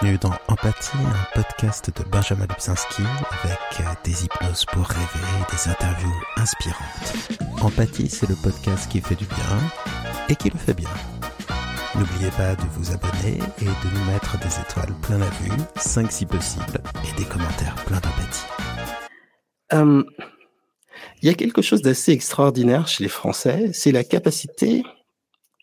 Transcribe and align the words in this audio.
bienvenue 0.00 0.18
dans 0.18 0.32
Empathie, 0.48 0.96
un 0.96 1.40
podcast 1.40 1.90
de 1.96 2.08
Benjamin 2.08 2.46
Lubzinski 2.46 3.02
avec 3.42 4.02
des 4.04 4.24
hypnoses 4.24 4.64
pour 4.66 4.86
rêver 4.86 5.24
et 5.40 5.54
des 5.54 5.70
interviews 5.70 6.12
inspirantes. 6.36 7.14
Empathie, 7.62 8.08
c'est 8.08 8.28
le 8.28 8.34
podcast 8.34 8.90
qui 8.90 9.00
fait 9.00 9.14
du 9.14 9.26
bien 9.26 9.58
et 10.28 10.36
qui 10.36 10.50
le 10.50 10.58
fait 10.58 10.74
bien. 10.74 10.90
N'oubliez 11.94 12.30
pas 12.30 12.54
de 12.56 12.62
vous 12.74 12.92
abonner 12.92 13.38
et 13.60 13.64
de 13.64 13.94
nous 13.94 14.04
mettre 14.12 14.38
des 14.38 14.60
étoiles 14.60 14.94
plein 15.02 15.18
la 15.18 15.30
vue, 15.30 15.62
5 15.76 16.10
si 16.10 16.26
possible, 16.26 16.80
et 17.04 17.16
des 17.16 17.26
commentaires 17.26 17.76
plein 17.86 18.00
d'empathie. 18.00 18.46
Euh, 19.72 20.02
il 21.22 21.28
y 21.28 21.30
a 21.30 21.34
quelque 21.34 21.62
chose 21.62 21.82
d'assez 21.82 22.12
extraordinaire 22.12 22.86
chez 22.88 23.04
les 23.04 23.10
Français, 23.10 23.70
c'est 23.72 23.92
la 23.92 24.04
capacité 24.04 24.82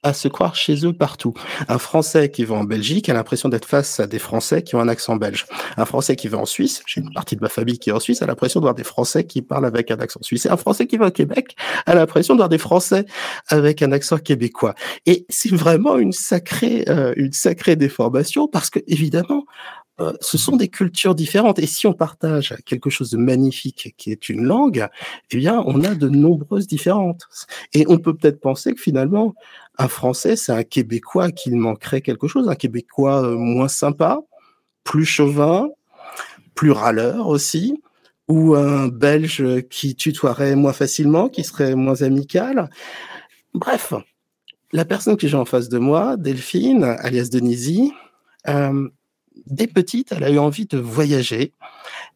à 0.03 0.13
se 0.13 0.27
croire 0.27 0.55
chez 0.55 0.85
eux 0.85 0.93
partout. 0.93 1.33
Un 1.67 1.77
Français 1.77 2.29
qui 2.29 2.43
va 2.45 2.55
en 2.55 2.63
Belgique 2.63 3.09
a 3.09 3.13
l'impression 3.13 3.49
d'être 3.49 3.65
face 3.65 3.99
à 3.99 4.07
des 4.07 4.19
Français 4.19 4.61
qui 4.61 4.75
ont 4.75 4.79
un 4.79 4.87
accent 4.87 5.15
belge. 5.15 5.45
Un 5.77 5.85
Français 5.85 6.15
qui 6.15 6.27
va 6.27 6.37
en 6.37 6.45
Suisse, 6.45 6.83
j'ai 6.85 7.01
une 7.01 7.13
partie 7.13 7.35
de 7.35 7.41
ma 7.41 7.49
famille 7.49 7.79
qui 7.79 7.89
est 7.89 7.93
en 7.93 7.99
Suisse, 7.99 8.21
a 8.21 8.25
l'impression 8.25 8.59
de 8.59 8.65
voir 8.65 8.75
des 8.75 8.83
Français 8.83 9.25
qui 9.25 9.41
parlent 9.41 9.65
avec 9.65 9.91
un 9.91 9.99
accent 9.99 10.19
suisse. 10.21 10.45
Et 10.45 10.49
un 10.49 10.57
Français 10.57 10.87
qui 10.87 10.97
va 10.97 11.07
au 11.07 11.11
Québec 11.11 11.55
a 11.85 11.95
l'impression 11.95 12.33
de 12.35 12.39
voir 12.39 12.49
des 12.49 12.57
Français 12.57 13.05
avec 13.47 13.81
un 13.81 13.91
accent 13.91 14.17
québécois. 14.17 14.75
Et 15.05 15.25
c'est 15.29 15.53
vraiment 15.53 15.97
une 15.97 16.11
sacrée, 16.11 16.85
euh, 16.89 17.13
une 17.15 17.33
sacrée 17.33 17.75
déformation 17.75 18.47
parce 18.47 18.69
que 18.69 18.79
évidemment, 18.87 19.45
euh, 19.99 20.13
ce 20.21 20.37
sont 20.37 20.55
des 20.55 20.69
cultures 20.69 21.13
différentes. 21.15 21.59
Et 21.59 21.67
si 21.67 21.85
on 21.85 21.93
partage 21.93 22.55
quelque 22.65 22.89
chose 22.89 23.11
de 23.11 23.17
magnifique 23.17 23.93
qui 23.97 24.11
est 24.11 24.29
une 24.29 24.43
langue, 24.43 24.87
eh 25.31 25.37
bien, 25.37 25.63
on 25.67 25.83
a 25.83 25.93
de 25.93 26.09
nombreuses 26.09 26.67
différentes. 26.67 27.27
Et 27.73 27.85
on 27.87 27.99
peut 27.99 28.15
peut-être 28.15 28.39
penser 28.39 28.73
que 28.73 28.81
finalement, 28.81 29.35
un 29.77 29.87
Français, 29.87 30.35
c'est 30.35 30.51
un 30.51 30.63
Québécois 30.63 31.31
qui 31.31 31.51
manquerait 31.51 32.01
quelque 32.01 32.27
chose, 32.27 32.47
un 32.49 32.55
Québécois 32.55 33.23
euh, 33.23 33.35
moins 33.35 33.67
sympa, 33.67 34.19
plus 34.83 35.05
chauvin, 35.05 35.69
plus 36.55 36.71
râleur 36.71 37.27
aussi, 37.27 37.81
ou 38.27 38.55
un 38.55 38.87
Belge 38.87 39.61
qui 39.69 39.95
tutoierait 39.95 40.55
moins 40.55 40.73
facilement, 40.73 41.29
qui 41.29 41.43
serait 41.43 41.75
moins 41.75 42.01
amical. 42.01 42.69
Bref, 43.53 43.93
la 44.71 44.85
personne 44.85 45.17
que 45.17 45.27
j'ai 45.27 45.37
en 45.37 45.45
face 45.45 45.69
de 45.69 45.77
moi, 45.77 46.17
Delphine, 46.17 46.83
alias 46.83 47.29
Denisi, 47.31 47.93
euh, 48.47 48.89
dès 49.45 49.67
petite, 49.67 50.11
elle 50.11 50.23
a 50.23 50.29
eu 50.29 50.37
envie 50.37 50.65
de 50.65 50.77
voyager. 50.77 51.53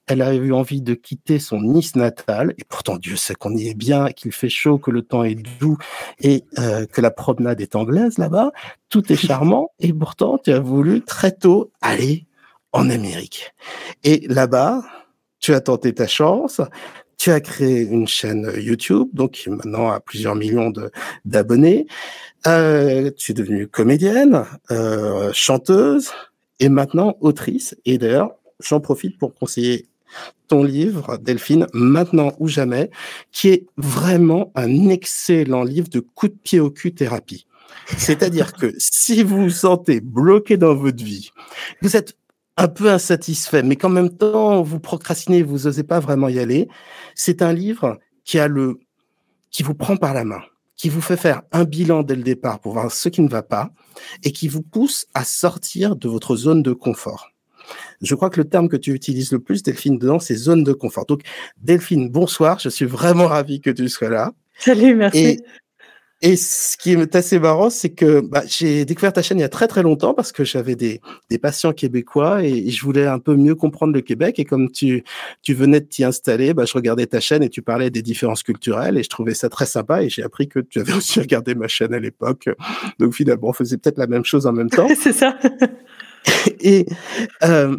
Elle 0.07 0.21
a 0.21 0.33
eu 0.33 0.53
envie 0.53 0.81
de 0.81 0.93
quitter 0.93 1.39
son 1.39 1.61
Nice 1.61 1.95
natal. 1.95 2.53
Et 2.57 2.63
pourtant, 2.63 2.97
Dieu 2.97 3.15
sait 3.15 3.35
qu'on 3.35 3.55
y 3.55 3.67
est 3.67 3.73
bien, 3.73 4.11
qu'il 4.11 4.31
fait 4.31 4.49
chaud, 4.49 4.77
que 4.77 4.91
le 4.91 5.01
temps 5.01 5.23
est 5.23 5.35
doux 5.59 5.77
et 6.19 6.45
euh, 6.59 6.85
que 6.85 7.01
la 7.01 7.11
promenade 7.11 7.59
est 7.59 7.75
anglaise 7.75 8.17
là-bas. 8.17 8.51
Tout 8.89 9.11
est 9.11 9.15
charmant. 9.27 9.71
Et 9.79 9.93
pourtant, 9.93 10.37
tu 10.37 10.51
as 10.51 10.59
voulu 10.59 11.01
très 11.01 11.31
tôt 11.31 11.71
aller 11.81 12.25
en 12.71 12.89
Amérique. 12.89 13.53
Et 14.03 14.25
là-bas, 14.27 14.83
tu 15.39 15.53
as 15.53 15.61
tenté 15.61 15.93
ta 15.93 16.07
chance. 16.07 16.61
Tu 17.17 17.31
as 17.31 17.41
créé 17.41 17.81
une 17.81 18.07
chaîne 18.07 18.51
YouTube, 18.57 19.09
donc 19.13 19.31
qui 19.31 19.49
maintenant 19.49 19.89
a 19.89 19.99
plusieurs 19.99 20.35
millions 20.35 20.71
d'abonnés. 21.25 21.87
Euh, 22.45 23.09
tu 23.17 23.31
es 23.31 23.33
devenue 23.33 23.67
comédienne, 23.67 24.45
euh, 24.69 25.31
chanteuse, 25.33 26.11
et 26.59 26.69
maintenant 26.69 27.17
autrice. 27.21 27.75
Et 27.85 27.97
d'ailleurs, 27.97 28.31
j'en 28.59 28.79
profite 28.79 29.17
pour 29.17 29.33
conseiller 29.33 29.87
ton 30.47 30.63
livre, 30.63 31.17
Delphine, 31.17 31.67
Maintenant 31.73 32.31
ou 32.39 32.47
jamais, 32.47 32.89
qui 33.31 33.49
est 33.49 33.65
vraiment 33.75 34.51
un 34.55 34.89
excellent 34.89 35.63
livre 35.63 35.89
de 35.89 35.99
coup 35.99 36.27
de 36.27 36.37
pied 36.41 36.59
au 36.59 36.71
cul 36.71 36.93
thérapie. 36.93 37.45
C'est-à-dire 37.97 38.53
que 38.53 38.73
si 38.77 39.23
vous 39.23 39.43
vous 39.43 39.49
sentez 39.49 39.99
bloqué 39.99 40.57
dans 40.57 40.75
votre 40.75 41.03
vie, 41.03 41.31
vous 41.81 41.95
êtes 41.95 42.17
un 42.57 42.67
peu 42.67 42.89
insatisfait, 42.89 43.63
mais 43.63 43.75
qu'en 43.75 43.89
même 43.89 44.09
temps 44.09 44.61
vous 44.61 44.79
procrastinez, 44.79 45.43
vous 45.43 45.65
n'osez 45.65 45.83
pas 45.83 45.99
vraiment 45.99 46.27
y 46.27 46.39
aller, 46.39 46.67
c'est 47.13 47.41
un 47.41 47.53
livre 47.53 47.99
qui 48.23 48.39
a 48.39 48.47
le, 48.47 48.79
qui 49.51 49.63
vous 49.63 49.75
prend 49.75 49.95
par 49.95 50.13
la 50.13 50.23
main 50.23 50.41
qui 50.77 50.89
vous 50.89 51.01
fait 51.01 51.17
faire 51.17 51.41
un 51.51 51.63
bilan 51.63 52.03
dès 52.03 52.15
le 52.15 52.23
départ 52.23 52.59
pour 52.59 52.73
voir 52.73 52.91
ce 52.91 53.09
qui 53.09 53.21
ne 53.21 53.29
va 53.29 53.41
pas 53.41 53.71
et 54.23 54.31
qui 54.31 54.47
vous 54.47 54.61
pousse 54.61 55.07
à 55.13 55.23
sortir 55.23 55.95
de 55.95 56.07
votre 56.07 56.35
zone 56.35 56.63
de 56.63 56.71
confort. 56.71 57.31
Je 58.01 58.15
crois 58.15 58.29
que 58.29 58.39
le 58.39 58.47
terme 58.47 58.69
que 58.69 58.77
tu 58.77 58.93
utilises 58.93 59.31
le 59.31 59.39
plus, 59.39 59.63
Delphine, 59.63 59.97
dedans, 59.97 60.19
c'est 60.19 60.35
zone 60.35 60.63
de 60.63 60.71
confort. 60.71 61.05
Donc, 61.05 61.21
Delphine, 61.57 62.09
bonsoir. 62.09 62.59
Je 62.59 62.69
suis 62.69 62.85
vraiment 62.85 63.27
ravi 63.27 63.59
que 63.59 63.71
tu 63.71 63.89
sois 63.89 64.09
là. 64.09 64.31
Salut, 64.59 64.95
merci. 64.95 65.19
Et 65.19 65.39
ce 66.21 66.77
qui 66.77 66.93
est 66.93 67.15
assez 67.15 67.39
marrant, 67.39 67.69
c'est 67.69 67.91
que 67.91 68.21
bah, 68.21 68.41
j'ai 68.47 68.85
découvert 68.85 69.13
ta 69.13 69.21
chaîne 69.21 69.37
il 69.37 69.41
y 69.41 69.45
a 69.45 69.49
très 69.49 69.67
très 69.67 69.83
longtemps 69.83 70.15
parce 70.15 70.31
que 70.31 70.43
j'avais 70.43 70.75
des, 70.75 70.99
des 71.29 71.37
patients 71.37 71.73
québécois 71.73 72.43
et, 72.43 72.69
je 72.71 72.83
voulais 72.83 73.05
un 73.05 73.19
peu 73.19 73.35
mieux 73.35 73.53
comprendre 73.53 73.93
le 73.93 74.01
Québec. 74.01 74.39
Et 74.39 74.45
comme 74.45 74.71
tu, 74.71 75.03
tu 75.43 75.53
venais 75.53 75.79
de 75.79 75.85
t'y 75.85 76.03
installer, 76.03 76.55
bah, 76.55 76.65
je 76.65 76.73
regardais 76.73 77.05
ta 77.05 77.19
chaîne 77.19 77.43
et 77.43 77.49
tu 77.49 77.61
parlais 77.61 77.91
des 77.91 78.01
différences 78.01 78.41
culturelles 78.41 78.97
et 78.97 79.03
je 79.03 79.09
trouvais 79.09 79.35
ça 79.35 79.47
très 79.49 79.67
sympa. 79.67 80.01
Et 80.01 80.09
j'ai 80.09 80.23
appris 80.23 80.47
que 80.47 80.59
tu 80.59 80.79
avais 80.79 80.93
aussi 80.97 81.19
regardé 81.19 81.53
ma 81.53 81.67
chaîne 81.67 81.93
à 81.93 81.99
l'époque. 81.99 82.49
Donc 82.97 83.13
finalement, 83.13 83.49
on 83.49 83.53
faisait 83.53 83.77
peut-être 83.77 83.99
la 83.99 84.07
même 84.07 84.25
chose 84.25 84.47
en 84.47 84.53
même 84.53 84.69
temps. 84.71 84.87
c'est 84.99 85.13
ça. 85.13 85.37
et 86.59 86.87
euh, 87.43 87.77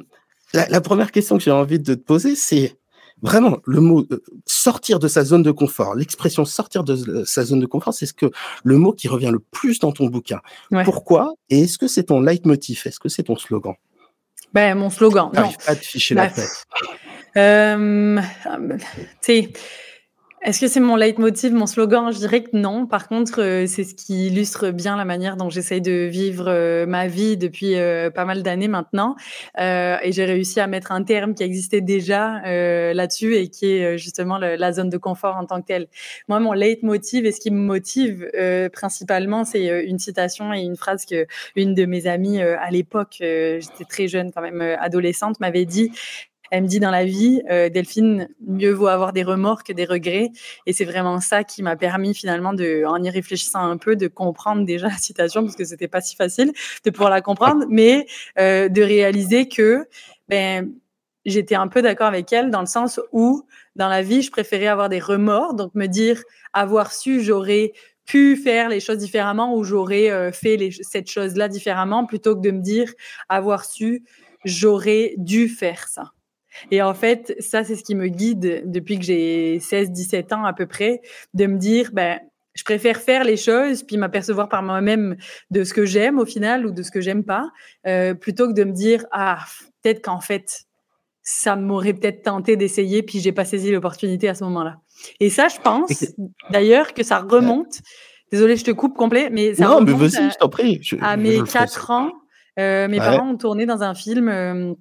la, 0.55 0.69
la 0.69 0.81
première 0.81 1.11
question 1.11 1.39
que 1.39 1.43
j'ai 1.43 1.51
envie 1.51 1.81
de 1.81 1.95
te 1.95 2.01
poser, 2.01 2.37
c'est 2.37 2.77
vraiment 3.23 3.59
le 3.65 3.81
mot 3.81 4.07
euh, 4.11 4.23
sortir 4.47 4.99
de 4.99 5.09
sa 5.09 5.25
zone 5.25 5.43
de 5.43 5.51
confort, 5.51 5.95
l'expression 5.95 6.45
sortir 6.45 6.85
de 6.85 6.95
euh, 6.95 7.25
sa 7.25 7.45
zone 7.45 7.61
de 7.61 7.67
confort, 7.67 7.95
c'est 7.95 8.07
ce 8.07 8.15
que 8.15 8.31
le 8.65 8.79
mot 8.79 8.93
qui 8.93 9.09
revient 9.09 9.31
le 9.33 9.39
plus 9.39 9.79
dans 9.79 9.93
ton 9.93 10.07
bouquin. 10.07 10.41
Pourquoi 10.85 11.35
Et 11.51 11.63
est-ce 11.63 11.79
que 11.79 11.89
c'est 11.89 12.05
ton 12.05 12.21
leitmotiv? 12.21 12.83
Est-ce 12.85 13.01
que 13.01 13.09
c'est 13.09 13.25
ton 13.25 13.37
slogan? 13.37 13.75
Ben 14.55 14.75
mon 14.75 14.91
slogan. 14.91 15.31
Non. 15.35 15.51
Pas 15.67 15.75
de 15.75 15.81
ficher 15.81 16.15
la 16.15 16.29
tête. 16.29 16.65
Euh, 17.37 18.21
est-ce 20.43 20.61
que 20.61 20.69
c'est 20.69 20.81
mon 20.81 20.95
leitmotiv, 20.95 21.53
mon 21.53 21.67
slogan? 21.67 22.13
Je 22.13 22.19
dirais 22.19 22.43
que 22.43 22.57
non. 22.57 22.87
Par 22.87 23.09
contre, 23.09 23.43
euh, 23.43 23.67
c'est 23.67 23.83
ce 23.83 23.95
qui 23.95 24.29
illustre 24.29 24.71
bien 24.71 24.97
la 24.97 25.05
manière 25.05 25.37
dont 25.37 25.51
j'essaye 25.51 25.81
de 25.81 26.07
vivre 26.07 26.45
euh, 26.49 26.87
ma 26.87 27.09
vie 27.09 27.37
depuis 27.37 27.77
euh, 27.77 28.09
pas 28.11 28.25
mal 28.25 28.45
d'années 28.45 28.69
maintenant. 28.69 29.17
et 29.59 30.13
j'ai 30.13 30.25
réussi 30.25 30.61
à 30.61 30.67
mettre 30.69 30.93
un 30.93 31.03
terme 31.03 31.35
qui 31.35 31.43
existait 31.43 31.81
déjà 31.81 32.41
là-dessus 32.93 33.37
et 33.37 33.49
qui 33.49 33.67
est 33.67 33.99
justement 33.99 34.39
la 34.39 34.73
zone 34.73 34.91
de 34.91 34.97
confort 34.97 35.37
en 35.37 35.45
tant 35.45 35.61
que 35.61 35.67
telle. 35.67 35.89
Moi, 36.29 36.39
mon 36.41 36.53
leitmotiv 36.53 37.27
et 37.27 37.33
ce 37.33 37.41
qui 37.41 37.51
me 37.51 37.61
motive 37.61 38.31
principalement, 38.73 39.45
c'est 39.45 39.85
une 39.85 39.99
citation 39.99 40.53
et 40.55 40.61
une 40.61 40.77
phrase 40.77 41.05
que 41.05 41.27
une 41.57 41.75
de 41.75 41.85
mes 41.85 42.07
amies 42.07 42.41
à 42.41 42.71
l'époque, 42.71 43.17
j'étais 43.21 43.85
très 43.89 44.09
jeune 44.09 44.31
quand 44.33 44.43
même, 44.43 44.61
adolescente, 44.61 45.41
m'avait 45.41 45.67
dit 45.67 45.91
elle 46.51 46.63
me 46.65 46.69
dit 46.69 46.81
dans 46.81 46.91
la 46.91 47.05
vie, 47.05 47.43
euh, 47.51 47.69
Delphine, 47.69 48.29
mieux 48.47 48.73
vaut 48.73 48.87
avoir 48.87 49.13
des 49.13 49.23
remords 49.23 49.65
que 49.65 49.73
des 49.73 49.85
regrets. 49.85 50.31
Et 50.67 50.73
c'est 50.73 50.85
vraiment 50.85 51.21
ça 51.21 51.45
qui 51.45 51.63
m'a 51.63 51.77
permis 51.77 52.15
finalement, 52.15 52.53
de, 52.53 52.85
en 52.87 53.03
y 53.03 53.11
réfléchissant 53.11 53.61
un 53.61 53.77
peu, 53.77 53.97
de 53.97 54.09
comprendre 54.09 54.65
déjà 54.65 54.89
la 54.89 54.97
citation, 54.97 55.43
parce 55.43 55.57
que 55.57 55.65
c'était 55.65 55.89
pas 55.89 56.01
si 56.01 56.17
facile 56.17 56.53
de 56.85 56.91
pouvoir 56.91 57.11
la 57.11 57.21
comprendre, 57.21 57.65
mais 57.69 58.07
euh, 58.39 58.69
de 58.69 58.83
réaliser 58.83 59.49
que 59.49 59.87
ben, 60.29 60.73
j'étais 61.25 61.55
un 61.55 61.69
peu 61.69 61.83
d'accord 61.83 62.07
avec 62.07 62.33
elle 62.33 62.51
dans 62.51 62.61
le 62.61 62.67
sens 62.67 63.01
où, 63.13 63.45
dans 63.77 63.89
la 63.89 64.03
vie, 64.03 64.23
je 64.23 64.31
préférais 64.31 64.67
avoir 64.67 64.89
des 64.89 65.01
remords, 65.01 65.55
donc 65.55 65.75
me 65.75 65.87
dire, 65.87 66.23
avoir 66.53 66.93
su, 66.93 67.23
j'aurais 67.23 67.73
pu 68.07 68.37
faire 68.37 68.71
les 68.71 68.81
choses 68.81 68.99
différemment 68.99 69.55
ou 69.55 69.65
j'aurais 69.65 70.11
euh, 70.11 70.33
fait 70.33 70.71
cette 70.81 71.11
chose-là 71.11 71.49
différemment 71.49 72.07
plutôt 72.07 72.35
que 72.35 72.41
de 72.41 72.51
me 72.51 72.63
dire, 72.63 72.91
avoir 73.29 73.65
su, 73.67 74.03
j'aurais 74.45 75.15
dû 75.19 75.49
faire 75.49 75.89
ça. 75.89 76.13
Et 76.71 76.83
en 76.83 76.95
fait, 76.95 77.35
ça, 77.39 77.65
c'est 77.65 77.77
ce 77.77 77.85
qui 77.85 77.95
me 77.95 78.09
guide 78.09 78.63
depuis 78.67 78.99
que 78.99 79.05
j'ai 79.05 79.59
16, 79.61 79.91
17 79.91 80.33
ans 80.33 80.45
à 80.45 80.53
peu 80.53 80.67
près, 80.67 81.01
de 81.35 81.47
me 81.47 81.59
dire, 81.59 81.91
ben, 81.93 82.19
je 82.55 82.65
préfère 82.65 82.99
faire 82.99 83.23
les 83.25 83.37
choses 83.37 83.85
puis 83.85 83.97
m'apercevoir 83.97 84.49
par 84.49 84.63
moi-même 84.63 85.17
de 85.51 85.63
ce 85.63 85.73
que 85.73 85.85
j'aime 85.85 86.19
au 86.19 86.27
final 86.27 86.67
ou 86.67 86.73
de 86.73 86.83
ce 86.83 86.91
que 86.91 87.01
j'aime 87.01 87.25
pas, 87.25 87.49
euh, 87.87 88.15
plutôt 88.15 88.49
que 88.49 88.53
de 88.53 88.65
me 88.65 88.73
dire, 88.73 89.05
ah, 89.13 89.39
peut-être 89.83 90.03
qu'en 90.03 90.21
fait, 90.21 90.65
ça 91.23 91.55
m'aurait 91.55 91.93
peut-être 91.93 92.23
tenté 92.23 92.57
d'essayer 92.57 93.03
puis 93.03 93.21
j'ai 93.21 93.33
pas 93.33 93.45
saisi 93.45 93.71
l'opportunité 93.71 94.29
à 94.29 94.35
ce 94.35 94.43
moment-là. 94.45 94.77
Et 95.21 95.31
ça, 95.31 95.47
je 95.49 95.61
pense 95.61 96.05
d'ailleurs 96.51 96.95
que 96.95 97.05
ça 97.05 97.21
remonte. 97.21 97.81
Désolée, 98.33 98.57
je 98.57 98.65
te 98.65 98.71
coupe 98.73 98.97
complet, 98.97 99.31
mais 99.31 99.55
ça 99.55 99.67
non, 99.67 99.81
mais 99.81 99.93
vas-y, 99.93 100.31
je 100.31 100.37
t'en 100.39 100.49
prie. 100.49 100.81
à 101.01 101.17
mes 101.17 101.43
4 101.43 101.91
ans, 101.91 102.11
euh, 102.59 102.89
mes 102.89 102.99
parents 102.99 103.31
ont 103.31 103.37
tourné 103.37 103.67
dans 103.67 103.83
un 103.83 103.95
film. 103.95 104.29
Euh, 104.29 104.75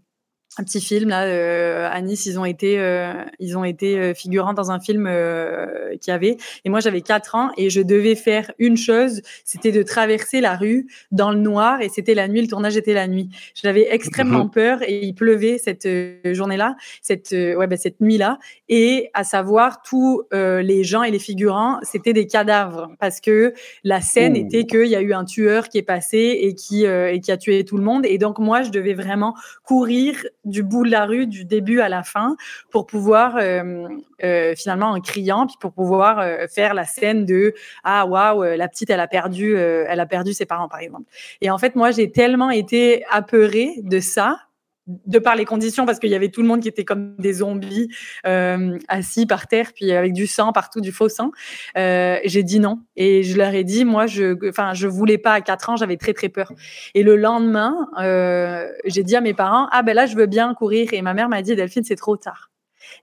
un 0.59 0.63
petit 0.63 0.81
film 0.81 1.09
là 1.09 1.25
euh, 1.25 1.87
à 1.91 2.01
Nice 2.01 2.25
ils 2.25 2.39
ont 2.39 2.45
été 2.45 2.79
euh, 2.79 3.13
ils 3.39 3.57
ont 3.57 3.63
été 3.63 3.99
euh, 3.99 4.13
figurants 4.13 4.53
dans 4.53 4.71
un 4.71 4.79
film 4.79 5.05
euh, 5.07 5.95
qui 6.01 6.09
avait 6.11 6.37
et 6.65 6.69
moi 6.69 6.79
j'avais 6.79 7.01
quatre 7.01 7.35
ans 7.35 7.51
et 7.57 7.69
je 7.69 7.81
devais 7.81 8.15
faire 8.15 8.51
une 8.57 8.77
chose 8.77 9.21
c'était 9.45 9.71
de 9.71 9.83
traverser 9.83 10.41
la 10.41 10.55
rue 10.55 10.87
dans 11.11 11.31
le 11.31 11.37
noir 11.37 11.81
et 11.81 11.89
c'était 11.89 12.15
la 12.15 12.27
nuit 12.27 12.41
le 12.41 12.47
tournage 12.47 12.75
était 12.75 12.93
la 12.93 13.07
nuit 13.07 13.29
j'avais 13.53 13.87
extrêmement 13.93 14.45
Mhm. 14.45 14.51
peur 14.51 14.79
et 14.81 15.05
il 15.05 15.13
pleuvait 15.13 15.57
cette 15.57 15.85
euh, 15.85 16.33
journée 16.33 16.57
là 16.57 16.75
cette 17.01 17.31
ouais 17.31 17.67
ben, 17.67 17.77
cette 17.77 18.01
nuit 18.01 18.17
là 18.17 18.39
et 18.69 19.09
à 19.13 19.23
savoir 19.23 19.81
tous 19.83 20.23
les 20.31 20.83
gens 20.83 21.03
et 21.03 21.11
les 21.11 21.19
figurants 21.19 21.79
c'était 21.83 22.13
des 22.13 22.27
cadavres 22.27 22.89
parce 22.99 23.21
que 23.21 23.53
la 23.83 24.01
scène 24.01 24.33
Ouh. 24.33 24.45
était 24.45 24.65
qu'il 24.65 24.87
y 24.87 24.95
a 24.95 25.01
eu 25.01 25.13
un 25.13 25.25
tueur 25.25 25.69
qui 25.69 25.77
est 25.77 25.83
passé 25.83 26.37
et 26.41 26.55
qui 26.55 26.85
et 26.85 27.19
qui 27.21 27.31
a 27.31 27.37
tué 27.37 27.63
tout 27.65 27.77
le 27.77 27.83
monde 27.83 28.05
et 28.05 28.17
donc 28.17 28.39
moi 28.39 28.63
je 28.63 28.69
devais 28.69 28.93
vraiment 28.93 29.33
courir 29.63 30.25
du 30.47 30.63
bout 30.63 30.85
de 30.85 30.91
la 30.91 31.05
rue, 31.05 31.27
du 31.27 31.45
début 31.45 31.79
à 31.79 31.89
la 31.89 32.03
fin, 32.03 32.35
pour 32.71 32.85
pouvoir 32.85 33.37
euh, 33.37 33.87
euh, 34.23 34.55
finalement 34.55 34.87
en 34.87 34.99
criant, 34.99 35.47
puis 35.47 35.57
pour 35.59 35.73
pouvoir 35.73 36.19
euh, 36.19 36.47
faire 36.47 36.73
la 36.73 36.85
scène 36.85 37.25
de 37.25 37.53
ah 37.83 38.05
waouh 38.05 38.43
euh, 38.43 38.57
la 38.57 38.67
petite 38.67 38.89
elle 38.89 38.99
a 38.99 39.07
perdu 39.07 39.55
euh, 39.55 39.85
elle 39.87 39.99
a 39.99 40.05
perdu 40.05 40.33
ses 40.33 40.45
parents 40.45 40.67
par 40.67 40.79
exemple. 40.79 41.05
Et 41.41 41.49
en 41.49 41.57
fait 41.57 41.75
moi 41.75 41.91
j'ai 41.91 42.11
tellement 42.11 42.49
été 42.49 43.05
apeurée 43.09 43.75
de 43.83 43.99
ça 43.99 44.39
de 44.87 45.19
par 45.19 45.35
les 45.35 45.45
conditions 45.45 45.85
parce 45.85 45.99
qu'il 45.99 46.09
y 46.09 46.15
avait 46.15 46.29
tout 46.29 46.41
le 46.41 46.47
monde 46.47 46.61
qui 46.61 46.67
était 46.67 46.85
comme 46.85 47.15
des 47.17 47.33
zombies 47.33 47.89
euh, 48.25 48.77
assis 48.87 49.25
par 49.25 49.47
terre 49.47 49.71
puis 49.73 49.91
avec 49.91 50.13
du 50.13 50.27
sang 50.27 50.53
partout 50.53 50.81
du 50.81 50.91
faux 50.91 51.09
sang. 51.09 51.31
Euh, 51.77 52.17
j'ai 52.25 52.43
dit 52.43 52.59
non. 52.59 52.79
Et 52.95 53.23
je 53.23 53.37
leur 53.37 53.53
ai 53.53 53.63
dit 53.63 53.85
moi 53.85 54.07
je 54.07 54.35
enfin 54.49 54.73
je 54.73 54.87
voulais 54.87 55.17
pas 55.17 55.33
à 55.33 55.41
4 55.41 55.69
ans 55.71 55.75
j'avais 55.75 55.97
très 55.97 56.13
très 56.13 56.29
peur. 56.29 56.53
Et 56.93 57.03
le 57.03 57.15
lendemain 57.15 57.89
euh, 57.99 58.67
j'ai 58.85 59.03
dit 59.03 59.15
à 59.15 59.21
mes 59.21 59.33
parents 59.33 59.67
ah 59.71 59.83
ben 59.83 59.93
là 59.93 60.05
je 60.05 60.15
veux 60.15 60.25
bien 60.27 60.53
courir 60.53 60.93
et 60.93 61.01
ma 61.01 61.13
mère 61.13 61.29
m'a 61.29 61.41
dit 61.41 61.55
Delphine 61.55 61.83
c'est 61.83 61.95
trop 61.95 62.17
tard 62.17 62.49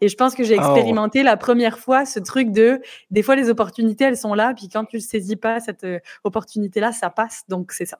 et 0.01 0.09
je 0.09 0.17
pense 0.17 0.35
que 0.35 0.45
j'ai 0.45 0.55
Oh. 0.55 0.59
expérimenté 0.59 1.23
la 1.23 1.37
première 1.37 1.79
fois 1.79 2.07
ce 2.07 2.21
truc 2.21 2.51
de 2.51 2.81
des 3.11 3.23
fois 3.23 3.37
les 3.37 3.51
opportunités 3.51 4.05
elles 4.05 4.17
sont 4.17 4.35
là 4.35 4.55
puis 4.57 4.69
quand 4.69 4.85
tu 4.85 4.97
ne 4.97 5.01
saisis 5.01 5.37
pas 5.37 5.61
cette 5.61 5.85
euh, 5.85 5.99
opportunité 6.23 6.81
là 6.81 6.93
ça 6.93 7.11
passe. 7.11 7.43
Donc 7.49 7.73
c'est 7.73 7.87
ça. 7.87 7.99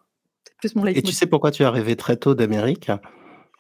Plus 0.59 0.75
mon 0.77 0.87
Et 0.87 1.03
tu 1.03 1.13
sais 1.13 1.27
pourquoi 1.27 1.51
tu 1.51 1.63
es 1.63 1.67
arrivé 1.67 1.97
très 1.97 2.17
tôt 2.17 2.35
d'Amérique? 2.35 2.91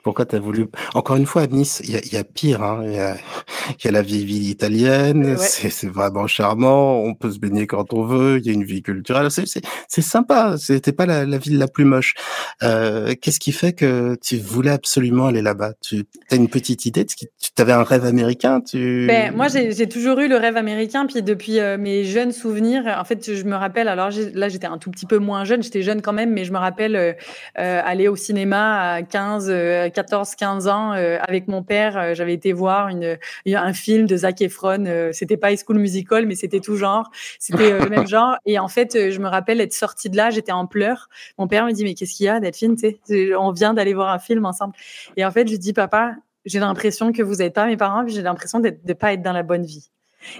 Pourquoi 0.04 0.26
tu 0.26 0.36
as 0.36 0.38
voulu... 0.40 0.66
Encore 0.94 1.16
une 1.16 1.26
fois, 1.26 1.42
à 1.42 1.46
Nice, 1.48 1.80
il 1.84 1.90
y 1.96 2.14
y 2.14 2.16
a 2.16 2.22
pire. 2.24 2.62
hein. 2.62 2.82
Il 2.84 2.92
y, 2.92 2.98
a, 2.98 3.16
y 3.84 3.88
a 3.88 3.90
la 3.90 4.02
vieille 4.02 4.24
ville 4.26 4.48
italienne, 4.48 5.24
Ouais. 5.24 5.36
c'est 5.38 5.88
vraiment 5.88 6.26
charmant, 6.26 7.00
on 7.02 7.14
peut 7.14 7.30
se 7.32 7.38
baigner 7.38 7.66
quand 7.66 7.92
on 7.94 8.04
veut, 8.04 8.38
il 8.38 8.46
y 8.46 8.50
a 8.50 8.52
une 8.52 8.64
vie 8.64 8.82
culturelle, 8.82 9.30
c'est- 9.30 9.60
sympa, 10.02 10.56
c'était 10.58 10.92
pas 10.92 11.06
la, 11.06 11.24
la 11.24 11.38
ville 11.38 11.56
la 11.58 11.66
plus 11.66 11.84
moche. 11.86 12.14
Euh, 12.62 13.14
Qu'est-ce 13.20 13.40
qui 13.40 13.52
fait 13.52 13.72
que 13.72 14.16
tu 14.22 14.36
voulais 14.36 14.70
absolument 14.70 15.26
aller 15.26 15.40
là-bas? 15.42 15.72
Tu 15.80 16.04
as 16.30 16.36
une 16.36 16.48
petite 16.48 16.84
idée 16.86 17.06
Tu 17.06 17.26
avais 17.56 17.72
un 17.72 17.82
rêve 17.82 18.04
américain 18.04 18.60
tu... 18.60 19.06
Ben, 19.08 19.34
moi, 19.34 19.46
j'ai 19.48 19.88
toujours 19.88 20.18
eu 20.20 20.28
le 20.28 20.36
rêve 20.36 20.56
américain, 20.58 21.06
puis 21.06 21.22
depuis 21.22 21.58
euh, 21.58 21.78
mes 21.78 22.04
jeunes 22.04 22.32
souvenirs, 22.32 22.82
en 23.00 23.04
fait, 23.04 23.34
je 23.34 23.44
me 23.44 23.56
rappelle, 23.56 23.88
alors 23.88 24.10
là, 24.34 24.48
j'étais 24.50 24.66
un 24.66 24.76
tout 24.78 24.90
petit 24.90 25.06
peu 25.06 25.18
moins 25.18 25.44
jeune, 25.44 25.62
j'étais 25.62 25.82
jeune 25.82 26.02
quand 26.02 26.12
même, 26.12 26.30
mais 26.30 26.44
je 26.44 26.52
me 26.52 26.58
rappelle 26.58 26.96
euh, 26.96 27.12
euh, 27.58 27.80
aller 27.84 28.08
au 28.08 28.16
cinéma 28.16 28.92
à 28.94 29.02
15, 29.02 29.48
euh, 29.98 30.02
14, 30.02 30.34
15 30.34 30.68
ans 30.68 30.92
euh, 30.92 31.18
avec 31.26 31.48
mon 31.48 31.62
père. 31.62 31.96
euh, 31.96 32.14
J'avais 32.14 32.34
été 32.34 32.52
voir 32.52 32.88
une, 32.88 33.16
un 33.46 33.72
film 33.72 34.06
de 34.06 34.16
Zac 34.16 34.40
Efron, 34.42 34.84
euh, 34.86 35.10
c'était 35.12 35.36
pas 35.36 35.52
High 35.52 35.60
School 35.64 35.78
Musical, 35.78 36.26
mais 36.26 36.34
c'était 36.34 36.60
tout 36.60 36.76
genre, 36.76 37.10
c'était 37.38 37.78
le 37.78 37.88
même 37.88 38.06
genre. 38.08 38.36
Et 38.46 38.58
en 38.58 38.68
fait, 38.68 39.10
je 39.10 39.18
me 39.20 39.28
rappelle 39.28 39.60
être 39.60 39.72
sortie 39.72 40.10
de 40.10 40.16
là, 40.16 40.30
j'étais 40.30 40.52
en 40.52 40.66
pleurs. 40.66 41.08
Mon 41.38 41.48
père 41.48 41.64
me 41.66 41.72
dit, 41.72 41.84
mais 41.84 41.94
qu'est-ce 41.94 42.14
qu'il 42.14 42.26
y 42.26 42.28
a, 42.28 42.40
Delphine, 42.40 42.76
on 43.38 43.52
vient 43.52 43.74
d'aller 43.74 43.94
voir 43.94 44.10
un 44.10 44.18
film 44.18 44.44
ensemble. 44.46 44.74
Et 45.16 45.24
en 45.24 45.30
fait, 45.30 45.46
je 45.46 45.52
lui 45.52 45.58
dis, 45.58 45.72
papa, 45.72 46.16
j'ai 46.44 46.58
l'impression 46.58 47.12
que 47.12 47.22
vous 47.22 47.36
n'êtes 47.36 47.54
pas 47.54 47.66
mes 47.66 47.76
parents, 47.76 48.04
puis 48.04 48.14
j'ai 48.14 48.22
l'impression 48.22 48.60
de 48.60 48.76
ne 48.84 48.92
pas 48.92 49.12
être 49.12 49.22
dans 49.22 49.32
la 49.32 49.42
bonne 49.42 49.64
vie. 49.64 49.90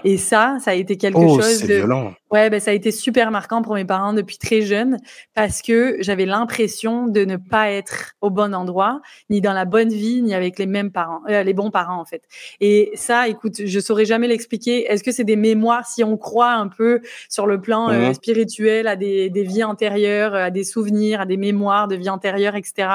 Et 0.03 0.17
ça, 0.17 0.57
ça 0.59 0.71
a 0.71 0.73
été 0.73 0.97
quelque 0.97 1.17
Oh, 1.17 1.39
chose 1.39 1.59
c'est 1.59 1.67
de. 1.67 1.75
violent. 1.75 2.13
Ouais, 2.31 2.49
ben, 2.49 2.59
ça 2.59 2.71
a 2.71 2.73
été 2.73 2.91
super 2.91 3.31
marquant 3.31 3.61
pour 3.61 3.75
mes 3.75 3.85
parents 3.85 4.11
depuis 4.11 4.37
très 4.37 4.61
jeune 4.61 4.97
parce 5.35 5.61
que 5.61 5.95
j'avais 5.99 6.25
l'impression 6.25 7.07
de 7.07 7.23
ne 7.23 7.37
pas 7.37 7.69
être 7.71 8.13
au 8.19 8.29
bon 8.29 8.53
endroit, 8.53 8.99
ni 9.29 9.39
dans 9.41 9.53
la 9.53 9.63
bonne 9.63 9.89
vie, 9.89 10.21
ni 10.21 10.33
avec 10.33 10.59
les 10.59 10.65
mêmes 10.65 10.91
parents, 10.91 11.21
euh, 11.29 11.43
les 11.43 11.53
bons 11.53 11.71
parents 11.71 11.99
en 12.01 12.03
fait. 12.05 12.23
Et 12.59 12.91
ça, 12.95 13.27
écoute, 13.29 13.61
je 13.63 13.79
saurais 13.79 14.05
jamais 14.05 14.27
l'expliquer. 14.27 14.91
Est-ce 14.91 15.03
que 15.03 15.11
c'est 15.11 15.23
des 15.23 15.35
mémoires 15.37 15.85
si 15.87 16.03
on 16.03 16.17
croit 16.17 16.51
un 16.53 16.67
peu 16.67 16.99
sur 17.29 17.45
le 17.47 17.61
plan 17.61 17.89
euh, 17.89 18.07
Mhm. 18.07 18.13
spirituel 18.15 18.87
à 18.87 18.95
des, 18.95 19.29
des 19.29 19.43
vies 19.43 19.63
antérieures, 19.63 20.33
à 20.35 20.49
des 20.49 20.63
souvenirs, 20.63 21.21
à 21.21 21.25
des 21.25 21.37
mémoires 21.37 21.87
de 21.87 21.95
vie 21.95 22.09
antérieure, 22.09 22.55
etc. 22.55 22.87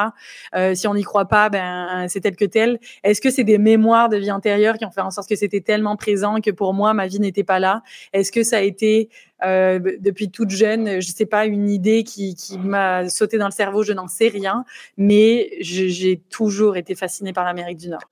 Euh, 0.54 0.74
si 0.74 0.86
on 0.88 0.94
n'y 0.94 1.02
croit 1.04 1.26
pas, 1.26 1.48
ben 1.48 2.06
c'est 2.08 2.20
tel 2.20 2.36
que 2.36 2.44
tel. 2.44 2.78
Est-ce 3.04 3.20
que 3.20 3.30
c'est 3.30 3.44
des 3.44 3.58
mémoires 3.58 4.08
de 4.08 4.16
vie 4.16 4.32
antérieure 4.32 4.76
qui 4.76 4.84
ont 4.84 4.90
fait 4.90 5.00
en 5.00 5.10
sorte 5.10 5.28
que 5.28 5.36
c'était 5.36 5.60
tellement 5.60 5.96
présent 5.96 6.40
que 6.40 6.50
pour 6.50 6.74
moi 6.74 6.79
ma 6.94 7.06
vie 7.06 7.20
n'était 7.20 7.44
pas 7.44 7.58
là 7.58 7.82
Est-ce 8.12 8.32
que 8.32 8.42
ça 8.42 8.58
a 8.58 8.60
été 8.60 9.08
euh, 9.44 9.78
depuis 10.00 10.30
toute 10.30 10.50
jeune, 10.50 11.00
je 11.00 11.10
sais 11.10 11.26
pas, 11.26 11.46
une 11.46 11.70
idée 11.70 12.04
qui, 12.04 12.34
qui 12.34 12.58
m'a 12.58 13.08
sauté 13.08 13.38
dans 13.38 13.46
le 13.46 13.52
cerveau, 13.52 13.82
je 13.82 13.92
n'en 13.92 14.08
sais 14.08 14.28
rien, 14.28 14.64
mais 14.96 15.50
j'ai 15.60 16.20
toujours 16.30 16.76
été 16.76 16.94
fascinée 16.94 17.32
par 17.32 17.44
l'Amérique 17.44 17.78
du 17.78 17.88
Nord. 17.88 18.02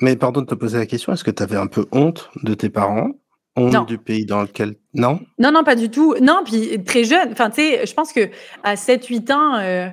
Mais 0.00 0.16
pardon 0.16 0.40
de 0.40 0.46
te 0.46 0.54
poser 0.54 0.78
la 0.78 0.86
question, 0.86 1.12
est-ce 1.12 1.24
que 1.24 1.30
tu 1.30 1.42
avais 1.42 1.56
un 1.56 1.66
peu 1.68 1.86
honte 1.92 2.30
de 2.42 2.54
tes 2.54 2.70
parents? 2.70 3.10
Honte 3.56 3.72
Non. 3.72 3.84
du 3.84 3.98
pays 3.98 4.24
dans 4.24 4.42
lequel... 4.42 4.74
Non? 4.94 5.20
Non, 5.38 5.52
non, 5.52 5.62
pas 5.62 5.74
du 5.76 5.90
tout. 5.90 6.14
Non, 6.22 6.42
puis 6.44 6.82
très 6.84 7.04
jeune. 7.04 7.30
Enfin, 7.32 7.50
tu 7.50 7.56
sais, 7.56 7.86
je 7.86 7.92
pense 7.94 8.12
que 8.12 8.30
à 8.64 8.74
7-8 8.76 9.32
ans, 9.32 9.56
euh, 9.58 9.88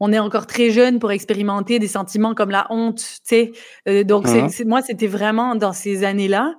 on 0.00 0.12
est 0.12 0.18
encore 0.18 0.46
très 0.48 0.70
jeune 0.70 0.98
pour 0.98 1.12
expérimenter 1.12 1.78
des 1.78 1.86
sentiments 1.86 2.34
comme 2.34 2.50
la 2.50 2.66
honte, 2.70 2.98
tu 2.98 3.04
sais. 3.22 3.52
Euh, 3.88 4.02
donc, 4.02 4.26
c'est- 4.26 4.64
moi, 4.64 4.82
c'était 4.82 5.06
vraiment 5.06 5.54
dans 5.54 5.72
ces 5.72 6.02
années-là. 6.02 6.56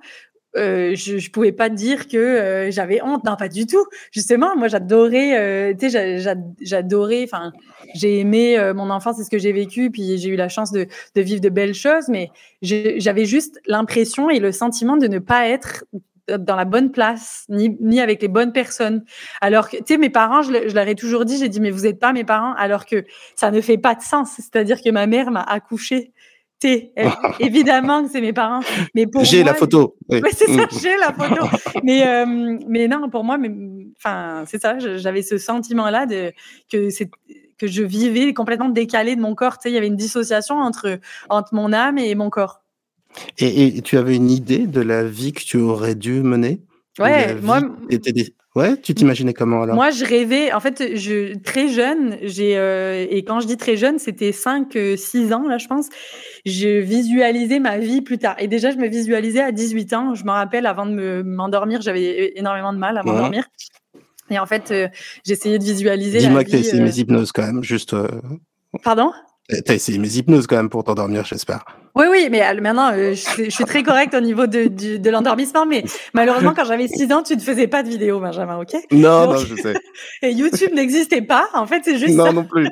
Euh, 0.56 0.94
je, 0.94 1.18
je 1.18 1.30
pouvais 1.30 1.52
pas 1.52 1.68
dire 1.68 2.08
que 2.08 2.16
euh, 2.16 2.70
j'avais 2.70 3.02
honte, 3.02 3.24
non 3.24 3.36
pas 3.36 3.48
du 3.48 3.66
tout. 3.66 3.84
Justement, 4.12 4.56
moi 4.56 4.68
j'adorais, 4.68 5.38
euh, 5.38 5.74
tu 5.74 5.88
sais, 5.88 5.90
j'a- 5.90 6.18
j'a- 6.18 6.40
j'adorais. 6.60 7.24
Enfin, 7.24 7.52
j'ai 7.94 8.20
aimé 8.20 8.72
mon 8.74 8.90
enfance, 8.90 9.16
c'est 9.18 9.24
ce 9.24 9.30
que 9.30 9.38
j'ai 9.38 9.52
vécu, 9.52 9.90
puis 9.90 10.18
j'ai 10.18 10.28
eu 10.30 10.36
la 10.36 10.48
chance 10.48 10.72
de, 10.72 10.86
vivre 11.14 11.40
de 11.40 11.48
belles 11.48 11.74
choses, 11.74 12.08
mais 12.08 12.30
j'avais 12.62 13.24
juste 13.26 13.60
l'impression 13.66 14.30
et 14.30 14.38
le 14.40 14.52
sentiment 14.52 14.96
de 14.96 15.06
ne 15.06 15.18
pas 15.18 15.48
être 15.48 15.84
dans 16.38 16.56
la 16.56 16.64
bonne 16.64 16.90
place, 16.90 17.46
ni, 17.48 18.00
avec 18.00 18.20
les 18.20 18.28
bonnes 18.28 18.52
personnes. 18.52 19.04
Alors 19.40 19.68
que, 19.70 19.76
tu 19.76 19.84
sais, 19.86 19.98
mes 19.98 20.10
parents, 20.10 20.42
je, 20.42 20.68
je 20.68 20.74
leur 20.74 20.88
ai 20.88 20.94
toujours 20.96 21.24
dit, 21.24 21.38
j'ai 21.38 21.48
dit, 21.48 21.60
mais 21.60 21.70
vous 21.70 21.82
n'êtes 21.82 22.00
pas 22.00 22.12
mes 22.12 22.24
parents, 22.24 22.52
alors 22.54 22.84
que 22.84 23.04
ça 23.36 23.50
ne 23.50 23.60
fait 23.60 23.78
pas 23.78 23.94
de 23.94 24.02
sens. 24.02 24.32
C'est-à-dire 24.36 24.82
que 24.82 24.90
ma 24.90 25.06
mère 25.06 25.30
m'a 25.30 25.42
accouché. 25.42 26.12
Elle- 26.64 26.88
évidemment 27.40 28.04
que 28.04 28.10
c'est 28.10 28.20
mes 28.20 28.32
parents. 28.32 28.60
Mais 28.94 29.06
pour 29.06 29.24
J'ai 29.24 29.44
la 29.44 29.54
photo. 29.54 29.96
oui. 30.08 30.20
Ouais, 30.20 30.30
c'est 30.32 30.46
ça, 30.46 30.62
Mm. 30.64 30.78
j'ai 30.80 30.96
la 30.98 31.12
photo. 31.12 31.46
Mais, 31.84 32.06
euh, 32.06 32.58
mais 32.66 32.88
non, 32.88 33.08
pour 33.10 33.22
moi, 33.24 33.36
mais, 33.38 33.50
enfin, 33.98 34.44
c'est 34.46 34.60
ça, 34.60 34.78
j'avais 34.78 35.22
ce 35.22 35.38
sentiment-là 35.38 36.06
de 36.06 36.32
que 36.72 36.90
c'est 36.90 37.10
que 37.58 37.66
je 37.66 37.82
vivais 37.82 38.32
complètement 38.34 38.68
décalé 38.68 39.16
de 39.16 39.20
mon 39.20 39.34
corps. 39.34 39.58
Tu 39.58 39.64
sais, 39.64 39.70
il 39.70 39.74
y 39.74 39.78
avait 39.78 39.86
une 39.86 39.96
dissociation 39.96 40.56
entre 40.56 40.98
entre 41.30 41.54
mon 41.54 41.72
âme 41.72 41.98
et 41.98 42.14
mon 42.14 42.30
corps. 42.30 42.62
Et, 43.38 43.76
et 43.78 43.82
tu 43.82 43.96
avais 43.96 44.16
une 44.16 44.30
idée 44.30 44.66
de 44.66 44.80
la 44.80 45.04
vie 45.04 45.32
que 45.32 45.42
tu 45.42 45.56
aurais 45.58 45.94
dû 45.94 46.22
mener? 46.22 46.60
Ou 46.98 47.02
Ouais, 47.04 47.34
moi, 47.40 47.60
était 47.90 48.12
Ouais, 48.56 48.76
tu 48.80 48.94
t'imaginais 48.94 49.34
comment 49.34 49.62
alors? 49.62 49.74
Moi, 49.76 49.90
je 49.90 50.02
rêvais, 50.04 50.50
en 50.52 50.60
fait, 50.60 50.96
je, 50.96 51.36
très 51.36 51.68
jeune, 51.68 52.16
j'ai, 52.22 52.56
euh, 52.56 53.06
et 53.10 53.22
quand 53.22 53.38
je 53.38 53.46
dis 53.46 53.58
très 53.58 53.76
jeune, 53.76 53.98
c'était 53.98 54.32
5, 54.32 54.76
6 54.96 55.32
ans, 55.34 55.46
là, 55.46 55.58
je 55.58 55.66
pense, 55.68 55.88
je 56.46 56.80
visualisais 56.80 57.58
ma 57.60 57.76
vie 57.78 58.00
plus 58.00 58.16
tard. 58.16 58.34
Et 58.38 58.48
déjà, 58.48 58.70
je 58.70 58.78
me 58.78 58.88
visualisais 58.88 59.42
à 59.42 59.52
18 59.52 59.92
ans. 59.92 60.14
Je 60.14 60.24
me 60.24 60.30
rappelle, 60.30 60.64
avant 60.66 60.86
de 60.86 60.92
me- 60.92 61.22
m'endormir, 61.22 61.82
j'avais 61.82 62.32
énormément 62.36 62.72
de 62.72 62.78
mal 62.78 62.96
à 62.96 63.02
Ouais. 63.04 63.12
m'endormir. 63.12 63.44
Et 64.30 64.38
en 64.38 64.46
fait, 64.46 64.70
euh, 64.70 64.88
j'essayais 65.26 65.58
de 65.58 65.64
visualiser 65.64 66.18
Dis-moi 66.18 66.42
que 66.42 66.50
t'as 66.50 66.56
vie. 66.56 66.62
essayé 66.66 66.80
euh, 66.80 66.84
mes 66.86 66.98
hypnoses 66.98 67.32
quand 67.32 67.42
même, 67.46 67.62
juste. 67.62 67.92
euh, 67.92 68.08
Pardon? 68.82 69.12
T'as 69.66 69.74
essayé 69.74 69.98
mes 69.98 70.16
hypnoses 70.16 70.46
quand 70.46 70.56
même 70.56 70.70
pour 70.70 70.82
t'endormir, 70.82 71.24
j'espère. 71.26 71.64
Oui, 71.96 72.04
oui, 72.10 72.28
mais 72.30 72.42
euh, 72.46 72.60
maintenant, 72.60 72.92
euh, 72.92 73.10
je, 73.10 73.14
suis- 73.14 73.44
je 73.46 73.50
suis 73.50 73.64
très 73.64 73.82
correcte 73.82 74.12
au 74.14 74.20
niveau 74.20 74.46
de, 74.46 74.66
de 74.98 75.10
l'endormissement, 75.10 75.64
mais 75.64 75.82
malheureusement, 76.12 76.52
quand 76.54 76.66
j'avais 76.66 76.88
6 76.88 77.10
ans, 77.12 77.22
tu 77.22 77.34
ne 77.34 77.40
faisais 77.40 77.66
pas 77.68 77.82
de 77.82 77.88
vidéo, 77.88 78.20
Benjamin, 78.20 78.58
ok? 78.58 78.74
Non, 78.92 79.24
Donc- 79.26 79.34
non, 79.34 79.38
je 79.38 79.54
sais. 79.56 79.74
Et 80.22 80.30
YouTube 80.32 80.72
n'existait 80.74 81.22
pas, 81.22 81.48
en 81.54 81.66
fait, 81.66 81.80
c'est 81.84 81.96
juste 81.98 82.14
Non, 82.14 82.26
ça. 82.26 82.32
non 82.32 82.44
plus. 82.44 82.68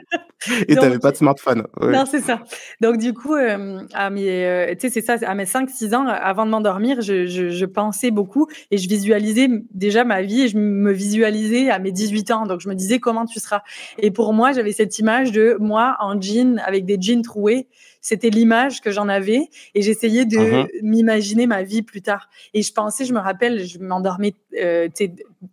Et 0.69 0.75
Donc- 0.75 0.85
t'avais 0.85 0.99
pas 0.99 1.11
de 1.11 1.17
smartphone. 1.17 1.67
ouais. 1.81 1.91
Non, 1.93 2.05
c'est 2.05 2.21
ça. 2.21 2.41
Donc, 2.83 2.99
du 2.99 3.15
coup, 3.15 3.35
euh, 3.35 3.81
à 3.95 4.11
mes, 4.11 4.29
euh, 4.45 4.75
tu 4.75 4.81
sais, 4.81 4.91
c'est 4.91 5.01
ça, 5.01 5.17
à 5.27 5.35
mes 5.35 5.47
5-6 5.47 5.95
ans, 5.95 6.07
avant 6.07 6.45
de 6.45 6.51
m'endormir, 6.51 7.01
je, 7.01 7.25
je, 7.25 7.49
je 7.49 7.65
pensais 7.65 8.11
beaucoup 8.11 8.47
et 8.71 8.77
je 8.77 8.87
visualisais 8.91 9.49
déjà 9.73 10.05
ma 10.05 10.21
vie 10.21 10.43
et 10.43 10.49
je 10.49 10.59
me 10.59 10.93
visualisais 10.93 11.71
à 11.71 11.79
mes 11.79 11.93
18 11.93 12.31
ans. 12.31 12.45
Donc, 12.45 12.61
je 12.61 12.69
me 12.69 12.75
disais 12.75 12.99
comment 12.99 13.25
tu 13.25 13.41
seras? 13.41 13.63
Et 13.99 14.11
pour 14.11 14.35
moi, 14.35 14.53
j'avais 14.53 14.73
cette 14.73 14.99
image 14.99 15.33
de 15.33 15.57
moi 15.61 15.97
en 16.01 16.21
jean 16.21 16.61
avec 16.67 16.85
des 16.85 16.99
jeans 17.01 17.23
troués. 17.23 17.69
C'était 18.07 18.29
l'image 18.29 18.83
que 18.83 18.91
j'en 18.91 19.09
avais 19.09 19.49
et 19.75 19.81
j'essayais 19.81 20.27
de 20.27 20.37
Mhm. 20.39 20.67
m'imaginer 20.83 21.47
ma 21.47 21.63
vie 21.63 21.81
plus 21.81 22.03
tard. 22.03 22.29
Et 22.53 22.61
je 22.63 22.71
pensais, 22.71 23.07
je 23.07 23.15
me 23.15 23.19
rappelle, 23.19 23.65
je 23.65 23.79
m'endormais 23.79 24.35
euh, 24.61 24.89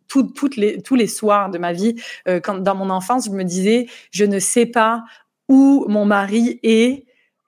tout- 0.10 0.24
toutes 0.24 0.58
les, 0.58 0.81
tous 0.81 0.96
les 0.96 1.08
soirs 1.08 1.50
de 1.50 1.58
ma 1.58 1.72
vie. 1.72 1.96
Euh, 2.27 2.41
quand, 2.41 2.58
dans 2.60 2.75
mon 2.75 2.89
enfance, 2.89 3.25
je 3.27 3.31
me 3.31 3.43
disais, 3.46 3.88
je 4.12 4.25
ne 4.25 4.38
sais 4.38 4.65
pas 4.65 5.03
où 5.48 5.86
mon 5.88 6.03
mari 6.03 6.60
est 6.62 7.05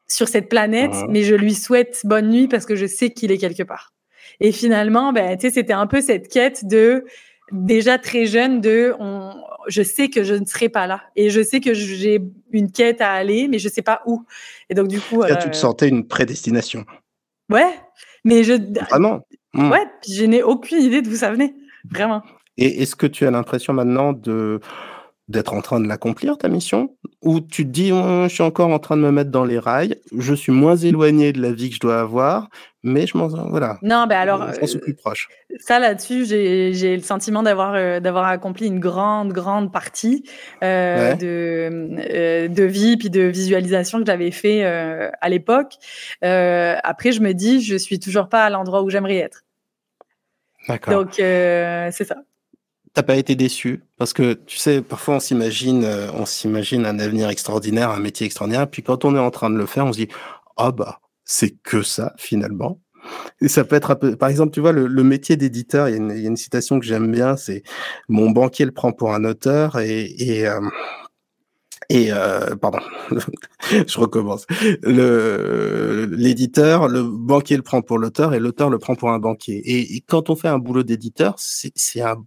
sur 0.08 0.30
cette 0.30 0.48
planète, 0.48 0.94
mais 1.10 1.24
je 1.24 1.36
lui 1.36 1.54
souhaite 1.54 2.02
bonne 2.06 2.30
nuit 2.30 2.48
parce 2.48 2.66
que 2.66 2.76
je 2.78 2.86
sais 2.86 3.10
qu'il 3.10 3.32
est 3.32 3.38
quelque 3.38 3.64
part. 3.64 3.92
Et 4.40 4.52
finalement, 4.54 5.12
ben, 5.12 5.36
tu 5.38 5.48
sais, 5.48 5.54
c'était 5.54 5.74
un 5.74 5.86
peu 5.88 6.00
cette 6.00 6.30
quête 6.30 6.66
de 6.66 7.04
déjà 7.52 7.98
très 7.98 8.26
jeune 8.26 8.62
de 8.62 8.96
on, 9.00 9.34
je 9.68 9.84
sais 9.84 10.10
que 10.10 10.24
je 10.24 10.34
ne 10.34 10.46
serai 10.46 10.70
pas 10.70 10.88
là 10.88 11.02
et 11.16 11.30
je 11.30 11.44
sais 11.44 11.60
que 11.60 11.74
j'ai 11.74 12.20
une 12.52 12.72
quête 12.72 13.00
à 13.02 13.12
aller 13.12 13.48
mais 13.50 13.60
je 13.60 13.68
sais 13.70 13.82
pas 13.82 14.02
où 14.08 14.24
et 14.74 14.76
donc 14.76 14.88
du 14.88 15.00
coup 15.00 15.22
Là, 15.22 15.36
tu 15.36 15.52
te 15.52 15.56
sentais 15.56 15.88
une 15.88 16.08
prédestination? 16.08 16.84
Ouais 17.52 17.80
mais 18.26 18.44
je 18.44 18.54
vraiment? 18.90 19.22
Mmh. 19.54 19.70
ouais 19.70 19.86
je 20.10 20.24
n'ai 20.24 20.42
aucune 20.42 20.82
idée 20.82 21.02
d'où 21.04 21.16
ça 21.16 21.32
venait 21.32 21.54
vraiment. 21.92 22.24
Et 22.58 22.82
est-ce 22.82 22.96
que 22.96 23.06
tu 23.06 23.28
as 23.28 23.32
l'impression 23.32 23.74
maintenant 23.74 24.14
de 24.14 24.60
d'être 25.30 25.54
en 25.54 25.62
train 25.62 25.80
de 25.80 25.88
l'accomplir, 25.88 26.38
ta 26.38 26.50
mission 26.50 26.96
Ou 27.22 27.40
tu 27.40 27.64
te 27.66 27.70
dis, 27.70 27.92
«Oh, 27.94 28.26
je 28.28 28.34
suis 28.34 28.44
encore 28.44 28.70
en 28.70 28.80
train 28.80 28.98
de 28.98 29.02
me 29.02 29.12
mettre 29.12 29.32
dans 29.32 29.46
les 29.46 29.58
rails, 29.58 29.96
je 30.18 30.34
suis 30.34 30.52
moins 30.52 30.76
éloigné 30.76 31.32
de 31.32 31.42
la 31.42 31.54
vie 31.54 31.70
que 31.70 31.76
je 31.76 31.80
dois 31.80 32.02
avoir, 32.02 32.50
mais 32.84 33.08
je 33.08 33.18
m'en... 33.18 33.28
Voilà. 33.28 33.78
Non, 33.82 34.06
ben 34.08 34.18
alors... 34.18 34.52
Je 34.60 34.66
suis 34.66 34.80
plus 34.80 34.94
proche. 34.94 35.30
Ça, 35.60 35.80
là-dessus, 35.80 36.26
j'ai 36.26 36.96
le 36.96 37.02
sentiment 37.02 37.42
d'avoir 37.42 38.02
d'avoir 38.02 38.26
accompli 38.26 38.68
une 38.68 38.80
grande, 38.80 39.32
grande 39.32 39.72
partie 39.72 40.26
euh, 40.62 41.14
de, 41.14 42.48
de 42.48 42.64
vie 42.64 42.98
puis 42.98 43.10
de 43.10 43.22
visualisation 43.22 44.00
que 44.00 44.06
j'avais 44.06 44.32
fait 44.32 44.66
à 44.66 45.30
l'époque. 45.30 45.76
après, 46.22 47.14
je 47.14 47.22
me 47.22 47.32
dis, 47.32 47.62
je 47.62 47.78
suis 47.78 48.00
toujours 48.00 48.28
pas 48.28 48.44
à 48.44 48.50
l'endroit 48.50 48.84
où 48.84 48.90
j'aimerais 48.90 49.18
être. 49.18 49.46
D'accord. 50.68 50.94
Donc, 50.94 51.14
c'est 51.16 52.04
ça 52.04 52.18
t'as 52.94 53.04
pas 53.04 53.16
été 53.16 53.36
déçu? 53.36 53.84
Parce 53.98 54.14
que 54.14 54.34
tu 54.34 54.58
sais 54.58 54.82
parfois 54.82 55.16
on 55.16 55.20
s'imagine 55.20 55.84
euh, 55.84 56.12
on 56.14 56.26
s'imagine 56.26 56.86
un 56.86 57.00
avenir 57.00 57.30
extraordinaire 57.30 57.90
un 57.90 58.00
métier 58.00 58.26
extraordinaire 58.26 58.70
puis 58.70 58.84
quand 58.84 59.06
on 59.06 59.16
est 59.16 59.20
en 59.20 59.32
train 59.32 59.50
de 59.50 59.58
le 59.58 59.66
faire 59.66 59.86
on 59.86 59.94
se 59.94 60.00
dit 60.00 60.08
ah 60.58 60.72
bah 60.72 61.00
c'est 61.26 61.52
que 61.64 61.82
ça 61.82 62.14
finalement 62.18 62.80
et 63.42 63.48
ça 63.48 63.66
peut 63.66 63.76
être 63.76 63.92
un 63.92 63.96
peu 63.96 64.16
par 64.16 64.30
exemple 64.30 64.54
tu 64.54 64.60
vois 64.60 64.72
le, 64.72 65.04
métier 65.04 65.36
d'éditeur 65.36 65.90
il 65.90 65.96
y, 65.96 66.26
a 66.26 66.28
une 66.28 66.38
citation 66.38 66.80
que 66.80 66.86
j'aime 66.86 67.12
bien 67.12 67.36
c'est 67.36 67.64
mon 68.08 68.30
banquier 68.30 68.66
le 68.66 68.72
prend 68.72 68.92
pour 68.94 69.14
un 69.14 69.26
auteur 69.26 69.80
et, 69.80 70.06
et 70.20 70.48
euh, 70.48 70.62
et 71.90 72.12
euh, 72.12 72.56
pardon, 72.56 72.80
je 73.72 74.00
recommence. 74.00 74.46
Le 74.82 76.08
l'éditeur, 76.12 76.88
le 76.88 77.04
banquier 77.04 77.56
le 77.56 77.64
prend 77.64 77.82
pour 77.82 77.98
l'auteur 77.98 78.34
et 78.34 78.40
l'auteur 78.40 78.70
le 78.70 78.80
prend 78.80 78.96
pour 78.96 79.12
un 79.12 79.20
banquier. 79.20 79.62
Et, 79.66 80.02
quand 80.02 80.30
on 80.30 80.36
fait 80.36 80.48
un 80.48 80.60
boulot 80.60 80.84
d'éditeur, 80.84 81.36
c'est 81.38 82.02
un, 82.02 82.18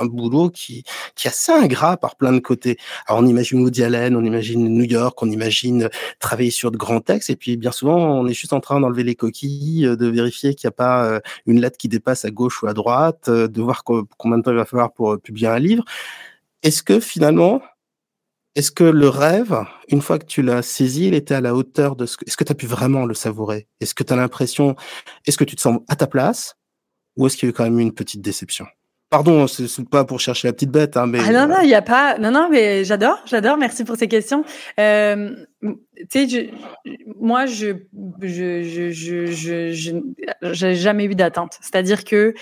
un 0.00 0.06
boulot 0.06 0.50
qui 0.50 0.84
qui 1.14 1.28
est 1.28 1.30
assez 1.30 1.52
ingrat 1.52 1.96
par 1.96 2.16
plein 2.16 2.32
de 2.32 2.38
côtés. 2.38 2.76
Alors 3.06 3.22
on 3.22 3.26
imagine 3.26 3.60
Woody 3.60 3.82
Allen, 3.84 4.16
on 4.16 4.24
imagine 4.24 4.68
New 4.68 4.84
York, 4.84 5.20
on 5.22 5.30
imagine 5.30 5.88
travailler 6.20 6.50
sur 6.50 6.70
de 6.70 6.76
grands 6.76 7.00
textes, 7.00 7.30
et 7.30 7.36
puis 7.36 7.56
bien 7.56 7.72
souvent 7.72 8.20
on 8.20 8.26
est 8.26 8.34
juste 8.34 8.52
en 8.52 8.60
train 8.60 8.80
d'enlever 8.80 9.04
les 9.04 9.14
coquilles, 9.14 9.82
de 9.82 10.06
vérifier 10.06 10.54
qu'il 10.54 10.66
n'y 10.68 10.72
a 10.72 10.76
pas 10.76 11.06
euh, 11.06 11.20
une 11.46 11.60
lettre 11.60 11.76
qui 11.76 11.88
dépasse 11.88 12.24
à 12.24 12.30
gauche 12.30 12.62
ou 12.62 12.66
à 12.66 12.74
droite, 12.74 13.28
euh, 13.28 13.48
de 13.48 13.62
voir 13.62 13.84
combien 13.84 14.38
de 14.38 14.42
temps 14.42 14.50
il 14.50 14.56
va 14.56 14.64
falloir 14.64 14.92
pour 14.92 15.18
publier 15.20 15.48
un 15.48 15.58
livre. 15.58 15.84
Est-ce 16.62 16.82
que 16.82 17.00
finalement 17.00 17.60
est-ce 18.56 18.70
que 18.70 18.84
le 18.84 19.08
rêve, 19.08 19.56
une 19.88 20.00
fois 20.00 20.18
que 20.18 20.26
tu 20.26 20.42
l'as 20.42 20.62
saisi, 20.62 21.08
il 21.08 21.14
était 21.14 21.34
à 21.34 21.40
la 21.40 21.54
hauteur 21.54 21.96
de 21.96 22.06
ce 22.06 22.16
que... 22.16 22.24
Est-ce 22.26 22.36
que 22.36 22.44
tu 22.44 22.52
as 22.52 22.54
pu 22.54 22.66
vraiment 22.66 23.04
le 23.04 23.14
savourer? 23.14 23.66
Est-ce 23.80 23.94
que 23.94 24.04
tu 24.04 24.12
as 24.12 24.16
l'impression... 24.16 24.76
Est-ce 25.26 25.36
que 25.36 25.44
tu 25.44 25.56
te 25.56 25.60
sens 25.60 25.80
à 25.88 25.96
ta 25.96 26.06
place? 26.06 26.56
Ou 27.16 27.26
est-ce 27.26 27.36
qu'il 27.36 27.48
y 27.48 27.50
a 27.50 27.50
eu 27.50 27.52
quand 27.52 27.64
même 27.64 27.80
une 27.80 27.92
petite 27.92 28.20
déception? 28.20 28.66
Pardon, 29.10 29.46
c'est 29.46 29.88
pas 29.88 30.04
pour 30.04 30.18
chercher 30.18 30.48
la 30.48 30.52
petite 30.52 30.70
bête, 30.70 30.96
hein, 30.96 31.06
mais... 31.06 31.20
Ah 31.20 31.30
non, 31.30 31.46
non, 31.46 31.60
il 31.62 31.68
n'y 31.68 31.74
a 31.74 31.82
pas... 31.82 32.18
Non, 32.18 32.32
non, 32.32 32.48
mais 32.50 32.84
j'adore, 32.84 33.20
j'adore, 33.26 33.56
merci 33.56 33.84
pour 33.84 33.96
ces 33.96 34.08
questions. 34.08 34.44
Euh, 34.80 35.36
tu 36.10 36.28
sais, 36.28 36.50
moi, 37.20 37.46
je 37.46 37.76
je, 38.20 38.90
je, 38.90 39.70
je, 39.72 40.74
jamais 40.74 41.04
eu 41.04 41.14
d'attente. 41.14 41.58
C'est-à-dire 41.60 42.02
que 42.02 42.34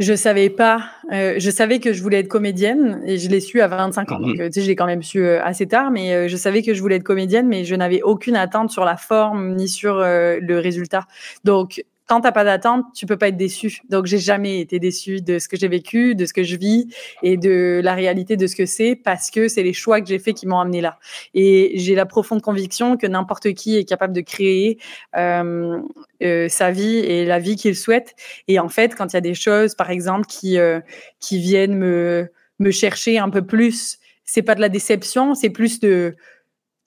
je 0.00 0.14
savais 0.14 0.48
pas. 0.48 0.90
Euh, 1.12 1.34
je 1.38 1.50
savais 1.50 1.80
que 1.80 1.92
je 1.92 2.02
voulais 2.02 2.20
être 2.20 2.28
comédienne 2.28 3.02
et 3.04 3.18
je 3.18 3.28
l'ai 3.28 3.40
su 3.40 3.60
à 3.60 3.68
25 3.68 4.12
ans. 4.12 4.20
Donc, 4.20 4.36
mmh 4.36 4.40
euh, 4.40 4.46
tu 4.46 4.52
sais, 4.54 4.60
je 4.62 4.66
l'ai 4.66 4.76
quand 4.76 4.86
même 4.86 5.02
su 5.02 5.20
euh, 5.20 5.42
assez 5.42 5.66
tard, 5.66 5.90
mais 5.90 6.28
je 6.28 6.36
savais 6.36 6.62
que 6.62 6.72
je 6.72 6.80
voulais 6.80 6.96
être 6.96 7.04
comédienne, 7.04 7.48
mais 7.48 7.64
je 7.64 7.74
n'avais 7.74 8.02
aucune 8.02 8.36
attente 8.36 8.70
sur 8.70 8.84
la 8.84 8.96
forme 8.96 9.54
ni 9.56 9.68
sur 9.68 9.98
le 9.98 10.58
résultat. 10.58 11.06
Donc, 11.44 11.82
quand 12.08 12.22
t'as 12.22 12.32
pas 12.32 12.44
d'attente, 12.44 12.86
tu 12.94 13.04
peux 13.04 13.18
pas 13.18 13.28
être 13.28 13.36
déçu. 13.36 13.82
Donc 13.90 14.06
j'ai 14.06 14.18
jamais 14.18 14.60
été 14.60 14.78
déçu 14.78 15.20
de 15.20 15.38
ce 15.38 15.46
que 15.46 15.58
j'ai 15.58 15.68
vécu, 15.68 16.14
de 16.14 16.24
ce 16.24 16.32
que 16.32 16.42
je 16.42 16.56
vis 16.56 16.88
et 17.22 17.36
de 17.36 17.82
la 17.84 17.94
réalité 17.94 18.36
de 18.36 18.46
ce 18.46 18.56
que 18.56 18.64
c'est 18.64 18.96
parce 18.96 19.30
que 19.30 19.46
c'est 19.46 19.62
les 19.62 19.74
choix 19.74 20.00
que 20.00 20.08
j'ai 20.08 20.18
faits 20.18 20.34
qui 20.34 20.46
m'ont 20.46 20.58
amené 20.58 20.80
là. 20.80 20.98
Et 21.34 21.72
j'ai 21.74 21.94
la 21.94 22.06
profonde 22.06 22.40
conviction 22.40 22.96
que 22.96 23.06
n'importe 23.06 23.52
qui 23.52 23.76
est 23.76 23.84
capable 23.84 24.14
de 24.14 24.22
créer 24.22 24.78
euh, 25.16 25.82
euh, 26.22 26.48
sa 26.48 26.70
vie 26.70 26.96
et 26.96 27.26
la 27.26 27.38
vie 27.38 27.56
qu'il 27.56 27.76
souhaite. 27.76 28.14
Et 28.48 28.58
en 28.58 28.70
fait, 28.70 28.94
quand 28.94 29.12
il 29.12 29.14
y 29.14 29.18
a 29.18 29.20
des 29.20 29.34
choses, 29.34 29.74
par 29.74 29.90
exemple, 29.90 30.26
qui 30.26 30.58
euh, 30.58 30.80
qui 31.20 31.38
viennent 31.38 31.76
me 31.76 32.30
me 32.58 32.70
chercher 32.70 33.18
un 33.18 33.28
peu 33.28 33.42
plus, 33.42 33.98
c'est 34.24 34.42
pas 34.42 34.54
de 34.54 34.60
la 34.60 34.70
déception, 34.70 35.34
c'est 35.34 35.50
plus 35.50 35.78
de 35.78 36.16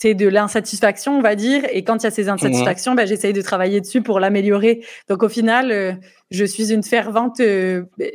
c'est 0.02 0.16
de 0.16 0.28
l'insatisfaction, 0.28 1.16
on 1.16 1.22
va 1.22 1.36
dire. 1.36 1.64
Et 1.72 1.84
quand 1.84 1.98
il 1.98 2.06
y 2.06 2.08
a 2.08 2.12
ces 2.12 2.28
insatisfactions, 2.28 2.96
ben, 2.96 3.06
j'essaye 3.06 3.34
de 3.34 3.42
travailler 3.44 3.82
dessus 3.82 4.02
pour 4.02 4.20
l'améliorer. 4.20 4.84
Donc, 5.08 5.22
au 5.22 5.30
final, 5.30 5.72
euh, 5.72 5.94
je 6.32 6.44
suis 6.44 6.74
une 6.74 6.82
fervente, 6.82 7.40
euh, 7.40 7.84
ben, 8.00 8.10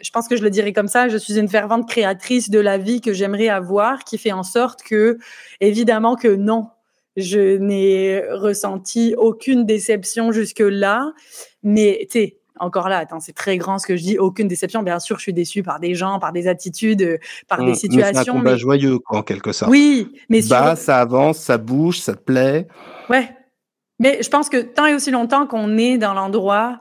je, 0.00 0.10
pense 0.12 0.28
que 0.28 0.36
je 0.36 0.44
le 0.44 0.50
dirais 0.50 0.72
comme 0.72 0.86
ça, 0.86 1.08
je 1.08 1.16
suis 1.16 1.36
une 1.36 1.48
fervente 1.48 1.88
créatrice 1.88 2.48
de 2.48 2.60
la 2.60 2.78
vie 2.78 3.00
que 3.00 3.12
j'aimerais 3.12 3.48
avoir, 3.48 4.04
qui 4.04 4.18
fait 4.18 4.30
en 4.30 4.44
sorte 4.44 4.84
que, 4.84 5.18
évidemment 5.60 6.14
que 6.14 6.28
non, 6.28 6.68
je 7.16 7.56
n'ai 7.56 8.22
ressenti 8.30 9.16
aucune 9.18 9.66
déception 9.66 10.30
jusque-là. 10.30 11.12
Mais, 11.64 12.06
tu 12.08 12.20
sais, 12.20 12.36
encore 12.58 12.88
là, 12.88 12.98
attends, 12.98 13.20
c'est 13.20 13.32
très 13.32 13.56
grand 13.56 13.78
ce 13.78 13.86
que 13.86 13.96
je 13.96 14.02
dis, 14.02 14.18
aucune 14.18 14.48
déception. 14.48 14.82
Bien 14.82 14.98
sûr, 14.98 15.16
je 15.16 15.22
suis 15.22 15.32
déçue 15.32 15.62
par 15.62 15.80
des 15.80 15.94
gens, 15.94 16.18
par 16.18 16.32
des 16.32 16.48
attitudes, 16.48 17.02
euh, 17.02 17.18
par 17.48 17.64
des 17.64 17.74
situations. 17.74 18.22
C'est 18.22 18.30
un 18.30 18.32
combat 18.32 18.56
joyeux, 18.56 18.98
quoi, 18.98 19.18
en 19.18 19.22
quelque 19.22 19.52
sorte. 19.52 19.70
Oui, 19.70 20.12
mais 20.28 20.42
bah, 20.42 20.76
ça 20.76 21.00
avance, 21.00 21.38
ça 21.38 21.58
bouge, 21.58 22.00
ça 22.00 22.14
te 22.14 22.22
plaît. 22.22 22.66
Ouais, 23.08 23.30
mais 23.98 24.22
je 24.22 24.28
pense 24.28 24.48
que 24.48 24.58
tant 24.58 24.86
et 24.86 24.94
aussi 24.94 25.10
longtemps 25.10 25.46
qu'on 25.46 25.76
est 25.78 25.98
dans 25.98 26.14
l'endroit 26.14 26.80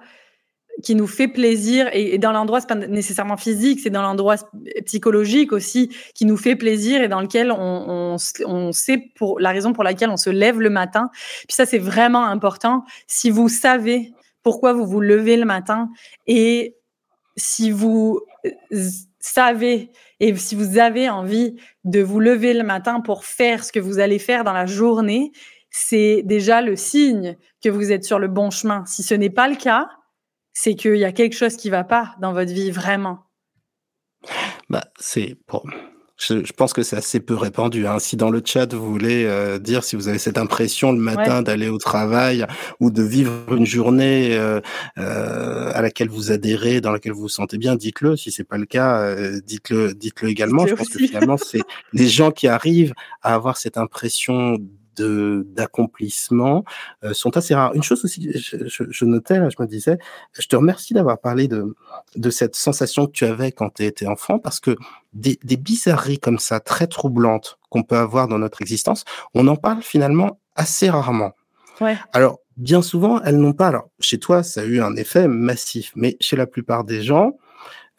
qui 0.84 0.96
nous 0.96 1.08
fait 1.08 1.28
plaisir 1.28 1.88
et, 1.94 2.18
dans 2.18 2.32
l'endroit 2.32 2.60
c'est 2.60 2.68
pas 2.68 2.76
nécessairement 2.76 3.38
physique 3.38 3.80
c'est 3.82 3.90
dans 3.90 4.02
l'endroit 4.02 4.36
psychologique 4.86 5.54
aussi 5.54 5.90
qui 6.14 6.26
nous 6.26 6.38
fait 6.38 6.56
plaisir 6.56 7.02
et 7.02 7.08
dans 7.08 7.22
lequel 7.22 7.52
on, 7.52 8.18
on, 8.46 8.72
sait 8.74 9.12
pour 9.16 9.40
la 9.40 9.52
raison 9.52 9.72
pour 9.72 9.86
laquelle 9.86 10.10
on 10.10 10.18
se 10.18 10.30
lève 10.30 10.60
le 10.60 10.70
matin 10.70 11.10
puis 11.48 11.56
ça 11.56 11.66
c'est 11.66 11.80
vraiment 11.80 12.26
important 12.26 12.84
si 13.08 13.30
vous 13.30 13.48
savez 13.48 14.12
pourquoi 14.46 14.74
vous 14.74 14.86
vous 14.86 15.02
levez 15.02 15.38
le 15.38 15.46
matin 15.46 15.90
et 16.28 16.78
si 17.36 17.72
vous 17.72 18.22
euh, 18.46 18.90
savez 19.20 19.92
et 20.20 20.36
si 20.36 20.54
vous 20.54 20.78
avez 20.78 21.10
envie 21.10 21.56
de 21.84 22.00
vous 22.00 22.20
lever 22.20 22.54
le 22.54 22.64
matin 22.64 23.02
pour 23.02 23.26
faire 23.26 23.66
ce 23.66 23.72
que 23.72 23.80
vous 23.80 23.98
allez 23.98 24.20
faire 24.20 24.44
dans 24.44 24.54
la 24.54 24.68
journée, 24.68 25.32
c'est 25.72 26.22
déjà 26.24 26.62
le 26.62 26.76
signe 26.76 27.38
que 27.62 27.70
vous 27.70 27.92
êtes 27.92 28.06
sur 28.06 28.20
le 28.20 28.28
bon 28.28 28.52
chemin. 28.52 28.86
Si 28.86 29.02
ce 29.02 29.16
n'est 29.16 29.32
pas 29.32 29.48
le 29.48 29.56
cas, 29.56 29.90
c'est 30.54 30.76
qu'il 30.76 30.98
y 30.98 31.06
a 31.06 31.12
quelque 31.12 31.36
chose 31.36 31.58
qui 31.58 31.70
ne 31.70 31.72
va 31.72 31.84
pas 31.84 32.16
dans 32.22 32.32
votre 32.32 32.54
vie 32.54 32.70
vraiment. 32.70 33.24
Bah, 34.70 34.86
c'est 35.00 35.36
pour 35.48 35.68
je, 36.18 36.46
je, 36.46 36.54
pense 36.54 36.74
que 36.74 36.82
c'est 36.82 36.96
assez 36.96 37.20
peu 37.20 37.36
répandu. 37.36 37.88
Hein. 37.88 38.00
Si 38.00 38.16
dans 38.16 38.30
le 38.30 38.42
chat 38.44 38.74
vous 38.74 38.90
voulez 38.90 39.26
euh, 39.26 39.60
dire 39.60 39.84
si 39.84 39.96
vous 39.96 40.08
avez 40.08 40.18
cette 40.18 40.38
impression 40.38 40.92
le 40.92 41.00
matin 41.00 41.42
d'aller 41.42 41.68
au 41.68 41.78
travail 41.78 42.46
ou 42.80 42.90
de 42.90 43.04
vivre 43.04 43.32
une 43.54 43.66
journée 43.66 44.36
euh, 44.36 44.62
euh, 44.98 45.72
à 45.74 45.82
laquelle 45.82 46.10
vous 46.10 46.32
adhérez, 46.32 46.80
dans 46.80 46.92
laquelle 46.92 47.12
vous 47.12 47.22
vous 47.22 47.30
sentez 47.30 47.58
bien, 47.58 47.76
dites-le. 47.76 48.16
Si 48.16 48.32
c'est 48.32 48.46
pas 48.46 48.58
le 48.58 48.66
cas, 48.66 49.00
euh, 49.00 49.42
dites-le, 49.46 49.94
dites-le 49.94 50.30
également. 50.30 50.66
je 50.66 50.76
pense 50.76 50.90
que 50.90 51.00
finalement 51.00 51.38
c'est 51.38 51.62
les 51.92 52.08
gens 52.08 52.32
qui 52.32 52.48
arrivent 52.48 52.94
à 53.22 53.34
avoir 53.34 53.58
cette 53.58 53.78
impression 53.78 54.58
d'accomplissement 55.02 56.64
euh, 57.04 57.14
sont 57.14 57.36
assez 57.38 57.56
rares. 57.56 57.74
Une 57.74 57.84
chose 57.84 58.04
aussi, 58.06 58.32
je, 58.34 58.68
je, 58.68 58.84
je, 58.90 59.06
notais, 59.06 59.36
je 59.36 59.62
me 59.62 59.68
disais, 59.68 59.98
je 60.34 60.48
te 60.48 60.56
remercie 60.56 60.94
d'avoir 60.94 61.20
parlé 61.20 61.48
de 61.48 61.76
de 62.16 62.30
cette 62.30 62.56
sensation 62.56 63.08
que 63.08 63.12
tu 63.12 63.26
avais 63.26 63.52
quand 63.52 63.74
tu 63.76 63.84
étais 63.84 64.08
enfant, 64.08 64.40
parce 64.40 64.60
que 64.60 64.76
des, 65.14 65.40
des 65.44 65.58
bizarreries 65.58 66.20
comme 66.20 66.40
ça, 66.40 66.60
très 66.60 66.88
troublantes, 66.88 67.60
qu'on 67.70 67.84
peut 67.84 67.98
avoir 67.98 68.28
dans 68.28 68.40
notre 68.40 68.62
existence, 68.62 69.06
on 69.34 69.48
en 69.48 69.56
parle 69.56 69.82
finalement 69.82 70.40
assez 70.56 70.90
rarement. 70.90 71.34
Ouais. 71.82 71.98
Alors, 72.14 72.40
bien 72.58 72.82
souvent, 72.82 73.22
elles 73.22 73.38
n'ont 73.38 73.54
pas. 73.54 73.68
Alors, 73.68 73.90
chez 74.00 74.18
toi, 74.18 74.44
ça 74.44 74.62
a 74.62 74.64
eu 74.64 74.82
un 74.82 74.96
effet 74.96 75.28
massif, 75.28 75.92
mais 75.96 76.18
chez 76.22 76.36
la 76.36 76.48
plupart 76.48 76.84
des 76.84 77.02
gens, 77.02 77.38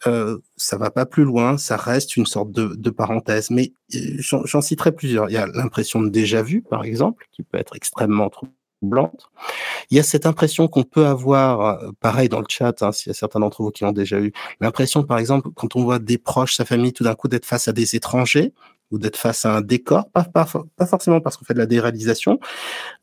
euh, 0.05 0.37
ça 0.55 0.77
va 0.77 0.91
pas 0.91 1.05
plus 1.05 1.23
loin, 1.23 1.57
ça 1.57 1.75
reste 1.75 2.17
une 2.17 2.25
sorte 2.25 2.51
de, 2.51 2.75
de 2.75 2.89
parenthèse. 2.89 3.49
Mais 3.49 3.73
euh, 3.95 3.99
j'en 4.19 4.61
citerai 4.61 4.91
plusieurs. 4.91 5.29
Il 5.29 5.33
y 5.33 5.37
a 5.37 5.47
l'impression 5.47 6.01
de 6.01 6.09
déjà 6.09 6.41
vu, 6.41 6.61
par 6.61 6.83
exemple, 6.83 7.25
qui 7.31 7.43
peut 7.43 7.57
être 7.57 7.75
extrêmement 7.75 8.29
troublante. 8.29 9.29
Il 9.89 9.97
y 9.97 9.99
a 9.99 10.03
cette 10.03 10.25
impression 10.25 10.67
qu'on 10.67 10.83
peut 10.83 11.07
avoir, 11.07 11.61
euh, 11.61 11.89
pareil 11.99 12.29
dans 12.29 12.39
le 12.39 12.45
chat, 12.47 12.83
hein, 12.83 12.91
s'il 12.91 13.09
y 13.09 13.11
a 13.11 13.13
certains 13.15 13.39
d'entre 13.39 13.63
vous 13.63 13.71
qui 13.71 13.83
l'ont 13.83 13.91
déjà 13.91 14.19
eu, 14.19 14.33
l'impression, 14.61 15.03
par 15.03 15.17
exemple, 15.17 15.49
quand 15.55 15.75
on 15.75 15.83
voit 15.83 15.99
des 15.99 16.17
proches, 16.17 16.55
sa 16.55 16.65
famille, 16.65 16.93
tout 16.93 17.03
d'un 17.03 17.15
coup 17.15 17.27
d'être 17.27 17.45
face 17.45 17.67
à 17.67 17.73
des 17.73 17.95
étrangers, 17.95 18.53
ou 18.91 18.99
d'être 18.99 19.17
face 19.17 19.45
à 19.45 19.55
un 19.55 19.61
décor, 19.61 20.09
pas, 20.11 20.45
forcément 20.85 21.21
parce 21.21 21.37
qu'on 21.37 21.45
fait 21.45 21.53
de 21.53 21.59
la 21.59 21.65
déréalisation. 21.65 22.39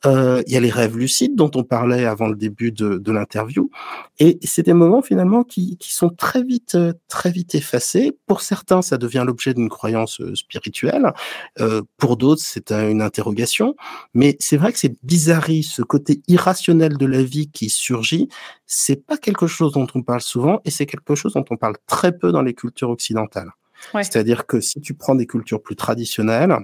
Euh, 0.06 0.42
il 0.46 0.52
y 0.52 0.56
a 0.56 0.60
les 0.60 0.70
rêves 0.70 0.96
lucides 0.96 1.34
dont 1.34 1.50
on 1.54 1.64
parlait 1.64 2.06
avant 2.06 2.28
le 2.28 2.36
début 2.36 2.72
de, 2.72 2.98
de 2.98 3.12
l'interview, 3.12 3.70
et 4.18 4.38
c'est 4.42 4.62
des 4.62 4.72
moments 4.72 5.02
finalement 5.02 5.44
qui, 5.44 5.76
qui 5.78 5.92
sont 5.92 6.10
très 6.10 6.42
vite, 6.42 6.74
euh, 6.74 6.92
très 7.08 7.30
vite 7.30 7.54
effacés. 7.54 8.16
Pour 8.26 8.40
certains, 8.40 8.82
ça 8.82 8.98
devient 8.98 9.24
l'objet 9.26 9.54
d'une 9.54 9.68
croyance 9.68 10.20
euh, 10.20 10.34
spirituelle. 10.34 11.12
Euh, 11.60 11.82
pour 11.98 12.16
d'autres, 12.16 12.42
c'est 12.42 12.72
une 12.72 13.02
interrogation. 13.02 13.74
Mais 14.14 14.36
c'est 14.40 14.56
vrai 14.56 14.72
que 14.72 14.78
c'est 14.78 14.96
bizarrerie, 15.02 15.62
ce 15.62 15.82
côté 15.82 16.22
irrationnel 16.28 16.96
de 16.96 17.06
la 17.06 17.22
vie 17.22 17.50
qui 17.50 17.68
surgit, 17.68 18.28
c'est 18.66 19.04
pas 19.06 19.16
quelque 19.16 19.46
chose 19.46 19.72
dont 19.72 19.86
on 19.94 20.02
parle 20.02 20.20
souvent, 20.20 20.60
et 20.64 20.70
c'est 20.70 20.86
quelque 20.86 21.14
chose 21.14 21.34
dont 21.34 21.44
on 21.50 21.56
parle 21.56 21.76
très 21.86 22.16
peu 22.16 22.32
dans 22.32 22.42
les 22.42 22.54
cultures 22.54 22.90
occidentales. 22.90 23.50
C'est-à-dire 23.92 24.46
que 24.46 24.60
si 24.60 24.80
tu 24.80 24.94
prends 24.94 25.14
des 25.14 25.26
cultures 25.26 25.62
plus 25.62 25.76
traditionnelles, 25.76 26.56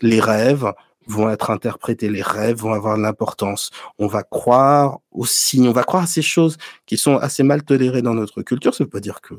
les 0.00 0.20
rêves 0.20 0.72
vont 1.06 1.30
être 1.30 1.50
interprétés, 1.50 2.10
les 2.10 2.22
rêves 2.22 2.58
vont 2.58 2.72
avoir 2.72 2.96
de 2.96 3.02
l'importance. 3.02 3.70
On 3.98 4.06
va 4.06 4.22
croire 4.22 5.00
aussi, 5.10 5.60
on 5.60 5.72
va 5.72 5.82
croire 5.82 6.04
à 6.04 6.06
ces 6.06 6.22
choses 6.22 6.58
qui 6.86 6.96
sont 6.96 7.16
assez 7.16 7.42
mal 7.42 7.62
tolérées 7.62 8.02
dans 8.02 8.14
notre 8.14 8.42
culture. 8.42 8.74
Ça 8.74 8.84
veut 8.84 8.90
pas 8.90 9.00
dire 9.00 9.20
que 9.20 9.34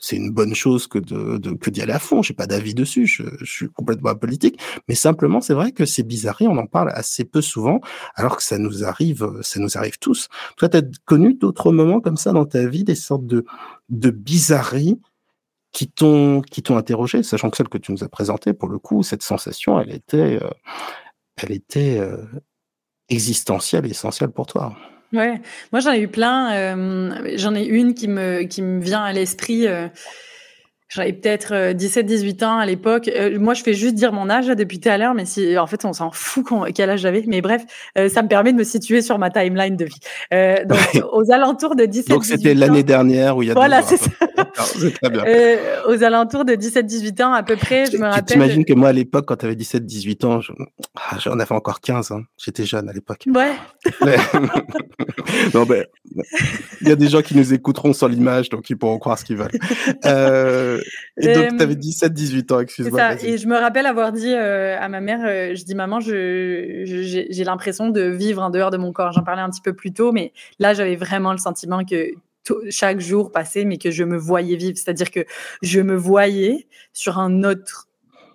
c'est 0.00 0.16
une 0.16 0.30
bonne 0.30 0.54
chose 0.54 0.86
que 0.86 0.98
de, 0.98 1.54
que 1.54 1.70
d'y 1.70 1.82
aller 1.82 1.92
à 1.92 1.98
fond. 1.98 2.22
J'ai 2.22 2.34
pas 2.34 2.46
d'avis 2.46 2.74
dessus. 2.74 3.06
Je, 3.06 3.22
suis 3.44 3.68
complètement 3.68 4.10
apolitique. 4.10 4.58
Mais 4.88 4.94
simplement, 4.94 5.40
c'est 5.40 5.54
vrai 5.54 5.72
que 5.72 5.84
ces 5.84 6.02
bizarreries, 6.02 6.48
on 6.48 6.56
en 6.56 6.66
parle 6.66 6.90
assez 6.94 7.24
peu 7.24 7.42
souvent, 7.42 7.80
alors 8.14 8.38
que 8.38 8.42
ça 8.42 8.58
nous 8.58 8.82
arrive, 8.84 9.30
ça 9.42 9.60
nous 9.60 9.76
arrive 9.76 9.98
tous. 9.98 10.28
Toi, 10.56 10.74
as 10.74 10.82
connu 11.04 11.34
d'autres 11.34 11.70
moments 11.70 12.00
comme 12.00 12.16
ça 12.16 12.32
dans 12.32 12.46
ta 12.46 12.66
vie, 12.66 12.82
des 12.82 12.94
sortes 12.94 13.26
de, 13.26 13.44
de 13.90 14.10
bizarreries 14.10 14.98
qui 15.72 15.88
t'ont 15.88 16.40
qui 16.42 16.62
t'ont 16.62 16.76
interrogé, 16.76 17.22
sachant 17.22 17.50
que 17.50 17.56
celle 17.56 17.68
que 17.68 17.78
tu 17.78 17.92
nous 17.92 18.04
as 18.04 18.08
présentée, 18.08 18.52
pour 18.52 18.68
le 18.68 18.78
coup, 18.78 19.02
cette 19.02 19.22
sensation, 19.22 19.80
elle 19.80 19.94
était, 19.94 20.40
euh, 20.42 20.50
elle 21.36 21.52
était 21.52 21.98
euh, 21.98 22.24
existentielle, 23.08 23.86
essentielle 23.86 24.30
pour 24.30 24.46
toi. 24.46 24.76
Ouais, 25.12 25.40
moi 25.72 25.80
j'en 25.80 25.92
ai 25.92 26.00
eu 26.00 26.08
plein. 26.08 26.52
Euh, 26.54 27.32
j'en 27.36 27.54
ai 27.54 27.64
une 27.64 27.94
qui 27.94 28.08
me 28.08 28.42
qui 28.42 28.62
me 28.62 28.80
vient 28.80 29.02
à 29.02 29.12
l'esprit. 29.12 29.66
J'avais 30.90 31.12
peut-être 31.12 31.72
17-18 31.72 32.44
ans 32.44 32.58
à 32.58 32.66
l'époque. 32.66 33.10
moi, 33.38 33.54
je 33.54 33.62
fais 33.62 33.74
juste 33.74 33.94
dire 33.94 34.12
mon 34.12 34.28
âge 34.28 34.46
depuis 34.48 34.80
tout 34.80 34.88
à 34.88 34.98
l'heure, 34.98 35.14
mais 35.14 35.24
si, 35.24 35.56
en 35.58 35.66
fait, 35.66 35.84
on 35.84 35.92
s'en 35.92 36.10
fout 36.10 36.44
quel 36.74 36.90
âge 36.90 37.00
j'avais. 37.00 37.24
Mais 37.26 37.40
bref, 37.40 37.62
ça 37.96 38.22
me 38.22 38.28
permet 38.28 38.52
de 38.52 38.58
me 38.58 38.64
situer 38.64 39.02
sur 39.02 39.18
ma 39.18 39.30
timeline 39.30 39.76
de 39.76 39.84
vie. 39.84 40.66
donc, 40.66 40.78
aux 41.12 41.30
alentours 41.30 41.76
de 41.76 41.84
17 41.84 42.08
Donc, 42.08 42.24
c'était 42.24 42.54
l'année 42.54 42.82
dernière 42.82 43.36
où 43.36 43.42
il 43.42 43.48
y 43.48 43.50
a 43.50 43.54
Voilà, 43.54 43.82
c'est 43.82 43.96
ça. 43.96 44.10
Euh, 45.04 45.56
aux 45.86 46.02
alentours 46.02 46.44
de 46.44 46.54
17-18 46.54 47.22
ans 47.22 47.32
à 47.32 47.42
peu 47.42 47.56
près, 47.56 47.86
je 47.86 47.96
me 47.96 48.04
rappelle. 48.06 48.24
Tu 48.24 48.32
t'imagines 48.32 48.64
que 48.64 48.72
moi 48.72 48.88
à 48.88 48.92
l'époque, 48.92 49.26
quand 49.26 49.36
tu 49.36 49.46
avais 49.46 49.54
17-18 49.54 50.26
ans, 50.26 50.40
ah, 50.96 51.16
j'en 51.18 51.38
avais 51.38 51.54
encore 51.54 51.80
15, 51.80 52.10
hein. 52.12 52.22
j'étais 52.38 52.64
jeune 52.64 52.88
à 52.88 52.92
l'époque. 52.92 53.24
Ouais. 53.26 53.52
non, 55.54 55.64
ben, 55.64 55.84
il 56.80 56.88
y 56.88 56.92
a 56.92 56.96
des 56.96 57.08
gens 57.08 57.22
qui 57.22 57.36
nous 57.36 57.52
écouteront 57.52 57.92
sans 57.92 58.08
l'image, 58.08 58.48
donc 58.48 58.68
ils 58.70 58.76
pourront 58.76 58.98
croire 58.98 59.18
ce 59.18 59.24
qu'ils 59.24 59.36
veulent. 59.36 59.50
Euh, 60.04 60.79
et 61.16 61.34
donc, 61.34 61.56
tu 61.56 61.62
avais 61.62 61.74
17-18 61.74 62.52
ans, 62.52 62.60
excuse-moi. 62.60 63.22
Et 63.22 63.38
je 63.38 63.46
me 63.46 63.56
rappelle 63.56 63.86
avoir 63.86 64.12
dit 64.12 64.32
euh, 64.32 64.78
à 64.78 64.88
ma 64.88 65.00
mère, 65.00 65.20
je 65.54 65.64
dis, 65.64 65.74
maman, 65.74 66.00
j'ai 66.00 67.44
l'impression 67.44 67.88
de 67.90 68.02
vivre 68.02 68.42
en 68.42 68.50
dehors 68.50 68.70
de 68.70 68.76
mon 68.76 68.92
corps. 68.92 69.12
J'en 69.12 69.22
parlais 69.22 69.42
un 69.42 69.50
petit 69.50 69.62
peu 69.62 69.72
plus 69.72 69.92
tôt, 69.92 70.12
mais 70.12 70.32
là, 70.58 70.74
j'avais 70.74 70.96
vraiment 70.96 71.32
le 71.32 71.38
sentiment 71.38 71.84
que 71.84 72.12
chaque 72.70 73.00
jour 73.00 73.32
passé, 73.32 73.64
mais 73.64 73.78
que 73.78 73.90
je 73.90 74.04
me 74.04 74.16
voyais 74.16 74.56
vivre. 74.56 74.76
C'est-à-dire 74.76 75.10
que 75.10 75.24
je 75.62 75.80
me 75.80 75.94
voyais 75.94 76.66
sur 76.92 77.18
un 77.18 77.44
autre, 77.44 77.88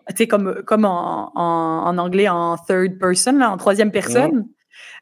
tu 0.09 0.15
sais, 0.17 0.27
comme, 0.27 0.61
comme 0.65 0.85
en, 0.85 1.31
en, 1.35 1.97
anglais, 1.97 2.29
en 2.29 2.57
third 2.57 2.97
person, 2.99 3.37
là, 3.37 3.51
en 3.51 3.57
troisième 3.57 3.91
personne. 3.91 4.47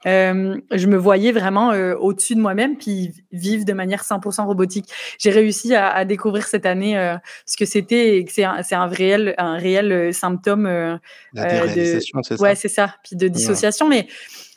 Euh, 0.05 0.59
je 0.71 0.87
me 0.87 0.97
voyais 0.97 1.31
vraiment 1.31 1.71
euh, 1.71 1.95
au-dessus 1.95 2.35
de 2.35 2.41
moi-même, 2.41 2.77
puis 2.77 3.11
vivre 3.31 3.65
de 3.65 3.73
manière 3.73 4.03
100% 4.03 4.45
robotique. 4.45 4.89
J'ai 5.17 5.31
réussi 5.31 5.75
à, 5.75 5.89
à, 5.89 6.05
découvrir 6.05 6.47
cette 6.47 6.65
année 6.65 6.97
euh, 6.97 7.15
ce 7.45 7.57
que 7.57 7.65
c'était 7.65 8.17
et 8.17 8.25
que 8.25 8.31
c'est 8.31 8.43
un, 8.43 8.61
un, 8.71 8.87
réel, 8.87 9.35
un 9.37 9.57
réel 9.57 10.13
symptôme 10.13 10.65
La 11.33 11.67
de, 11.67 11.99
c'est. 11.99 12.39
Ouais, 12.39 12.55
c'est 12.55 12.69
ça. 12.69 12.95
Puis 13.03 13.15
de 13.15 13.27
dissociation, 13.27 13.87
mais 13.87 14.07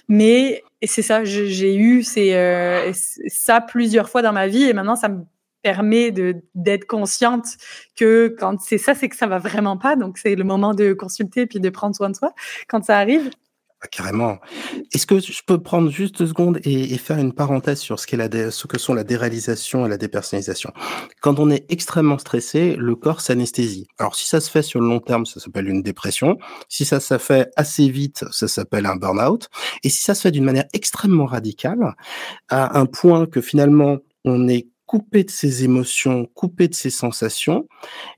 mais 0.09 0.63
c'est 0.83 1.03
ça, 1.03 1.25
j'ai 1.25 1.75
eu 1.75 2.05
euh, 2.17 2.93
ça 3.27 3.61
plusieurs 3.61 4.09
fois 4.09 4.23
dans 4.23 4.33
ma 4.33 4.47
vie 4.47 4.65
et 4.65 4.73
maintenant 4.73 4.97
ça 4.97 5.09
me 5.09 5.25
permet 5.63 6.13
d'être 6.55 6.87
consciente 6.87 7.47
que 7.97 8.35
quand 8.39 8.61
c'est 8.61 8.79
ça, 8.79 8.95
c'est 8.95 9.09
que 9.09 9.17
ça 9.17 9.27
va 9.27 9.39
vraiment 9.39 9.77
pas. 9.77 9.97
Donc 9.97 10.19
c'est 10.19 10.37
le 10.37 10.45
moment 10.45 10.75
de 10.75 10.93
consulter 10.93 11.47
puis 11.47 11.59
de 11.59 11.71
prendre 11.71 11.97
soin 11.97 12.11
de 12.11 12.15
soi 12.15 12.33
quand 12.69 12.85
ça 12.85 12.99
arrive. 12.99 13.31
Ah, 13.87 13.89
carrément. 13.89 14.39
Est-ce 14.93 15.07
que 15.07 15.21
je 15.21 15.43
peux 15.47 15.63
prendre 15.63 15.91
juste 15.91 16.19
deux 16.19 16.27
secondes 16.27 16.59
et, 16.65 16.99
faire 16.99 17.19
une 17.19 17.33
parenthèse 17.33 17.79
sur 17.79 18.01
ce, 18.01 18.07
ce 18.07 18.67
que 18.67 18.79
sont 18.79 18.95
la 18.95 19.05
déréalisation 19.05 19.87
et 19.87 19.89
la 19.89 19.97
dépersonnalisation? 19.97 20.73
Quand 21.21 21.39
on 21.39 21.51
est 21.51 21.71
extrêmement 21.71 22.19
stressé, 22.19 22.75
le 22.77 22.97
corps 22.97 23.21
s'anesthésie. 23.21 23.87
Alors 23.99 24.17
si 24.17 24.27
ça 24.27 24.41
se 24.41 24.51
fait 24.51 24.63
sur 24.63 24.81
le 24.81 24.89
long 24.89 24.99
terme, 24.99 25.25
ça 25.25 25.39
s'appelle 25.39 25.69
une 25.69 25.83
dépression. 25.83 26.37
Si 26.69 26.85
ça 26.85 26.99
se 27.01 27.19
fait 27.19 27.51
assez 27.57 27.89
vite, 27.89 28.25
ça 28.33 28.49
s'appelle 28.49 28.87
un 28.87 28.97
burn-out. 28.97 29.49
Et 29.85 29.89
si 29.89 30.03
ça 30.03 30.15
se 30.15 30.23
fait 30.23 30.33
d'une 30.33 30.45
manière 30.45 30.67
extrêmement 30.73 31.27
radicale, 31.27 31.95
à 32.49 32.79
un 32.79 32.87
point 32.87 33.27
que 33.27 33.41
finalement 33.41 33.99
on 34.25 34.49
est 34.49 34.67
coupé 34.87 35.25
de 35.25 35.31
ses 35.31 35.65
émotions, 35.65 36.27
coupé 36.35 36.69
de 36.69 36.75
ses 36.75 36.91
sensations, 36.91 37.69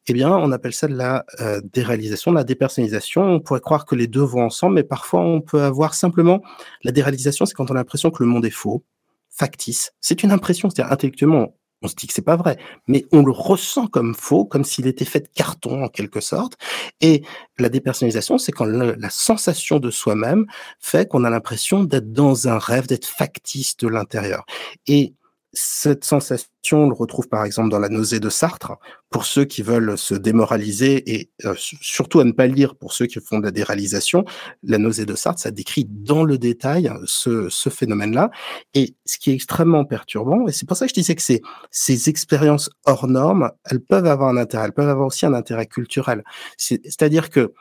eh 0.06 0.12
bien, 0.12 0.30
on 0.30 0.52
appelle 0.52 0.74
ça 0.74 0.86
de 0.86 0.94
la 0.94 1.24
euh, 1.40 1.60
déréalisation, 1.72 2.30
de 2.30 2.36
la 2.36 2.44
dépersonnalisation. 2.44 3.22
On 3.22 3.40
pourrait 3.40 3.60
croire 3.60 3.86
que 3.86 3.94
les 3.94 4.06
deux 4.06 4.22
vont 4.22 4.44
ensemble, 4.44 4.74
mais 4.74 4.84
parfois 4.84 5.20
on 5.20 5.40
peut 5.40 5.62
avoir 5.62 5.94
simplement 5.94 6.42
la 6.84 6.92
déréalisation, 6.92 7.46
c'est 7.46 7.54
quand 7.54 7.70
on 7.70 7.74
a 7.74 7.78
l'impression 7.78 8.10
que 8.10 8.22
le 8.22 8.28
monde 8.28 8.44
est 8.44 8.50
faux, 8.50 8.84
factice. 9.30 9.92
C'est 10.00 10.22
une 10.22 10.30
impression, 10.30 10.68
c'est-à-dire 10.68 10.92
intellectuellement, 10.92 11.54
on 11.82 11.88
se 11.88 11.94
dit 11.94 12.08
que 12.08 12.12
c'est 12.12 12.22
pas 12.22 12.36
vrai, 12.36 12.58
mais 12.88 13.04
on 13.12 13.22
le 13.22 13.30
ressent 13.30 13.86
comme 13.86 14.14
faux, 14.14 14.44
comme 14.44 14.64
s'il 14.64 14.86
était 14.88 15.04
fait 15.04 15.20
de 15.20 15.28
carton 15.32 15.84
en 15.84 15.88
quelque 15.88 16.20
sorte. 16.20 16.54
Et 17.00 17.22
la 17.58 17.68
dépersonnalisation, 17.68 18.38
c'est 18.38 18.52
quand 18.52 18.64
la 18.64 19.10
sensation 19.10 19.78
de 19.78 19.90
soi-même 19.90 20.46
fait 20.80 21.08
qu'on 21.08 21.22
a 21.24 21.30
l'impression 21.30 21.84
d'être 21.84 22.12
dans 22.12 22.48
un 22.48 22.58
rêve, 22.58 22.88
d'être 22.88 23.06
factice 23.06 23.76
de 23.76 23.86
l'intérieur. 23.86 24.44
Et 24.88 25.14
cette 25.54 26.04
sensation, 26.04 26.48
on 26.72 26.88
le 26.88 26.94
retrouve 26.94 27.28
par 27.28 27.44
exemple 27.44 27.70
dans 27.70 27.78
la 27.78 27.88
nausée 27.88 28.20
de 28.20 28.28
Sartre, 28.28 28.72
pour 29.08 29.24
ceux 29.24 29.46
qui 29.46 29.62
veulent 29.62 29.96
se 29.96 30.14
démoraliser 30.14 31.14
et 31.14 31.30
euh, 31.46 31.54
surtout 31.56 32.20
à 32.20 32.24
ne 32.24 32.32
pas 32.32 32.46
lire 32.46 32.76
pour 32.76 32.92
ceux 32.92 33.06
qui 33.06 33.18
font 33.20 33.38
de 33.38 33.44
la 33.44 33.50
déréalisation. 33.50 34.24
La 34.62 34.76
nausée 34.78 35.06
de 35.06 35.14
Sartre, 35.14 35.40
ça 35.40 35.50
décrit 35.50 35.86
dans 35.88 36.24
le 36.24 36.36
détail 36.36 36.92
ce, 37.06 37.48
ce 37.48 37.70
phénomène-là. 37.70 38.30
Et 38.74 38.94
ce 39.06 39.18
qui 39.18 39.30
est 39.30 39.34
extrêmement 39.34 39.84
perturbant, 39.86 40.46
et 40.46 40.52
c'est 40.52 40.66
pour 40.66 40.76
ça 40.76 40.86
que 40.86 40.90
je 40.90 40.94
disais 41.00 41.14
que 41.14 41.22
ces, 41.22 41.40
ces 41.70 42.10
expériences 42.10 42.68
hors 42.84 43.08
normes, 43.08 43.50
elles 43.64 43.80
peuvent 43.80 44.06
avoir 44.06 44.28
un 44.28 44.36
intérêt, 44.36 44.66
elles 44.66 44.72
peuvent 44.72 44.88
avoir 44.88 45.06
aussi 45.06 45.24
un 45.24 45.34
intérêt 45.34 45.66
culturel. 45.66 46.24
C'est-à-dire 46.58 47.30
que 47.30 47.54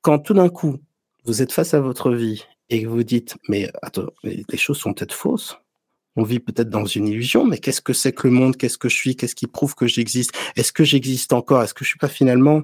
quand 0.00 0.18
tout 0.18 0.34
d'un 0.34 0.48
coup, 0.48 0.78
vous 1.24 1.42
êtes 1.42 1.52
face 1.52 1.74
à 1.74 1.80
votre 1.80 2.12
vie 2.12 2.44
et 2.70 2.82
que 2.82 2.88
vous 2.88 3.02
dites, 3.02 3.36
mais 3.48 3.70
attends, 3.82 4.06
les 4.22 4.56
choses 4.56 4.78
sont 4.78 4.94
peut-être 4.94 5.14
fausses 5.14 5.58
on 6.16 6.22
vit 6.24 6.40
peut-être 6.40 6.70
dans 6.70 6.84
une 6.84 7.06
illusion, 7.06 7.44
mais 7.44 7.58
qu'est-ce 7.58 7.80
que 7.80 7.92
c'est 7.92 8.12
que 8.12 8.26
le 8.26 8.34
monde? 8.34 8.56
Qu'est-ce 8.56 8.78
que 8.78 8.88
je 8.88 8.94
suis? 8.96 9.16
Qu'est-ce 9.16 9.34
qui 9.34 9.46
prouve 9.46 9.74
que 9.74 9.86
j'existe? 9.86 10.32
Est-ce 10.56 10.72
que 10.72 10.84
j'existe 10.84 11.32
encore? 11.32 11.62
Est-ce 11.62 11.74
que 11.74 11.84
je 11.84 11.90
suis 11.90 11.98
pas 11.98 12.08
finalement 12.08 12.62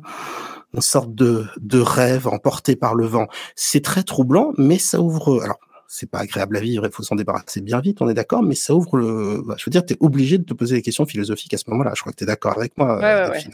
une 0.74 0.80
sorte 0.80 1.14
de, 1.14 1.46
de 1.61 1.78
rêve 1.78 2.26
emporté 2.26 2.74
par 2.74 2.94
le 2.94 3.07
vent? 3.07 3.28
C'est 3.54 3.83
très 3.83 4.02
troublant, 4.02 4.52
mais 4.59 4.78
ça 4.78 5.00
ouvre. 5.00 5.42
Alors, 5.42 5.59
c'est 5.87 6.11
pas 6.11 6.18
agréable 6.20 6.57
à 6.57 6.61
vivre, 6.61 6.85
il 6.87 6.90
faut 6.90 7.04
s'en 7.04 7.14
débarrasser 7.14 7.61
bien 7.61 7.78
vite, 7.80 8.02
on 8.02 8.09
est 8.09 8.14
d'accord, 8.14 8.42
mais 8.42 8.57
ça 8.57 8.74
ouvre 8.74 8.96
le. 8.96 9.42
Bah, 9.46 9.54
je 9.59 9.64
veux 9.66 9.70
dire, 9.70 9.85
tu 9.87 9.94
es 9.94 9.96
obligé 10.00 10.38
de 10.38 10.44
te 10.44 10.54
poser 10.54 10.76
des 10.76 10.83
questions 10.83 11.07
philosophiques 11.07 11.54
à 11.54 11.59
ce 11.59 11.70
moment-là. 11.70 11.92
Je 11.94 12.00
crois 12.00 12.12
que 12.12 12.16
tu 12.16 12.24
es 12.24 12.26
d'accord 12.26 12.57
avec 12.59 12.76
moi. 12.76 12.98
Ouais, 12.98 13.30
Ouais, 13.30 13.44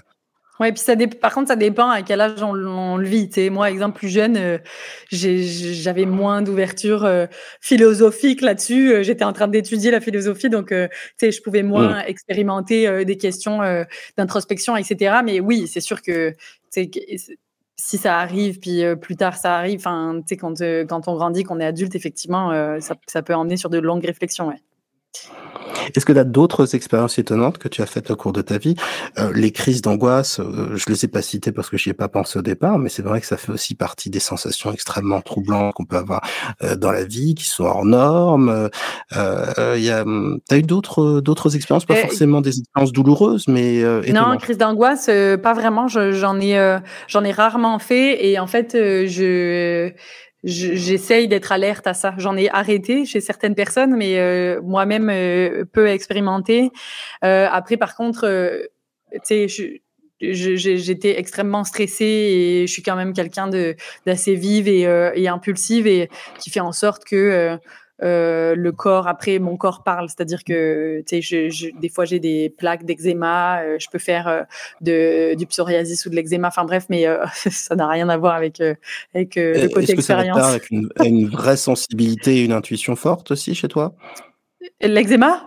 puis 0.69 0.79
ça 0.79 0.95
par 1.21 1.33
contre, 1.33 1.49
ça 1.49 1.57
dépend 1.57 1.89
à 1.89 2.03
quel 2.03 2.21
âge 2.21 2.43
on, 2.43 2.53
le 2.97 3.07
vit. 3.07 3.31
sais, 3.33 3.49
Moi, 3.49 3.71
exemple, 3.71 3.99
plus 3.99 4.11
jeune, 4.11 4.37
euh, 4.37 4.59
j'avais 5.11 6.05
moins 6.05 6.43
d'ouverture 6.43 7.05
euh, 7.05 7.27
philosophique 7.61 8.43
là-dessus. 8.43 8.93
Euh, 8.93 9.03
j'étais 9.03 9.25
en 9.25 9.33
train 9.33 9.49
d'étudier 9.49 9.91
la 9.91 10.01
philosophie, 10.01 10.51
donc 10.51 10.75
sais, 11.17 11.33
je 11.33 11.43
pouvais 11.43 11.63
moins 11.63 12.01
mmh. 12.01 12.05
expérimenter 12.07 13.05
des 13.05 13.17
questions 13.17 13.61
d'introspection, 14.17 14.77
etc. 14.77 15.21
Mais 15.25 15.41
oui, 15.41 15.67
c'est 15.67 15.81
sûr 15.81 16.03
que 16.03 16.35
si 16.71 17.97
ça 17.97 18.19
arrive, 18.19 18.61
puis 18.61 18.83
plus 19.01 19.17
tard 19.17 19.37
ça 19.37 19.57
arrive, 19.57 19.83
quand, 19.83 20.23
quand 20.29 21.09
on 21.09 21.15
grandit, 21.15 21.45
qu'on 21.45 21.61
est 21.61 21.65
adulte, 21.65 21.95
effectivement, 21.95 22.51
ça, 22.81 22.95
ça, 23.07 23.23
peut 23.23 23.35
emmener 23.35 23.57
sur 23.57 23.71
de 23.71 23.79
longues 23.79 24.05
réflexions. 24.05 24.49
Ouais. 24.49 24.61
Est-ce 25.95 26.05
que 26.05 26.13
tu 26.13 26.19
as 26.19 26.25
d'autres 26.25 26.75
expériences 26.75 27.19
étonnantes 27.19 27.59
que 27.59 27.69
tu 27.69 27.83
as 27.83 27.87
faites 27.87 28.11
au 28.11 28.17
cours 28.17 28.33
de 28.33 28.43
ta 28.43 28.59
vie? 28.59 28.75
Euh, 29.19 29.33
Les 29.35 29.51
crises 29.51 29.83
d'angoisse, 29.83 30.41
euh, 30.41 30.77
je 30.77 30.85
les 30.89 31.05
ai 31.05 31.09
pas 31.09 31.23
citées 31.23 31.53
parce 31.53 31.71
que 31.71 31.77
j'y 31.77 31.91
ai 31.91 31.95
pas 31.95 32.09
pensé 32.09 32.39
au 32.39 32.43
départ, 32.43 32.79
mais 32.79 32.89
c'est 32.89 33.03
vrai 33.03 33.21
que 33.21 33.27
ça 33.27 33.37
fait 33.37 33.53
aussi 33.53 33.75
partie 33.75 34.11
des 34.11 34.21
sensations 34.21 34.73
extrêmement 34.73 35.21
troublantes 35.21 35.75
qu'on 35.75 35.85
peut 35.85 35.97
avoir 35.97 36.23
euh, 36.63 36.77
dans 36.77 36.93
la 36.93 37.05
vie, 37.05 37.35
qui 37.35 37.45
sont 37.45 37.65
hors 37.65 37.85
normes. 37.85 38.69
Euh, 39.17 39.77
a, 39.91 40.03
hum, 40.03 40.41
t'as 40.49 40.59
eu 40.59 40.63
d'autres 40.63 41.21
d'autres 41.21 41.57
expériences, 41.57 41.85
pas 41.85 41.97
forcément 41.97 42.41
des 42.41 42.59
expériences 42.61 42.93
douloureuses, 42.93 43.49
mais 43.49 43.83
non, 44.13 44.37
crise 44.39 44.59
d'angoisse, 44.59 45.07
pas 45.43 45.55
vraiment. 45.55 45.89
J'en 45.89 46.41
ai 46.41 46.79
j'en 47.09 47.25
ai 47.25 47.33
rarement 47.33 47.79
fait 47.79 48.27
et 48.27 48.39
en 48.39 48.47
fait 48.47 48.73
je 48.73 49.93
j'essaye 50.45 51.29
d'être 51.29 51.53
alerte 51.53 51.87
à 51.87 51.95
ça. 51.95 52.15
J'en 52.19 52.37
ai 52.37 52.49
arrêté 52.51 53.05
chez 53.05 53.21
certaines 53.21 53.55
personnes, 53.55 53.95
mais 53.97 54.19
euh, 54.19 54.61
moi-même 54.63 55.11
euh, 55.11 55.65
peu 55.71 55.87
expérimenté. 55.89 56.71
Euh, 57.25 57.47
après, 57.51 57.77
par 57.77 57.95
contre, 57.95 58.25
euh, 58.25 58.63
tu 59.27 59.49
sais, 59.49 59.81
j'étais 60.21 61.19
extrêmement 61.19 61.65
stressée 61.65 62.05
et 62.05 62.67
je 62.67 62.73
suis 62.73 62.83
quand 62.83 62.97
même 62.97 63.13
quelqu'un 63.13 63.49
d'assez 64.07 64.35
vive 64.35 64.69
et, 64.69 64.83
et, 65.15 65.29
impulsive 65.29 65.87
et 65.87 66.11
qui 66.39 66.51
fait 66.51 66.61
en 66.61 66.73
sorte 66.73 67.05
que 67.05 67.59
euh, 68.03 68.55
le 68.55 68.73
corps, 68.73 69.09
après, 69.09 69.39
mon 69.39 69.57
corps 69.57 69.83
parle, 69.83 70.09
c'est-à-dire 70.09 70.45
que 70.45 71.03
je, 71.11 71.79
des 71.79 71.89
fois 71.89 72.05
j'ai 72.05 72.19
des 72.19 72.49
plaques 72.51 72.85
d'eczéma, 72.85 73.61
euh, 73.63 73.77
je 73.79 73.89
peux 73.91 73.99
faire 73.99 74.27
euh, 74.29 74.43
de, 74.81 75.35
du 75.35 75.47
psoriasis 75.47 76.07
ou 76.07 76.11
de 76.11 76.17
l'eczéma, 76.17 76.49
enfin 76.49 76.65
bref, 76.65 76.87
mais 76.89 77.05
ça 77.35 77.75
n'a 77.75 77.89
rien 77.89 78.09
à 78.09 78.17
voir 78.17 78.35
avec, 78.35 78.61
avec 79.15 79.37
le 79.37 79.69
côté 79.69 79.93
expérience. 79.93 80.39
Est-ce 80.39 80.39
que 80.39 80.43
ça 80.43 80.49
avec 80.49 80.71
une, 81.05 81.29
vraie 81.29 81.57
sensibilité 81.57 82.39
et 82.39 82.45
une 82.45 82.53
intuition 82.53 82.97
forte 82.97 83.31
aussi 83.33 83.55
chez 83.55 83.69
toi? 83.69 83.95
L'eczéma? 84.81 85.47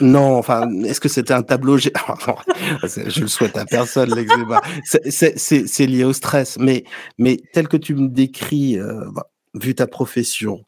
Non, 0.00 0.36
enfin, 0.36 0.68
est-ce 0.84 1.00
que 1.00 1.08
c'était 1.08 1.34
un 1.34 1.42
tableau 1.42 1.78
Je 1.78 3.20
le 3.20 3.28
souhaite 3.28 3.56
à 3.56 3.64
personne, 3.64 4.14
l'eczéma. 4.14 4.60
C'est 4.84 5.86
lié 5.86 6.04
au 6.04 6.12
stress, 6.12 6.58
mais, 6.58 6.84
mais 7.18 7.38
tel 7.52 7.68
que 7.68 7.76
tu 7.76 7.94
me 7.94 8.08
décris, 8.08 8.78
bah, 9.14 9.30
vu 9.54 9.74
ta 9.74 9.86
profession, 9.86 10.64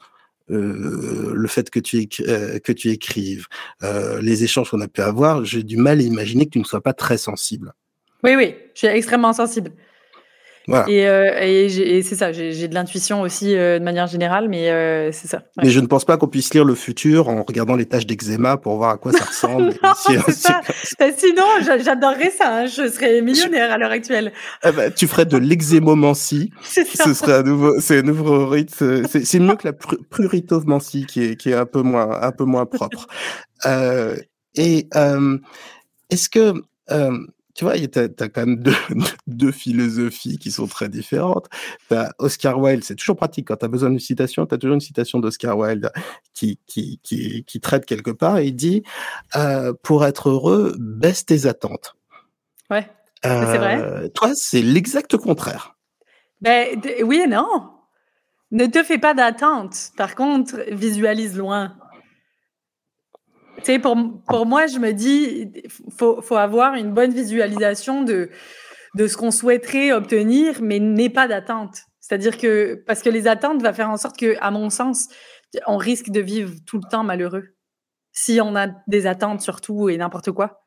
euh, 0.50 1.32
le 1.34 1.48
fait 1.48 1.70
que 1.70 1.80
tu, 1.80 2.06
euh, 2.28 2.58
que 2.58 2.72
tu 2.72 2.90
écrives, 2.90 3.46
euh, 3.82 4.20
les 4.20 4.44
échanges 4.44 4.70
qu'on 4.70 4.80
a 4.80 4.88
pu 4.88 5.00
avoir, 5.00 5.44
j'ai 5.44 5.62
du 5.62 5.76
mal 5.76 6.00
à 6.00 6.02
imaginer 6.02 6.44
que 6.44 6.50
tu 6.50 6.58
ne 6.58 6.64
sois 6.64 6.82
pas 6.82 6.92
très 6.92 7.16
sensible. 7.16 7.72
Oui, 8.22 8.34
oui, 8.36 8.54
je 8.74 8.78
suis 8.78 8.86
extrêmement 8.88 9.32
sensible. 9.32 9.72
Et, 10.88 11.06
euh, 11.06 11.38
et, 11.40 12.02
c'est 12.02 12.14
ça, 12.14 12.32
j'ai 12.32 12.68
de 12.68 12.74
l'intuition 12.74 13.20
aussi 13.20 13.54
euh, 13.54 13.78
de 13.78 13.84
manière 13.84 14.06
générale, 14.06 14.48
mais 14.48 14.70
euh, 14.70 15.12
c'est 15.12 15.28
ça. 15.28 15.42
Mais 15.62 15.68
je 15.68 15.80
ne 15.80 15.86
pense 15.86 16.04
pas 16.04 16.16
qu'on 16.16 16.26
puisse 16.26 16.54
lire 16.54 16.64
le 16.64 16.74
futur 16.74 17.28
en 17.28 17.42
regardant 17.42 17.76
les 17.76 17.84
tâches 17.84 18.06
d'eczéma 18.06 18.56
pour 18.56 18.76
voir 18.76 18.90
à 18.90 18.96
quoi 18.96 19.12
ça 19.12 19.24
ressemble. 19.24 19.74
Bah, 20.98 21.06
sinon, 21.16 21.44
j'adorerais 21.60 22.30
ça. 22.30 22.58
Hein, 22.58 22.66
je 22.66 22.88
serais 22.88 23.20
millionnaire 23.20 23.72
à 23.72 23.78
l'heure 23.78 23.90
actuelle. 23.90 24.32
Eh 24.64 24.72
ben, 24.72 24.92
tu 24.92 25.06
ferais 25.06 25.24
de 25.24 25.36
l'exémomancie. 25.36 26.50
Ce 26.62 27.14
serait 27.14 27.34
un 27.34 27.42
nouveau, 27.42 27.80
c'est 27.80 27.98
un 27.98 28.02
nouveau 28.02 28.46
rite. 28.46 28.70
C'est 28.74 29.38
mieux 29.38 29.56
que 29.56 29.68
la 29.68 29.72
pruritomancie 29.72 31.06
qui 31.06 31.24
est, 31.24 31.36
qui 31.36 31.50
est 31.50 31.54
un 31.54 31.66
peu 31.66 31.82
moins, 31.82 32.22
un 32.22 32.32
peu 32.32 32.44
moins 32.44 32.66
propre. 32.66 33.06
et 34.54 34.88
est-ce 36.10 36.28
que 36.28 36.54
tu 37.54 37.64
vois, 37.64 37.78
tu 37.78 37.98
as, 37.98 38.08
quand 38.28 38.46
même 38.46 38.56
deux, 38.56 38.74
deux, 39.26 39.52
philosophies 39.52 40.38
qui 40.38 40.50
sont 40.50 40.66
très 40.66 40.88
différentes. 40.88 41.48
Tu 41.88 41.94
as 41.94 42.12
Oscar 42.18 42.58
Wilde, 42.58 42.82
c'est 42.82 42.96
toujours 42.96 43.16
pratique 43.16 43.48
quand 43.48 43.56
tu 43.56 43.64
as 43.64 43.68
besoin 43.68 43.90
d'une 43.90 44.00
citation, 44.00 44.44
tu 44.46 44.54
as 44.54 44.58
toujours 44.58 44.74
une 44.74 44.80
citation 44.80 45.20
d'Oscar 45.20 45.56
Wilde 45.56 45.90
qui, 46.32 46.58
qui, 46.66 47.00
qui, 47.02 47.44
qui, 47.44 47.60
traite 47.60 47.86
quelque 47.86 48.10
part 48.10 48.38
et 48.38 48.46
il 48.46 48.56
dit 48.56 48.82
euh, 49.36 49.72
Pour 49.82 50.04
être 50.04 50.30
heureux, 50.30 50.74
baisse 50.78 51.24
tes 51.26 51.46
attentes. 51.46 51.94
Ouais, 52.70 52.90
c'est 53.22 53.58
vrai. 53.58 53.80
Euh, 53.80 54.08
toi, 54.08 54.32
c'est 54.34 54.62
l'exact 54.62 55.16
contraire. 55.16 55.76
Ben, 56.40 56.80
oui 57.04 57.22
et 57.24 57.28
non. 57.28 57.70
Ne 58.50 58.66
te 58.66 58.82
fais 58.82 58.98
pas 58.98 59.14
d'attente. 59.14 59.90
Par 59.96 60.14
contre, 60.14 60.56
visualise 60.70 61.36
loin 61.36 61.76
pour, 63.80 63.96
pour 64.26 64.46
moi, 64.46 64.66
je 64.66 64.78
me 64.78 64.92
dis, 64.92 65.52
faut, 65.96 66.20
faut 66.22 66.36
avoir 66.36 66.74
une 66.74 66.92
bonne 66.92 67.12
visualisation 67.12 68.02
de, 68.02 68.30
de 68.94 69.06
ce 69.06 69.16
qu'on 69.16 69.30
souhaiterait 69.30 69.92
obtenir, 69.92 70.60
mais 70.62 70.78
n'aie 70.78 71.10
pas 71.10 71.28
d'attente. 71.28 71.78
C'est-à-dire 72.00 72.38
que, 72.38 72.82
parce 72.86 73.02
que 73.02 73.08
les 73.08 73.26
attentes 73.26 73.62
va 73.62 73.72
faire 73.72 73.90
en 73.90 73.96
sorte 73.96 74.18
que, 74.18 74.36
à 74.40 74.50
mon 74.50 74.70
sens, 74.70 75.08
on 75.66 75.76
risque 75.76 76.10
de 76.10 76.20
vivre 76.20 76.52
tout 76.66 76.78
le 76.82 76.88
temps 76.88 77.04
malheureux. 77.04 77.44
Si 78.12 78.40
on 78.40 78.54
a 78.56 78.68
des 78.86 79.06
attentes 79.06 79.40
sur 79.40 79.60
tout 79.60 79.88
et 79.88 79.96
n'importe 79.96 80.30
quoi. 80.30 80.64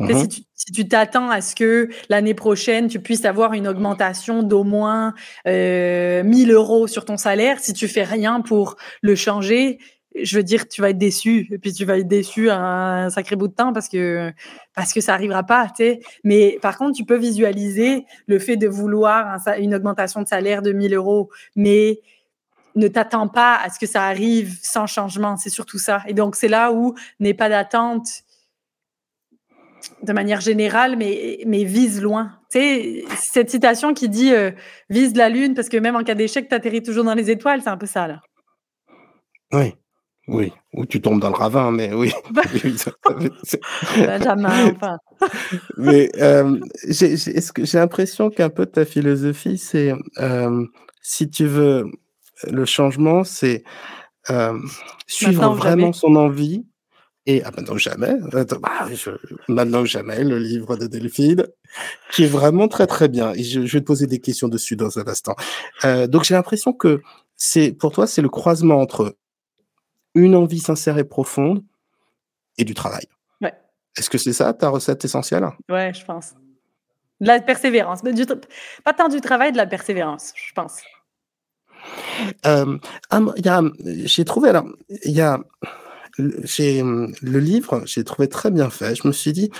Mhm. 0.00 0.28
Si 0.54 0.72
tu 0.72 0.88
t'attends 0.88 1.28
à 1.28 1.40
ce 1.40 1.54
que 1.54 1.88
l'année 2.08 2.34
prochaine, 2.34 2.88
tu 2.88 3.00
puisses 3.00 3.24
avoir 3.26 3.52
une 3.52 3.68
augmentation 3.68 4.42
d'au 4.42 4.64
moins 4.64 5.14
euh, 5.46 6.22
1000 6.22 6.50
euros 6.52 6.86
sur 6.86 7.04
ton 7.04 7.16
salaire, 7.16 7.60
si 7.60 7.74
tu 7.74 7.86
fais 7.86 8.04
rien 8.04 8.40
pour 8.40 8.76
le 9.02 9.14
changer, 9.14 9.78
je 10.14 10.36
veux 10.36 10.42
dire, 10.42 10.68
tu 10.68 10.80
vas 10.80 10.90
être 10.90 10.98
déçu, 10.98 11.48
et 11.50 11.58
puis 11.58 11.72
tu 11.72 11.84
vas 11.84 11.98
être 11.98 12.08
déçu 12.08 12.50
un 12.50 13.10
sacré 13.10 13.36
bout 13.36 13.48
de 13.48 13.54
temps 13.54 13.72
parce 13.72 13.88
que 13.88 14.32
parce 14.74 14.92
que 14.92 15.00
ça 15.00 15.14
arrivera 15.14 15.44
pas, 15.44 15.68
tu. 15.74 15.98
Mais 16.24 16.58
par 16.60 16.78
contre, 16.78 16.96
tu 16.96 17.04
peux 17.04 17.16
visualiser 17.16 18.04
le 18.26 18.38
fait 18.38 18.56
de 18.56 18.68
vouloir 18.68 19.38
une 19.58 19.74
augmentation 19.74 20.22
de 20.22 20.28
salaire 20.28 20.62
de 20.62 20.72
1000 20.72 20.94
euros, 20.94 21.30
mais 21.54 22.00
ne 22.74 22.88
t'attends 22.88 23.28
pas 23.28 23.56
à 23.56 23.68
ce 23.70 23.78
que 23.78 23.86
ça 23.86 24.04
arrive 24.04 24.58
sans 24.62 24.86
changement. 24.86 25.36
C'est 25.36 25.50
surtout 25.50 25.78
ça. 25.78 26.02
Et 26.06 26.14
donc, 26.14 26.36
c'est 26.36 26.48
là 26.48 26.72
où 26.72 26.94
n'est 27.18 27.34
pas 27.34 27.48
d'attente 27.48 28.08
de 30.02 30.12
manière 30.12 30.40
générale, 30.40 30.96
mais, 30.96 31.42
mais 31.46 31.64
vise 31.64 32.02
loin. 32.02 32.38
Tu 32.50 32.58
sais, 32.58 33.04
cette 33.16 33.50
citation 33.50 33.94
qui 33.94 34.08
dit 34.08 34.32
euh, 34.32 34.50
vise 34.88 35.16
la 35.16 35.28
lune 35.28 35.54
parce 35.54 35.68
que 35.68 35.76
même 35.76 35.96
en 35.96 36.04
cas 36.04 36.14
d'échec, 36.14 36.48
tu 36.48 36.54
atterris 36.54 36.82
toujours 36.82 37.04
dans 37.04 37.14
les 37.14 37.30
étoiles, 37.30 37.62
c'est 37.62 37.70
un 37.70 37.76
peu 37.76 37.86
ça, 37.86 38.06
là. 38.06 38.20
Oui. 39.52 39.74
Oui, 40.30 40.52
ou 40.74 40.86
tu 40.86 41.00
tombes 41.00 41.20
dans 41.20 41.30
le 41.30 41.34
ravin, 41.34 41.72
mais 41.72 41.92
oui. 41.92 42.12
Jamais, 43.96 44.48
enfin. 44.76 44.96
mais 45.76 46.08
euh, 46.20 46.60
j'ai 46.88 47.78
l'impression 47.78 48.30
qu'un 48.30 48.48
peu 48.48 48.66
ta 48.66 48.84
philosophie, 48.84 49.58
c'est 49.58 49.92
euh, 50.18 50.64
si 51.02 51.28
tu 51.28 51.46
veux 51.46 51.86
le 52.48 52.64
changement, 52.64 53.24
c'est 53.24 53.64
euh, 54.30 54.56
suivre 55.08 55.52
vraiment 55.54 55.92
son 55.92 56.14
envie. 56.14 56.64
Et 57.26 57.42
ah, 57.44 57.50
maintenant 57.54 57.76
jamais, 57.76 58.14
bah, 58.32 58.44
maintenant 59.48 59.84
jamais, 59.84 60.24
le 60.24 60.38
livre 60.38 60.76
de 60.76 60.86
Delphine, 60.86 61.46
qui 62.12 62.24
est 62.24 62.28
vraiment 62.28 62.66
très 62.66 62.86
très 62.86 63.08
bien. 63.08 63.32
Et 63.34 63.42
je, 63.42 63.66
je 63.66 63.72
vais 63.72 63.80
te 63.80 63.86
poser 63.86 64.06
des 64.06 64.20
questions 64.20 64.48
dessus 64.48 64.74
dans 64.74 64.98
un 64.98 65.06
instant. 65.06 65.34
Euh, 65.84 66.06
donc 66.06 66.24
j'ai 66.24 66.34
l'impression 66.34 66.72
que 66.72 67.02
c'est 67.36 67.72
pour 67.72 67.92
toi, 67.92 68.06
c'est 68.06 68.22
le 68.22 68.28
croisement 68.28 68.80
entre 68.80 69.16
une 70.14 70.34
envie 70.34 70.60
sincère 70.60 70.98
et 70.98 71.04
profonde 71.04 71.62
et 72.58 72.64
du 72.64 72.74
travail. 72.74 73.06
Ouais. 73.40 73.54
Est-ce 73.96 74.10
que 74.10 74.18
c'est 74.18 74.32
ça 74.32 74.52
ta 74.52 74.68
recette 74.68 75.04
essentielle? 75.04 75.48
Ouais, 75.68 75.92
je 75.94 76.04
pense. 76.04 76.34
De 77.20 77.26
la 77.26 77.40
persévérance. 77.40 78.00
pas 78.82 78.92
tant 78.94 79.08
du 79.08 79.20
travail, 79.20 79.52
de 79.52 79.56
la 79.56 79.66
persévérance, 79.66 80.32
je 80.34 80.52
pense. 80.54 80.80
Euh, 82.46 82.78
j'ai 84.04 84.24
trouvé, 84.24 84.50
alors, 84.50 84.66
il 85.04 85.12
y 85.12 85.20
a, 85.20 85.38
le 86.18 87.38
livre, 87.38 87.82
j'ai 87.86 88.04
trouvé 88.04 88.28
très 88.28 88.50
bien 88.50 88.70
fait. 88.70 88.94
Je 88.94 89.06
me 89.06 89.12
suis 89.12 89.32
dit, 89.32 89.50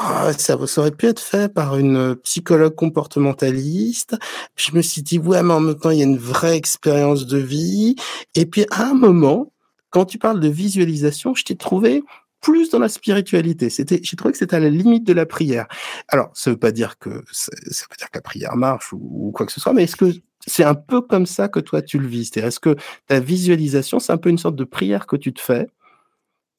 oh, 0.00 0.30
ça, 0.36 0.66
ça, 0.66 0.80
aurait 0.80 0.90
pu 0.90 1.06
être 1.06 1.20
fait 1.20 1.52
par 1.52 1.76
une 1.76 2.16
psychologue 2.16 2.74
comportementaliste. 2.74 4.16
Puis 4.54 4.66
je 4.70 4.76
me 4.76 4.82
suis 4.82 5.02
dit, 5.02 5.18
ouais, 5.18 5.42
mais 5.42 5.54
en 5.54 5.60
même 5.60 5.78
temps, 5.78 5.90
il 5.90 5.98
y 5.98 6.02
a 6.02 6.06
une 6.06 6.18
vraie 6.18 6.56
expérience 6.56 7.26
de 7.26 7.38
vie. 7.38 7.96
Et 8.34 8.46
puis, 8.46 8.66
à 8.70 8.84
un 8.84 8.94
moment, 8.94 9.52
quand 9.94 10.06
tu 10.06 10.18
parles 10.18 10.40
de 10.40 10.48
visualisation, 10.48 11.36
je 11.36 11.44
t'ai 11.44 11.54
trouvé 11.54 12.02
plus 12.40 12.68
dans 12.68 12.80
la 12.80 12.88
spiritualité. 12.88 13.70
C'était, 13.70 14.00
j'ai 14.02 14.16
trouvé 14.16 14.32
que 14.32 14.38
c'était 14.38 14.56
à 14.56 14.58
la 14.58 14.68
limite 14.68 15.06
de 15.06 15.12
la 15.12 15.24
prière. 15.24 15.68
Alors, 16.08 16.32
ça 16.34 16.50
veut 16.50 16.56
pas 16.56 16.72
dire 16.72 16.98
que 16.98 17.22
ça 17.30 17.52
veut 17.54 17.96
dire 17.96 18.10
que 18.10 18.18
la 18.18 18.20
prière 18.20 18.56
marche 18.56 18.92
ou, 18.92 19.30
quoi 19.32 19.46
que 19.46 19.52
ce 19.52 19.60
soit, 19.60 19.72
mais 19.72 19.84
est-ce 19.84 19.94
que 19.94 20.10
c'est 20.48 20.64
un 20.64 20.74
peu 20.74 21.00
comme 21.00 21.26
ça 21.26 21.46
que 21.46 21.60
toi 21.60 21.80
tu 21.80 22.00
le 22.00 22.08
vis? 22.08 22.24
C'est-à-dire, 22.24 22.48
est-ce 22.48 22.58
que 22.58 22.74
ta 23.06 23.20
visualisation, 23.20 24.00
c'est 24.00 24.12
un 24.12 24.16
peu 24.16 24.30
une 24.30 24.38
sorte 24.38 24.56
de 24.56 24.64
prière 24.64 25.06
que 25.06 25.14
tu 25.14 25.32
te 25.32 25.40
fais 25.40 25.68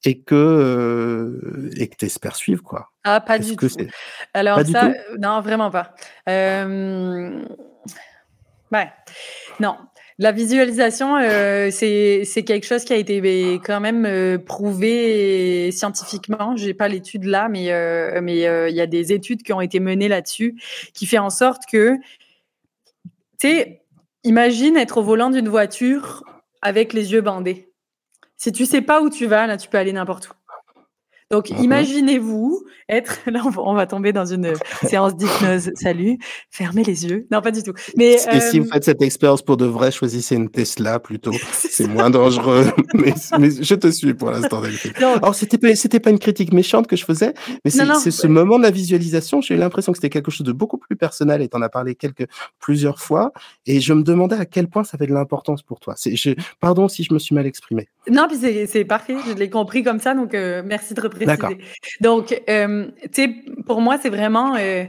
et 0.04 0.22
que 0.22 0.34
euh, 0.34 1.70
et 1.76 1.88
que 1.88 1.96
t'espères 1.96 2.36
suivre 2.36 2.62
quoi? 2.62 2.90
Ah, 3.04 3.20
pas 3.20 3.38
du 3.38 3.54
tout. 3.54 3.68
Alors 4.32 4.62
ça, 4.64 4.92
non, 5.18 5.42
vraiment 5.42 5.70
pas. 5.70 5.94
Euh... 6.26 7.44
Ouais, 8.72 8.90
non. 9.60 9.76
La 10.18 10.32
visualisation, 10.32 11.16
euh, 11.16 11.68
c'est 11.70 12.44
quelque 12.46 12.64
chose 12.64 12.84
qui 12.84 12.94
a 12.94 12.96
été 12.96 13.20
ben, 13.20 13.60
quand 13.62 13.80
même 13.80 14.06
euh, 14.06 14.38
prouvé 14.38 15.70
scientifiquement. 15.72 16.56
J'ai 16.56 16.72
pas 16.72 16.88
l'étude 16.88 17.24
là, 17.24 17.50
mais 17.50 17.70
euh, 17.70 18.18
il 18.70 18.74
y 18.74 18.80
a 18.80 18.86
des 18.86 19.12
études 19.12 19.42
qui 19.42 19.52
ont 19.52 19.60
été 19.60 19.78
menées 19.78 20.08
là-dessus, 20.08 20.58
qui 20.94 21.04
fait 21.04 21.18
en 21.18 21.28
sorte 21.28 21.64
que, 21.70 21.96
tu 23.38 23.48
sais, 23.48 23.82
imagine 24.24 24.78
être 24.78 24.96
au 24.96 25.02
volant 25.02 25.28
d'une 25.28 25.50
voiture 25.50 26.24
avec 26.62 26.94
les 26.94 27.12
yeux 27.12 27.20
bandés. 27.20 27.70
Si 28.38 28.52
tu 28.52 28.64
sais 28.64 28.80
pas 28.80 29.02
où 29.02 29.10
tu 29.10 29.26
vas, 29.26 29.46
là, 29.46 29.58
tu 29.58 29.68
peux 29.68 29.76
aller 29.78 29.92
n'importe 29.92 30.30
où. 30.30 30.32
Donc, 31.30 31.50
imaginez-vous 31.50 32.64
être, 32.88 33.18
là, 33.26 33.42
on 33.44 33.50
va, 33.50 33.62
on 33.62 33.74
va 33.74 33.86
tomber 33.86 34.12
dans 34.12 34.26
une 34.26 34.52
séance 34.84 35.16
d'hypnose. 35.16 35.72
Salut, 35.74 36.18
fermez 36.50 36.84
les 36.84 37.04
yeux. 37.06 37.26
Non, 37.32 37.40
pas 37.40 37.50
du 37.50 37.64
tout. 37.64 37.72
Mais, 37.96 38.12
Et 38.14 38.40
si 38.40 38.58
euh, 38.58 38.62
vous 38.62 38.68
faites 38.70 38.84
cette 38.84 39.02
expérience 39.02 39.42
pour 39.42 39.56
de 39.56 39.64
vrai, 39.64 39.90
choisissez 39.90 40.36
une 40.36 40.48
Tesla 40.48 41.00
plutôt. 41.00 41.32
c'est 41.52 41.88
moins 41.88 42.10
dangereux. 42.10 42.66
mais, 42.94 43.12
mais 43.40 43.50
je 43.50 43.74
te 43.74 43.88
suis 43.88 44.14
pour 44.14 44.30
l'instant, 44.30 44.62
Alors, 44.96 45.34
c'était 45.34 45.58
pas, 45.58 45.74
c'était 45.74 45.98
pas 45.98 46.10
une 46.10 46.20
critique 46.20 46.52
méchante 46.52 46.86
que 46.86 46.96
je 46.96 47.04
faisais, 47.04 47.34
mais 47.64 47.70
c'est 47.72 48.10
ce 48.10 48.26
moment 48.28 48.58
de 48.58 48.62
la 48.62 48.70
visualisation. 48.70 49.40
J'ai 49.40 49.54
eu 49.54 49.58
l'impression 49.58 49.92
que 49.92 49.98
c'était 49.98 50.10
quelque 50.10 50.30
chose 50.30 50.46
de 50.46 50.52
beaucoup 50.52 50.78
plus 50.78 50.96
personnel 50.96 51.42
et 51.42 51.48
t'en 51.48 51.62
as 51.62 51.68
parlé 51.68 51.96
quelques, 51.96 52.26
plusieurs 52.60 53.00
fois. 53.00 53.32
Et 53.66 53.80
je 53.80 53.92
me 53.92 54.02
demandais 54.02 54.36
à 54.36 54.46
quel 54.46 54.68
point 54.68 54.84
ça 54.84 54.96
avait 54.96 55.08
de 55.08 55.14
l'importance 55.14 55.62
pour 55.62 55.80
toi. 55.80 55.94
Je, 56.04 56.34
pardon 56.60 56.86
si 56.86 57.02
je 57.02 57.12
me 57.12 57.18
suis 57.18 57.34
mal 57.34 57.46
exprimé. 57.46 57.88
Non, 58.08 58.28
puis 58.28 58.36
c'est 58.68 58.84
parfait, 58.84 59.16
je 59.26 59.32
l'ai 59.32 59.50
compris 59.50 59.82
comme 59.82 59.98
ça, 59.98 60.14
donc 60.14 60.34
euh, 60.34 60.62
merci 60.64 60.94
de 60.94 61.00
D'accord. 61.24 61.50
Donc, 62.00 62.40
euh, 62.48 62.86
tu 63.12 63.22
sais, 63.22 63.34
pour 63.66 63.80
moi, 63.80 63.96
c'est 64.00 64.10
vraiment, 64.10 64.54
euh, 64.56 64.84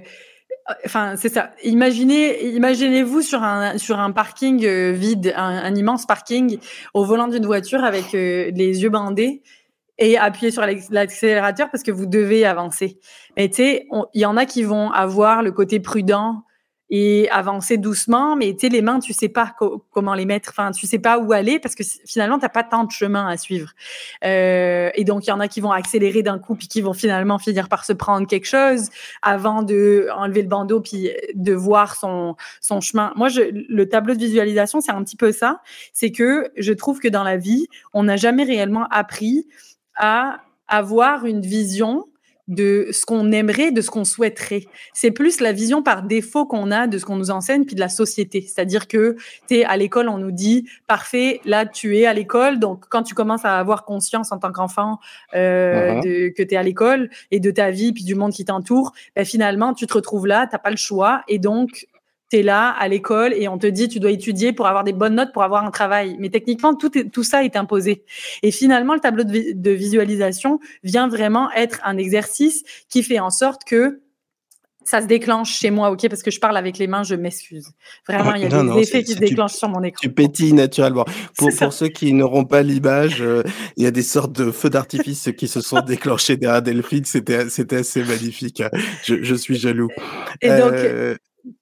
enfin, 0.85 1.15
c'est 1.15 1.29
ça. 1.29 1.51
Imaginez, 1.63 2.47
imaginez-vous 2.49 3.21
sur 3.21 3.43
un 3.43 3.77
sur 3.77 3.99
un 3.99 4.11
parking 4.11 4.65
euh, 4.65 4.91
vide, 4.91 5.33
un, 5.35 5.73
immense 5.75 6.05
parking, 6.05 6.57
au 6.93 7.05
volant 7.05 7.27
d'une 7.27 7.45
voiture 7.45 7.83
avec 7.83 8.11
les 8.11 8.51
yeux 8.83 8.89
bandés 8.89 9.41
et 9.99 10.17
appuyer 10.17 10.51
sur 10.51 10.61
l'ac- 10.61 10.89
l'accélérateur 10.91 11.69
parce 11.71 11.83
que 11.83 11.91
vous 11.91 12.05
devez 12.05 12.45
avancer. 12.45 12.99
Mais 13.35 13.49
tu 13.49 13.55
sais, 13.55 13.87
il 14.13 14.21
y 14.21 14.25
en 14.25 14.37
a 14.37 14.45
qui 14.45 14.63
vont 14.63 14.91
avoir 14.91 15.41
le 15.41 15.51
côté 15.51 15.79
prudent 15.79 16.43
et 16.89 17.29
avancer 17.31 17.77
doucement, 17.77 18.35
mais 18.35 18.55
tu 18.55 18.69
les 18.69 18.81
mains, 18.81 18.99
tu 18.99 19.11
sais 19.11 19.27
pas 19.27 19.53
co- 19.57 19.83
comment 19.91 20.13
les 20.13 20.25
mettre, 20.25 20.49
enfin, 20.49 20.71
tu 20.71 20.87
sais 20.87 20.99
pas 20.99 21.19
où 21.19 21.33
aller 21.33 21.59
parce 21.59 21.75
que 21.75 21.83
finalement, 22.05 22.39
t'as 22.39 22.49
pas 22.49 22.63
tant 22.63 22.85
de 22.85 22.91
chemin 22.91 23.27
à 23.27 23.35
suivre. 23.35 23.71
Euh, 24.23 24.89
et 24.95 25.03
donc, 25.03 25.25
il 25.25 25.29
y 25.29 25.33
en 25.33 25.39
a 25.39 25.47
qui 25.47 25.59
vont 25.59 25.71
accélérer 25.71 26.23
d'un 26.23 26.39
coup 26.39 26.55
puis 26.55 26.67
qui 26.67 26.81
vont 26.81 26.93
finalement 26.93 27.39
finir 27.39 27.67
par 27.67 27.83
se 27.83 27.91
prendre 27.93 28.25
quelque 28.25 28.47
chose 28.47 28.89
avant 29.21 29.63
de 29.63 30.07
enlever 30.15 30.41
le 30.41 30.47
bandeau 30.47 30.79
puis 30.79 31.09
de 31.33 31.53
voir 31.53 31.95
son, 31.95 32.35
son 32.61 32.79
chemin. 32.79 33.11
Moi, 33.15 33.27
je, 33.27 33.41
le 33.41 33.89
tableau 33.89 34.13
de 34.13 34.19
visualisation, 34.19 34.79
c'est 34.79 34.91
un 34.91 35.03
petit 35.03 35.17
peu 35.17 35.31
ça. 35.33 35.61
C'est 35.91 36.11
que 36.11 36.49
je 36.55 36.71
trouve 36.71 36.99
que 36.99 37.09
dans 37.09 37.23
la 37.23 37.35
vie, 37.37 37.67
on 37.93 38.03
n'a 38.03 38.15
jamais 38.15 38.43
réellement 38.43 38.87
appris 38.91 39.47
à 39.95 40.41
avoir 40.67 41.25
une 41.25 41.41
vision 41.41 42.05
de 42.47 42.87
ce 42.91 43.05
qu'on 43.05 43.31
aimerait, 43.31 43.71
de 43.71 43.81
ce 43.81 43.89
qu'on 43.89 44.05
souhaiterait. 44.05 44.65
C'est 44.93 45.11
plus 45.11 45.41
la 45.41 45.51
vision 45.51 45.83
par 45.83 46.03
défaut 46.03 46.45
qu'on 46.45 46.71
a 46.71 46.87
de 46.87 46.97
ce 46.97 47.05
qu'on 47.05 47.17
nous 47.17 47.31
enseigne 47.31 47.65
puis 47.65 47.75
de 47.75 47.79
la 47.79 47.89
société. 47.89 48.41
C'est-à-dire 48.41 48.87
que, 48.87 49.15
tu 49.49 49.63
à 49.63 49.75
l'école, 49.77 50.07
on 50.07 50.17
nous 50.17 50.31
dit, 50.31 50.65
parfait, 50.87 51.41
là, 51.45 51.65
tu 51.65 51.97
es 51.97 52.05
à 52.05 52.13
l'école. 52.13 52.59
Donc, 52.59 52.85
quand 52.89 53.03
tu 53.03 53.13
commences 53.13 53.45
à 53.45 53.57
avoir 53.57 53.83
conscience 53.85 54.31
en 54.31 54.37
tant 54.37 54.51
qu'enfant 54.51 54.99
euh, 55.35 55.99
de, 56.01 56.29
que 56.29 56.43
tu 56.43 56.53
es 56.53 56.57
à 56.57 56.63
l'école 56.63 57.09
et 57.31 57.39
de 57.39 57.51
ta 57.51 57.71
vie 57.71 57.91
puis 57.91 58.03
du 58.03 58.15
monde 58.15 58.31
qui 58.31 58.45
t'entoure, 58.45 58.93
ben, 59.15 59.25
finalement, 59.25 59.73
tu 59.73 59.85
te 59.87 59.93
retrouves 59.93 60.27
là, 60.27 60.47
t'as 60.49 60.59
pas 60.59 60.71
le 60.71 60.77
choix. 60.77 61.23
Et 61.27 61.39
donc, 61.39 61.87
tu 62.29 62.37
es 62.37 62.43
là 62.43 62.69
à 62.69 62.87
l'école 62.87 63.33
et 63.33 63.47
on 63.47 63.57
te 63.57 63.67
dit 63.67 63.87
tu 63.87 63.99
dois 63.99 64.11
étudier 64.11 64.53
pour 64.53 64.67
avoir 64.67 64.83
des 64.83 64.93
bonnes 64.93 65.15
notes 65.15 65.31
pour 65.33 65.43
avoir 65.43 65.65
un 65.65 65.71
travail. 65.71 66.15
Mais 66.19 66.29
techniquement, 66.29 66.75
tout, 66.75 66.97
est, 66.97 67.09
tout 67.09 67.23
ça 67.23 67.43
est 67.43 67.55
imposé. 67.55 68.03
Et 68.43 68.51
finalement, 68.51 68.93
le 68.93 68.99
tableau 68.99 69.23
de, 69.23 69.53
de 69.53 69.71
visualisation 69.71 70.59
vient 70.83 71.07
vraiment 71.07 71.51
être 71.53 71.79
un 71.83 71.97
exercice 71.97 72.63
qui 72.89 73.03
fait 73.03 73.19
en 73.19 73.29
sorte 73.29 73.63
que 73.65 74.01
ça 74.83 75.01
se 75.01 75.05
déclenche 75.05 75.51
chez 75.59 75.69
moi, 75.69 75.91
ok, 75.91 76.07
parce 76.07 76.23
que 76.23 76.31
je 76.31 76.39
parle 76.39 76.55
avec 76.55 76.77
les 76.77 76.87
mains, 76.87 77.03
je 77.03 77.13
m'excuse. 77.13 77.71
Vraiment, 78.07 78.35
il 78.35 78.43
y 78.43 78.45
a 78.45 78.49
Non, 78.49 78.63
des 78.63 78.69
non, 78.69 78.77
effets 78.77 79.03
qui 79.03 79.11
se 79.11 79.17
tu- 79.17 79.25
déclenchent 79.25 79.55
sur 79.55 79.67
mon 79.67 79.83
écran. 79.83 79.99
Tu 80.01 80.09
pétilles 80.09 80.53
naturellement. 80.53 81.03
Pour, 81.37 81.49
pour 81.53 81.73
ceux 81.73 81.89
qui 81.89 82.13
n'auront 82.13 82.45
pas 82.45 82.61
l'image, 82.63 83.21
euh, 83.21 83.43
il 83.75 83.83
y 83.83 83.85
a 83.85 83.91
des 83.91 84.01
sortes 84.01 84.31
de 84.31 84.49
feux 84.49 84.69
d'artifice 84.69 85.29
qui 85.37 85.49
se 85.49 85.59
sont 85.59 85.81
déclenchés 85.85 86.37
derrière 86.37 86.61
Delphine. 86.61 87.03
C'était, 87.03 87.49
c'était 87.49 87.75
assez 87.77 88.01
magnifique. 88.01 88.63
Je, 89.03 89.21
je 89.23 89.35
suis 89.35 89.57
jaloux. 89.57 89.89
Et 90.41 90.47
donc, 90.51 90.71
Euh, 90.71 91.15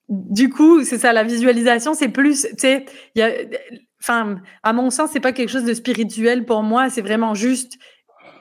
du 0.10 0.50
coup, 0.50 0.84
c'est 0.84 0.98
ça, 0.98 1.14
la 1.14 1.24
visualisation, 1.24 1.94
c'est 1.94 2.10
plus, 2.10 2.44
tu 2.44 2.56
sais, 2.58 2.86
il 3.16 3.20
y 3.20 3.22
a, 3.24 3.32
enfin, 4.02 4.38
à 4.64 4.74
mon 4.74 4.90
sens, 4.90 5.12
c'est 5.12 5.20
pas 5.20 5.32
quelque 5.32 5.50
chose 5.50 5.66
de 5.66 5.74
spirituel 5.74 6.46
pour 6.46 6.64
moi, 6.64 6.90
c'est 6.90 7.02
vraiment 7.02 7.34
juste 7.34 7.78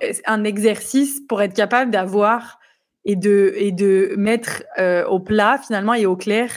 euh, 0.03 0.13
un 0.27 0.45
exercice 0.45 1.21
pour 1.29 1.43
être 1.43 1.55
capable 1.55 1.91
d'avoir 1.91 2.59
et 3.05 3.17
de, 3.17 3.53
et 3.57 3.73
de 3.73 4.15
mettre 4.17 4.63
euh, 4.79 5.05
au 5.07 5.21
plat, 5.21 5.59
finalement, 5.59 5.95
et 5.95 6.07
au 6.07 6.17
clair, 6.17 6.51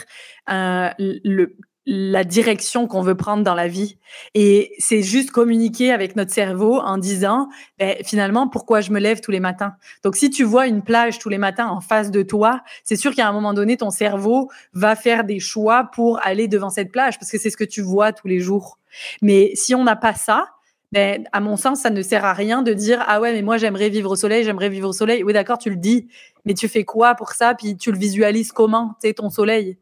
euh, 0.50 0.88
le, 0.98 1.56
la 1.90 2.22
direction 2.22 2.86
qu'on 2.86 3.00
veut 3.00 3.14
prendre 3.14 3.42
dans 3.42 3.54
la 3.54 3.66
vie. 3.66 3.96
Et 4.34 4.72
c'est 4.78 5.02
juste 5.02 5.30
communiquer 5.30 5.90
avec 5.90 6.16
notre 6.16 6.30
cerveau 6.30 6.80
en 6.80 6.98
disant, 6.98 7.48
ben, 7.78 7.96
finalement, 8.04 8.46
pourquoi 8.46 8.82
je 8.82 8.90
me 8.90 9.00
lève 9.00 9.20
tous 9.22 9.30
les 9.30 9.40
matins? 9.40 9.72
Donc, 10.04 10.14
si 10.14 10.28
tu 10.28 10.44
vois 10.44 10.66
une 10.66 10.82
plage 10.82 11.18
tous 11.18 11.30
les 11.30 11.38
matins 11.38 11.66
en 11.66 11.80
face 11.80 12.10
de 12.10 12.20
toi, 12.20 12.60
c'est 12.84 12.96
sûr 12.96 13.14
qu'à 13.14 13.26
un 13.26 13.32
moment 13.32 13.54
donné, 13.54 13.78
ton 13.78 13.88
cerveau 13.88 14.50
va 14.74 14.96
faire 14.96 15.24
des 15.24 15.40
choix 15.40 15.84
pour 15.94 16.20
aller 16.26 16.46
devant 16.46 16.68
cette 16.68 16.92
plage 16.92 17.18
parce 17.18 17.30
que 17.30 17.38
c'est 17.38 17.48
ce 17.48 17.56
que 17.56 17.64
tu 17.64 17.80
vois 17.80 18.12
tous 18.12 18.28
les 18.28 18.38
jours. 18.38 18.78
Mais 19.22 19.52
si 19.54 19.74
on 19.74 19.82
n'a 19.82 19.96
pas 19.96 20.12
ça, 20.12 20.44
ben, 20.92 21.26
à 21.32 21.40
mon 21.40 21.56
sens, 21.56 21.80
ça 21.80 21.88
ne 21.88 22.02
sert 22.02 22.26
à 22.26 22.34
rien 22.34 22.60
de 22.60 22.74
dire 22.74 23.02
ah 23.06 23.20
ouais 23.20 23.32
mais 23.32 23.42
moi 23.42 23.56
j'aimerais 23.56 23.88
vivre 23.88 24.10
au 24.10 24.16
soleil, 24.16 24.44
j'aimerais 24.44 24.68
vivre 24.68 24.88
au 24.88 24.92
soleil. 24.92 25.22
Oui 25.22 25.32
d'accord, 25.32 25.58
tu 25.58 25.70
le 25.70 25.76
dis, 25.76 26.08
mais 26.44 26.52
tu 26.52 26.68
fais 26.68 26.84
quoi 26.84 27.14
pour 27.14 27.32
ça? 27.32 27.54
Puis 27.54 27.78
tu 27.78 27.92
le 27.92 27.98
visualises 27.98 28.52
comment 28.52 28.94
Tu 29.00 29.08
sais 29.08 29.14
ton 29.14 29.30
soleil? 29.30 29.78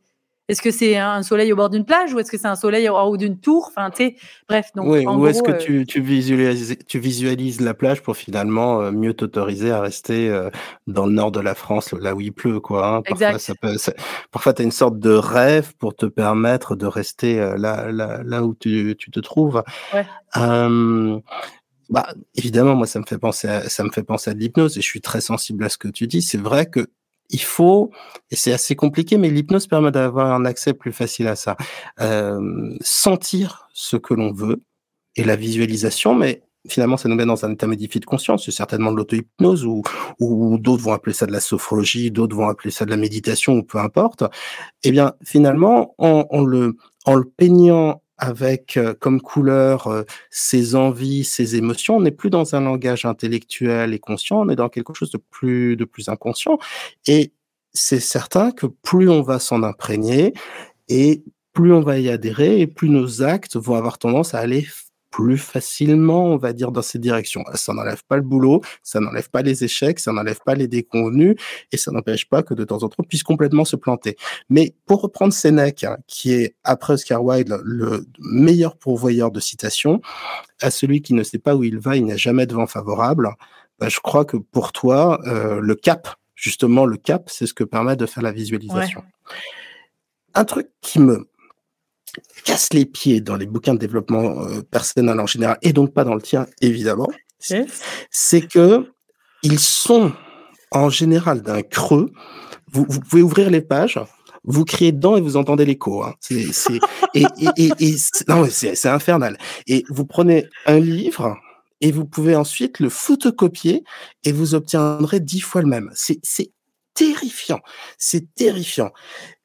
Est-ce 0.48 0.62
que 0.62 0.70
c'est 0.70 0.96
un 0.96 1.22
soleil 1.22 1.52
au 1.52 1.56
bord 1.56 1.70
d'une 1.70 1.84
plage 1.84 2.14
ou 2.14 2.20
est-ce 2.20 2.30
que 2.30 2.38
c'est 2.38 2.46
un 2.46 2.54
soleil 2.54 2.88
en 2.88 3.02
haut 3.02 3.16
d'une 3.16 3.38
tour? 3.38 3.66
Enfin 3.68 3.90
bref. 4.48 4.70
Donc 4.76 4.86
oui, 4.86 5.06
en 5.06 5.18
ou 5.18 5.26
est-ce 5.26 5.42
que 5.42 5.50
euh, 5.50 5.58
tu, 5.58 5.86
tu, 5.86 6.00
visualises, 6.00 6.76
tu 6.86 7.00
visualises 7.00 7.60
la 7.60 7.74
plage 7.74 8.02
pour 8.02 8.16
finalement 8.16 8.80
euh, 8.80 8.92
mieux 8.92 9.12
t'autoriser 9.14 9.72
à 9.72 9.80
rester 9.80 10.28
euh, 10.28 10.50
dans 10.86 11.06
le 11.06 11.12
nord 11.12 11.32
de 11.32 11.40
la 11.40 11.54
France, 11.54 11.92
là 11.92 12.14
où 12.14 12.20
il 12.20 12.32
pleut, 12.32 12.60
quoi. 12.60 12.86
hein? 12.86 13.02
Parfois, 13.02 13.26
Exact. 13.32 13.38
ça 13.40 13.54
peut, 13.60 13.76
ça- 13.76 13.94
parfois, 14.30 14.52
tu 14.54 14.62
as 14.62 14.64
une 14.64 14.70
sorte 14.70 14.98
de 15.00 15.10
rêve 15.10 15.74
pour 15.78 15.96
te 15.96 16.06
permettre 16.06 16.76
de 16.76 16.86
rester 16.86 17.36
là, 17.56 17.90
là, 17.90 18.22
là 18.24 18.42
où 18.44 18.54
tu, 18.54 18.94
tu 18.98 19.10
te 19.10 19.18
trouves. 19.18 19.64
Ouais. 19.92 20.06
Euh, 20.36 21.18
bah, 21.88 22.08
évidemment, 22.34 22.74
moi, 22.74 22.86
ça 22.86 22.98
me 23.00 23.04
fait 23.04 23.18
penser 23.18 23.48
à, 23.48 23.68
ça 23.68 23.84
me 23.84 23.90
fait 23.90 24.02
penser 24.02 24.30
à 24.30 24.34
de 24.34 24.38
l'hypnose 24.38 24.76
et 24.78 24.80
je 24.80 24.86
suis 24.86 25.00
très 25.00 25.20
sensible 25.20 25.64
à 25.64 25.68
ce 25.68 25.78
que 25.78 25.88
tu 25.88 26.06
dis. 26.06 26.22
C'est 26.22 26.38
vrai 26.38 26.66
que 26.66 26.86
il 27.30 27.42
faut, 27.42 27.90
et 28.30 28.36
c'est 28.36 28.52
assez 28.52 28.76
compliqué, 28.76 29.18
mais 29.18 29.30
l'hypnose 29.30 29.66
permet 29.66 29.90
d'avoir 29.90 30.32
un 30.32 30.44
accès 30.44 30.74
plus 30.74 30.92
facile 30.92 31.28
à 31.28 31.36
ça. 31.36 31.56
Euh, 32.00 32.74
sentir 32.80 33.68
ce 33.72 33.96
que 33.96 34.14
l'on 34.14 34.32
veut 34.32 34.62
et 35.16 35.24
la 35.24 35.36
visualisation, 35.36 36.14
mais 36.14 36.42
finalement, 36.68 36.96
ça 36.96 37.08
nous 37.08 37.14
met 37.14 37.26
dans 37.26 37.44
un 37.44 37.52
état 37.52 37.66
modifié 37.66 38.00
de 38.00 38.06
conscience. 38.06 38.44
C'est 38.44 38.50
certainement 38.50 38.92
de 38.92 38.96
l'auto-hypnose 38.96 39.64
ou, 39.64 39.82
ou 40.20 40.58
d'autres 40.58 40.82
vont 40.82 40.92
appeler 40.92 41.14
ça 41.14 41.26
de 41.26 41.32
la 41.32 41.40
sophrologie, 41.40 42.10
d'autres 42.10 42.36
vont 42.36 42.48
appeler 42.48 42.70
ça 42.70 42.84
de 42.84 42.90
la 42.90 42.96
méditation 42.96 43.54
ou 43.54 43.62
peu 43.62 43.78
importe. 43.78 44.24
Eh 44.82 44.90
bien, 44.90 45.14
finalement, 45.24 45.94
en, 45.98 46.26
en 46.30 46.42
le, 46.42 46.76
en 47.04 47.14
le 47.14 47.24
peignant 47.24 48.02
avec 48.18 48.76
euh, 48.76 48.94
comme 48.94 49.20
couleur 49.20 49.86
euh, 49.88 50.04
ses 50.30 50.74
envies, 50.74 51.24
ses 51.24 51.56
émotions, 51.56 51.96
on 51.96 52.00
n'est 52.00 52.10
plus 52.10 52.30
dans 52.30 52.54
un 52.54 52.60
langage 52.60 53.04
intellectuel 53.04 53.94
et 53.94 53.98
conscient, 53.98 54.40
on 54.40 54.48
est 54.48 54.56
dans 54.56 54.68
quelque 54.68 54.94
chose 54.94 55.10
de 55.10 55.18
plus 55.18 55.76
de 55.76 55.84
plus 55.84 56.08
inconscient. 56.08 56.58
Et 57.06 57.32
c'est 57.72 58.00
certain 58.00 58.52
que 58.52 58.66
plus 58.66 59.08
on 59.10 59.22
va 59.22 59.38
s'en 59.38 59.62
imprégner 59.62 60.32
et 60.88 61.22
plus 61.52 61.72
on 61.72 61.80
va 61.80 61.98
y 61.98 62.08
adhérer 62.08 62.60
et 62.60 62.66
plus 62.66 62.88
nos 62.88 63.22
actes 63.22 63.56
vont 63.56 63.74
avoir 63.74 63.98
tendance 63.98 64.34
à 64.34 64.38
aller 64.38 64.66
plus 65.16 65.38
facilement, 65.38 66.26
on 66.26 66.36
va 66.36 66.52
dire, 66.52 66.72
dans 66.72 66.82
cette 66.82 67.00
direction. 67.00 67.42
Ça 67.54 67.72
n'enlève 67.72 68.02
pas 68.06 68.16
le 68.16 68.22
boulot, 68.22 68.60
ça 68.82 69.00
n'enlève 69.00 69.30
pas 69.30 69.40
les 69.40 69.64
échecs, 69.64 69.98
ça 69.98 70.12
n'enlève 70.12 70.40
pas 70.44 70.54
les 70.54 70.68
déconvenus, 70.68 71.36
et 71.72 71.78
ça 71.78 71.90
n'empêche 71.90 72.28
pas 72.28 72.42
que 72.42 72.52
de 72.52 72.64
temps 72.64 72.82
en 72.82 72.90
temps, 72.90 72.96
on 72.98 73.02
puisse 73.02 73.22
complètement 73.22 73.64
se 73.64 73.76
planter. 73.76 74.16
Mais 74.50 74.74
pour 74.84 75.00
reprendre 75.00 75.32
Sénèque, 75.32 75.84
hein, 75.84 75.96
qui 76.06 76.34
est, 76.34 76.54
après 76.64 76.92
Oscar 76.92 77.24
Wilde, 77.24 77.62
le 77.64 78.04
meilleur 78.18 78.76
pourvoyeur 78.76 79.30
de 79.30 79.40
citations, 79.40 80.02
à 80.60 80.70
celui 80.70 81.00
qui 81.00 81.14
ne 81.14 81.22
sait 81.22 81.38
pas 81.38 81.56
où 81.56 81.64
il 81.64 81.78
va, 81.78 81.96
il 81.96 82.04
n'y 82.04 82.12
a 82.12 82.18
jamais 82.18 82.44
de 82.44 82.52
vent 82.52 82.66
favorable, 82.66 83.30
bah, 83.78 83.88
je 83.88 84.00
crois 84.00 84.26
que 84.26 84.36
pour 84.36 84.72
toi, 84.72 85.18
euh, 85.26 85.60
le 85.62 85.74
cap, 85.76 86.08
justement, 86.34 86.84
le 86.84 86.98
cap, 86.98 87.30
c'est 87.30 87.46
ce 87.46 87.54
que 87.54 87.64
permet 87.64 87.96
de 87.96 88.04
faire 88.04 88.22
la 88.22 88.32
visualisation. 88.32 89.00
Ouais. 89.00 89.34
Un 90.34 90.44
truc 90.44 90.68
qui 90.82 91.00
me 91.00 91.26
casse 92.44 92.72
les 92.72 92.86
pieds 92.86 93.20
dans 93.20 93.36
les 93.36 93.46
bouquins 93.46 93.74
de 93.74 93.78
développement 93.78 94.42
euh, 94.42 94.62
personnel 94.62 95.18
en 95.20 95.26
général, 95.26 95.58
et 95.62 95.72
donc 95.72 95.92
pas 95.92 96.04
dans 96.04 96.14
le 96.14 96.22
tien, 96.22 96.46
évidemment, 96.60 97.08
yes. 97.50 97.82
c'est 98.10 98.46
que 98.46 98.86
ils 99.42 99.58
sont 99.58 100.12
en 100.72 100.90
général 100.90 101.42
d'un 101.42 101.62
creux. 101.62 102.12
Vous, 102.72 102.84
vous, 102.88 103.00
pouvez 103.00 103.22
ouvrir 103.22 103.50
les 103.50 103.60
pages, 103.60 104.00
vous 104.44 104.64
criez 104.64 104.92
dedans 104.92 105.16
et 105.16 105.20
vous 105.20 105.36
entendez 105.36 105.64
l'écho. 105.64 106.02
Hein. 106.02 106.14
C'est, 106.20 106.52
c'est, 106.52 106.80
et, 107.14 107.24
et, 107.38 107.48
et, 107.56 107.72
et 107.78 107.96
non, 108.28 108.46
c'est, 108.50 108.74
c'est 108.74 108.88
infernal. 108.88 109.38
Et 109.66 109.84
vous 109.88 110.04
prenez 110.04 110.46
un 110.66 110.80
livre 110.80 111.36
et 111.80 111.92
vous 111.92 112.06
pouvez 112.06 112.34
ensuite 112.34 112.80
le 112.80 112.88
photocopier 112.88 113.84
et 114.24 114.32
vous 114.32 114.54
obtiendrez 114.54 115.20
dix 115.20 115.40
fois 115.40 115.62
le 115.62 115.68
même. 115.68 115.90
C'est 115.94 116.20
terrifiant. 116.94 117.60
C'est 117.98 118.34
terrifiant. 118.34 118.90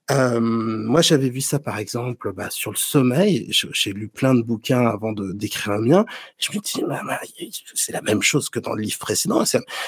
Euh, 0.10 0.40
moi, 0.42 1.02
j'avais 1.02 1.30
vu 1.30 1.42
ça, 1.42 1.60
par 1.60 1.78
exemple, 1.78 2.34
bah, 2.34 2.50
sur 2.50 2.72
le 2.72 2.78
sommeil. 2.78 3.48
J'ai 3.50 3.94
lu 3.94 4.08
plein 4.08 4.34
de 4.34 4.42
bouquins 4.42 4.86
avant 4.88 5.14
d'écrire 5.14 5.74
le 5.74 5.82
mien. 5.82 6.06
Je 6.38 6.52
me 6.52 6.60
dis, 6.60 6.84
bah, 6.88 7.02
bah, 7.06 7.20
c'est 7.76 7.92
la 7.92 8.02
même 8.02 8.22
chose 8.22 8.50
que 8.50 8.60
dans 8.60 8.74
le 8.74 8.82
livre 8.82 8.98
précédent. 8.98 9.44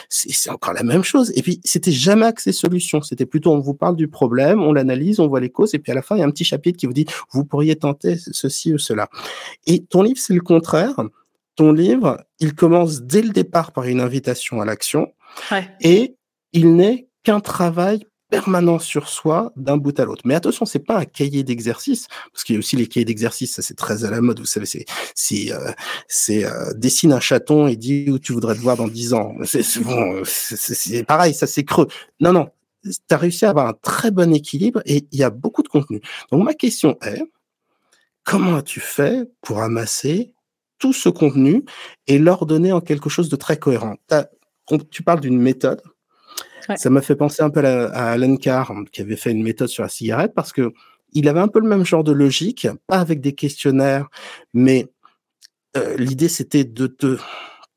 C'est 0.10 0.50
encore 0.50 0.74
la 0.74 0.84
même 0.84 1.04
chose. 1.04 1.34
Et 1.36 1.42
puis, 1.42 1.60
c'était 1.64 1.92
jamais 1.92 2.26
axé 2.26 2.52
solution. 2.52 3.02
C'était 3.02 3.26
plutôt, 3.26 3.52
on 3.52 3.60
vous 3.60 3.74
parle 3.74 3.96
du 3.96 4.08
problème, 4.08 4.62
on 4.62 4.72
l'analyse, 4.72 5.20
on 5.20 5.28
voit 5.28 5.40
les 5.40 5.50
causes, 5.50 5.74
et 5.74 5.80
puis 5.80 5.92
à 5.92 5.96
la 5.96 6.02
fin, 6.02 6.16
il 6.16 6.20
y 6.20 6.22
a 6.22 6.26
un 6.26 6.32
petit 6.32 6.46
chapitre 6.46 6.78
qui 6.78 6.86
vous 6.86 6.94
dit, 6.94 7.06
vous 7.32 7.44
pourriez 7.44 7.76
tenter 7.76 8.18
ceci 8.18 8.74
ou 8.74 8.78
cela. 8.78 9.10
Et 9.66 9.84
ton 9.84 10.04
livre, 10.04 10.20
c'est 10.20 10.34
le 10.34 10.42
contraire. 10.42 10.96
Ton 11.56 11.72
livre, 11.72 12.24
il 12.40 12.56
commence 12.56 13.02
dès 13.02 13.22
le 13.22 13.30
départ 13.30 13.74
par 13.74 13.86
une 13.86 14.00
invitation 14.00 14.62
à 14.62 14.66
l'action. 14.66 15.14
Ouais. 15.52 15.68
Et 15.82 16.16
il 16.54 16.76
n'est 16.76 17.10
qu'un 17.24 17.40
travail 17.40 18.06
permanent 18.34 18.80
sur 18.80 19.10
soi 19.10 19.54
d'un 19.56 19.78
bout 19.78 20.00
à 20.00 20.06
l'autre. 20.06 20.24
Mais 20.26 20.34
attention, 20.34 20.66
c'est 20.66 20.80
pas 20.80 20.98
un 20.98 21.06
cahier 21.06 21.44
d'exercice, 21.44 22.08
parce 22.32 22.44
qu'il 22.44 22.56
y 22.56 22.58
a 22.58 22.60
aussi 22.60 22.76
les 22.76 22.88
cahiers 22.88 23.06
d'exercice, 23.06 23.54
ça 23.54 23.62
c'est 23.62 23.76
très 23.76 24.06
à 24.06 24.10
la 24.10 24.22
mode, 24.22 24.40
vous 24.40 24.48
savez, 24.48 24.66
c'est 24.66 24.86
c'est 25.14 25.52
euh, 25.52 25.72
c'est 26.08 26.44
euh, 26.44 26.74
dessine 26.74 27.14
un 27.14 27.20
chaton 27.20 27.68
et 27.68 27.76
dit 27.76 28.10
où 28.10 28.18
tu 28.18 28.34
voudrais 28.34 28.56
te 28.56 28.60
voir 28.60 28.76
dans 28.76 28.88
dix 28.88 29.14
ans. 29.14 29.36
C'est 29.44 29.84
bon, 29.84 30.24
c'est 30.26 31.04
pareil, 31.04 31.36
ça 31.36 31.46
c'est 31.46 31.64
creux. 31.64 31.88
Non 32.20 32.34
non, 32.34 32.50
tu 32.84 32.92
as 33.12 33.18
réussi 33.18 33.46
à 33.46 33.52
avoir 33.52 33.68
un 33.68 33.76
très 33.84 34.10
bon 34.10 34.34
équilibre 34.34 34.82
et 34.88 35.06
il 35.12 35.20
y 35.20 35.24
a 35.24 35.30
beaucoup 35.30 35.62
de 35.62 35.68
contenu. 35.68 36.02
Donc 36.32 36.44
ma 36.44 36.56
question 36.56 36.98
est 37.04 37.22
comment 38.24 38.56
as-tu 38.56 38.80
fait 38.80 39.30
pour 39.42 39.62
amasser 39.62 40.34
tout 40.80 40.94
ce 40.94 41.10
contenu 41.10 41.66
et 42.08 42.18
l'ordonner 42.18 42.72
en 42.72 42.82
quelque 42.82 43.10
chose 43.10 43.30
de 43.30 43.36
très 43.36 43.58
cohérent? 43.58 43.98
Tu 44.90 45.04
parles 45.04 45.20
d'une 45.20 45.40
méthode 45.40 45.84
Ça 46.76 46.90
m'a 46.90 47.02
fait 47.02 47.16
penser 47.16 47.44
un 47.44 47.50
peu 47.50 47.66
à, 47.66 48.12
Alan 48.12 48.36
Carr, 48.38 48.74
qui 48.92 49.02
avait 49.02 49.18
fait 49.18 49.32
une 49.32 49.44
méthode 49.44 49.68
sur 49.68 49.84
la 49.84 49.90
cigarette, 49.90 50.34
parce 50.34 50.54
que 50.54 50.74
il 51.12 51.28
avait 51.28 51.40
un 51.40 51.48
peu 51.48 51.60
le 51.60 51.68
même 51.68 51.86
genre 51.86 52.04
de 52.04 52.12
logique, 52.12 52.68
pas 52.88 53.00
avec 53.00 53.22
des 53.22 53.34
questionnaires, 53.34 54.08
mais 54.54 54.88
euh, 55.78 55.96
l'idée 55.98 56.30
c'était 56.30 56.64
de 56.64 56.88
te 56.88 57.18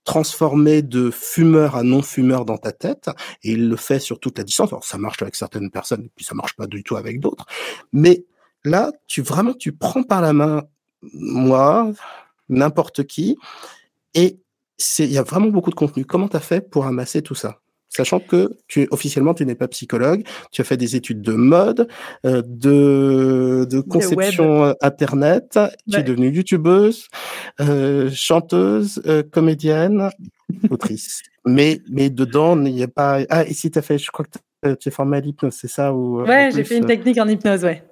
transformer 0.04 0.82
de 0.82 1.10
fumeur 1.10 1.74
à 1.74 1.82
non-fumeur 1.82 2.44
dans 2.44 2.56
ta 2.56 2.72
tête, 2.72 3.10
et 3.42 3.52
il 3.52 3.68
le 3.68 3.76
fait 3.76 3.98
sur 3.98 4.20
toute 4.20 4.38
la 4.38 4.44
distance. 4.44 4.72
Alors, 4.72 4.84
ça 4.84 4.98
marche 4.98 5.20
avec 5.20 5.34
certaines 5.34 5.70
personnes, 5.70 6.08
puis 6.14 6.24
ça 6.24 6.34
marche 6.34 6.54
pas 6.54 6.66
du 6.66 6.84
tout 6.84 6.96
avec 6.96 7.20
d'autres. 7.20 7.44
Mais 7.92 8.24
là, 8.64 8.92
tu 9.08 9.20
vraiment, 9.20 9.52
tu 9.52 9.72
prends 9.72 10.04
par 10.04 10.22
la 10.22 10.32
main 10.32 10.62
moi, 11.12 11.92
n'importe 12.48 13.04
qui, 13.04 13.36
et 14.14 14.38
il 14.98 15.12
y 15.12 15.18
a 15.18 15.22
vraiment 15.22 15.48
beaucoup 15.48 15.70
de 15.70 15.74
contenu. 15.74 16.04
Comment 16.04 16.28
tu 16.28 16.36
as 16.36 16.40
fait 16.40 16.60
pour 16.60 16.86
amasser 16.86 17.22
tout 17.22 17.34
ça? 17.34 17.60
Sachant 17.96 18.20
que 18.20 18.50
tu 18.68 18.86
officiellement 18.90 19.32
tu 19.32 19.46
n'es 19.46 19.54
pas 19.54 19.68
psychologue, 19.68 20.22
tu 20.52 20.60
as 20.60 20.64
fait 20.64 20.76
des 20.76 20.96
études 20.96 21.22
de 21.22 21.32
mode, 21.32 21.88
euh, 22.26 22.42
de, 22.44 23.66
de 23.70 23.80
conception 23.80 24.64
euh, 24.64 24.72
internet, 24.82 25.54
ouais. 25.56 25.70
tu 25.90 25.98
es 26.00 26.02
devenue 26.02 26.28
youtubeuse, 26.28 27.08
euh, 27.62 28.10
chanteuse, 28.12 29.00
euh, 29.06 29.22
comédienne, 29.22 30.10
autrice. 30.70 31.22
Mais 31.46 31.80
mais 31.90 32.10
dedans 32.10 32.62
il 32.62 32.74
n'y 32.74 32.82
a 32.82 32.88
pas 32.88 33.20
ah 33.30 33.44
ici 33.44 33.70
tu 33.70 33.78
as 33.78 33.82
fait 33.82 33.96
je 33.96 34.10
crois 34.10 34.26
que 34.26 34.74
tu 34.74 34.88
es 34.90 34.92
formé 34.92 35.16
à 35.16 35.20
l'hypnose, 35.20 35.54
c'est 35.54 35.66
ça 35.68 35.94
ou 35.94 36.20
Ouais, 36.20 36.50
j'ai 36.54 36.64
fait 36.64 36.76
une 36.76 36.84
technique 36.84 37.16
en 37.16 37.26
hypnose, 37.26 37.64
ouais. 37.64 37.82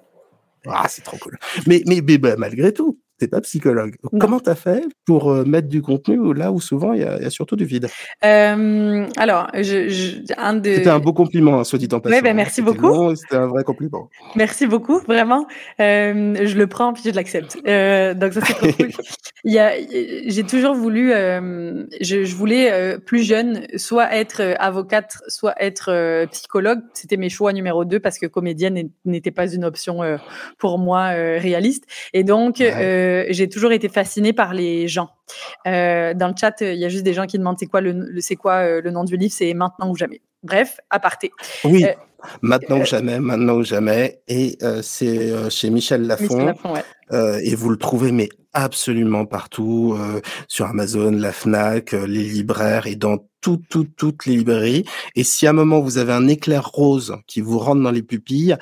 Ah, 0.67 0.85
c'est 0.87 1.01
trop 1.01 1.17
cool. 1.17 1.39
Mais 1.65 1.81
mais, 1.87 2.01
mais 2.05 2.19
bah, 2.19 2.35
malgré 2.37 2.71
tout, 2.73 2.99
t'es 3.17 3.27
pas 3.27 3.41
psychologue. 3.41 3.95
Non. 4.11 4.19
Comment 4.19 4.39
t'as 4.39 4.55
fait 4.55 4.85
pour 5.05 5.31
euh, 5.31 5.45
mettre 5.45 5.67
du 5.67 5.81
contenu 5.81 6.33
là 6.33 6.51
où 6.51 6.59
souvent 6.59 6.93
il 6.93 6.99
y, 6.99 7.03
y, 7.03 7.05
a 7.05 7.29
surtout 7.29 7.55
du 7.55 7.65
vide? 7.65 7.87
Euh, 8.23 9.07
Alors, 9.17 9.47
je, 9.53 9.89
je, 9.89 10.33
un 10.37 10.53
de. 10.53 10.75
C'était 10.75 10.89
un 10.89 10.99
beau 10.99 11.13
compliment, 11.13 11.59
hein, 11.59 11.63
soit 11.63 11.79
dit 11.79 11.87
en 11.91 11.99
passant. 11.99 12.15
Ouais, 12.15 12.21
ben, 12.21 12.35
merci 12.35 12.61
beaucoup. 12.61 13.15
C'était 13.15 13.37
un 13.37 13.47
vrai 13.47 13.63
compliment. 13.63 14.09
Merci 14.35 14.67
beaucoup, 14.67 14.99
vraiment. 14.99 15.47
Euh, 15.79 16.35
je 16.45 16.57
le 16.57 16.67
prends 16.67 16.93
puis 16.93 17.03
je 17.05 17.11
l'accepte. 17.11 17.57
Euh, 17.67 18.13
donc 18.13 18.33
ça 18.33 18.41
c'est 18.45 18.53
trop 18.53 18.71
cool. 18.71 18.89
Il 19.47 19.53
y 19.53 19.59
a, 19.59 19.73
j'ai 20.27 20.43
toujours 20.43 20.73
voulu, 20.73 21.13
euh, 21.13 21.85
je, 22.01 22.23
je, 22.23 22.35
voulais 22.35 22.97
plus 23.05 23.21
jeune, 23.21 23.67
soit 23.75 24.11
être 24.15 24.55
avocate, 24.57 25.17
soit 25.27 25.53
être 25.61 26.25
psychologue. 26.31 26.79
C'était 26.93 27.17
mes 27.17 27.29
choix 27.29 27.53
numéro 27.53 27.85
deux 27.85 27.99
parce 27.99 28.17
que 28.17 28.25
comédienne 28.25 28.89
n'était 29.05 29.29
pas 29.29 29.47
une 29.53 29.63
option 29.63 29.99
pour 30.57 30.79
moi 30.79 31.09
réaliste. 31.09 31.83
Et 32.13 32.23
donc 32.23 32.57
ouais 32.59 33.04
j'ai 33.29 33.49
toujours 33.49 33.71
été 33.71 33.89
fascinée 33.89 34.33
par 34.33 34.53
les 34.53 34.87
gens. 34.87 35.09
Euh, 35.67 36.13
dans 36.13 36.27
le 36.27 36.33
chat, 36.39 36.55
il 36.61 36.77
y 36.77 36.85
a 36.85 36.89
juste 36.89 37.03
des 37.03 37.13
gens 37.13 37.25
qui 37.25 37.37
demandent 37.37 37.57
c'est 37.59 37.65
quoi 37.65 37.81
le, 37.81 37.91
le 37.91 38.21
c'est 38.21 38.35
quoi 38.35 38.55
euh, 38.55 38.81
le 38.81 38.91
nom 38.91 39.03
du 39.03 39.17
livre, 39.17 39.33
c'est 39.35 39.53
maintenant 39.53 39.89
ou 39.89 39.95
jamais. 39.95 40.21
Bref, 40.43 40.79
aparté. 40.89 41.31
Oui. 41.63 41.83
Euh, 41.85 41.93
maintenant 42.41 42.79
ou 42.79 42.85
jamais, 42.85 43.19
maintenant 43.19 43.55
ou 43.55 43.63
jamais, 43.63 44.21
et 44.27 44.57
c'est 44.81 45.49
chez 45.49 45.69
Michel 45.69 46.07
Lafon. 46.07 46.23
Michel 46.23 46.45
Lafon 46.45 46.73
ouais. 46.73 47.45
et 47.45 47.55
vous 47.55 47.69
le 47.69 47.77
trouvez 47.77 48.11
mais 48.11 48.29
absolument 48.53 49.25
partout 49.25 49.97
sur 50.47 50.65
Amazon, 50.65 51.11
la 51.11 51.31
Fnac, 51.31 51.91
les 51.91 52.23
libraires 52.23 52.87
et 52.87 52.95
dans 52.95 53.17
toutes 53.41 53.67
toutes 53.69 53.95
toutes 53.95 54.25
les 54.25 54.37
librairies. 54.37 54.85
Et 55.15 55.23
si 55.23 55.45
à 55.45 55.51
un 55.51 55.53
moment 55.53 55.81
vous 55.81 55.99
avez 55.99 56.13
un 56.13 56.27
éclair 56.27 56.67
rose 56.67 57.15
qui 57.27 57.41
vous 57.41 57.59
rentre 57.59 57.83
dans 57.83 57.91
les 57.91 58.01
pupilles, 58.01 58.57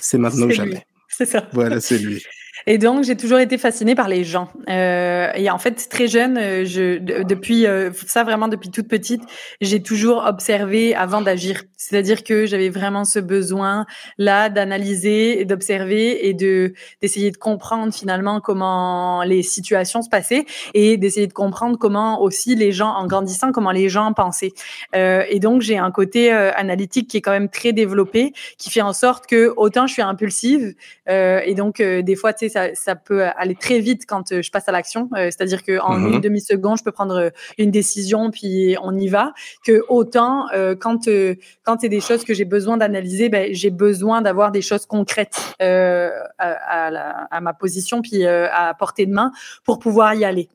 c'est 0.00 0.18
maintenant 0.18 0.46
ou 0.46 0.50
jamais. 0.50 0.86
C'est 1.08 1.26
ça. 1.26 1.48
Voilà, 1.52 1.80
c'est 1.80 1.98
lui. 1.98 2.22
Et 2.70 2.76
donc, 2.76 3.02
j'ai 3.02 3.16
toujours 3.16 3.38
été 3.38 3.56
fascinée 3.56 3.94
par 3.94 4.08
les 4.08 4.24
gens. 4.24 4.48
Euh, 4.68 5.30
et 5.34 5.48
en 5.48 5.56
fait, 5.56 5.88
très 5.88 6.06
jeune, 6.06 6.36
je, 6.66 6.98
depuis 6.98 7.66
euh, 7.66 7.90
ça 8.06 8.24
vraiment 8.24 8.46
depuis 8.46 8.70
toute 8.70 8.88
petite, 8.88 9.22
j'ai 9.62 9.82
toujours 9.82 10.24
observé 10.26 10.94
avant 10.94 11.22
d'agir. 11.22 11.62
C'est-à-dire 11.78 12.22
que 12.24 12.44
j'avais 12.44 12.68
vraiment 12.68 13.06
ce 13.06 13.20
besoin 13.20 13.86
là 14.18 14.50
d'analyser 14.50 15.46
d'observer 15.46 16.28
et 16.28 16.34
de 16.34 16.74
d'essayer 17.00 17.30
de 17.30 17.38
comprendre 17.38 17.94
finalement 17.94 18.42
comment 18.42 19.22
les 19.22 19.42
situations 19.42 20.02
se 20.02 20.10
passaient 20.10 20.44
et 20.74 20.98
d'essayer 20.98 21.26
de 21.26 21.32
comprendre 21.32 21.78
comment 21.78 22.20
aussi 22.20 22.54
les 22.54 22.72
gens, 22.72 22.90
en 22.90 23.06
grandissant, 23.06 23.50
comment 23.50 23.70
les 23.70 23.88
gens 23.88 24.12
pensaient. 24.12 24.52
Euh, 24.94 25.24
et 25.30 25.40
donc, 25.40 25.62
j'ai 25.62 25.78
un 25.78 25.90
côté 25.90 26.34
euh, 26.34 26.50
analytique 26.54 27.08
qui 27.08 27.16
est 27.16 27.22
quand 27.22 27.30
même 27.30 27.48
très 27.48 27.72
développé, 27.72 28.34
qui 28.58 28.68
fait 28.70 28.82
en 28.82 28.92
sorte 28.92 29.26
que 29.26 29.54
autant 29.56 29.86
je 29.86 29.94
suis 29.94 30.02
impulsive 30.02 30.74
euh, 31.08 31.40
et 31.46 31.54
donc 31.54 31.80
des 31.80 32.14
fois, 32.14 32.34
tu 32.34 32.40
sais 32.50 32.57
ça, 32.58 32.74
ça, 32.74 32.96
peut 32.96 33.24
aller 33.24 33.54
très 33.54 33.78
vite 33.78 34.04
quand 34.06 34.32
euh, 34.32 34.42
je 34.42 34.50
passe 34.50 34.68
à 34.68 34.72
l'action. 34.72 35.08
Euh, 35.14 35.30
C'est-à-dire 35.30 35.62
qu'en 35.64 35.96
mm 35.96 36.04
-hmm. 36.04 36.14
une 36.14 36.20
demi-seconde, 36.20 36.78
je 36.78 36.84
peux 36.84 36.92
prendre 36.92 37.30
une 37.58 37.70
décision, 37.70 38.30
puis 38.30 38.76
on 38.82 38.92
y 38.96 39.08
va. 39.08 39.32
Que 39.66 39.76
autant, 39.88 40.34
euh, 40.52 40.74
quand, 40.84 41.08
euh, 41.08 41.34
quand 41.64 41.76
c'est 41.80 41.88
des 41.98 42.00
choses 42.08 42.24
que 42.24 42.34
j'ai 42.34 42.48
besoin 42.56 42.76
d'analyser, 42.80 43.28
ben, 43.28 43.44
j'ai 43.60 43.70
besoin 43.70 44.22
d'avoir 44.22 44.50
des 44.56 44.62
choses 44.70 44.86
concrètes 44.86 45.38
euh, 45.62 46.10
à, 46.38 46.48
à, 46.86 46.90
la, 46.90 47.08
à, 47.36 47.40
ma 47.40 47.54
position, 47.62 47.96
puis 48.06 48.18
à 48.62 48.74
portée 48.82 49.06
de 49.10 49.14
main 49.20 49.30
pour 49.66 49.76
pouvoir 49.84 50.10
y 50.14 50.24
aller. 50.30 50.48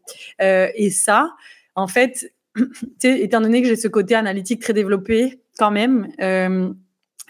et 0.84 0.90
ça, 1.06 1.20
en 1.84 1.88
fait, 1.96 2.14
étant 3.04 3.42
donné 3.46 3.58
que 3.62 3.68
j'ai 3.70 3.80
ce 3.88 3.92
côté 3.98 4.14
analytique 4.16 4.62
très 4.66 4.76
développé 4.82 5.18
quand 5.60 5.72
même, 5.80 5.96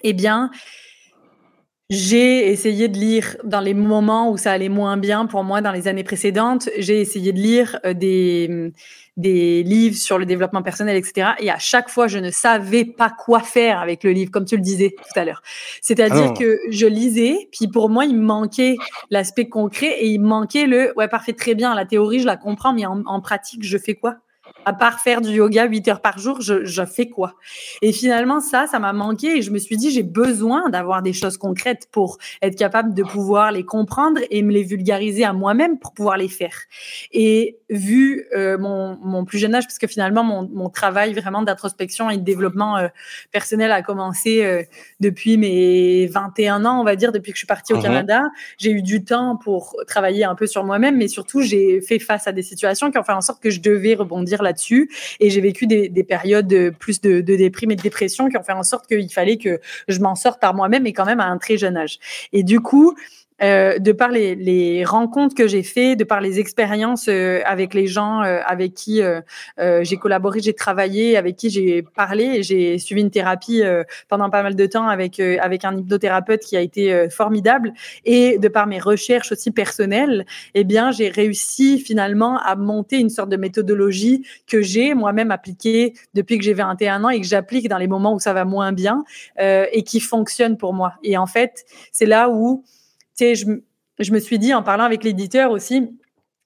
eh 0.09 0.13
bien, 0.13 0.39
j'ai 1.93 2.51
essayé 2.51 2.88
de 2.88 2.97
lire 2.97 3.38
dans 3.43 3.60
les 3.60 3.75
moments 3.75 4.32
où 4.32 4.38
ça 4.38 4.51
allait 4.51 4.69
moins 4.69 4.97
bien 4.97 5.27
pour 5.27 5.43
moi 5.43 5.62
dans 5.62 5.71
les 5.71 5.88
années 5.88 6.03
précédentes. 6.03 6.67
J'ai 6.79 6.99
essayé 6.99 7.32
de 7.32 7.39
lire 7.39 7.79
euh, 7.86 7.93
des, 7.93 8.71
des 9.15 9.62
livres 9.62 9.95
sur 9.95 10.17
le 10.17 10.25
développement 10.25 10.63
personnel, 10.63 10.97
etc. 10.97 11.32
Et 11.39 11.51
à 11.51 11.60
chaque 11.60 11.89
fois, 11.89 12.08
je 12.08 12.17
ne 12.17 12.32
savais 12.32 12.84
pas 12.84 13.12
quoi 13.12 13.41
faire 13.41 13.79
avec 13.79 14.03
le 14.03 14.12
livre, 14.12 14.32
comme 14.32 14.45
tu 14.45 14.56
le 14.56 14.63
disais 14.63 14.95
tout 14.97 15.19
à 15.19 15.23
l'heure. 15.23 15.43
C'est-à-dire 15.82 16.34
que 16.34 16.58
je 16.71 16.88
lisais, 16.88 17.47
puis 17.51 17.67
pour 17.67 17.89
moi, 17.89 18.06
il 18.06 18.15
me 18.15 18.25
manquait 18.25 18.77
l'aspect 19.12 19.47
concret 19.47 19.95
et 19.99 20.08
il 20.08 20.19
me 20.19 20.27
manquait 20.27 20.65
le 20.65 20.93
ouais, 20.97 21.08
parfait, 21.08 21.34
très 21.34 21.53
bien, 21.53 21.75
la 21.75 21.86
théorie, 21.86 22.19
je 22.19 22.25
la 22.25 22.38
comprends, 22.38 22.73
mais 22.73 22.86
en, 22.86 23.03
en 23.06 23.21
pratique, 23.21 23.63
je 23.63 23.77
fais 23.77 23.93
quoi? 23.93 24.17
À 24.65 24.73
part 24.73 24.99
faire 24.99 25.21
du 25.21 25.30
yoga 25.32 25.65
8 25.65 25.88
heures 25.88 26.02
par 26.02 26.19
jour, 26.19 26.41
je, 26.41 26.65
je 26.65 26.86
fais 26.86 27.08
quoi? 27.08 27.36
Et 27.82 27.91
finalement, 27.91 28.39
ça, 28.39 28.67
ça 28.67 28.80
m'a 28.80 28.93
manqué 28.93 29.38
et 29.38 29.41
je 29.41 29.52
me 29.52 29.60
suis 29.60 29.78
dit, 29.78 29.91
j'ai 29.91 30.04
besoin 30.04 30.69
d'avoir 30.69 31.02
des 31.02 31.13
choses 31.13 31.38
concrètes 31.38 31.88
pour 31.91 32.17
être 32.41 32.58
capable 32.58 32.93
de 32.93 33.04
pouvoir 33.04 33.52
les 33.52 33.63
comprendre 33.63 34.21
et 34.30 34.41
me 34.41 34.52
les 34.52 34.63
vulgariser 34.63 35.23
à 35.23 35.34
moi-même 35.34 35.80
pour 35.80 35.93
pouvoir 35.93 36.17
les 36.17 36.30
faire. 36.30 36.56
Et 37.12 37.58
vu 37.69 38.26
euh, 38.36 38.58
mon, 38.58 38.97
mon, 39.02 39.26
plus 39.26 39.39
jeune 39.39 39.56
âge, 39.56 39.65
parce 39.65 39.80
que 39.80 39.88
finalement, 39.88 40.23
mon, 40.23 40.47
mon 40.54 40.69
travail 40.69 41.13
vraiment 41.13 41.41
d'introspection 41.41 42.10
et 42.10 42.17
de 42.17 42.23
développement 42.23 42.78
euh, 42.78 42.88
personnel 43.32 43.71
a 43.71 43.82
commencé 43.82 44.43
euh, 44.43 44.63
depuis 44.99 45.38
mes 45.38 46.08
21 46.08 46.65
ans, 46.65 46.80
on 46.80 46.84
va 46.84 46.95
dire, 46.95 47.12
depuis 47.12 47.32
que 47.32 47.38
je 47.38 47.39
suis 47.39 47.47
partie 47.47 47.73
au 47.73 47.78
mmh. 47.78 47.84
Canada. 47.84 48.21
J'ai 48.58 48.71
eu 48.71 48.82
du 48.82 49.04
temps 49.04 49.38
pour 49.38 49.76
travailler 49.88 50.23
un 50.23 50.36
peu 50.36 50.47
sur 50.47 50.63
moi-même, 50.63 50.97
mais 50.97 51.08
surtout, 51.08 51.41
j'ai 51.41 51.82
fait 51.82 51.99
face 51.99 52.28
à 52.28 52.32
des 52.32 52.43
situations 52.43 52.91
qui 52.91 52.97
ont 52.97 53.04
fait 53.04 53.13
en 53.13 53.21
sorte 53.21 53.41
que 53.41 53.49
je 53.49 53.62
devais 53.62 53.95
rebondir 53.95 54.41
Et 55.19 55.29
j'ai 55.29 55.41
vécu 55.41 55.67
des, 55.67 55.89
des, 55.89 56.03
périodes 56.03 56.73
plus 56.79 57.01
de, 57.01 57.21
de, 57.21 57.35
déprime 57.35 57.71
et 57.71 57.75
de 57.75 57.81
dépression 57.81 58.29
qui 58.29 58.37
ont 58.37 58.43
fait 58.43 58.53
en 58.53 58.63
sorte 58.63 58.87
qu'il 58.87 59.11
fallait 59.11 59.37
que 59.37 59.59
je 59.87 59.99
m'en 59.99 60.15
sorte 60.15 60.39
par 60.39 60.53
moi-même 60.53 60.85
et 60.85 60.93
quand 60.93 61.05
même 61.05 61.19
à 61.19 61.25
un 61.25 61.37
très 61.37 61.57
jeune 61.57 61.77
âge. 61.77 61.99
Et 62.31 62.43
du 62.43 62.59
coup, 62.59 62.95
euh, 63.43 63.77
de 63.77 63.91
par 63.91 64.10
les, 64.10 64.36
les 64.36 64.86
rencontres 64.86 65.36
que 65.36 65.47
j'ai 65.47 65.63
fait, 65.63 65.95
de 65.95 66.03
par 66.03 66.21
les 66.21 66.39
expériences 66.39 67.08
euh, 67.10 67.41
avec 67.45 67.73
les 67.73 67.88
gens 67.88 68.23
euh, 68.23 68.39
avec 68.45 68.73
qui 68.73 69.01
j'ai 69.58 69.97
collaboré, 69.97 70.39
j'ai 70.39 70.53
travaillé, 70.53 71.17
avec 71.17 71.36
qui 71.36 71.49
j'ai 71.49 71.82
parlé, 71.82 72.43
j'ai 72.43 72.77
suivi 72.77 73.01
une 73.01 73.10
thérapie 73.10 73.62
pendant 74.08 74.29
pas 74.29 74.43
mal 74.43 74.56
de 74.56 74.65
temps 74.65 74.88
avec 74.88 75.19
avec 75.19 75.65
un 75.65 75.77
hypnothérapeute 75.77 76.41
qui 76.41 76.56
a 76.58 76.62
été 76.62 77.10
formidable, 77.10 77.73
et 78.06 78.38
de 78.38 78.47
par 78.47 78.67
mes 78.67 78.79
recherches 78.79 79.32
aussi 79.32 79.51
personnelles, 79.51 80.25
eh 80.53 80.63
bien 80.63 80.91
j'ai 80.91 81.10
réussi 81.10 81.79
finalement 81.79 82.38
à 82.39 82.56
monter 82.56 82.99
une 82.99 83.10
sorte 83.10 83.29
de 83.29 83.38
méthodologie 83.38 84.25
que 84.47 84.62
j'ai 84.62 84.93
moi-même 84.93 85.32
appliquée 85.32 85.93
depuis 86.13 86.38
que 86.38 86.43
j'ai 86.43 86.53
21 86.53 87.03
ans 87.03 87.10
et 87.10 87.19
que 87.19 87.27
j'applique 87.27 87.67
dans 87.69 87.77
les 87.77 87.88
moments 87.88 88.13
où 88.13 88.19
ça 88.19 88.34
va 88.34 88.45
moins 88.45 88.71
bien 88.71 89.03
et 89.39 89.84
qui 89.84 89.99
fonctionne 89.99 90.58
pour 90.58 90.73
moi. 90.73 90.93
Et 91.03 91.17
en 91.17 91.28
fait, 91.28 91.65
c'est 91.91 92.05
là 92.05 92.30
où 92.30 92.63
sais, 93.16 93.36
je, 93.36 93.45
je 93.99 94.11
me 94.11 94.20
suis 94.20 94.39
dit 94.39 94.53
en 94.53 94.64
parlant 94.64 94.84
avec 94.84 95.03
l'éditeur 95.03 95.51
aussi, 95.51 95.89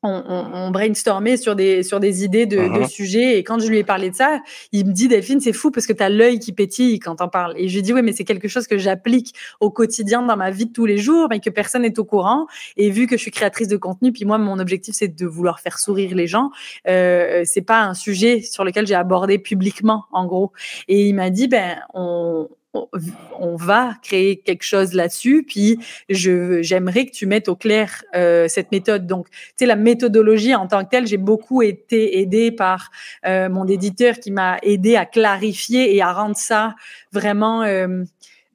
on, 0.04 0.50
on, 0.54 0.72
brainstormait 0.72 1.38
sur 1.38 1.56
des, 1.56 1.82
sur 1.82 2.00
des 2.00 2.24
idées 2.24 2.46
de, 2.46 2.58
de, 2.58 2.62
uh-huh. 2.62 2.88
sujets. 2.88 3.38
Et 3.38 3.44
quand 3.44 3.60
je 3.60 3.68
lui 3.68 3.78
ai 3.78 3.84
parlé 3.84 4.12
de 4.12 4.16
ça, 4.16 4.40
il 4.72 4.86
me 4.86 4.92
dit, 4.92 5.08
Delphine, 5.08 5.40
c'est 5.40 5.54
fou 5.54 5.72
parce 5.72 5.88
que 5.88 5.94
tu 5.94 6.04
as 6.04 6.10
l'œil 6.10 6.40
qui 6.40 6.54
pétille 6.54 7.00
quand 7.00 7.20
on 7.22 7.28
parle. 7.28 7.56
Et 7.58 7.68
je 7.68 7.76
lui 7.76 7.82
dis, 7.82 7.94
oui, 7.94 8.02
mais 8.04 8.14
c'est 8.14 8.24
quelque 8.24 8.48
chose 8.48 8.68
que 8.68 8.78
j'applique 8.78 9.34
au 9.60 9.72
quotidien 9.72 10.22
dans 10.22 10.38
ma 10.38 10.52
vie 10.52 10.68
de 10.68 10.72
tous 10.72 10.86
les 10.86 10.98
jours, 10.98 11.28
mais 11.30 11.40
que 11.40 11.50
personne 11.50 11.82
n'est 11.82 12.00
au 12.00 12.06
courant. 12.06 12.46
Et 12.78 12.92
vu 12.92 13.08
que 13.08 13.18
je 13.18 13.22
suis 13.22 13.32
créatrice 13.32 13.68
de 13.68 13.78
contenu, 13.78 14.12
puis 14.12 14.26
moi, 14.26 14.38
mon 14.38 14.60
objectif, 14.60 14.96
c'est 14.96 15.08
de 15.08 15.26
vouloir 15.26 15.60
faire 15.60 15.80
sourire 15.80 16.16
les 16.16 16.28
gens, 16.28 16.52
euh, 16.88 17.42
c'est 17.46 17.62
pas 17.62 17.82
un 17.82 17.94
sujet 17.94 18.42
sur 18.42 18.64
lequel 18.64 18.86
j'ai 18.86 18.96
abordé 18.96 19.40
publiquement, 19.40 20.06
en 20.12 20.26
gros. 20.26 20.52
Et 20.88 21.08
il 21.08 21.16
m'a 21.16 21.32
dit, 21.32 21.48
ben, 21.48 21.80
on, 21.96 22.48
on 23.40 23.56
va 23.56 23.94
créer 24.02 24.40
quelque 24.40 24.64
chose 24.64 24.94
là-dessus. 24.94 25.44
Puis 25.48 25.80
je 26.10 26.62
j'aimerais 26.62 27.06
que 27.06 27.12
tu 27.12 27.26
mettes 27.26 27.50
au 27.50 27.56
clair 27.56 28.04
euh, 28.16 28.48
cette 28.48 28.72
méthode. 28.72 29.08
Donc, 29.08 29.30
tu 29.30 29.38
sais, 29.58 29.66
la 29.66 29.76
méthodologie 29.76 30.56
en 30.56 30.68
tant 30.68 30.84
que 30.84 30.90
telle, 30.90 31.08
j'ai 31.08 31.18
beaucoup 31.18 31.62
été 31.62 32.20
aidée 32.20 32.52
par 32.52 32.90
euh, 33.26 33.50
mon 33.50 33.68
éditeur 33.68 34.20
qui 34.20 34.32
m'a 34.32 34.58
aidé 34.62 34.96
à 34.96 35.06
clarifier 35.06 35.96
et 35.96 36.02
à 36.02 36.12
rendre 36.14 36.38
ça 36.38 36.76
vraiment 37.12 37.64
euh, 37.64 38.04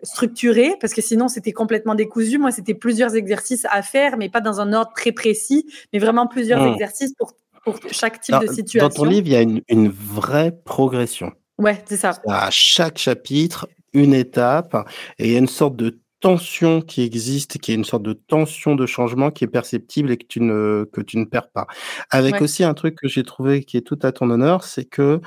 structuré 0.02 0.74
parce 0.80 0.94
que 0.94 1.02
sinon 1.02 1.28
c'était 1.28 1.52
complètement 1.52 1.94
décousu. 1.94 2.38
Moi, 2.38 2.50
c'était 2.50 2.74
plusieurs 2.74 3.14
exercices 3.14 3.66
à 3.70 3.82
faire, 3.82 4.16
mais 4.16 4.28
pas 4.28 4.40
dans 4.40 4.60
un 4.60 4.72
ordre 4.72 4.92
très 4.94 5.12
précis, 5.12 5.66
mais 5.92 5.98
vraiment 5.98 6.26
plusieurs 6.26 6.62
mmh. 6.62 6.72
exercices 6.72 7.14
pour, 7.14 7.32
pour 7.64 7.78
chaque 7.90 8.20
type 8.20 8.36
de 8.40 8.46
situation. 8.46 8.88
Dans 8.88 8.94
ton 8.94 9.04
livre, 9.04 9.26
il 9.26 9.32
y 9.32 9.36
a 9.36 9.42
une, 9.42 9.62
une 9.68 9.88
vraie 9.88 10.52
progression. 10.64 11.32
Ouais, 11.58 11.82
c'est 11.86 11.96
ça. 11.96 12.12
À 12.26 12.50
chaque 12.50 12.98
chapitre, 12.98 13.68
une 13.92 14.14
étape 14.14 14.76
et 15.18 15.26
il 15.26 15.32
y 15.32 15.36
a 15.36 15.38
une 15.38 15.48
sorte 15.48 15.76
de 15.76 16.02
tension 16.22 16.80
qui 16.80 17.02
existe, 17.02 17.58
qui 17.58 17.72
est 17.72 17.74
une 17.74 17.84
sorte 17.84 18.04
de 18.04 18.12
tension 18.12 18.76
de 18.76 18.86
changement 18.86 19.30
qui 19.30 19.44
est 19.44 19.48
perceptible 19.48 20.12
et 20.12 20.16
que 20.16 20.24
tu 20.26 20.40
ne 20.40 20.88
que 20.90 21.00
tu 21.00 21.18
ne 21.18 21.24
perds 21.24 21.50
pas. 21.50 21.66
Avec 22.10 22.40
aussi 22.40 22.62
un 22.64 22.74
truc 22.74 22.94
que 22.94 23.08
j'ai 23.08 23.24
trouvé 23.24 23.64
qui 23.64 23.76
est 23.76 23.82
tout 23.82 23.98
à 24.02 24.12
ton 24.12 24.30
honneur, 24.30 24.62
c'est 24.62 24.84
que 24.84 25.20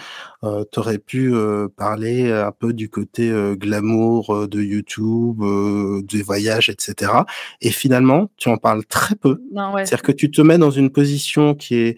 euh, 0.43 0.63
tu 0.71 0.79
aurais 0.79 0.97
pu 0.97 1.35
euh, 1.35 1.67
parler 1.67 2.31
un 2.31 2.53
peu 2.53 2.71
du 2.71 2.89
côté 2.89 3.29
euh, 3.29 3.55
glamour 3.55 4.47
de 4.47 4.61
YouTube, 4.61 5.43
des 6.07 6.23
voyages, 6.23 6.69
etc. 6.69 7.11
Et 7.59 7.71
finalement, 7.71 8.31
tu 8.37 8.47
en 8.47 8.57
parles 8.57 8.85
très 8.85 9.15
peu. 9.15 9.41
C'est-à-dire 9.75 10.01
que 10.01 10.13
tu 10.13 10.31
te 10.31 10.41
mets 10.41 10.57
dans 10.57 10.71
une 10.71 10.89
position 10.89 11.55
qui 11.55 11.75
est 11.75 11.97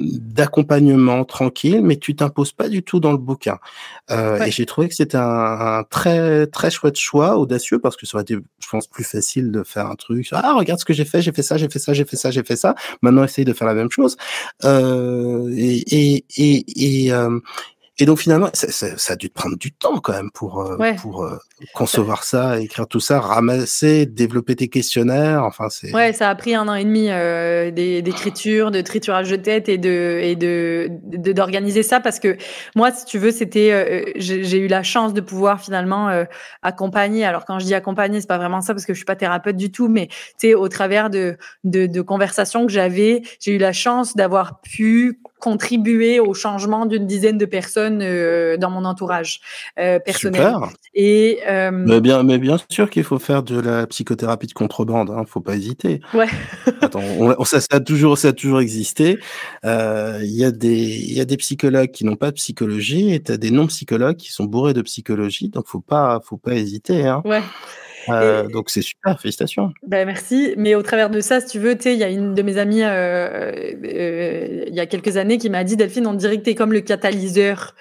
d'accompagnement 0.00 1.24
tranquille, 1.24 1.80
mais 1.82 1.96
tu 1.96 2.16
t'imposes 2.16 2.52
pas 2.52 2.68
du 2.68 2.82
tout 2.82 3.00
dans 3.00 3.12
le 3.12 3.18
bouquin. 3.18 3.58
Euh, 4.10 4.42
Et 4.44 4.50
j'ai 4.50 4.66
trouvé 4.66 4.88
que 4.88 4.94
c'était 4.94 5.18
un, 5.18 5.84
très 5.88 6.46
très 6.46 6.70
chouette 6.70 6.98
choix, 6.98 7.36
audacieux, 7.36 7.78
parce 7.78 7.96
que 7.96 8.06
ça 8.06 8.16
aurait 8.16 8.22
été, 8.22 8.34
je 8.34 8.68
pense, 8.68 8.86
plus 8.86 9.04
facile 9.04 9.50
de 9.52 9.62
faire 9.62 9.86
un 9.86 9.94
truc. 9.94 10.28
Ah, 10.32 10.54
regarde 10.54 10.80
ce 10.80 10.84
que 10.84 10.92
j'ai 10.92 11.04
fait, 11.04 11.22
j'ai 11.22 11.32
fait 11.32 11.42
ça, 11.42 11.56
j'ai 11.56 11.68
fait 11.68 11.78
ça, 11.78 11.92
j'ai 11.92 12.04
fait 12.04 12.16
ça, 12.16 12.30
j'ai 12.30 12.42
fait 12.42 12.56
ça. 12.56 12.74
Maintenant, 13.02 13.24
essaye 13.24 13.44
de 13.44 13.52
faire 13.52 13.68
la 13.68 13.74
même 13.74 13.90
chose. 13.90 14.16
Euh, 14.64 15.52
et 15.56 15.84
et, 16.16 16.24
et, 16.36 17.04
et 17.06 17.12
euh, 17.12 17.38
et 18.00 18.06
donc 18.06 18.18
finalement, 18.18 18.48
ça, 18.54 18.70
ça, 18.70 18.96
ça, 18.96 19.12
a 19.12 19.16
dû 19.16 19.28
te 19.28 19.34
prendre 19.34 19.58
du 19.58 19.72
temps 19.72 19.98
quand 20.00 20.14
même 20.14 20.30
pour 20.32 20.60
euh, 20.60 20.78
pour 21.02 21.22
euh, 21.22 21.38
concevoir 21.74 22.24
ça, 22.24 22.58
écrire 22.58 22.86
tout 22.86 22.98
ça, 22.98 23.20
ramasser, 23.20 24.06
développer 24.06 24.56
tes 24.56 24.68
questionnaires. 24.68 25.44
Enfin, 25.44 25.68
c'est. 25.68 25.94
Ouais, 25.94 26.14
ça 26.14 26.30
a 26.30 26.34
pris 26.34 26.54
un 26.54 26.66
an 26.66 26.74
et 26.74 26.84
demi 26.84 27.08
euh, 27.10 27.70
d'écriture, 27.70 28.70
de 28.70 28.80
triturage 28.80 29.30
de 29.30 29.36
tête 29.36 29.68
et 29.68 29.76
de 29.76 30.18
et 30.22 30.34
de 30.34 30.88
d'organiser 31.32 31.82
ça 31.82 32.00
parce 32.00 32.18
que 32.18 32.38
moi, 32.74 32.90
si 32.90 33.04
tu 33.04 33.18
veux, 33.18 33.32
c'était 33.32 34.14
j'ai 34.16 34.58
eu 34.58 34.66
la 34.66 34.82
chance 34.82 35.12
de 35.12 35.20
pouvoir 35.20 35.60
finalement 35.60 36.24
accompagner. 36.62 37.26
Alors 37.26 37.44
quand 37.44 37.58
je 37.58 37.66
dis 37.66 37.74
accompagner, 37.74 38.22
c'est 38.22 38.26
pas 38.26 38.38
vraiment 38.38 38.62
ça 38.62 38.72
parce 38.72 38.86
que 38.86 38.94
je 38.94 38.98
suis 38.98 39.04
pas 39.04 39.16
thérapeute 39.16 39.56
du 39.56 39.70
tout, 39.70 39.88
mais 39.88 40.06
tu 40.06 40.48
sais, 40.48 40.54
au 40.54 40.68
travers 40.68 41.10
de 41.10 41.36
de, 41.64 41.86
de 41.86 42.00
conversations 42.00 42.66
que 42.66 42.72
j'avais, 42.72 43.20
j'ai 43.40 43.56
eu 43.56 43.58
la 43.58 43.74
chance 43.74 44.16
d'avoir 44.16 44.62
pu 44.62 45.20
contribuer 45.40 46.20
au 46.20 46.34
changement 46.34 46.86
d'une 46.86 47.06
dizaine 47.06 47.38
de 47.38 47.44
personnes 47.44 48.00
euh, 48.02 48.56
dans 48.56 48.70
mon 48.70 48.84
entourage 48.84 49.40
euh, 49.78 49.98
personnel. 49.98 50.52
Super. 50.52 50.68
Et 50.94 51.40
euh, 51.48 51.70
mais 51.72 52.00
bien, 52.00 52.22
mais 52.22 52.38
bien 52.38 52.58
sûr 52.68 52.90
qu'il 52.90 53.04
faut 53.04 53.18
faire 53.18 53.42
de 53.42 53.58
la 53.58 53.86
psychothérapie 53.86 54.46
de 54.46 54.52
contrebande. 54.52 55.10
Hein, 55.10 55.24
faut 55.26 55.40
pas 55.40 55.56
hésiter. 55.56 56.00
Ouais. 56.14 56.28
Attends, 56.80 57.02
on, 57.18 57.44
ça, 57.44 57.60
ça, 57.60 57.76
a 57.76 57.80
toujours, 57.80 58.18
ça 58.18 58.28
a 58.28 58.32
toujours 58.32 58.60
existé. 58.60 59.18
Il 59.64 60.36
y 60.36 60.44
a 60.44 60.50
des, 60.52 60.78
il 60.78 61.12
y 61.14 61.20
a 61.20 61.24
des 61.24 61.36
psychologues 61.36 61.90
qui 61.90 62.04
n'ont 62.04 62.16
pas 62.16 62.30
de 62.30 62.36
psychologie 62.36 63.12
et 63.12 63.22
tu 63.22 63.32
as 63.32 63.36
des 63.36 63.50
non 63.50 63.66
psychologues 63.66 64.16
qui 64.16 64.30
sont 64.30 64.44
bourrés 64.44 64.74
de 64.74 64.82
psychologie. 64.82 65.48
Donc 65.48 65.66
faut 65.66 65.80
pas, 65.80 66.20
faut 66.24 66.36
pas 66.36 66.54
hésiter. 66.54 67.06
Hein. 67.06 67.22
Ouais. 67.24 67.42
Euh, 68.08 68.48
donc 68.48 68.70
c'est 68.70 68.82
super, 68.82 69.20
félicitations. 69.20 69.72
Ben 69.86 70.06
merci. 70.06 70.54
Mais 70.56 70.74
au 70.74 70.82
travers 70.82 71.10
de 71.10 71.20
ça, 71.20 71.40
si 71.40 71.48
tu 71.48 71.58
veux, 71.58 71.76
tu 71.76 71.84
sais, 71.84 71.92
il 71.94 71.98
y 71.98 72.04
a 72.04 72.08
une 72.08 72.34
de 72.34 72.42
mes 72.42 72.58
amies 72.58 72.82
euh, 72.82 73.52
euh, 73.84 74.64
il 74.66 74.74
y 74.74 74.80
a 74.80 74.86
quelques 74.86 75.16
années 75.16 75.38
qui 75.38 75.50
m'a 75.50 75.64
dit 75.64 75.76
Delphine, 75.76 76.06
on 76.06 76.14
dirait 76.14 76.38
que 76.38 76.44
tu 76.44 76.50
es 76.50 76.54
comme 76.54 76.72
le 76.72 76.80
catalyseur 76.80 77.74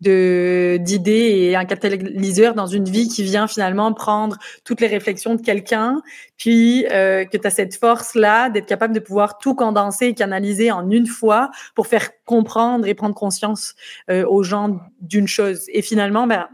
de 0.00 0.78
d'idées 0.80 1.38
et 1.40 1.56
un 1.56 1.64
catalyseur 1.64 2.54
dans 2.54 2.66
une 2.66 2.84
vie 2.84 3.08
qui 3.08 3.22
vient 3.22 3.46
finalement 3.46 3.92
prendre 3.92 4.36
toutes 4.64 4.80
les 4.80 4.86
réflexions 4.86 5.34
de 5.34 5.40
quelqu'un, 5.40 6.02
puis 6.36 6.86
euh, 6.90 7.24
que 7.24 7.36
tu 7.36 7.46
as 7.46 7.50
cette 7.50 7.76
force-là 7.76 8.50
d'être 8.50 8.66
capable 8.66 8.94
de 8.94 9.00
pouvoir 9.00 9.38
tout 9.38 9.54
condenser 9.54 10.06
et 10.06 10.14
canaliser 10.14 10.70
en 10.70 10.90
une 10.90 11.06
fois 11.06 11.50
pour 11.74 11.86
faire 11.86 12.10
comprendre 12.24 12.86
et 12.86 12.94
prendre 12.94 13.14
conscience 13.14 13.74
euh, 14.10 14.24
aux 14.26 14.42
gens 14.42 14.78
d'une 15.00 15.28
chose. 15.28 15.64
Et 15.68 15.82
finalement, 15.82 16.26
ben, 16.26 16.48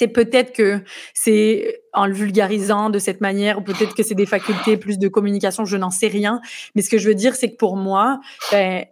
c'est 0.00 0.08
peut-être 0.08 0.54
que 0.54 0.80
c'est 1.12 1.82
en 1.92 2.06
le 2.06 2.14
vulgarisant 2.14 2.88
de 2.88 2.98
cette 2.98 3.20
manière, 3.20 3.58
ou 3.58 3.60
peut-être 3.60 3.94
que 3.94 4.02
c'est 4.02 4.14
des 4.14 4.24
facultés 4.24 4.78
plus 4.78 4.98
de 4.98 5.08
communication, 5.08 5.66
je 5.66 5.76
n'en 5.76 5.90
sais 5.90 6.06
rien. 6.06 6.40
Mais 6.74 6.80
ce 6.80 6.88
que 6.88 6.96
je 6.96 7.06
veux 7.06 7.14
dire, 7.14 7.34
c'est 7.34 7.50
que 7.50 7.56
pour 7.56 7.76
moi, 7.76 8.18
ben, 8.50 8.86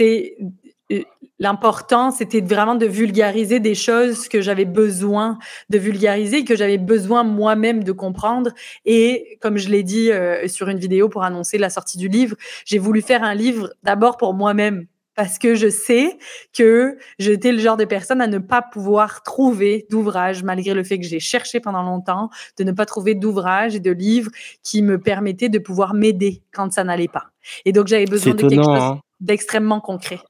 euh, 0.00 1.02
l'important, 1.40 2.12
c'était 2.12 2.42
vraiment 2.42 2.76
de 2.76 2.86
vulgariser 2.86 3.58
des 3.58 3.74
choses 3.74 4.28
que 4.28 4.40
j'avais 4.40 4.66
besoin 4.66 5.36
de 5.68 5.78
vulgariser, 5.78 6.44
que 6.44 6.54
j'avais 6.54 6.78
besoin 6.78 7.24
moi-même 7.24 7.82
de 7.82 7.90
comprendre. 7.90 8.52
Et 8.84 9.38
comme 9.40 9.56
je 9.56 9.68
l'ai 9.68 9.82
dit 9.82 10.12
euh, 10.12 10.46
sur 10.46 10.68
une 10.68 10.78
vidéo 10.78 11.08
pour 11.08 11.24
annoncer 11.24 11.58
la 11.58 11.70
sortie 11.70 11.98
du 11.98 12.06
livre, 12.06 12.36
j'ai 12.64 12.78
voulu 12.78 13.02
faire 13.02 13.24
un 13.24 13.34
livre 13.34 13.74
d'abord 13.82 14.16
pour 14.16 14.32
moi-même 14.32 14.86
parce 15.16 15.38
que 15.38 15.54
je 15.54 15.68
sais 15.68 16.18
que 16.52 16.98
j'étais 17.18 17.50
le 17.50 17.58
genre 17.58 17.76
de 17.76 17.84
personne 17.84 18.20
à 18.20 18.26
ne 18.26 18.38
pas 18.38 18.62
pouvoir 18.62 19.22
trouver 19.22 19.86
d'ouvrage, 19.90 20.44
malgré 20.44 20.74
le 20.74 20.84
fait 20.84 21.00
que 21.00 21.06
j'ai 21.06 21.20
cherché 21.20 21.58
pendant 21.58 21.82
longtemps, 21.82 22.30
de 22.58 22.64
ne 22.64 22.72
pas 22.72 22.86
trouver 22.86 23.14
d'ouvrage 23.14 23.74
et 23.74 23.80
de 23.80 23.90
livres 23.90 24.30
qui 24.62 24.82
me 24.82 25.00
permettaient 25.00 25.48
de 25.48 25.58
pouvoir 25.58 25.94
m'aider 25.94 26.42
quand 26.52 26.72
ça 26.72 26.84
n'allait 26.84 27.08
pas. 27.08 27.30
Et 27.64 27.72
donc, 27.72 27.88
j'avais 27.88 28.04
besoin 28.04 28.34
de 28.34 28.42
quelque 28.42 28.62
chose 28.62 28.66
hein. 28.66 29.00
d'extrêmement 29.20 29.80
concret. 29.80 30.20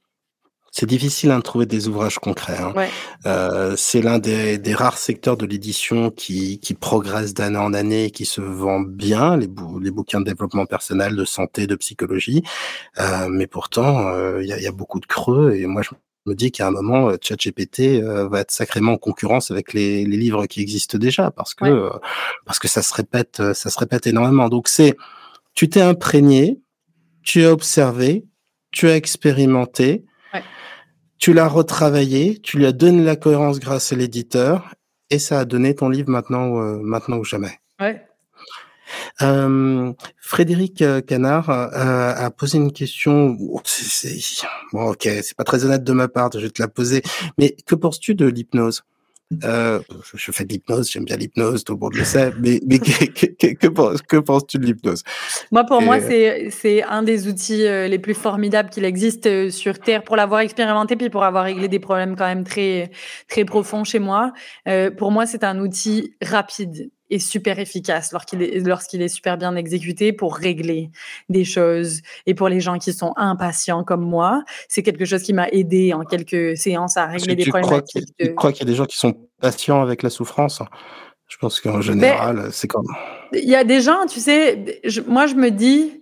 C'est 0.79 0.85
difficile 0.85 1.31
hein, 1.31 1.39
de 1.39 1.43
trouver 1.43 1.65
des 1.65 1.87
ouvrages 1.87 2.19
concrets. 2.19 2.59
Hein. 2.59 2.73
Euh, 3.25 3.73
c'est 3.75 4.01
l'un 4.01 4.19
des, 4.19 4.59
des, 4.59 4.75
rares 4.75 4.99
secteurs 4.99 5.35
de 5.35 5.47
l'édition 5.47 6.11
qui, 6.11 6.59
qui 6.59 6.75
progresse 6.75 7.33
d'année 7.33 7.57
en 7.57 7.73
année 7.73 8.05
et 8.05 8.11
qui 8.11 8.25
se 8.25 8.41
vend 8.41 8.81
bien, 8.81 9.37
les, 9.37 9.49
les 9.81 9.89
bouquins 9.89 10.19
de 10.19 10.25
développement 10.25 10.67
personnel, 10.67 11.15
de 11.15 11.25
santé, 11.25 11.65
de 11.65 11.75
psychologie. 11.75 12.43
Euh, 12.99 13.27
mais 13.27 13.47
pourtant, 13.47 14.09
euh, 14.09 14.43
il 14.43 14.49
y, 14.49 14.53
a, 14.53 14.59
y, 14.59 14.67
a, 14.67 14.71
beaucoup 14.71 14.99
de 14.99 15.07
creux 15.07 15.55
et 15.55 15.65
moi, 15.65 15.81
je 15.81 15.89
me 16.27 16.35
dis 16.35 16.51
qu'à 16.51 16.67
un 16.67 16.71
moment, 16.71 17.09
euh, 17.09 17.15
ChatGPT 17.19 18.01
euh, 18.03 18.27
va 18.27 18.41
être 18.41 18.51
sacrément 18.51 18.93
en 18.93 18.97
concurrence 18.97 19.49
avec 19.49 19.73
les, 19.73 20.05
les, 20.05 20.17
livres 20.17 20.45
qui 20.45 20.61
existent 20.61 20.99
déjà 20.99 21.31
parce 21.31 21.55
que, 21.55 21.65
euh, 21.65 21.89
parce 22.45 22.59
que 22.59 22.67
ça 22.67 22.83
se 22.83 22.93
répète, 22.93 23.41
ça 23.53 23.69
se 23.71 23.79
répète 23.79 24.05
énormément. 24.05 24.47
Donc 24.49 24.67
c'est, 24.67 24.95
tu 25.55 25.69
t'es 25.69 25.81
imprégné, 25.81 26.59
tu 27.23 27.45
as 27.45 27.51
observé, 27.51 28.25
tu 28.71 28.87
as 28.89 28.95
expérimenté, 28.95 30.05
tu 31.17 31.33
l'as 31.33 31.47
retravaillé, 31.47 32.39
tu 32.39 32.57
lui 32.57 32.65
as 32.65 32.71
donné 32.71 33.03
la 33.03 33.15
cohérence 33.15 33.59
grâce 33.59 33.91
à 33.91 33.95
l'éditeur, 33.95 34.73
et 35.09 35.19
ça 35.19 35.39
a 35.39 35.45
donné 35.45 35.75
ton 35.75 35.89
livre 35.89 36.09
maintenant, 36.09 36.61
euh, 36.61 36.79
maintenant 36.81 37.17
ou 37.17 37.23
jamais. 37.23 37.59
Ouais. 37.79 38.03
Euh, 39.21 39.93
Frédéric 40.17 40.81
euh, 40.81 41.01
Canard 41.01 41.49
euh, 41.49 42.13
a 42.15 42.31
posé 42.31 42.57
une 42.57 42.71
question. 42.71 43.37
C'est, 43.65 44.17
bon, 44.71 44.91
ok, 44.91 45.03
c'est 45.03 45.35
pas 45.35 45.43
très 45.43 45.65
honnête 45.65 45.83
de 45.83 45.93
ma 45.93 46.07
part, 46.07 46.29
je 46.33 46.39
vais 46.39 46.49
te 46.49 46.61
la 46.61 46.67
poser. 46.67 47.01
Mais 47.37 47.55
que 47.65 47.75
penses-tu 47.75 48.15
de 48.15 48.25
l'hypnose? 48.25 48.83
Euh, 49.43 49.81
je 50.13 50.31
fais 50.31 50.45
de 50.45 50.53
l'hypnose, 50.53 50.89
j'aime 50.89 51.03
bien 51.03 51.17
l'hypnose, 51.17 51.65
tout 51.65 51.73
le 51.73 51.79
monde 51.79 51.95
le 51.95 52.05
sait, 52.05 52.31
mais, 52.39 52.61
mais 52.65 52.79
que, 52.79 53.25
que, 53.25 53.97
que, 53.97 54.17
penses-tu 54.17 54.57
de 54.57 54.65
l'hypnose? 54.65 55.03
Moi, 55.51 55.65
pour 55.65 55.81
moi, 55.81 55.99
c'est 55.99 56.83
un 56.83 57.03
des 57.03 57.27
outils 57.27 57.65
euh, 57.65 57.87
les 57.87 57.99
plus 57.99 58.13
formidables 58.13 58.69
qu'il 58.69 58.85
existe 58.85 59.25
euh, 59.25 59.49
sur 59.49 59.79
Terre 59.79 60.03
pour 60.03 60.15
l'avoir 60.15 60.39
expérimenté, 60.39 60.95
puis 60.95 61.09
pour 61.09 61.25
avoir 61.25 61.43
réglé 61.43 61.67
des 61.67 61.79
problèmes 61.79 62.15
quand 62.15 62.25
même 62.25 62.45
très, 62.45 62.89
très 63.27 63.43
profonds 63.43 63.83
chez 63.83 63.99
moi. 63.99 64.31
Euh, 64.69 64.91
pour 64.91 65.11
moi, 65.11 65.25
c'est 65.25 65.43
un 65.43 65.59
outil 65.59 66.13
rapide 66.21 66.89
est 67.09 67.19
super 67.19 67.59
efficace 67.59 68.11
lorsqu'il 68.11 68.41
est, 68.41 68.59
lorsqu'il 68.65 69.01
est 69.01 69.07
super 69.07 69.37
bien 69.37 69.55
exécuté 69.55 70.13
pour 70.13 70.35
régler 70.35 70.91
des 71.29 71.45
choses. 71.45 72.01
Et 72.25 72.33
pour 72.33 72.49
les 72.49 72.59
gens 72.59 72.77
qui 72.77 72.93
sont 72.93 73.13
impatients 73.15 73.83
comme 73.83 74.03
moi, 74.03 74.43
c'est 74.67 74.83
quelque 74.83 75.05
chose 75.05 75.23
qui 75.23 75.33
m'a 75.33 75.47
aidé 75.49 75.93
en 75.93 76.03
quelques 76.03 76.57
séances 76.57 76.97
à 76.97 77.05
régler 77.05 77.35
des 77.35 77.45
problèmes. 77.45 77.81
Tu 78.19 78.35
crois 78.35 78.51
qu'il 78.51 78.65
y 78.65 78.69
a 78.69 78.71
des 78.71 78.77
gens 78.77 78.85
qui 78.85 78.97
sont 78.97 79.13
patients 79.39 79.81
avec 79.81 80.03
la 80.03 80.09
souffrance? 80.09 80.61
Je 81.27 81.37
pense 81.37 81.59
qu'en 81.59 81.73
ben, 81.73 81.81
général, 81.81 82.49
c'est 82.51 82.67
comme. 82.67 82.87
Il 83.33 83.49
y 83.49 83.55
a 83.55 83.65
des 83.65 83.81
gens, 83.81 84.05
tu 84.05 84.19
sais, 84.19 84.81
moi 85.07 85.27
je 85.27 85.35
me 85.35 85.51
dis, 85.51 86.01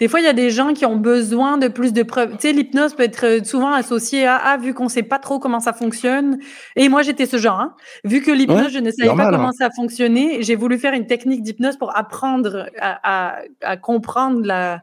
des 0.00 0.08
fois, 0.08 0.20
il 0.20 0.24
y 0.24 0.28
a 0.28 0.32
des 0.32 0.48
gens 0.48 0.72
qui 0.72 0.86
ont 0.86 0.96
besoin 0.96 1.58
de 1.58 1.68
plus 1.68 1.92
de 1.92 2.02
preuves. 2.02 2.32
Tu 2.32 2.48
sais, 2.48 2.52
l'hypnose 2.52 2.94
peut 2.94 3.02
être 3.02 3.26
euh, 3.26 3.44
souvent 3.44 3.72
associée 3.72 4.26
à, 4.26 4.36
ah, 4.36 4.56
vu 4.56 4.72
qu'on 4.72 4.88
sait 4.88 5.02
pas 5.02 5.18
trop 5.18 5.38
comment 5.38 5.60
ça 5.60 5.74
fonctionne. 5.74 6.38
Et 6.74 6.88
moi, 6.88 7.02
j'étais 7.02 7.26
ce 7.26 7.36
genre. 7.36 7.60
Hein. 7.60 7.74
Vu 8.04 8.22
que 8.22 8.30
l'hypnose, 8.30 8.72
je 8.72 8.78
ne 8.78 8.90
savais 8.90 9.14
pas 9.14 9.30
comment 9.30 9.48
hein. 9.48 9.52
ça 9.52 9.68
fonctionnait, 9.70 10.38
j'ai 10.42 10.56
voulu 10.56 10.78
faire 10.78 10.94
une 10.94 11.06
technique 11.06 11.42
d'hypnose 11.42 11.76
pour 11.76 11.94
apprendre 11.94 12.70
à, 12.80 13.42
à, 13.60 13.76
comprendre 13.76 14.42
la, 14.46 14.82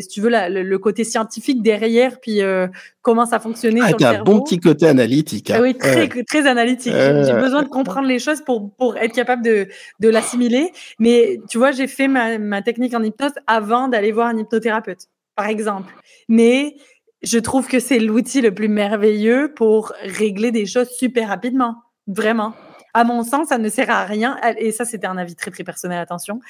si 0.00 0.08
tu 0.08 0.22
veux, 0.22 0.30
le, 0.30 0.78
côté 0.78 1.04
scientifique 1.04 1.62
derrière, 1.62 2.18
puis 2.18 2.40
euh, 2.40 2.68
comment 3.08 3.24
ça 3.24 3.40
fonctionnait 3.40 3.80
ah, 3.82 3.88
sur 3.88 3.96
le 3.98 4.04
un 4.04 4.22
bon 4.22 4.42
petit 4.42 4.60
côté 4.60 4.86
analytique. 4.86 5.50
Hein. 5.50 5.54
Ah 5.60 5.62
oui, 5.62 5.74
très, 5.74 6.08
très 6.24 6.46
analytique. 6.46 6.92
J'ai 6.92 7.32
besoin 7.32 7.62
de 7.62 7.68
comprendre 7.68 8.06
les 8.06 8.18
choses 8.18 8.42
pour, 8.42 8.70
pour 8.74 8.98
être 8.98 9.14
capable 9.14 9.42
de, 9.42 9.66
de 9.98 10.08
l'assimiler. 10.10 10.72
Mais 10.98 11.40
tu 11.48 11.56
vois, 11.56 11.72
j'ai 11.72 11.86
fait 11.86 12.06
ma, 12.06 12.36
ma, 12.36 12.60
technique 12.60 12.94
en 12.94 13.02
hypnose 13.02 13.32
avant 13.46 13.88
d'aller 13.88 14.12
voir 14.12 14.26
un 14.26 14.36
hypnothérapeute, 14.36 15.06
par 15.36 15.46
exemple. 15.46 15.90
Mais 16.28 16.76
je 17.22 17.38
trouve 17.38 17.66
que 17.66 17.80
c'est 17.80 17.98
l'outil 17.98 18.42
le 18.42 18.52
plus 18.52 18.68
merveilleux 18.68 19.54
pour 19.56 19.94
régler 20.02 20.52
des 20.52 20.66
choses 20.66 20.90
super 20.90 21.28
rapidement. 21.28 21.76
Vraiment 22.08 22.52
à 22.98 23.04
mon 23.04 23.22
sens, 23.22 23.48
ça 23.48 23.58
ne 23.58 23.68
sert 23.68 23.90
à 23.90 24.04
rien. 24.04 24.36
Et 24.58 24.72
ça, 24.72 24.84
c'était 24.84 25.06
un 25.06 25.16
avis 25.16 25.36
très, 25.36 25.52
très 25.52 25.62
personnel, 25.62 25.98
attention, 25.98 26.40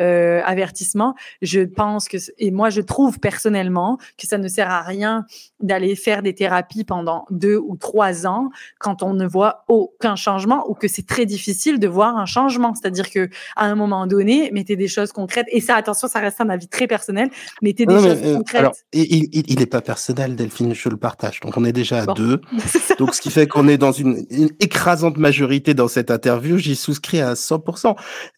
euh, 0.00 0.40
avertissement. 0.42 1.14
Je 1.42 1.60
pense 1.60 2.08
que, 2.08 2.16
et 2.38 2.50
moi, 2.50 2.70
je 2.70 2.80
trouve 2.80 3.20
personnellement 3.20 3.98
que 4.16 4.26
ça 4.26 4.38
ne 4.38 4.48
sert 4.48 4.70
à 4.70 4.80
rien 4.80 5.26
d'aller 5.60 5.96
faire 5.96 6.22
des 6.22 6.34
thérapies 6.34 6.84
pendant 6.84 7.26
deux 7.30 7.58
ou 7.58 7.76
trois 7.76 8.26
ans 8.26 8.48
quand 8.78 9.02
on 9.02 9.12
ne 9.12 9.26
voit 9.26 9.64
aucun 9.68 10.16
changement 10.16 10.64
ou 10.70 10.74
que 10.74 10.88
c'est 10.88 11.06
très 11.06 11.26
difficile 11.26 11.78
de 11.78 11.88
voir 11.88 12.16
un 12.16 12.24
changement. 12.26 12.74
C'est-à-dire 12.74 13.10
que 13.10 13.28
à 13.54 13.66
un 13.66 13.74
moment 13.74 14.06
donné, 14.06 14.50
mettez 14.52 14.76
des 14.76 14.88
choses 14.88 15.12
concrètes. 15.12 15.46
Et 15.52 15.60
ça, 15.60 15.76
attention, 15.76 16.08
ça 16.08 16.20
reste 16.20 16.40
un 16.40 16.48
avis 16.48 16.68
très 16.68 16.86
personnel. 16.86 17.28
Mettez 17.60 17.84
des 17.84 17.94
choses 17.94 18.22
euh, 18.24 18.36
concrètes. 18.38 18.60
Alors, 18.60 18.74
il 18.94 19.58
n'est 19.58 19.66
pas 19.66 19.82
personnel, 19.82 20.36
Delphine, 20.36 20.74
je 20.74 20.88
le 20.88 20.96
partage. 20.96 21.40
Donc, 21.40 21.58
on 21.58 21.66
est 21.66 21.72
déjà 21.72 22.04
à 22.04 22.06
deux. 22.06 22.40
Donc, 22.98 23.14
ce 23.14 23.20
qui 23.20 23.30
fait 23.30 23.46
qu'on 23.46 23.68
est 23.68 23.76
dans 23.76 23.92
une, 23.92 24.24
une 24.30 24.50
écrasante 24.58 25.18
majorité 25.18 25.74
dans 25.74 25.88
cette 25.88 25.97
interview, 26.10 26.58
j'y 26.58 26.76
souscris 26.76 27.20
à 27.20 27.34
100%. 27.34 27.96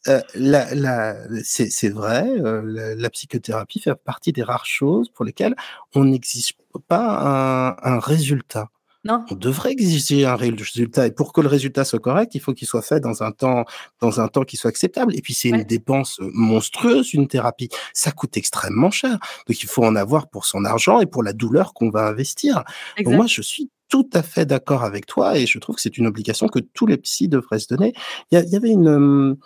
Euh, 0.09 0.21
la, 0.35 0.75
la, 0.75 1.17
c'est 1.45 1.89
vrai, 1.91 2.27
euh, 2.29 2.97
la, 2.97 3.11
psychothérapie 3.11 3.81
fait 3.81 3.95
partie 3.95 4.33
des 4.33 4.43
rares 4.43 4.67
choses 4.67 5.09
pour 5.11 5.25
lesquelles 5.25 5.55
on 5.95 6.05
n'exige 6.05 6.55
pas 6.89 7.77
un, 7.83 7.95
un 7.95 7.99
résultat. 7.99 8.69
Non. 9.05 9.25
On 9.31 9.35
devrait 9.35 9.73
exiger 9.73 10.27
un 10.27 10.37
résultat. 10.37 11.07
Et 11.07 11.11
pour 11.11 11.33
que 11.33 11.41
le 11.41 11.49
résultat 11.49 11.85
soit 11.85 11.99
correct, 12.01 12.35
il 12.35 12.41
faut 12.41 12.53
qu'il 12.53 12.69
soit 12.69 12.83
fait 12.83 13.01
dans 13.01 13.23
un 13.23 13.33
temps, 13.33 13.65
dans 14.01 14.21
un 14.21 14.29
temps 14.29 14.43
qui 14.43 14.59
soit 14.59 14.69
acceptable. 14.69 15.17
Et 15.17 15.23
puis, 15.23 15.33
c'est 15.33 15.49
une 15.49 15.63
dépense 15.63 16.19
monstrueuse, 16.21 17.15
une 17.15 17.27
thérapie. 17.27 17.71
Ça 17.95 18.13
coûte 18.13 18.37
extrêmement 18.37 18.91
cher. 18.91 19.13
Donc, 19.47 19.63
il 19.63 19.69
faut 19.69 19.85
en 19.85 19.97
avoir 19.97 20.29
pour 20.29 20.45
son 20.45 20.65
argent 20.67 21.01
et 21.01 21.07
pour 21.07 21.23
la 21.23 21.33
douleur 21.33 21.73
qu'on 21.73 21.89
va 21.89 22.07
investir. 22.09 22.63
moi, 23.07 23.27
je 23.27 23.41
suis 23.41 23.71
tout 23.91 24.09
à 24.15 24.23
fait 24.23 24.47
d'accord 24.47 24.85
avec 24.85 25.05
toi 25.05 25.37
et 25.37 25.47
je 25.47 25.59
trouve 25.59 25.77
que 25.77 25.83
c'est 25.83 25.99
une 25.99 26.07
obligation 26.07 26.49
que 26.49 26.61
tous 26.61 26.87
les 26.87 26.97
psys 26.97 27.29
devraient 27.29 27.59
se 27.59 27.69
donner. 27.69 27.93
Il 28.31 28.39
y, 28.39 28.57
avait 28.57 28.71
une, 28.71 29.37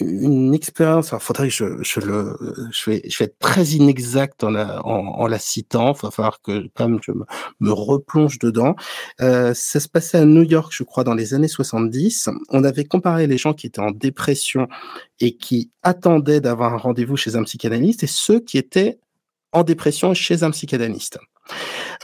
une 0.00 0.54
expérience, 0.54 1.10
il 1.12 1.20
faudrait 1.20 1.48
que 1.48 1.54
je, 1.54 2.00
le, 2.00 2.36
je 2.72 2.90
vais, 2.90 3.02
je 3.08 3.18
vais 3.18 3.26
être 3.26 3.38
très 3.38 3.64
inexact 3.64 4.44
en 4.44 4.50
la, 4.50 4.84
en, 4.84 5.26
la 5.26 5.38
citant, 5.38 5.94
il 5.94 6.02
va 6.02 6.10
falloir 6.10 6.42
que 6.42 6.68
quand 6.74 6.88
même 6.88 6.98
je 7.02 7.12
me, 7.12 7.24
me 7.60 7.72
replonge 7.72 8.38
dedans. 8.40 8.74
Euh, 9.20 9.54
ça 9.54 9.78
se 9.80 9.88
passait 9.88 10.18
à 10.18 10.24
New 10.24 10.42
York, 10.42 10.72
je 10.74 10.82
crois, 10.82 11.04
dans 11.04 11.14
les 11.14 11.32
années 11.32 11.48
70. 11.48 12.28
On 12.50 12.64
avait 12.64 12.84
comparé 12.84 13.26
les 13.26 13.38
gens 13.38 13.54
qui 13.54 13.68
étaient 13.68 13.80
en 13.80 13.92
dépression 13.92 14.68
et 15.20 15.36
qui 15.36 15.70
attendaient 15.82 16.40
d'avoir 16.40 16.74
un 16.74 16.78
rendez-vous 16.78 17.16
chez 17.16 17.36
un 17.36 17.44
psychanalyste 17.44 18.02
et 18.02 18.08
ceux 18.08 18.40
qui 18.40 18.58
étaient 18.58 18.98
en 19.52 19.62
dépression 19.62 20.12
chez 20.12 20.42
un 20.42 20.50
psychanalyste. 20.50 21.18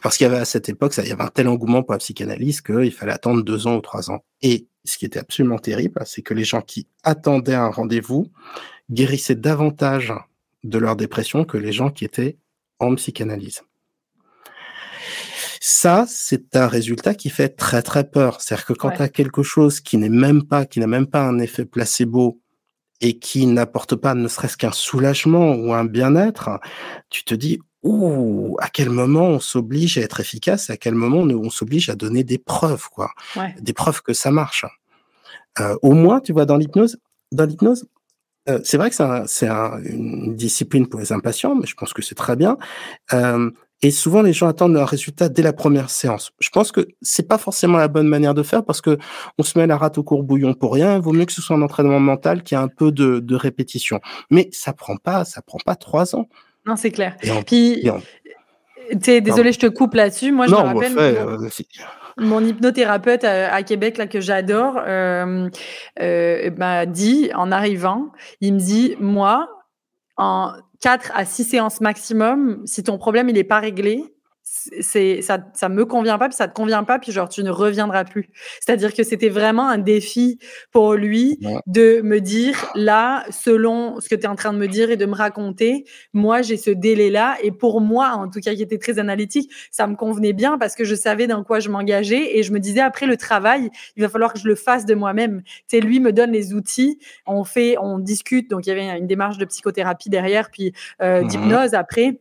Parce 0.02 0.16
qu'il 0.16 0.26
y 0.26 0.30
avait 0.30 0.40
à 0.40 0.44
cette 0.44 0.68
époque, 0.68 0.94
ça, 0.94 1.02
il 1.02 1.08
y 1.08 1.12
avait 1.12 1.22
un 1.22 1.28
tel 1.28 1.48
engouement 1.48 1.82
pour 1.82 1.92
la 1.92 1.98
psychanalyse 1.98 2.60
qu'il 2.60 2.92
fallait 2.92 3.12
attendre 3.12 3.42
deux 3.42 3.66
ans 3.66 3.76
ou 3.76 3.80
trois 3.80 4.10
ans. 4.10 4.24
Et 4.40 4.66
ce 4.84 4.98
qui 4.98 5.04
était 5.04 5.18
absolument 5.18 5.58
terrible, 5.58 6.02
c'est 6.04 6.22
que 6.22 6.34
les 6.34 6.44
gens 6.44 6.60
qui 6.60 6.88
attendaient 7.02 7.54
un 7.54 7.70
rendez-vous 7.70 8.26
guérissaient 8.90 9.34
davantage 9.34 10.12
de 10.64 10.78
leur 10.78 10.96
dépression 10.96 11.44
que 11.44 11.56
les 11.56 11.72
gens 11.72 11.90
qui 11.90 12.04
étaient 12.04 12.36
en 12.78 12.94
psychanalyse. 12.94 13.62
Ça, 15.60 16.06
c'est 16.08 16.56
un 16.56 16.66
résultat 16.66 17.14
qui 17.14 17.30
fait 17.30 17.50
très 17.50 17.82
très 17.82 18.08
peur. 18.10 18.40
C'est-à-dire 18.40 18.66
que 18.66 18.72
quand 18.72 18.90
tu 18.90 19.02
as 19.02 19.08
quelque 19.08 19.44
chose 19.44 19.80
qui 19.80 19.96
n'est 19.96 20.08
même 20.08 20.42
pas, 20.42 20.66
qui 20.66 20.80
n'a 20.80 20.88
même 20.88 21.06
pas 21.06 21.22
un 21.22 21.38
effet 21.38 21.64
placebo 21.64 22.40
et 23.00 23.18
qui 23.20 23.46
n'apporte 23.46 23.94
pas 23.94 24.14
ne 24.14 24.26
serait-ce 24.26 24.56
qu'un 24.56 24.72
soulagement 24.72 25.54
ou 25.54 25.72
un 25.72 25.84
bien-être, 25.84 26.58
tu 27.10 27.22
te 27.22 27.34
dis 27.34 27.60
ouh, 27.82 28.56
à 28.60 28.68
quel 28.68 28.90
moment 28.90 29.26
on 29.26 29.40
s'oblige 29.40 29.98
à 29.98 30.02
être 30.02 30.20
efficace, 30.20 30.70
à 30.70 30.76
quel 30.76 30.94
moment 30.94 31.18
on 31.18 31.50
s'oblige 31.50 31.88
à 31.90 31.94
donner 31.94 32.24
des 32.24 32.38
preuves, 32.38 32.88
quoi, 32.90 33.10
des 33.60 33.72
preuves 33.72 34.02
que 34.02 34.12
ça 34.12 34.30
marche. 34.30 34.64
Euh, 35.60 35.76
au 35.82 35.92
moins, 35.92 36.20
tu 36.20 36.32
vois, 36.32 36.46
dans 36.46 36.56
l'hypnose, 36.56 36.98
dans 37.30 37.44
l'hypnose, 37.44 37.86
euh, 38.48 38.60
c'est 38.64 38.76
vrai 38.76 38.90
que 38.90 38.96
c'est 39.26 39.48
une 39.48 40.34
discipline 40.34 40.88
pour 40.88 41.00
les 41.00 41.12
impatients, 41.12 41.54
mais 41.54 41.66
je 41.66 41.74
pense 41.74 41.92
que 41.92 42.02
c'est 42.02 42.14
très 42.14 42.36
bien. 42.36 42.56
Euh, 43.12 43.50
et 43.82 43.90
souvent, 43.90 44.22
les 44.22 44.32
gens 44.32 44.46
attendent 44.46 44.76
un 44.76 44.84
résultat 44.84 45.28
dès 45.28 45.42
la 45.42 45.52
première 45.52 45.90
séance. 45.90 46.30
Je 46.38 46.50
pense 46.50 46.70
que 46.70 46.86
c'est 47.02 47.26
pas 47.26 47.38
forcément 47.38 47.78
la 47.78 47.88
bonne 47.88 48.06
manière 48.06 48.32
de 48.32 48.44
faire 48.44 48.64
parce 48.64 48.80
que 48.80 48.96
on 49.38 49.42
se 49.42 49.58
met 49.58 49.66
la 49.66 49.76
rate 49.76 49.98
au 49.98 50.04
courbouillon 50.04 50.54
pour 50.54 50.72
rien. 50.72 50.96
Il 50.96 51.02
vaut 51.02 51.12
mieux 51.12 51.24
que 51.24 51.32
ce 51.32 51.42
soit 51.42 51.56
un 51.56 51.62
entraînement 51.62 51.98
mental 51.98 52.44
qui 52.44 52.54
a 52.54 52.60
un 52.60 52.68
peu 52.68 52.92
de, 52.92 53.18
de 53.18 53.34
répétition. 53.34 54.00
Mais 54.30 54.48
ça 54.52 54.72
prend 54.72 54.96
pas, 54.96 55.24
ça 55.24 55.42
prend 55.42 55.58
pas 55.64 55.74
trois 55.74 56.14
ans. 56.14 56.28
Non, 56.66 56.76
c'est 56.76 56.90
clair. 56.90 57.16
Et 57.22 57.42
Puis, 57.44 57.82
désolé, 59.20 59.52
je 59.52 59.58
te 59.58 59.66
coupe 59.66 59.94
là-dessus. 59.94 60.32
Moi, 60.32 60.46
je 60.46 60.52
me 60.52 60.56
rappelle. 60.56 60.98
Euh, 60.98 61.48
mon 62.18 62.44
hypnothérapeute 62.44 63.24
à, 63.24 63.62
Québec, 63.62 63.96
là, 63.96 64.06
que 64.06 64.20
j'adore, 64.20 64.78
euh, 64.86 65.48
euh, 66.00 66.50
m'a 66.56 66.86
dit, 66.86 67.30
en 67.34 67.50
arrivant, 67.50 68.12
il 68.40 68.54
me 68.54 68.58
dit 68.58 68.96
Moi, 69.00 69.48
en 70.16 70.52
4 70.80 71.12
à 71.14 71.24
6 71.24 71.44
séances 71.44 71.80
maximum, 71.80 72.60
si 72.66 72.82
ton 72.82 72.98
problème 72.98 73.28
il 73.28 73.34
n'est 73.34 73.44
pas 73.44 73.60
réglé, 73.60 74.04
c'est 74.80 75.22
ça 75.22 75.38
ça 75.54 75.68
me 75.68 75.84
convient 75.84 76.18
pas 76.18 76.28
puis 76.28 76.36
ça 76.36 76.48
te 76.48 76.54
convient 76.54 76.84
pas 76.84 76.98
puis 76.98 77.12
genre 77.12 77.28
tu 77.28 77.42
ne 77.42 77.50
reviendras 77.50 78.04
plus. 78.04 78.28
C'est-à-dire 78.60 78.94
que 78.94 79.02
c'était 79.02 79.28
vraiment 79.28 79.68
un 79.68 79.78
défi 79.78 80.38
pour 80.70 80.94
lui 80.94 81.38
de 81.66 82.00
me 82.02 82.20
dire 82.20 82.70
là 82.74 83.24
selon 83.30 84.00
ce 84.00 84.08
que 84.08 84.14
tu 84.14 84.22
es 84.22 84.26
en 84.26 84.36
train 84.36 84.52
de 84.52 84.58
me 84.58 84.68
dire 84.68 84.90
et 84.90 84.96
de 84.96 85.06
me 85.06 85.14
raconter 85.14 85.84
moi 86.12 86.42
j'ai 86.42 86.56
ce 86.56 86.70
délai 86.70 87.10
là 87.10 87.36
et 87.42 87.52
pour 87.52 87.80
moi 87.80 88.10
en 88.10 88.28
tout 88.28 88.40
cas 88.40 88.54
qui 88.54 88.62
était 88.62 88.78
très 88.78 88.98
analytique 88.98 89.50
ça 89.70 89.86
me 89.86 89.96
convenait 89.96 90.32
bien 90.32 90.58
parce 90.58 90.74
que 90.74 90.84
je 90.84 90.94
savais 90.94 91.26
dans 91.26 91.44
quoi 91.44 91.60
je 91.60 91.68
m'engageais 91.68 92.38
et 92.38 92.42
je 92.42 92.52
me 92.52 92.58
disais 92.58 92.80
après 92.80 93.06
le 93.06 93.16
travail 93.16 93.70
il 93.96 94.02
va 94.02 94.08
falloir 94.08 94.32
que 94.32 94.38
je 94.38 94.48
le 94.48 94.54
fasse 94.54 94.86
de 94.86 94.94
moi-même. 94.94 95.42
Tu 95.42 95.78
sais 95.78 95.80
lui 95.80 96.00
me 96.00 96.12
donne 96.12 96.32
les 96.32 96.54
outils 96.54 96.98
on 97.26 97.44
fait 97.44 97.76
on 97.78 97.98
discute. 97.98 98.50
Donc 98.50 98.66
il 98.66 98.70
y 98.70 98.72
avait 98.72 98.98
une 98.98 99.06
démarche 99.06 99.38
de 99.38 99.44
psychothérapie 99.44 100.10
derrière 100.10 100.50
puis 100.50 100.72
euh, 101.00 101.22
mmh 101.22 101.28
d'hypnose 101.28 101.74
après 101.74 102.18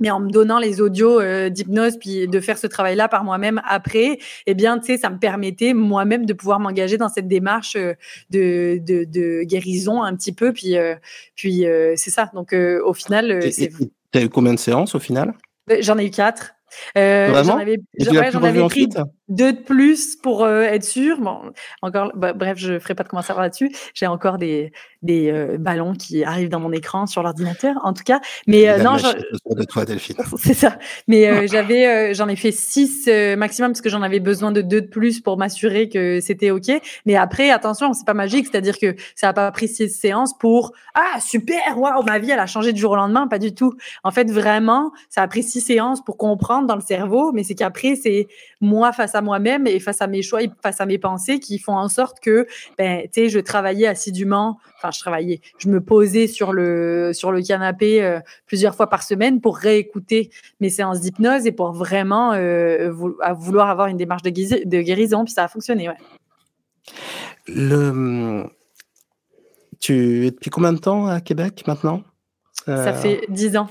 mais 0.00 0.10
en 0.10 0.20
me 0.20 0.30
donnant 0.30 0.58
les 0.58 0.80
audios 0.80 1.20
euh, 1.20 1.48
d'hypnose 1.48 1.98
puis 1.98 2.28
de 2.28 2.40
faire 2.40 2.58
ce 2.58 2.66
travail-là 2.66 3.08
par 3.08 3.24
moi-même 3.24 3.60
après, 3.66 4.18
eh 4.46 4.54
bien, 4.54 4.78
tu 4.78 4.86
sais, 4.86 4.98
ça 4.98 5.10
me 5.10 5.18
permettait 5.18 5.74
moi-même 5.74 6.26
de 6.26 6.32
pouvoir 6.32 6.60
m'engager 6.60 6.98
dans 6.98 7.08
cette 7.08 7.28
démarche 7.28 7.76
euh, 7.76 7.94
de, 8.30 8.78
de, 8.78 9.04
de, 9.04 9.42
guérison 9.44 10.02
un 10.02 10.14
petit 10.14 10.32
peu. 10.32 10.52
Puis, 10.52 10.76
euh, 10.76 10.94
puis 11.34 11.64
c'est 11.96 12.10
ça. 12.10 12.30
Donc, 12.34 12.52
au 12.52 12.92
final, 12.92 13.52
c'est. 13.52 13.70
T'as 14.12 14.22
eu 14.22 14.28
combien 14.28 14.54
de 14.54 14.58
séances 14.58 14.94
au 14.94 15.00
final? 15.00 15.34
Ben, 15.66 15.82
J'en 15.82 15.98
ai 15.98 16.06
eu 16.06 16.10
quatre. 16.10 16.54
Vraiment? 16.94 17.42
j'en 17.42 17.58
avais, 17.58 17.78
j'en 17.98 18.42
avais 18.42 18.64
pris 18.66 18.88
deux 19.28 19.52
de 19.52 19.60
plus 19.60 20.16
pour 20.16 20.44
euh, 20.44 20.62
être 20.62 20.84
sûr. 20.84 21.20
Bon, 21.20 21.52
encore, 21.82 22.12
bah, 22.14 22.32
bref, 22.32 22.58
je 22.58 22.78
ferai 22.78 22.94
pas 22.94 23.02
de 23.02 23.08
commentaire 23.08 23.40
là-dessus. 23.40 23.72
J'ai 23.94 24.06
encore 24.06 24.38
des, 24.38 24.72
des 25.02 25.30
euh, 25.30 25.56
ballons 25.58 25.94
qui 25.94 26.24
arrivent 26.24 26.48
dans 26.48 26.60
mon 26.60 26.72
écran 26.72 27.06
sur 27.06 27.22
l'ordinateur, 27.22 27.76
en 27.82 27.92
tout 27.92 28.04
cas. 28.04 28.20
Mais 28.46 28.68
euh, 28.68 28.82
non, 28.82 28.96
de 28.96 29.64
toi, 29.64 29.84
Delphine. 29.84 30.16
C'est 30.36 30.54
ça. 30.54 30.78
Mais 31.08 31.48
j'avais, 31.48 32.14
j'en 32.14 32.28
ai 32.28 32.36
fait 32.36 32.52
six 32.52 33.08
maximum 33.36 33.72
parce 33.72 33.80
que 33.80 33.90
j'en 33.90 34.02
avais 34.02 34.20
besoin 34.20 34.52
de 34.52 34.62
deux 34.62 34.80
de 34.80 34.86
plus 34.86 35.20
pour 35.20 35.36
m'assurer 35.36 35.88
que 35.88 36.20
c'était 36.20 36.50
ok. 36.50 36.70
Mais 37.04 37.16
après, 37.16 37.50
attention, 37.50 37.92
c'est 37.92 38.06
pas 38.06 38.14
magique, 38.14 38.46
c'est-à-dire 38.50 38.78
que 38.78 38.94
ça 39.14 39.30
a 39.30 39.32
pas 39.32 39.50
pris 39.50 39.68
six 39.68 39.88
séances 39.88 40.36
pour 40.38 40.72
ah 40.94 41.20
super, 41.20 41.78
waouh, 41.78 42.02
ma 42.04 42.18
vie 42.18 42.30
elle 42.30 42.38
a 42.38 42.46
changé 42.46 42.72
du 42.72 42.80
jour 42.80 42.92
au 42.92 42.96
lendemain, 42.96 43.26
pas 43.26 43.38
du 43.38 43.54
tout. 43.54 43.74
En 44.04 44.10
fait, 44.10 44.30
vraiment, 44.30 44.92
ça 45.08 45.22
a 45.22 45.28
pris 45.28 45.42
six 45.42 45.60
séances 45.60 46.02
pour 46.04 46.16
comprendre 46.16 46.66
dans 46.66 46.74
le 46.74 46.80
cerveau, 46.80 47.32
mais 47.32 47.42
c'est 47.42 47.54
qu'après 47.54 47.96
c'est 47.96 48.28
moi 48.60 48.92
face 48.92 49.14
à 49.14 49.15
moi-même 49.20 49.66
et 49.66 49.80
face 49.80 50.02
à 50.02 50.06
mes 50.06 50.22
choix 50.22 50.42
et 50.42 50.50
face 50.62 50.80
à 50.80 50.86
mes 50.86 50.98
pensées 50.98 51.40
qui 51.40 51.58
font 51.58 51.76
en 51.76 51.88
sorte 51.88 52.20
que, 52.20 52.46
ben, 52.78 53.02
tu 53.04 53.22
sais, 53.22 53.28
je 53.28 53.38
travaillais 53.38 53.86
assidûment, 53.86 54.58
enfin, 54.76 54.90
je 54.90 55.00
travaillais, 55.00 55.40
je 55.58 55.68
me 55.68 55.80
posais 55.80 56.26
sur 56.26 56.52
le, 56.52 57.12
sur 57.12 57.32
le 57.32 57.42
canapé 57.42 58.02
euh, 58.02 58.20
plusieurs 58.46 58.74
fois 58.74 58.88
par 58.88 59.02
semaine 59.02 59.40
pour 59.40 59.56
réécouter 59.56 60.30
mes 60.60 60.70
séances 60.70 61.00
d'hypnose 61.00 61.46
et 61.46 61.52
pour 61.52 61.72
vraiment 61.72 62.32
euh, 62.32 62.90
vouloir 62.90 63.70
avoir 63.70 63.88
une 63.88 63.96
démarche 63.96 64.22
de, 64.22 64.30
de, 64.30 64.80
guérison, 64.82 65.24
puis 65.24 65.32
ça 65.32 65.44
a 65.44 65.48
fonctionné, 65.48 65.88
ouais. 65.88 65.96
Le... 67.48 68.44
Tu 69.80 70.26
es 70.26 70.30
depuis 70.30 70.50
combien 70.50 70.72
de 70.72 70.78
temps 70.78 71.06
à 71.06 71.20
Québec 71.20 71.64
maintenant? 71.66 72.02
Ça 72.64 72.72
euh, 72.72 72.94
fait 72.94 73.26
dix 73.28 73.56
ans. 73.56 73.68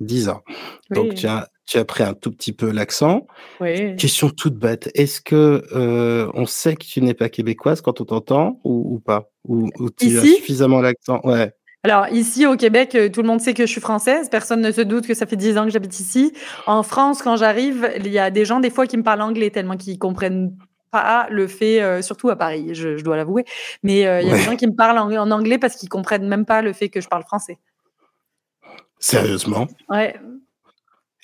Dix 0.00 0.28
ans. 0.28 0.42
Donc, 0.90 1.14
tu 1.14 1.26
as 1.26 1.48
tu 1.66 1.78
as 1.78 1.84
pris 1.84 2.02
un 2.02 2.14
tout 2.14 2.30
petit 2.30 2.52
peu 2.52 2.70
l'accent. 2.70 3.26
Oui. 3.60 3.96
Question 3.96 4.30
toute 4.30 4.56
bête. 4.56 4.90
Est-ce 4.94 5.20
que 5.20 5.62
euh, 5.72 6.30
on 6.34 6.46
sait 6.46 6.74
que 6.74 6.84
tu 6.84 7.00
n'es 7.00 7.14
pas 7.14 7.28
québécoise 7.28 7.80
quand 7.80 8.00
on 8.00 8.04
t'entend 8.04 8.60
ou, 8.64 8.98
pas? 8.98 9.30
Ou, 9.46 9.70
tu 9.96 10.18
as 10.18 10.22
suffisamment 10.22 10.80
l'accent? 10.80 11.20
Ouais. 11.24 11.52
Alors 11.84 12.08
ici 12.08 12.46
au 12.46 12.56
Québec, 12.56 12.94
euh, 12.94 13.08
tout 13.08 13.22
le 13.22 13.28
monde 13.28 13.40
sait 13.40 13.54
que 13.54 13.66
je 13.66 13.70
suis 13.70 13.80
française. 13.80 14.28
Personne 14.30 14.60
ne 14.60 14.70
se 14.70 14.80
doute 14.80 15.06
que 15.06 15.14
ça 15.14 15.26
fait 15.26 15.36
dix 15.36 15.58
ans 15.58 15.64
que 15.64 15.70
j'habite 15.70 15.98
ici. 15.98 16.32
En 16.66 16.82
France, 16.82 17.22
quand 17.22 17.36
j'arrive, 17.36 17.90
il 17.96 18.08
y 18.08 18.18
a 18.18 18.30
des 18.30 18.44
gens 18.44 18.60
des 18.60 18.70
fois 18.70 18.86
qui 18.86 18.96
me 18.96 19.02
parlent 19.02 19.22
anglais 19.22 19.50
tellement 19.50 19.76
qu'ils 19.76 19.98
comprennent 19.98 20.56
pas 20.90 21.26
le 21.30 21.46
fait, 21.46 21.80
euh, 21.80 22.02
surtout 22.02 22.28
à 22.28 22.36
Paris, 22.36 22.74
je, 22.74 23.02
dois 23.02 23.16
l'avouer. 23.16 23.44
Mais 23.82 24.00
il 24.00 24.02
y 24.02 24.06
a 24.06 24.36
des 24.36 24.42
gens 24.42 24.56
qui 24.56 24.66
me 24.66 24.74
parlent 24.74 24.98
en, 24.98 25.10
en 25.10 25.30
anglais 25.30 25.58
parce 25.58 25.74
qu'ils 25.74 25.88
comprennent 25.88 26.28
même 26.28 26.44
pas 26.44 26.60
le 26.62 26.72
fait 26.72 26.88
que 26.88 27.00
je 27.00 27.08
parle 27.08 27.24
français. 27.24 27.58
Sérieusement? 28.98 29.66
Ouais, 29.88 30.14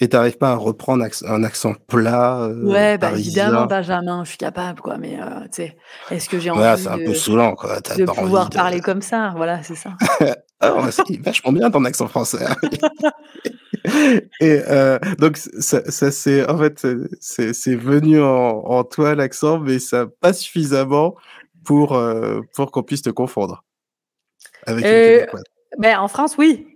et 0.01 0.09
t'arrives 0.09 0.39
pas 0.39 0.53
à 0.53 0.55
reprendre 0.55 1.05
un 1.25 1.45
accent 1.45 1.75
plat 1.87 2.43
euh, 2.43 2.65
Ouais, 2.65 2.99
bah 2.99 3.13
évidemment, 3.13 3.67
Benjamin, 3.67 4.25
je 4.25 4.31
suis 4.31 4.39
capable, 4.39 4.81
quoi. 4.81 4.97
Mais 4.97 5.19
euh, 5.21 5.41
tu 5.45 5.63
sais, 5.63 5.77
est-ce 6.11 6.29
que 6.29 6.39
j'ai 6.39 6.51
envie 6.51 6.61
ouais, 6.61 6.77
c'est 6.77 6.89
un 6.89 6.99
peu 6.99 7.15
saoulant, 7.15 7.55
quoi. 7.55 7.81
de 7.81 8.05
pouvoir 8.05 8.51
parler 8.51 8.81
comme 8.81 9.03
ça 9.03 9.33
Voilà, 9.37 9.63
c'est 9.63 9.75
ça. 9.75 9.95
ah, 10.61 10.75
c'est 10.91 11.21
vachement 11.21 11.53
bien 11.53 11.71
ton 11.71 11.85
accent 11.85 12.07
français. 12.07 12.45
Hein. 12.47 12.57
et 14.41 14.61
euh, 14.69 14.99
donc 15.19 15.37
ça, 15.37 15.91
ça 15.91 16.11
c'est 16.11 16.49
en 16.49 16.59
fait 16.59 16.87
c'est 17.21 17.77
venu 17.77 18.21
en, 18.21 18.63
en 18.65 18.85
toi 18.85 19.15
l'accent, 19.15 19.59
mais 19.59 19.79
ça 19.79 20.07
pas 20.21 20.33
suffisamment 20.33 21.15
pour 21.65 21.95
euh, 21.95 22.41
pour 22.55 22.71
qu'on 22.71 22.83
puisse 22.83 23.03
te 23.03 23.11
confondre 23.11 23.65
avec 24.67 24.85
euh, 24.85 25.27
ben, 25.79 25.99
en 25.99 26.09
France, 26.09 26.37
oui. 26.39 26.67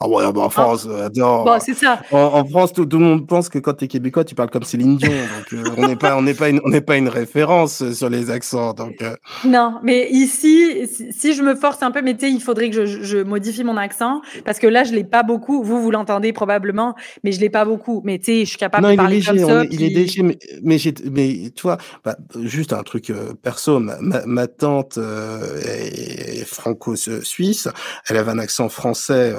Ah 0.00 0.08
ouais, 0.08 0.24
bah 0.32 0.40
en 0.40 0.50
France, 0.50 0.88
euh, 0.90 1.08
bon, 1.14 1.58
c'est 1.60 1.74
ça. 1.74 2.00
En, 2.10 2.44
France, 2.44 2.72
tout, 2.72 2.86
le 2.90 2.98
monde 2.98 3.28
pense 3.28 3.48
que 3.48 3.60
quand 3.60 3.74
tu 3.74 3.84
es 3.84 3.88
québécois, 3.88 4.24
tu 4.24 4.34
parles 4.34 4.50
comme 4.50 4.64
Céline 4.64 4.96
Dion. 4.96 5.08
donc, 5.08 5.52
euh, 5.52 5.70
on 5.76 5.86
n'est 5.86 5.94
pas, 5.94 6.16
on 6.16 6.22
n'est 6.22 6.34
pas, 6.34 6.48
une, 6.48 6.60
on 6.64 6.68
n'est 6.68 6.80
pas 6.80 6.96
une 6.96 7.08
référence 7.08 7.92
sur 7.92 8.10
les 8.10 8.28
accents. 8.28 8.72
Donc, 8.74 8.96
euh. 9.02 9.14
Non, 9.44 9.78
mais 9.84 10.08
ici, 10.10 10.88
si, 11.12 11.32
je 11.32 11.42
me 11.42 11.54
force 11.54 11.80
un 11.82 11.92
peu, 11.92 12.02
mais 12.02 12.16
tu 12.16 12.26
il 12.26 12.40
faudrait 12.40 12.70
que 12.70 12.86
je, 12.86 13.02
je, 13.04 13.18
modifie 13.18 13.62
mon 13.62 13.76
accent 13.76 14.20
parce 14.44 14.58
que 14.58 14.66
là, 14.66 14.82
je 14.82 14.92
l'ai 14.92 15.04
pas 15.04 15.22
beaucoup. 15.22 15.62
Vous, 15.62 15.80
vous 15.80 15.92
l'entendez 15.92 16.32
probablement, 16.32 16.96
mais 17.22 17.30
je 17.30 17.38
l'ai 17.38 17.50
pas 17.50 17.64
beaucoup. 17.64 18.02
Mais 18.04 18.18
tu 18.18 18.24
sais, 18.24 18.40
je 18.40 18.50
suis 18.50 18.58
capable 18.58 18.90
de 18.90 18.96
parler 18.96 19.22
comme 19.22 19.38
ça. 19.38 19.62
Il 19.70 19.84
est 19.84 19.90
léger, 19.90 20.24
mais, 20.24 20.38
mais, 20.64 20.76
mais 21.12 21.50
tu 21.54 21.62
vois, 21.62 21.78
bah, 22.04 22.16
juste 22.42 22.72
un 22.72 22.82
truc 22.82 23.12
perso. 23.42 23.78
Ma, 23.78 23.96
ma, 24.26 24.48
tante 24.48 24.98
est 24.98 26.44
franco-suisse. 26.44 27.68
Elle 28.08 28.16
avait 28.16 28.32
un 28.32 28.40
accent 28.40 28.68
français 28.68 29.32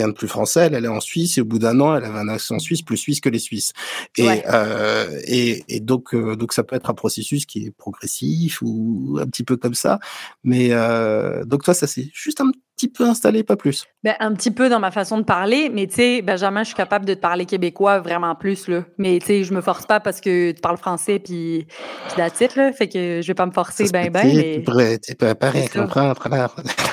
de 0.07 0.13
plus 0.13 0.27
français, 0.27 0.61
elle 0.61 0.75
allait 0.75 0.87
en 0.87 0.99
Suisse 0.99 1.37
et 1.37 1.41
au 1.41 1.45
bout 1.45 1.59
d'un 1.59 1.79
an, 1.79 1.95
elle 1.95 2.05
avait 2.05 2.19
un 2.19 2.27
accent 2.27 2.59
suisse 2.59 2.81
plus 2.81 2.97
suisse 2.97 3.19
que 3.19 3.29
les 3.29 3.39
Suisses. 3.39 3.73
Et, 4.17 4.27
euh, 4.51 5.19
et, 5.25 5.63
et, 5.67 5.79
donc, 5.79 6.13
euh, 6.13 6.35
donc 6.35 6.53
ça 6.53 6.63
peut 6.63 6.75
être 6.75 6.89
un 6.89 6.93
processus 6.93 7.45
qui 7.45 7.65
est 7.65 7.71
progressif 7.71 8.61
ou 8.61 9.17
un 9.21 9.25
petit 9.25 9.43
peu 9.43 9.57
comme 9.57 9.73
ça. 9.73 9.99
Mais 10.43 10.69
euh, 10.71 11.43
donc 11.45 11.63
toi, 11.63 11.73
ça 11.73 11.87
c'est 11.87 12.09
juste 12.13 12.41
un 12.41 12.51
petit 12.81 12.87
peu 12.87 13.03
installé, 13.03 13.43
pas 13.43 13.55
plus. 13.55 13.85
Ben, 14.03 14.15
un 14.19 14.33
petit 14.33 14.49
peu 14.49 14.69
dans 14.69 14.79
ma 14.79 14.89
façon 14.89 15.19
de 15.19 15.23
parler, 15.23 15.69
mais 15.69 15.85
tu 15.85 15.95
sais, 15.95 16.21
Benjamin, 16.21 16.63
je 16.63 16.67
suis 16.67 16.75
capable 16.75 17.05
de 17.05 17.13
te 17.13 17.19
parler 17.19 17.45
québécois 17.45 17.99
vraiment 17.99 18.33
plus, 18.33 18.67
là. 18.67 18.83
Mais 18.97 19.19
tu 19.19 19.27
sais, 19.27 19.43
je 19.43 19.53
me 19.53 19.61
force 19.61 19.85
pas 19.85 19.99
parce 19.99 20.19
que 20.19 20.51
tu 20.51 20.61
parles 20.61 20.77
français 20.77 21.19
puis, 21.19 21.67
puis 22.07 22.17
la 22.17 22.31
titre, 22.31 22.57
là. 22.57 22.73
Fait 22.73 22.87
que 22.87 23.21
je 23.21 23.27
vais 23.27 23.33
pas 23.35 23.45
me 23.45 23.51
forcer 23.51 23.85
ben, 23.91 24.09
ben. 24.09 24.25
Mais... 24.25 24.99
Tu 24.99 25.15
peux 25.15 25.35
pareil 25.35 25.69
comprendre. 25.69 26.27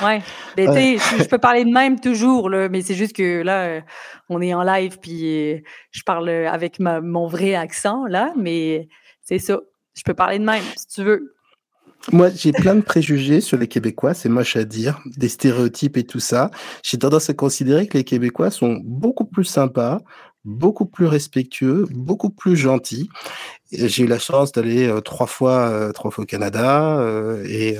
ouais. 0.05 0.21
Ben, 0.55 0.67
tu 0.67 0.99
sais, 0.99 1.23
je 1.23 1.27
peux 1.27 1.39
parler 1.39 1.65
de 1.65 1.71
même 1.71 1.99
toujours, 1.99 2.49
là, 2.49 2.69
mais 2.69 2.81
c'est 2.81 2.95
juste 2.95 3.15
que 3.15 3.41
là, 3.41 3.61
euh, 3.63 3.81
on 4.29 4.41
est 4.41 4.53
en 4.53 4.61
live 4.61 4.99
puis 4.99 5.53
euh, 5.53 5.59
je 5.91 6.03
parle 6.03 6.29
avec 6.29 6.79
ma, 6.79 7.01
mon 7.01 7.27
vrai 7.27 7.55
accent, 7.55 8.05
là, 8.05 8.31
mais 8.37 8.87
c'est 9.23 9.39
ça. 9.39 9.59
Je 9.95 10.03
peux 10.03 10.13
parler 10.13 10.37
de 10.37 10.45
même, 10.45 10.63
si 10.77 10.87
tu 10.87 11.03
veux. 11.03 11.33
Moi, 12.11 12.29
j'ai 12.35 12.51
plein 12.51 12.75
de 12.75 12.81
préjugés 12.81 13.41
sur 13.41 13.57
les 13.57 13.67
Québécois, 13.67 14.13
c'est 14.13 14.29
moche 14.29 14.55
à 14.55 14.63
dire, 14.63 14.99
des 15.17 15.29
stéréotypes 15.29 15.97
et 15.97 16.05
tout 16.05 16.19
ça. 16.19 16.49
J'ai 16.83 16.97
tendance 16.97 17.29
à 17.29 17.33
considérer 17.33 17.87
que 17.87 17.97
les 17.97 18.03
Québécois 18.03 18.51
sont 18.51 18.79
beaucoup 18.83 19.25
plus 19.25 19.43
sympas, 19.43 19.99
beaucoup 20.45 20.85
plus 20.85 21.05
respectueux, 21.05 21.85
beaucoup 21.91 22.29
plus 22.29 22.55
gentils. 22.55 23.09
J'ai 23.71 24.03
eu 24.03 24.07
la 24.07 24.17
chance 24.17 24.51
d'aller 24.51 24.87
euh, 24.87 25.01
trois 25.01 25.27
fois, 25.27 25.69
euh, 25.69 25.91
trois 25.91 26.09
fois 26.09 26.23
au 26.23 26.27
Canada 26.27 26.97
euh, 26.99 27.43
et, 27.47 27.77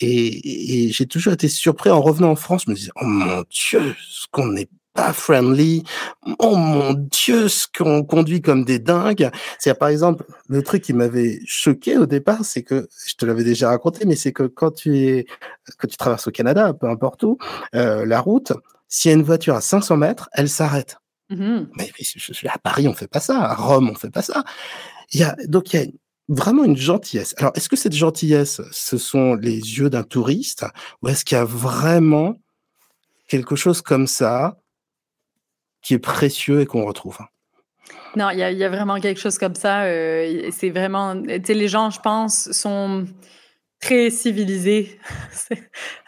et, 0.00 0.86
et 0.86 0.92
j'ai 0.92 1.06
toujours 1.06 1.32
été 1.32 1.48
surpris 1.48 1.90
en 1.90 2.00
revenant 2.00 2.30
en 2.30 2.36
France. 2.36 2.62
Je 2.66 2.70
me 2.70 2.76
disais, 2.76 2.92
oh 3.00 3.04
mon 3.04 3.44
Dieu, 3.50 3.94
ce 3.98 4.26
qu'on 4.30 4.56
est 4.56 4.70
friendly. 5.12 5.84
Oh 6.38 6.56
mon 6.56 6.94
Dieu, 6.94 7.48
ce 7.48 7.66
qu'on 7.66 8.04
conduit 8.04 8.40
comme 8.40 8.64
des 8.64 8.78
dingues. 8.78 9.30
C'est 9.58 9.78
par 9.78 9.88
exemple 9.88 10.24
le 10.48 10.62
truc 10.62 10.82
qui 10.82 10.92
m'avait 10.92 11.40
choqué 11.46 11.96
au 11.96 12.06
départ, 12.06 12.44
c'est 12.44 12.62
que 12.62 12.88
je 13.06 13.14
te 13.14 13.24
l'avais 13.26 13.44
déjà 13.44 13.68
raconté, 13.68 14.04
mais 14.06 14.16
c'est 14.16 14.32
que 14.32 14.44
quand 14.44 14.70
tu 14.70 14.98
es 14.98 15.26
quand 15.78 15.88
tu 15.88 15.96
traverses 15.96 16.26
au 16.26 16.30
Canada, 16.30 16.72
peu 16.74 16.88
importe 16.88 17.22
où, 17.22 17.38
euh, 17.74 18.04
la 18.06 18.20
route, 18.20 18.52
s'il 18.88 19.10
y 19.10 19.14
a 19.14 19.16
une 19.16 19.24
voiture 19.24 19.54
à 19.54 19.60
500 19.60 19.96
mètres, 19.96 20.28
elle 20.32 20.48
s'arrête. 20.48 20.96
Mm-hmm. 21.30 21.66
Mais, 21.76 21.90
je 21.98 22.32
suis 22.32 22.48
à 22.48 22.58
Paris, 22.58 22.88
on 22.88 22.94
fait 22.94 23.08
pas 23.08 23.20
ça. 23.20 23.38
À 23.38 23.54
Rome, 23.54 23.90
on 23.90 23.94
fait 23.94 24.10
pas 24.10 24.22
ça. 24.22 24.44
Il 25.12 25.20
y 25.20 25.24
a 25.24 25.36
donc 25.46 25.72
il 25.72 25.80
y 25.80 25.82
a 25.82 25.86
vraiment 26.28 26.64
une 26.64 26.76
gentillesse. 26.76 27.34
Alors, 27.38 27.52
est-ce 27.54 27.68
que 27.68 27.76
cette 27.76 27.94
gentillesse, 27.94 28.60
ce 28.70 28.98
sont 28.98 29.34
les 29.34 29.56
yeux 29.56 29.90
d'un 29.90 30.02
touriste, 30.02 30.66
ou 31.02 31.08
est-ce 31.08 31.24
qu'il 31.24 31.36
y 31.36 31.40
a 31.40 31.44
vraiment 31.44 32.34
quelque 33.28 33.56
chose 33.56 33.82
comme 33.82 34.06
ça 34.06 34.58
qui 35.82 35.94
est 35.94 35.98
précieux 35.98 36.60
et 36.60 36.66
qu'on 36.66 36.84
retrouve. 36.84 37.18
Non, 38.16 38.30
il 38.30 38.36
y, 38.36 38.56
y, 38.56 38.64
a 38.64 38.68
vraiment 38.68 39.00
quelque 39.00 39.20
chose 39.20 39.38
comme 39.38 39.54
ça. 39.54 39.82
Euh, 39.84 40.48
c'est 40.50 40.70
vraiment, 40.70 41.20
tu 41.20 41.40
sais, 41.44 41.54
les 41.54 41.68
gens, 41.68 41.90
je 41.90 42.00
pense, 42.00 42.50
sont 42.52 43.06
très 43.80 44.10
civilisés. 44.10 44.98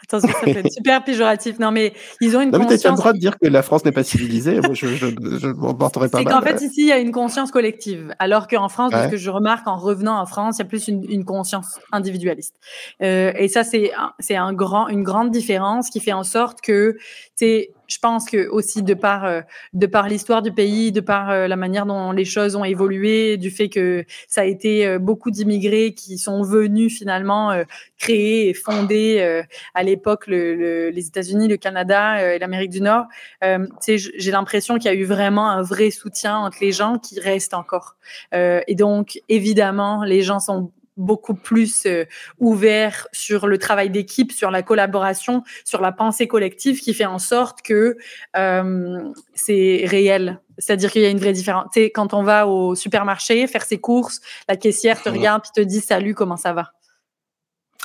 Attention, 0.03 0.29
ça 0.29 0.39
peut 0.41 0.57
être 0.57 0.71
super 0.71 1.03
péjoratif. 1.05 1.57
Non, 1.57 1.71
mais 1.71 1.93
ils 2.19 2.35
ont 2.35 2.41
une 2.41 2.51
non, 2.51 2.59
conscience. 2.59 2.81
Tu 2.81 2.87
as 2.87 2.91
le 2.91 2.97
droit 2.97 3.13
de 3.13 3.19
dire 3.19 3.39
que 3.39 3.47
la 3.47 3.61
France 3.61 3.85
n'est 3.85 3.93
pas 3.93 4.03
civilisée. 4.03 4.59
Moi, 4.59 4.73
je, 4.73 4.87
je, 4.87 5.07
je 5.07 5.47
m'en 5.47 5.73
porterai 5.73 6.09
pas. 6.09 6.17
C'est 6.17 6.25
qu'en 6.25 6.41
fait, 6.41 6.61
ici, 6.61 6.81
il 6.81 6.87
y 6.87 6.91
a 6.91 6.97
une 6.97 7.13
conscience 7.13 7.49
collective. 7.49 8.13
Alors 8.19 8.47
qu'en 8.47 8.67
France, 8.67 8.91
ce 8.91 9.07
que 9.07 9.15
je 9.15 9.29
remarque 9.29 9.67
en 9.67 9.77
revenant 9.77 10.19
en 10.19 10.25
France, 10.25 10.57
il 10.57 10.59
y 10.59 10.61
a 10.63 10.65
plus 10.65 10.89
une, 10.89 11.09
une 11.09 11.23
conscience 11.23 11.79
individualiste. 11.93 12.55
Euh, 13.01 13.31
et 13.37 13.47
ça, 13.47 13.63
c'est 13.63 13.91
c'est 14.19 14.35
un 14.35 14.51
grand, 14.53 14.89
une 14.89 15.03
grande 15.03 15.31
différence 15.31 15.89
qui 15.89 16.01
fait 16.01 16.13
en 16.13 16.23
sorte 16.23 16.59
que, 16.59 16.97
tu 16.97 16.99
sais, 17.35 17.71
je 17.91 17.99
pense 17.99 18.29
que 18.29 18.47
aussi 18.47 18.83
de 18.83 18.93
par 18.93 19.25
euh, 19.25 19.41
de 19.73 19.85
par 19.85 20.07
l'histoire 20.07 20.41
du 20.41 20.53
pays, 20.53 20.93
de 20.93 21.01
par 21.01 21.29
euh, 21.29 21.47
la 21.47 21.57
manière 21.57 21.85
dont 21.85 22.13
les 22.13 22.23
choses 22.23 22.55
ont 22.55 22.63
évolué, 22.63 23.35
du 23.35 23.51
fait 23.51 23.67
que 23.67 24.05
ça 24.29 24.41
a 24.41 24.43
été 24.45 24.87
euh, 24.87 24.97
beaucoup 24.97 25.29
d'immigrés 25.29 25.93
qui 25.93 26.17
sont 26.17 26.41
venus 26.41 26.97
finalement 26.97 27.51
créer 27.97 28.49
et 28.49 28.53
fonder 28.53 29.43
à 29.73 29.83
l'époque 29.83 30.27
le, 30.27 30.89
les 30.89 31.07
États-Unis, 31.07 31.47
le 31.47 31.57
Canada 31.57 32.33
et 32.33 32.39
l'Amérique 32.39 32.71
du 32.71 32.81
Nord. 32.81 33.05
j'ai 33.41 34.31
l'impression 34.31 34.77
qu'il 34.77 34.85
y 34.85 34.89
a 34.89 34.97
eu 34.97 35.03
vraiment 35.03 35.49
un 35.49 35.61
vrai 35.61 35.91
soutien 35.91 36.37
entre 36.37 36.57
les 36.61 36.71
gens 36.71 36.97
qui 36.97 37.19
restent 37.19 37.53
encore. 37.53 37.95
et 38.33 38.75
donc 38.75 39.19
évidemment, 39.29 40.03
les 40.03 40.21
gens 40.21 40.39
sont 40.39 40.71
beaucoup 41.01 41.33
plus 41.33 41.85
euh, 41.85 42.05
ouvert 42.39 43.07
sur 43.11 43.47
le 43.47 43.57
travail 43.57 43.89
d'équipe, 43.89 44.31
sur 44.31 44.51
la 44.51 44.61
collaboration, 44.63 45.43
sur 45.65 45.81
la 45.81 45.91
pensée 45.91 46.27
collective 46.27 46.79
qui 46.79 46.93
fait 46.93 47.05
en 47.05 47.19
sorte 47.19 47.61
que 47.61 47.97
euh, 48.37 49.09
c'est 49.33 49.83
réel. 49.87 50.39
C'est-à-dire 50.57 50.91
qu'il 50.91 51.01
y 51.01 51.05
a 51.05 51.09
une 51.09 51.19
vraie 51.19 51.33
différence. 51.33 51.65
Tu 51.73 51.81
sais, 51.81 51.89
quand 51.89 52.13
on 52.13 52.23
va 52.23 52.47
au 52.47 52.75
supermarché 52.75 53.47
faire 53.47 53.63
ses 53.63 53.79
courses, 53.79 54.21
la 54.47 54.55
caissière 54.55 55.01
te 55.01 55.09
regarde 55.09 55.41
puis 55.43 55.51
te 55.53 55.61
dit 55.61 55.81
salut, 55.81 56.13
comment 56.13 56.37
ça 56.37 56.53
va? 56.53 56.71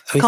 Ah 0.09 0.11
oui, 0.15 0.21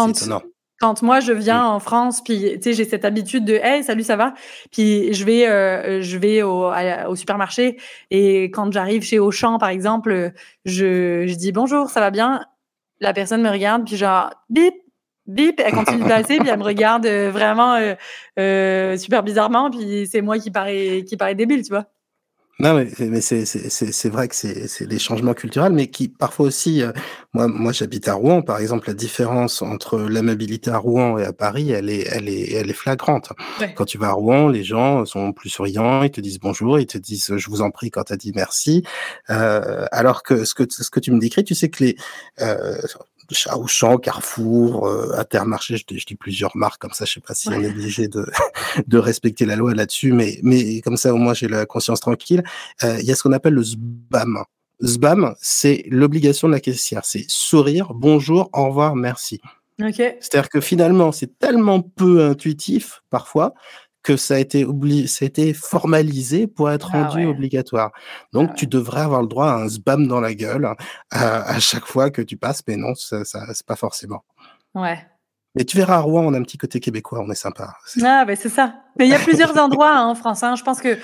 Quand- 0.81 1.01
moi 1.03 1.19
je 1.19 1.33
viens 1.33 1.65
en 1.65 1.79
France, 1.81 2.23
puis 2.23 2.53
tu 2.55 2.61
sais 2.63 2.73
j'ai 2.73 2.85
cette 2.85 3.03
habitude 3.03 3.43
de 3.43 3.55
hey 3.55 3.83
salut 3.83 4.03
ça 4.03 4.15
va, 4.15 4.33
puis 4.71 5.13
je 5.13 5.25
vais 5.25 5.45
euh, 5.45 6.01
je 6.01 6.17
vais 6.17 6.41
au, 6.41 6.67
à- 6.67 7.09
au 7.09 7.17
supermarché 7.17 7.77
et 8.11 8.43
quand 8.45 8.71
j'arrive 8.71 9.03
chez 9.03 9.19
Auchan 9.19 9.57
par 9.59 9.67
exemple, 9.69 10.31
je, 10.63 11.25
je 11.27 11.35
dis 11.35 11.51
bonjour 11.51 11.89
ça 11.89 11.99
va 11.99 12.11
bien, 12.11 12.45
la 12.99 13.13
personne 13.13 13.41
me 13.41 13.49
regarde 13.49 13.85
puis 13.85 13.97
genre 13.97 14.31
bip 14.49 14.73
bip 15.27 15.61
elle 15.63 15.73
continue 15.73 16.03
de 16.03 16.07
passer 16.07 16.37
puis 16.39 16.49
elle 16.49 16.59
me 16.59 16.63
regarde 16.63 17.05
euh, 17.05 17.29
vraiment 17.31 17.75
euh, 17.75 17.95
euh, 18.39 18.97
super 18.97 19.23
bizarrement 19.23 19.69
puis 19.69 20.07
c'est 20.07 20.21
moi 20.21 20.39
qui 20.39 20.51
paraît 20.51 21.03
qui 21.07 21.17
paraît 21.17 21.35
débile 21.35 21.63
tu 21.63 21.69
vois. 21.69 21.85
Non, 22.59 22.73
mais, 22.73 22.89
mais 22.99 23.21
c'est, 23.21 23.45
c'est, 23.45 23.69
c'est, 23.69 23.93
c'est 23.93 24.09
vrai 24.09 24.27
que 24.27 24.35
c'est, 24.35 24.67
c'est 24.67 24.85
des 24.85 24.99
changements 24.99 25.33
culturels, 25.33 25.71
mais 25.71 25.87
qui 25.87 26.09
parfois 26.09 26.47
aussi, 26.47 26.83
euh, 26.83 26.91
moi, 27.33 27.47
moi 27.47 27.71
j'habite 27.71 28.09
à 28.09 28.15
Rouen, 28.15 28.41
par 28.41 28.59
exemple, 28.59 28.89
la 28.89 28.93
différence 28.93 29.61
entre 29.61 29.97
l'amabilité 29.97 30.69
à 30.69 30.77
Rouen 30.77 31.17
et 31.17 31.23
à 31.23 31.31
Paris, 31.31 31.71
elle 31.71 31.89
est, 31.89 32.05
elle 32.11 32.27
est, 32.27 32.51
elle 32.51 32.69
est 32.69 32.73
flagrante. 32.73 33.31
Ouais. 33.61 33.73
Quand 33.73 33.85
tu 33.85 33.97
vas 33.97 34.09
à 34.09 34.11
Rouen, 34.11 34.49
les 34.49 34.65
gens 34.65 35.05
sont 35.05 35.31
plus 35.31 35.49
souriants, 35.49 36.03
ils 36.03 36.11
te 36.11 36.19
disent 36.19 36.39
bonjour, 36.39 36.77
ils 36.79 36.85
te 36.85 36.97
disent 36.97 37.37
je 37.37 37.49
vous 37.49 37.61
en 37.61 37.71
prie 37.71 37.91
quand 37.91 38.03
tu 38.03 38.13
as 38.13 38.17
dit 38.17 38.33
merci. 38.35 38.83
Euh, 39.29 39.85
alors 39.93 40.21
que 40.21 40.43
ce 40.43 40.53
que 40.53 40.63
ce 40.69 40.89
que 40.89 40.99
tu 40.99 41.11
me 41.11 41.19
décris, 41.19 41.45
tu 41.45 41.55
sais 41.55 41.69
que 41.69 41.81
les 41.81 41.95
euh, 42.41 42.75
Auchan, 43.55 43.97
Carrefour, 43.97 44.87
euh, 44.87 45.11
Intermarché, 45.17 45.77
je, 45.77 45.85
dis- 45.87 45.99
je 45.99 46.05
dis 46.05 46.15
plusieurs 46.15 46.55
marques 46.55 46.81
comme 46.81 46.93
ça, 46.93 47.05
je 47.05 47.13
sais 47.13 47.19
pas 47.19 47.33
si 47.33 47.49
on 47.49 47.53
est 47.61 47.67
obligé 47.69 48.07
de 48.07 48.25
de 48.87 48.97
respecter 48.97 49.45
la 49.45 49.55
loi 49.55 49.73
là-dessus, 49.73 50.11
mais 50.13 50.39
mais 50.43 50.81
comme 50.81 50.97
ça 50.97 51.13
au 51.13 51.17
moins 51.17 51.33
j'ai 51.33 51.47
la 51.47 51.65
conscience 51.65 51.99
tranquille. 51.99 52.43
Euh, 52.83 52.97
Il 52.99 53.05
y 53.05 53.11
a 53.11 53.15
ce 53.15 53.23
qu'on 53.23 53.31
appelle 53.33 53.53
le 53.53 53.63
SBAM. 53.63 54.43
SBAM, 54.81 55.35
c'est 55.41 55.83
l'obligation 55.89 56.47
de 56.47 56.53
la 56.53 56.59
caissière, 56.61 57.01
c'est 57.03 57.25
sourire, 57.27 57.93
bonjour, 57.93 58.49
au 58.53 58.65
revoir, 58.67 58.95
merci. 58.95 59.39
Ok. 59.81 59.95
C'est-à-dire 59.95 60.49
que 60.49 60.59
finalement, 60.61 61.11
c'est 61.11 61.37
tellement 61.39 61.81
peu 61.81 62.23
intuitif 62.23 63.01
parfois 63.09 63.53
que 64.09 64.17
ça 64.17 64.35
a 64.35 64.37
été 64.39 64.65
obli 64.65 65.07
ça 65.07 65.25
a 65.25 65.27
été 65.27 65.53
formalisé 65.53 66.47
pour 66.47 66.71
être 66.71 66.89
Ah 66.93 67.03
rendu 67.03 67.19
ouais. 67.19 67.25
obligatoire. 67.25 67.91
Donc 68.33 68.47
Ah 68.47 68.51
ouais. 68.51 68.57
tu 68.57 68.65
devrais 68.67 69.01
avoir 69.01 69.21
le 69.21 69.27
droit 69.27 69.49
à 69.51 69.55
un 69.63 69.69
spam 69.69 70.07
dans 70.07 70.19
la 70.19 70.33
gueule 70.33 70.65
à, 71.11 71.41
à 71.55 71.59
chaque 71.59 71.85
fois 71.85 72.09
que 72.09 72.21
tu 72.23 72.35
passes, 72.37 72.61
mais 72.67 72.75
non, 72.75 72.95
ça, 72.95 73.23
ça 73.23 73.45
c'est 73.53 73.65
pas 73.65 73.75
forcément. 73.75 74.23
Ouais. 74.73 74.99
Mais 75.55 75.63
tu 75.63 75.77
verras 75.77 75.95
à 75.95 75.99
Rouen, 75.99 76.23
on 76.25 76.33
a 76.33 76.37
un 76.39 76.43
petit 76.43 76.57
côté 76.59 76.79
québécois, 76.79 77.19
on 77.25 77.29
est 77.31 77.35
sympa. 77.35 77.73
Ah, 78.03 78.23
ben 78.25 78.35
c'est 78.35 78.49
ça. 78.49 78.75
Mais 78.97 79.07
il 79.07 79.11
y 79.11 79.15
a 79.15 79.19
plusieurs 79.19 79.57
endroits 79.57 79.95
hein, 79.97 80.05
en 80.07 80.13
France. 80.15 80.43
hein. 80.43 80.55
Je 80.55 80.63
pense 80.63 80.79
que, 80.79 80.97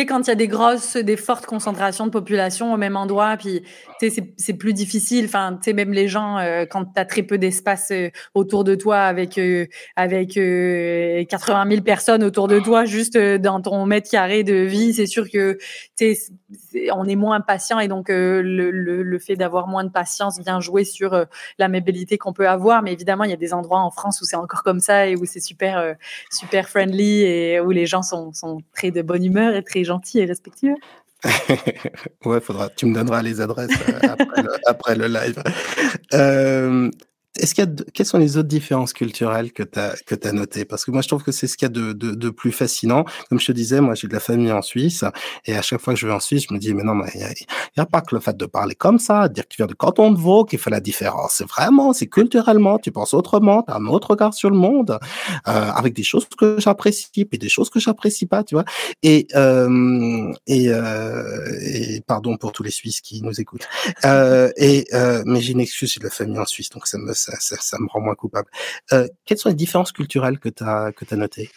sais, 0.00 0.06
quand 0.06 0.20
il 0.26 0.28
y 0.28 0.30
a 0.30 0.34
des 0.34 0.48
grosses, 0.48 0.96
des 0.96 1.16
fortes 1.16 1.46
concentrations 1.46 2.06
de 2.06 2.10
population 2.10 2.72
au 2.72 2.76
même 2.76 2.96
endroit, 2.96 3.36
puis, 3.36 3.62
c'est- 4.00 4.54
plus 4.54 4.72
difficile. 4.74 5.24
Enfin, 5.26 5.54
tu 5.56 5.64
sais, 5.70 5.72
même 5.72 5.92
les 5.92 6.08
gens, 6.08 6.38
euh, 6.38 6.64
quand 6.66 6.84
tu 6.84 6.92
as 7.00 7.04
très 7.04 7.22
peu 7.22 7.38
d'espace 7.38 7.90
euh, 7.90 8.10
autour 8.34 8.62
de 8.64 8.74
toi, 8.74 8.98
avec, 9.00 9.38
euh, 9.38 9.66
avec 9.96 10.36
euh, 10.36 11.24
80 11.24 11.64
000 11.66 11.82
personnes 11.82 12.22
autour 12.22 12.48
de 12.48 12.60
toi, 12.60 12.84
juste 12.84 13.16
dans 13.18 13.60
ton 13.60 13.84
mètre 13.86 14.10
carré 14.10 14.44
de 14.44 14.54
vie, 14.54 14.92
c'est 14.94 15.06
sûr 15.06 15.28
que, 15.30 15.58
tu 15.96 16.14
sais, 16.14 16.90
on 16.92 17.04
est 17.06 17.16
moins 17.16 17.40
patient 17.40 17.78
et 17.80 17.88
donc 17.88 18.08
le, 18.08 18.42
le, 18.42 19.02
le 19.02 19.18
fait 19.18 19.36
d'avoir 19.36 19.66
moins 19.68 19.84
de 19.84 19.90
patience 19.90 20.38
vient 20.40 20.60
jouer 20.60 20.84
sur 20.84 21.24
l'amabilité 21.58 22.18
qu'on 22.18 22.32
peut 22.32 22.48
avoir. 22.48 22.82
Mais 22.82 22.92
évidemment, 22.92 23.24
il 23.24 23.30
y 23.30 23.34
a 23.34 23.36
des 23.36 23.52
endroits 23.54 23.80
en 23.80 23.90
France 23.90 24.20
où 24.20 24.24
c'est 24.24 24.36
encore 24.36 24.62
comme 24.62 24.80
ça 24.80 25.06
et 25.08 25.16
où 25.16 25.24
c'est 25.24 25.40
super, 25.40 25.94
super 26.30 26.68
friendly 26.68 27.22
et 27.22 27.60
où 27.60 27.70
les 27.70 27.86
gens 27.86 28.02
sont, 28.02 28.32
sont 28.32 28.60
très 28.74 28.90
de 28.90 29.02
bonne 29.02 29.24
humeur 29.24 29.54
et 29.54 29.62
très 29.62 29.83
gentils 29.84 30.20
et 30.20 30.24
respectueux. 30.24 30.76
ouais, 32.24 32.40
faudra. 32.40 32.68
Tu 32.70 32.86
me 32.86 32.94
donneras 32.94 33.22
les 33.22 33.40
adresses 33.40 33.70
euh, 33.70 34.08
après, 34.08 34.42
le, 34.42 34.50
après 34.66 34.96
le 34.96 35.06
live. 35.06 35.42
Euh, 36.12 36.90
est-ce 37.38 37.54
qu'il 37.54 37.62
y 37.62 37.66
a 37.66 37.70
de- 37.70 37.84
quelles 37.92 38.06
sont 38.06 38.18
les 38.18 38.36
autres 38.36 38.48
différences 38.48 38.92
culturelles 38.92 39.52
que 39.52 39.62
tu 39.62 39.78
as 39.78 39.94
que 40.06 40.14
t'as 40.14 40.32
notées? 40.32 40.64
Parce 40.64 40.84
que 40.84 40.90
moi, 40.90 41.02
je 41.02 41.08
trouve 41.08 41.22
que 41.22 41.32
c'est 41.32 41.46
ce 41.46 41.56
qu'il 41.56 41.66
y 41.66 41.70
a 41.70 41.72
de, 41.72 41.92
de, 41.92 42.12
de 42.12 42.30
plus 42.30 42.52
fascinant. 42.52 43.04
Comme 43.28 43.40
je 43.40 43.46
te 43.46 43.52
disais, 43.52 43.80
moi, 43.80 43.94
j'ai 43.94 44.08
de 44.08 44.12
la 44.12 44.20
famille 44.20 44.52
en 44.52 44.62
Suisse, 44.62 45.04
et 45.46 45.56
à 45.56 45.62
chaque 45.62 45.80
fois 45.80 45.94
que 45.94 46.00
je 46.00 46.06
vais 46.06 46.12
en 46.12 46.20
Suisse, 46.20 46.44
je 46.48 46.54
me 46.54 46.58
dis, 46.58 46.72
mais 46.74 46.82
non, 46.84 46.94
mais 46.94 47.10
il 47.14 47.20
n'y 47.20 47.24
a, 47.76 47.82
a 47.82 47.86
pas 47.86 48.00
que 48.02 48.14
le 48.14 48.20
fait 48.20 48.36
de 48.36 48.46
parler 48.46 48.74
comme 48.74 48.98
ça, 48.98 49.28
de 49.28 49.34
dire 49.34 49.44
que 49.44 49.48
tu 49.48 49.56
viens 49.58 49.66
de 49.66 49.74
canton 49.74 50.10
de 50.12 50.18
Vaud 50.18 50.44
qui 50.44 50.58
fait 50.58 50.70
la 50.70 50.80
différence. 50.80 51.34
C'est 51.38 51.48
vraiment, 51.48 51.92
c'est 51.92 52.06
culturellement, 52.06 52.78
tu 52.78 52.92
penses 52.92 53.14
autrement, 53.14 53.62
tu 53.62 53.72
as 53.72 53.76
un 53.76 53.86
autre 53.86 54.10
regard 54.10 54.34
sur 54.34 54.50
le 54.50 54.56
monde, 54.56 54.98
euh, 55.48 55.70
avec 55.70 55.94
des 55.94 56.02
choses 56.04 56.26
que 56.38 56.56
j'apprécie, 56.58 57.24
puis 57.24 57.38
des 57.38 57.48
choses 57.48 57.70
que 57.70 57.80
j'apprécie 57.80 58.26
pas, 58.26 58.44
tu 58.44 58.54
vois. 58.54 58.64
Et, 59.02 59.26
euh, 59.34 60.32
et, 60.46 60.68
euh, 60.68 61.58
et 61.62 62.00
pardon 62.06 62.36
pour 62.36 62.52
tous 62.52 62.62
les 62.62 62.70
Suisses 62.70 63.00
qui 63.00 63.22
nous 63.22 63.40
écoutent. 63.40 63.66
Euh, 64.04 64.50
et 64.56 64.86
euh, 64.92 65.22
mais 65.26 65.40
j'ai 65.40 65.52
une 65.52 65.60
excuse, 65.60 65.90
j'ai 65.92 66.00
de 66.00 66.04
la 66.04 66.10
famille 66.10 66.38
en 66.38 66.46
Suisse, 66.46 66.70
donc 66.70 66.86
ça 66.86 66.98
me 66.98 67.12
ça, 67.24 67.32
ça, 67.40 67.56
ça 67.60 67.76
me 67.80 67.88
rend 67.88 68.00
moins 68.00 68.14
coupable. 68.14 68.48
Euh, 68.92 69.06
quelles 69.24 69.38
sont 69.38 69.48
les 69.48 69.54
différences 69.64 69.92
culturelles 69.92 70.38
que 70.38 70.50
tu 70.50 70.64
as 70.64 70.92
que 70.96 71.04
as 71.10 71.16
notées? 71.16 71.50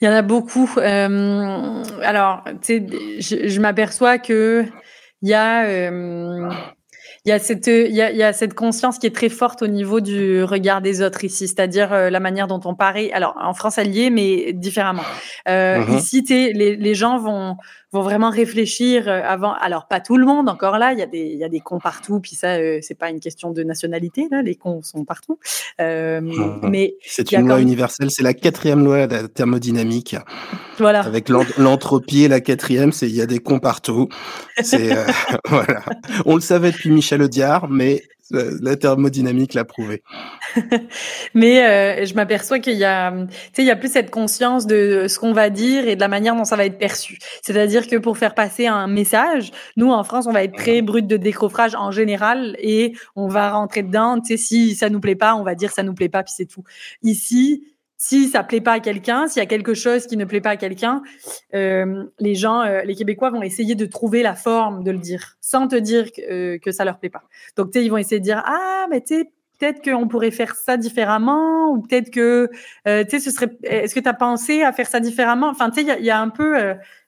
Il 0.00 0.06
y 0.06 0.08
en 0.08 0.14
a 0.14 0.22
beaucoup. 0.22 0.70
Euh, 0.76 1.82
alors, 2.02 2.44
je, 2.66 3.48
je 3.48 3.60
m'aperçois 3.60 4.18
que 4.18 4.64
il 5.22 5.28
y 5.28 5.34
a, 5.34 5.64
euh, 5.66 6.48
il 7.24 7.30
y 7.30 7.32
a 7.32 7.40
cette, 7.40 7.66
il 7.66 7.96
y 7.96 8.00
a, 8.00 8.12
il 8.12 8.16
y 8.16 8.22
a 8.22 8.32
cette 8.32 8.54
conscience 8.54 9.00
qui 9.00 9.08
est 9.08 9.14
très 9.14 9.28
forte 9.28 9.62
au 9.62 9.66
niveau 9.66 10.00
du 10.00 10.44
regard 10.44 10.80
des 10.80 11.02
autres 11.02 11.24
ici, 11.24 11.48
c'est-à-dire 11.48 11.92
euh, 11.92 12.10
la 12.10 12.20
manière 12.20 12.46
dont 12.46 12.60
on 12.64 12.76
paraît. 12.76 13.10
Alors, 13.10 13.34
en 13.42 13.54
France, 13.54 13.78
elle 13.78 13.92
y 13.92 14.04
est, 14.04 14.10
mais 14.10 14.52
différemment. 14.52 15.02
Euh, 15.48 15.78
Mhm. 15.78 15.96
Ici, 15.98 16.22
les 16.54 16.94
gens 16.94 17.18
vont, 17.18 17.56
vont 17.92 18.02
vraiment 18.02 18.28
réfléchir 18.30 19.08
euh, 19.08 19.22
avant. 19.24 19.54
Alors, 19.54 19.88
pas 19.88 20.00
tout 20.00 20.16
le 20.18 20.26
monde, 20.26 20.48
encore 20.48 20.78
là, 20.78 20.92
il 20.92 20.98
y 20.98 21.02
a 21.02 21.06
des, 21.06 21.20
il 21.20 21.38
y 21.38 21.44
a 21.44 21.48
des 21.48 21.60
cons 21.60 21.78
partout, 21.78 22.20
puis 22.20 22.34
ça, 22.36 22.56
euh, 22.56 22.78
c'est 22.82 22.94
pas 22.98 23.08
une 23.10 23.20
question 23.20 23.50
de 23.50 23.62
nationalité, 23.62 24.26
là, 24.30 24.42
les 24.42 24.56
cons 24.56 24.82
sont 24.82 25.04
partout. 25.04 25.38
Euh, 25.80 26.20
Mhm. 26.20 26.60
Mais 26.70 26.96
C'est 27.02 27.32
une 27.32 27.46
loi 27.46 27.54
comme- 27.56 27.62
universelle, 27.62 28.10
c'est 28.10 28.22
la 28.22 28.34
quatrième 28.34 28.84
loi 28.84 29.06
de 29.06 29.14
la 29.14 29.28
thermodynamique. 29.28 30.16
voilà. 30.78 31.00
Avec 31.00 31.28
l'en- 31.28 31.44
l'entropie, 31.56 32.28
la 32.28 32.40
quatrième, 32.40 32.92
c'est 32.92 33.08
il 33.08 33.14
y 33.16 33.20
a 33.22 33.26
des 33.26 33.38
cons 33.38 33.58
partout. 33.58 34.08
C'est 34.62 34.96
euh, 34.96 35.04
voilà. 35.48 35.82
On 36.26 36.34
le 36.34 36.40
savait 36.40 36.72
depuis 36.72 36.90
Michel 36.90 37.22
Audiard, 37.22 37.68
mais 37.68 38.02
la 38.30 38.76
thermodynamique 38.76 39.54
l'a 39.54 39.64
prouvé. 39.64 40.02
Mais 41.34 41.64
euh, 41.64 42.04
je 42.04 42.14
m'aperçois 42.14 42.58
qu'il 42.58 42.76
y 42.76 42.84
a, 42.84 43.10
tu 43.10 43.26
sais, 43.52 43.62
il 43.62 43.66
y 43.66 43.70
a 43.70 43.76
plus 43.76 43.92
cette 43.92 44.10
conscience 44.10 44.66
de 44.66 45.06
ce 45.08 45.18
qu'on 45.18 45.32
va 45.32 45.50
dire 45.50 45.88
et 45.88 45.96
de 45.96 46.00
la 46.00 46.08
manière 46.08 46.34
dont 46.34 46.44
ça 46.44 46.56
va 46.56 46.64
être 46.64 46.78
perçu. 46.78 47.18
C'est-à-dire 47.42 47.86
que 47.86 47.96
pour 47.96 48.18
faire 48.18 48.34
passer 48.34 48.66
un 48.66 48.86
message, 48.86 49.50
nous 49.76 49.90
en 49.90 50.04
France, 50.04 50.26
on 50.26 50.32
va 50.32 50.44
être 50.44 50.56
très 50.56 50.82
brut 50.82 51.06
de 51.06 51.16
décoffrage 51.16 51.74
en 51.74 51.90
général 51.90 52.56
et 52.60 52.94
on 53.16 53.28
va 53.28 53.50
rentrer 53.50 53.82
dedans. 53.82 54.20
Tu 54.20 54.36
sais, 54.36 54.36
si 54.36 54.74
ça 54.74 54.90
nous 54.90 55.00
plaît 55.00 55.16
pas, 55.16 55.34
on 55.34 55.42
va 55.42 55.54
dire 55.54 55.72
ça 55.72 55.82
nous 55.82 55.94
plaît 55.94 56.08
pas 56.08 56.22
puis 56.22 56.34
c'est 56.36 56.46
tout. 56.46 56.64
Ici, 57.02 57.64
si 58.00 58.28
ça 58.28 58.44
plaît 58.44 58.60
pas 58.60 58.74
à 58.74 58.80
quelqu'un, 58.80 59.26
s'il 59.26 59.40
y 59.40 59.42
a 59.42 59.46
quelque 59.46 59.74
chose 59.74 60.06
qui 60.06 60.16
ne 60.16 60.24
plaît 60.24 60.40
pas 60.40 60.50
à 60.50 60.56
quelqu'un, 60.56 61.02
euh, 61.54 62.04
les 62.20 62.36
gens, 62.36 62.62
euh, 62.62 62.82
les 62.82 62.94
Québécois 62.94 63.30
vont 63.30 63.42
essayer 63.42 63.74
de 63.74 63.86
trouver 63.86 64.22
la 64.22 64.36
forme 64.36 64.84
de 64.84 64.92
le 64.92 64.98
dire, 64.98 65.36
sans 65.40 65.66
te 65.66 65.74
dire 65.74 66.12
que, 66.12 66.20
euh, 66.54 66.58
que 66.58 66.70
ça 66.70 66.84
leur 66.84 66.98
plaît 67.00 67.10
pas. 67.10 67.24
Donc, 67.56 67.72
tu 67.72 67.78
sais, 67.80 67.84
ils 67.84 67.88
vont 67.88 67.96
essayer 67.98 68.20
de 68.20 68.24
dire 68.24 68.40
ah, 68.46 68.86
mais 68.88 69.00
tu 69.00 69.16
sais, 69.16 69.24
peut-être 69.58 69.82
qu'on 69.82 70.06
pourrait 70.06 70.30
faire 70.30 70.54
ça 70.54 70.76
différemment, 70.76 71.72
ou 71.72 71.82
peut-être 71.82 72.10
que, 72.10 72.48
euh, 72.86 73.02
tu 73.02 73.10
sais, 73.10 73.20
ce 73.20 73.32
serait. 73.32 73.50
Est-ce 73.64 73.96
que 73.96 74.00
tu 74.00 74.08
as 74.08 74.14
pensé 74.14 74.62
à 74.62 74.72
faire 74.72 74.86
ça 74.86 75.00
différemment? 75.00 75.48
Enfin, 75.48 75.68
tu 75.70 75.80
sais, 75.80 75.82
il 75.82 75.88
y 75.88 75.90
a- 75.90 75.98
il 75.98 76.04
y, 76.04 76.10
a 76.10 76.20
un 76.20 76.28
peu 76.28 76.54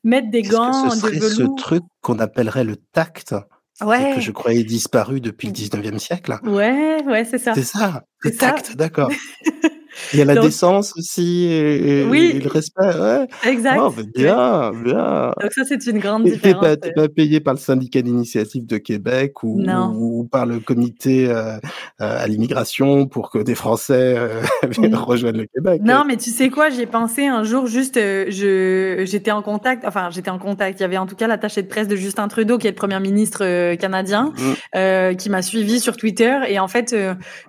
mettre 0.03 0.29
des 0.31 0.43
gants 0.43 0.83
que 0.83 0.91
ce 0.91 0.97
de 0.97 1.01
serait 1.01 1.21
ce 1.21 1.43
velours. 1.43 1.55
truc 1.55 1.85
qu'on 2.03 2.19
appellerait 2.19 2.65
le 2.65 2.75
tact, 2.77 3.35
Ouais, 3.83 4.13
que 4.17 4.21
je 4.21 4.31
croyais 4.33 4.65
disparu 4.65 5.21
depuis 5.21 5.47
le 5.47 5.53
19e 5.55 5.99
siècle? 6.01 6.37
Ouais, 6.43 7.03
ouais, 7.07 7.25
c'est 7.25 7.39
ça. 7.39 7.55
C'est 7.55 7.63
ça, 7.63 8.03
le 8.19 8.33
tact, 8.37 8.75
d'accord. 8.77 9.11
Il 10.13 10.19
y 10.19 10.23
a 10.23 10.25
la 10.25 10.35
Donc- 10.35 10.45
décence 10.45 10.93
aussi, 10.97 11.45
et, 11.45 12.01
et- 12.01 12.05
Oui. 12.05 12.33
et 12.35 12.41
le 12.41 12.49
respect, 12.49 12.85
ouais. 12.87 13.27
Exact. 13.47 13.79
Oh, 13.81 13.93
bien, 14.15 14.73
bien. 14.85 15.33
Donc 15.41 15.53
ça, 15.53 15.63
c'est 15.69 15.85
une 15.87 15.99
grande 15.99 16.27
Et 16.27 16.33
différence. 16.33 16.61
pas, 16.63 16.77
t'es 16.77 16.93
pas 16.93 17.09
payé 17.09 17.41
par 17.41 17.55
le 17.55 17.61
syndicat 17.61 18.03
d'initiative 18.03 18.67
de 18.67 18.79
Québec 18.79 19.43
ou, 19.43 20.27
par 20.31 20.47
le 20.47 20.61
comité 20.61 21.29
euh, 21.29 21.57
euh, 21.57 21.59
à 21.99 22.27
l'immigration 22.27 23.07
pour 23.07 23.31
que 23.31 23.39
des 23.39 23.55
Français 23.55 24.15
euh, 24.17 24.41
viennent 24.69 24.93
Mm. 24.93 24.95
rejoignent 25.05 25.39
le 25.39 25.47
Québec? 25.55 25.81
Non, 25.85 26.05
mais 26.07 26.17
tu 26.17 26.31
sais 26.31 26.51
quoi, 26.51 26.71
j'ai 26.71 26.87
pensé 26.87 27.27
un 27.27 27.43
jour 27.45 27.67
juste, 27.67 27.97
euh, 27.97 28.27
je, 28.29 29.05
j'étais 29.07 29.31
en 29.31 29.43
contact, 29.43 29.85
enfin, 29.87 30.09
j'étais 30.11 30.31
en 30.31 30.39
contact. 30.39 30.81
Il 30.81 30.83
y 30.83 30.87
avait 30.87 30.99
en 30.99 31.07
tout 31.07 31.17
cas 31.17 31.27
l'attaché 31.27 31.63
de 31.63 31.69
presse 31.69 31.89
de 31.89 31.97
Justin 31.97 32.29
Trudeau, 32.29 32.59
qui 32.59 32.67
est 32.67 32.71
le 32.71 32.77
premier 32.77 32.99
ministre 33.01 33.75
canadien, 33.77 34.33
Mm. 34.37 34.53
euh, 34.77 35.15
qui 35.15 35.31
m'a 35.31 35.43
suivi 35.43 35.81
sur 35.81 35.97
Twitter. 35.97 36.37
Et 36.49 36.59
en 36.59 36.69
fait, 36.69 36.95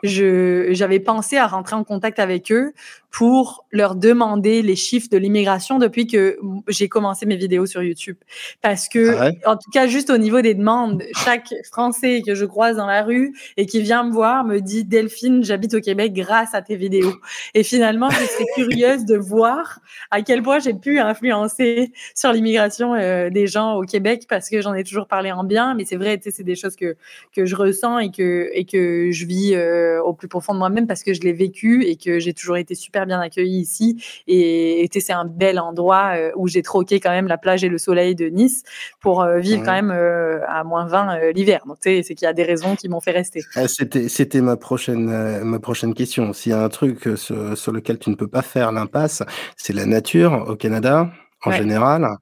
je, 0.03 0.67
j'avais 0.71 0.99
pensé 0.99 1.37
à 1.37 1.47
rentrer 1.47 1.75
en 1.75 1.83
contact 1.83 2.19
avec 2.19 2.40
eux 2.49 2.73
pour 3.11 3.65
leur 3.71 3.95
demander 3.95 4.61
les 4.61 4.77
chiffres 4.77 5.09
de 5.11 5.17
l'immigration 5.17 5.79
depuis 5.79 6.07
que 6.07 6.39
j'ai 6.69 6.87
commencé 6.87 7.25
mes 7.25 7.35
vidéos 7.35 7.65
sur 7.65 7.83
YouTube. 7.83 8.15
Parce 8.61 8.87
que, 8.87 9.15
ah 9.17 9.51
en 9.51 9.57
tout 9.57 9.69
cas, 9.71 9.85
juste 9.85 10.09
au 10.09 10.17
niveau 10.17 10.41
des 10.41 10.53
demandes, 10.53 11.03
chaque 11.25 11.53
Français 11.69 12.21
que 12.25 12.35
je 12.35 12.45
croise 12.45 12.77
dans 12.77 12.85
la 12.85 13.03
rue 13.03 13.35
et 13.57 13.65
qui 13.65 13.81
vient 13.81 14.03
me 14.03 14.11
voir 14.11 14.45
me 14.45 14.59
dit 14.59 14.85
Delphine, 14.85 15.43
j'habite 15.43 15.73
au 15.73 15.81
Québec 15.81 16.13
grâce 16.13 16.53
à 16.53 16.61
tes 16.61 16.77
vidéos. 16.77 17.13
Et 17.53 17.63
finalement, 17.63 18.09
je 18.09 18.15
serais 18.15 18.45
curieuse 18.55 19.05
de 19.05 19.17
voir 19.17 19.79
à 20.09 20.21
quel 20.21 20.41
point 20.41 20.59
j'ai 20.59 20.73
pu 20.73 20.99
influencer 20.99 21.91
sur 22.15 22.31
l'immigration 22.31 22.93
euh, 22.93 23.29
des 23.29 23.47
gens 23.47 23.75
au 23.75 23.83
Québec 23.83 24.25
parce 24.29 24.49
que 24.49 24.61
j'en 24.61 24.73
ai 24.73 24.85
toujours 24.85 25.07
parlé 25.07 25.33
en 25.33 25.43
bien, 25.43 25.73
mais 25.73 25.83
c'est 25.83 25.97
vrai, 25.97 26.19
c'est 26.23 26.43
des 26.43 26.55
choses 26.55 26.77
que, 26.77 26.95
que 27.35 27.45
je 27.45 27.55
ressens 27.55 27.99
et 27.99 28.11
que, 28.11 28.49
et 28.53 28.63
que 28.63 29.11
je 29.11 29.25
vis 29.25 29.53
euh, 29.53 30.01
au 30.01 30.13
plus 30.13 30.29
profond 30.29 30.53
de 30.53 30.59
moi-même 30.59 30.87
parce 30.87 31.03
que 31.03 31.13
je 31.13 31.21
l'ai 31.21 31.33
vécu 31.33 31.83
et 31.85 31.97
que 31.97 32.19
j'ai 32.19 32.33
toujours 32.33 32.55
été 32.55 32.73
super 33.01 33.05
bien 33.05 33.19
accueillie 33.19 33.59
ici. 33.59 34.03
Et, 34.27 34.89
c'est 34.91 35.13
un 35.13 35.25
bel 35.25 35.59
endroit 35.59 36.11
euh, 36.15 36.31
où 36.35 36.47
j'ai 36.47 36.61
troqué 36.61 36.99
quand 36.99 37.09
même 37.09 37.27
la 37.27 37.37
plage 37.37 37.63
et 37.63 37.69
le 37.69 37.77
soleil 37.77 38.13
de 38.13 38.27
Nice 38.27 38.63
pour 38.99 39.25
vivre 39.25 39.63
quand 39.63 39.71
même 39.71 39.91
à 39.91 40.63
moins 40.63 40.85
20 40.85 41.31
l'hiver. 41.31 41.63
Donc, 41.65 41.77
c'est 41.81 42.03
qu'il 42.03 42.23
y 42.23 42.25
a 42.25 42.33
des 42.33 42.43
raisons 42.43 42.75
qui 42.75 42.87
m'ont 42.89 42.99
fait 42.99 43.11
rester. 43.11 43.41
Ah, 43.55 43.67
c'était, 43.67 44.41
ma 44.41 44.57
prochaine, 44.57 45.41
ma 45.43 45.59
prochaine 45.59 45.93
question. 45.93 46.33
S'il 46.33 46.51
y 46.51 46.55
a 46.55 46.61
un 46.61 46.69
truc 46.69 47.09
sur, 47.15 47.57
sur 47.57 47.71
lequel 47.71 47.97
tu 47.97 48.09
ne 48.09 48.15
peux 48.15 48.27
pas 48.27 48.41
faire 48.41 48.71
l'impasse, 48.71 49.23
c'est 49.57 49.73
la 49.73 49.85
nature 49.85 50.45
au 50.47 50.55
Canada 50.55 51.09
en 51.43 51.51
général. 51.51 52.17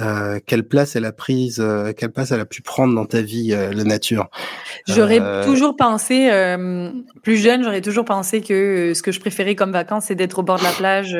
Euh, 0.00 0.40
quelle 0.44 0.64
place 0.68 0.94
elle 0.94 1.06
a 1.06 1.12
prise, 1.12 1.58
euh, 1.58 1.94
quelle 1.96 2.10
place 2.10 2.30
elle 2.30 2.40
a 2.40 2.44
pu 2.44 2.60
prendre 2.60 2.94
dans 2.94 3.06
ta 3.06 3.22
vie, 3.22 3.54
euh, 3.54 3.72
la 3.72 3.84
nature? 3.84 4.28
J'aurais 4.86 5.20
toujours 5.44 5.74
pensé, 5.74 6.30
plus 7.22 7.36
jeune, 7.38 7.64
j'aurais 7.64 7.80
toujours 7.80 8.04
pensé 8.04 8.40
que 8.40 8.92
ce 8.94 9.02
que 9.02 9.10
je 9.10 9.20
préférais 9.20 9.54
comme 9.54 9.72
vacances, 9.72 10.04
c'est 10.06 10.14
d'être 10.14 10.38
au 10.38 10.42
bord 10.42 10.58
de 10.58 10.64
la 10.64 10.70
plage, 10.70 11.18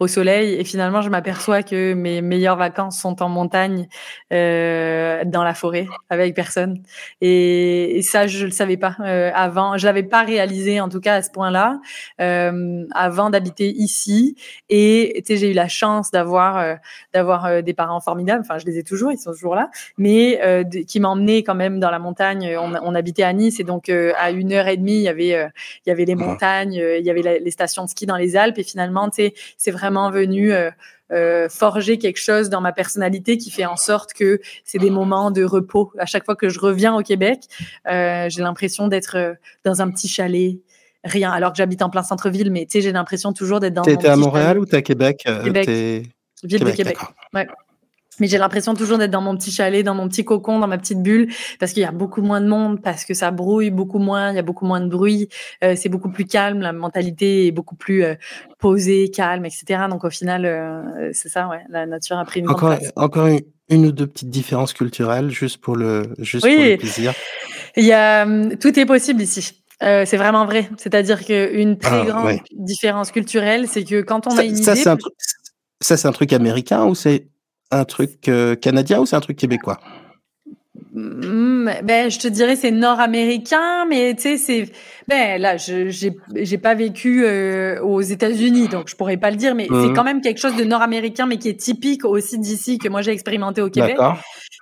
au 0.00 0.06
soleil. 0.06 0.54
Et 0.54 0.64
finalement, 0.64 1.02
je 1.02 1.10
m'aperçois 1.10 1.62
que 1.62 1.92
mes 1.92 2.22
meilleures 2.22 2.56
vacances 2.56 2.98
sont 2.98 3.22
en 3.22 3.28
montagne, 3.28 3.88
dans 4.30 5.42
la 5.44 5.54
forêt, 5.54 5.86
avec 6.08 6.34
personne. 6.34 6.82
Et, 7.20 8.00
ça, 8.02 8.26
je 8.26 8.46
le 8.46 8.52
savais 8.52 8.76
pas 8.76 8.96
avant. 9.34 9.76
Je 9.76 9.86
l'avais 9.86 10.02
pas 10.02 10.22
réalisé, 10.22 10.80
en 10.80 10.88
tout 10.88 11.00
cas 11.00 11.16
à 11.16 11.22
ce 11.22 11.30
point-là, 11.30 11.80
avant 12.18 13.28
d'habiter 13.28 13.70
ici. 13.70 14.36
Et 14.70 15.22
tu 15.26 15.34
sais, 15.34 15.36
j'ai 15.38 15.50
eu 15.50 15.54
la 15.54 15.68
chance 15.68 16.10
d'avoir, 16.10 16.78
d'avoir 17.12 17.62
des 17.62 17.74
parents 17.74 18.00
formidables. 18.04 18.42
Enfin, 18.42 18.58
je 18.58 18.66
les 18.66 18.78
ai 18.78 18.84
toujours, 18.84 19.12
ils 19.12 19.18
sont 19.18 19.32
toujours 19.32 19.54
là, 19.54 19.70
mais 19.98 20.40
euh, 20.42 20.64
qui 20.86 21.00
m'emmenaient 21.00 21.42
quand 21.42 21.54
même 21.54 21.80
dans 21.80 21.90
la 21.90 21.98
montagne. 21.98 22.56
On, 22.56 22.94
habitait 22.94 23.24
à 23.24 23.32
Nice 23.32 23.58
et 23.58 23.64
donc 23.64 23.88
euh, 23.88 24.12
à 24.18 24.30
une 24.30 24.52
heure 24.52 24.68
et 24.68 24.76
demie, 24.76 24.96
il 24.96 25.02
y 25.02 25.08
avait, 25.08 25.34
euh, 25.34 25.48
il 25.84 25.88
y 25.88 25.92
avait 25.92 26.04
les 26.04 26.14
montagnes, 26.14 26.74
il 26.74 27.04
y 27.04 27.10
avait 27.10 27.40
les 27.40 27.50
stations 27.50 27.84
de 27.84 27.90
ski 27.90 28.06
dans 28.06 28.16
les 28.16 28.36
Alpes. 28.36 28.58
Et 28.58 28.62
finalement, 28.62 29.08
tu 29.08 29.16
sais, 29.16 29.34
c'est 29.56 29.70
vraiment 29.70 30.10
venu. 30.10 30.52
forger 31.48 31.98
quelque 31.98 32.18
chose 32.18 32.48
dans 32.50 32.60
ma 32.60 32.72
personnalité 32.72 33.38
qui 33.38 33.50
fait 33.52 33.66
en 33.66 33.76
sorte 33.76 34.14
que 34.14 34.40
c'est 34.64 34.78
des 34.78 34.90
moments 34.90 35.30
de 35.30 35.44
repos. 35.44 35.92
À 35.96 36.06
chaque 36.06 36.24
fois 36.24 36.34
que 36.34 36.48
je 36.48 36.58
reviens 36.58 36.92
au 36.96 37.02
Québec, 37.02 37.42
j'ai 37.86 38.42
l'impression 38.42 38.88
d'être 38.88 39.36
dans 39.64 39.80
un 39.80 39.90
petit 39.90 40.08
chalet, 40.08 40.58
rien. 41.04 41.30
Alors 41.30 41.52
que 41.52 41.58
j'habite 41.58 41.82
en 41.82 41.90
plein 41.90 42.02
centre-ville, 42.02 42.50
mais 42.50 42.64
tu 42.66 42.72
sais, 42.72 42.80
j'ai 42.80 42.90
l'impression 42.90 43.32
toujours 43.32 43.60
d'être 43.60 43.74
dans. 43.74 43.82
T'étais 43.82 44.08
à 44.08 44.16
Montréal 44.16 44.58
ou 44.58 44.66
t'es 44.66 44.78
à 44.78 44.82
Québec 44.82 45.24
Québec. 45.24 45.68
Ville 46.44 46.64
de 46.64 46.70
Québec. 46.70 46.98
Ouais. 47.32 47.46
Mais 48.20 48.26
j'ai 48.26 48.38
l'impression 48.38 48.74
toujours 48.74 48.98
d'être 48.98 49.10
dans 49.10 49.20
mon 49.20 49.36
petit 49.36 49.50
chalet, 49.50 49.84
dans 49.84 49.94
mon 49.94 50.08
petit 50.08 50.24
cocon, 50.24 50.58
dans 50.58 50.66
ma 50.66 50.78
petite 50.78 51.02
bulle, 51.02 51.28
parce 51.58 51.72
qu'il 51.72 51.82
y 51.82 51.86
a 51.86 51.92
beaucoup 51.92 52.22
moins 52.22 52.40
de 52.40 52.46
monde, 52.46 52.80
parce 52.82 53.04
que 53.04 53.14
ça 53.14 53.30
brouille 53.30 53.70
beaucoup 53.70 53.98
moins, 53.98 54.30
il 54.30 54.36
y 54.36 54.38
a 54.38 54.42
beaucoup 54.42 54.66
moins 54.66 54.80
de 54.80 54.88
bruit, 54.88 55.28
euh, 55.62 55.74
c'est 55.76 55.88
beaucoup 55.88 56.10
plus 56.10 56.24
calme, 56.24 56.60
la 56.60 56.72
mentalité 56.72 57.46
est 57.46 57.52
beaucoup 57.52 57.76
plus 57.76 58.04
euh, 58.04 58.14
posée, 58.58 59.10
calme, 59.10 59.44
etc. 59.44 59.84
Donc 59.90 60.04
au 60.04 60.10
final, 60.10 60.44
euh, 60.44 61.10
c'est 61.12 61.28
ça, 61.28 61.48
ouais, 61.48 61.62
la 61.68 61.86
nature 61.86 62.18
a 62.18 62.24
pris 62.24 62.40
une 62.40 62.48
encore, 62.48 62.76
place. 62.76 62.92
Encore 62.96 63.28
une, 63.68 63.86
ou 63.86 63.92
deux 63.92 64.06
petites 64.06 64.30
différences 64.30 64.72
culturelles, 64.72 65.30
juste 65.30 65.58
pour 65.58 65.76
le, 65.76 66.02
juste 66.18 66.46
pour 66.46 66.54
le 66.54 66.76
plaisir. 66.76 67.12
Il 67.76 67.84
y 67.84 67.92
a, 67.92 68.22
hum, 68.24 68.56
tout 68.56 68.78
est 68.78 68.86
possible 68.86 69.22
ici. 69.22 69.64
Euh, 69.82 70.04
c'est 70.06 70.16
vraiment 70.16 70.46
vrai. 70.46 70.70
C'est-à-dire 70.76 71.24
qu'une 71.24 71.78
très 71.78 72.00
ah, 72.00 72.04
grande 72.04 72.38
différence 72.52 73.10
culturelle, 73.10 73.66
c'est 73.68 73.84
que 73.84 74.02
quand 74.02 74.26
on 74.26 74.36
a 74.38 74.44
une 74.44 74.56
ça, 74.56 74.72
idée... 74.72 74.84
Ça, 75.80 75.96
c'est 75.96 76.08
un 76.08 76.12
truc 76.12 76.32
américain 76.32 76.84
ou 76.86 76.94
c'est 76.94 77.28
un 77.74 77.84
truc 77.84 78.28
euh, 78.28 78.54
canadien 78.54 79.00
ou 79.00 79.06
c'est 79.06 79.16
un 79.16 79.20
truc 79.20 79.36
québécois? 79.36 79.78
Mmh, 80.92 81.70
ben, 81.82 82.08
je 82.08 82.18
te 82.20 82.28
dirais 82.28 82.54
c'est 82.54 82.70
nord-américain, 82.70 83.84
mais 83.86 84.14
tu 84.14 84.22
sais 84.22 84.36
c'est 84.36 84.72
ben 85.08 85.40
là 85.40 85.56
je 85.56 85.88
j'ai 85.88 86.58
pas 86.58 86.74
vécu 86.74 87.24
euh, 87.24 87.82
aux 87.82 88.00
États-Unis 88.00 88.68
donc 88.68 88.88
je 88.88 88.94
pourrais 88.94 89.16
pas 89.16 89.32
le 89.32 89.36
dire, 89.36 89.56
mais 89.56 89.66
c'est 89.68 89.88
mmh. 89.88 89.94
quand 89.94 90.04
même 90.04 90.20
quelque 90.20 90.38
chose 90.38 90.54
de 90.54 90.62
nord-américain 90.62 91.26
mais 91.26 91.38
qui 91.38 91.48
est 91.48 91.58
typique 91.58 92.04
aussi 92.04 92.38
d'ici 92.38 92.78
que 92.78 92.88
moi 92.88 93.02
j'ai 93.02 93.10
expérimenté 93.10 93.60
au 93.60 93.70
Québec, 93.70 93.96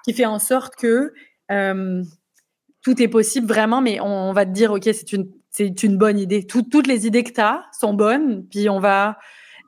qui 0.07 0.15
fait 0.15 0.25
en 0.25 0.39
sorte 0.39 0.75
que 0.77 1.13
euh, 1.51 2.03
tout 2.83 3.03
est 3.03 3.09
possible 3.09 3.47
vraiment, 3.47 3.83
mais 3.83 4.01
on, 4.01 4.33
va 4.33 4.47
te 4.47 4.53
dire 4.53 4.73
ok 4.73 4.85
c'est 4.85 5.13
une 5.13 5.27
c'est 5.51 5.83
une 5.83 5.99
bonne 5.99 6.19
idée. 6.19 6.47
toutes 6.47 6.87
les 6.87 7.07
idées 7.07 7.25
que 7.25 7.33
tu 7.33 7.43
as 7.43 7.63
sont 7.79 7.93
bonnes, 7.93 8.47
puis 8.51 8.71
on 8.71 8.81
va 8.81 9.19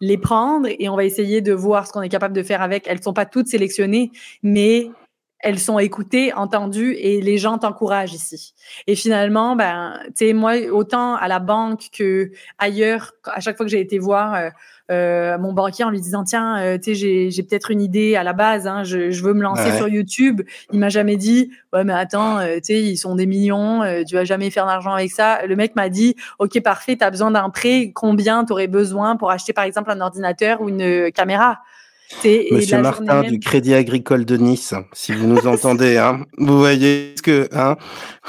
les 0.01 0.19
prendre 0.19 0.69
et 0.69 0.89
on 0.89 0.97
va 0.97 1.05
essayer 1.05 1.41
de 1.41 1.53
voir 1.53 1.87
ce 1.87 1.93
qu'on 1.93 2.03
est 2.03 2.09
capable 2.09 2.35
de 2.35 2.43
faire 2.43 2.63
avec. 2.63 2.87
Elles 2.87 3.03
sont 3.03 3.13
pas 3.13 3.27
toutes 3.27 3.49
sélectionnées, 3.49 4.11
mais 4.43 4.91
elles 5.45 5.59
sont 5.59 5.79
écoutées, 5.79 6.33
entendues 6.33 6.95
et 6.95 7.21
les 7.21 7.37
gens 7.37 7.59
t'encouragent 7.59 8.15
ici. 8.15 8.55
Et 8.87 8.97
finalement, 8.97 9.57
ben, 9.57 10.01
tu 10.07 10.27
sais, 10.27 10.33
moi, 10.33 10.55
autant 10.73 11.17
à 11.17 11.29
la 11.29 11.39
banque 11.39 11.89
que 11.93 12.31
ailleurs, 12.59 13.13
à 13.25 13.41
chaque 13.41 13.59
fois 13.59 13.67
que 13.67 13.71
j'ai 13.71 13.81
été 13.81 13.99
voir 13.99 14.35
euh, 14.35 14.49
euh, 14.91 15.39
mon 15.39 15.53
banquier 15.53 15.85
en 15.85 15.91
lui 15.91 16.01
disant 16.01 16.25
tiens, 16.25 16.59
euh, 16.59 16.79
tu 16.79 16.95
sais, 16.95 17.31
j'ai 17.31 17.43
peut-être 17.43 17.71
une 17.71 17.81
idée 17.81 18.17
à 18.17 18.23
la 18.23 18.35
base, 18.35 18.67
hein, 18.67 18.85
je, 18.85 19.11
je, 19.11 19.23
veux 19.23 19.33
me 19.33 19.43
lancer 19.43 19.73
sur 19.77 19.89
YouTube. 19.89 20.43
Il 20.73 20.79
m'a 20.79 20.91
jamais 20.91 21.17
dit 21.17 21.51
ouais 21.73 21.85
mais 21.85 21.95
attends, 21.95 22.39
euh, 22.39 22.57
tu 22.57 22.65
sais, 22.65 22.83
ils 22.83 22.97
sont 22.99 23.15
des 23.15 23.27
millions, 23.27 23.83
tu 24.07 24.15
vas 24.15 24.25
jamais 24.25 24.51
faire 24.51 24.67
d'argent 24.67 24.93
avec 24.93 25.11
ça. 25.11 25.47
Le 25.47 25.57
mec 25.57 25.75
m'a 25.75 25.89
dit 25.89 26.17
ok 26.39 26.61
parfait, 26.63 26.97
tu 26.97 27.05
as 27.05 27.11
besoin 27.11 27.31
d'un 27.31 27.49
prêt, 27.51 27.93
combien 27.95 28.45
tu 28.45 28.53
aurais 28.53 28.67
besoin 28.67 29.17
pour 29.17 29.31
acheter 29.31 29.53
par 29.53 29.65
exemple 29.65 29.91
un 29.91 30.01
ordinateur 30.01 30.61
ou 30.61 30.69
une 30.69 31.11
caméra? 31.13 31.61
Monsieur 32.51 32.81
Martin 32.81 33.23
du 33.23 33.39
Crédit 33.39 33.75
Agricole 33.75 34.25
de 34.25 34.37
Nice, 34.37 34.75
si 34.93 35.13
vous 35.13 35.27
nous 35.27 35.47
entendez, 35.47 35.97
hein, 35.97 36.25
vous 36.39 36.59
voyez 36.59 37.15
ce 37.17 37.23
que 37.23 37.49
hein, 37.53 37.77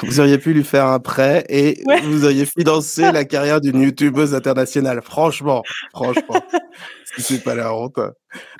vous 0.01 0.19
auriez 0.19 0.38
pu 0.38 0.53
lui 0.53 0.63
faire 0.63 0.86
un 0.88 0.99
prêt 0.99 1.45
et 1.49 1.84
vous 2.03 2.26
auriez 2.26 2.45
financé 2.45 3.01
la 3.11 3.26
carrière 3.26 3.61
d'une 3.61 3.82
youtubeuse 3.82 4.34
internationale. 4.34 5.01
Franchement, 5.01 5.61
franchement, 5.93 6.41
c'est 7.17 7.43
pas 7.43 7.55
la 7.55 7.73
honte. 7.73 7.99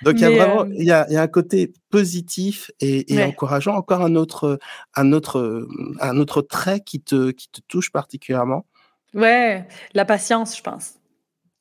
Donc 0.04 0.16
il 0.16 0.22
y 0.22 0.26
a 0.26 0.30
vraiment, 0.30 0.64
euh, 0.64 0.74
il 0.78 0.86
y, 0.86 0.92
a, 0.92 1.10
y, 1.10 1.16
a, 1.16 1.22
un 1.22 1.28
côté 1.28 1.74
positif 1.90 2.72
et, 2.80 3.14
et 3.14 3.24
encourageant. 3.24 3.76
Encore 3.76 4.02
un 4.02 4.16
autre, 4.16 4.60
un 4.96 5.12
autre, 5.12 5.68
un 6.02 6.18
autre 6.18 6.42
trait 6.42 6.82
qui 6.82 7.02
te, 7.02 7.32
qui 7.32 7.50
te 7.50 7.62
touche 7.68 7.92
particulièrement. 7.92 8.66
Ouais, 9.14 9.66
la 9.94 10.06
patience, 10.06 10.58
je 10.58 10.62
pense. 10.62 10.96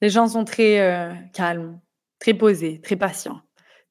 Les 0.02 0.10
gens 0.10 0.28
sont 0.28 0.44
très 0.44 0.80
euh, 0.80 1.12
calmes, 1.32 1.78
très 2.18 2.34
posés, 2.34 2.80
très 2.82 2.96
patients 2.96 3.40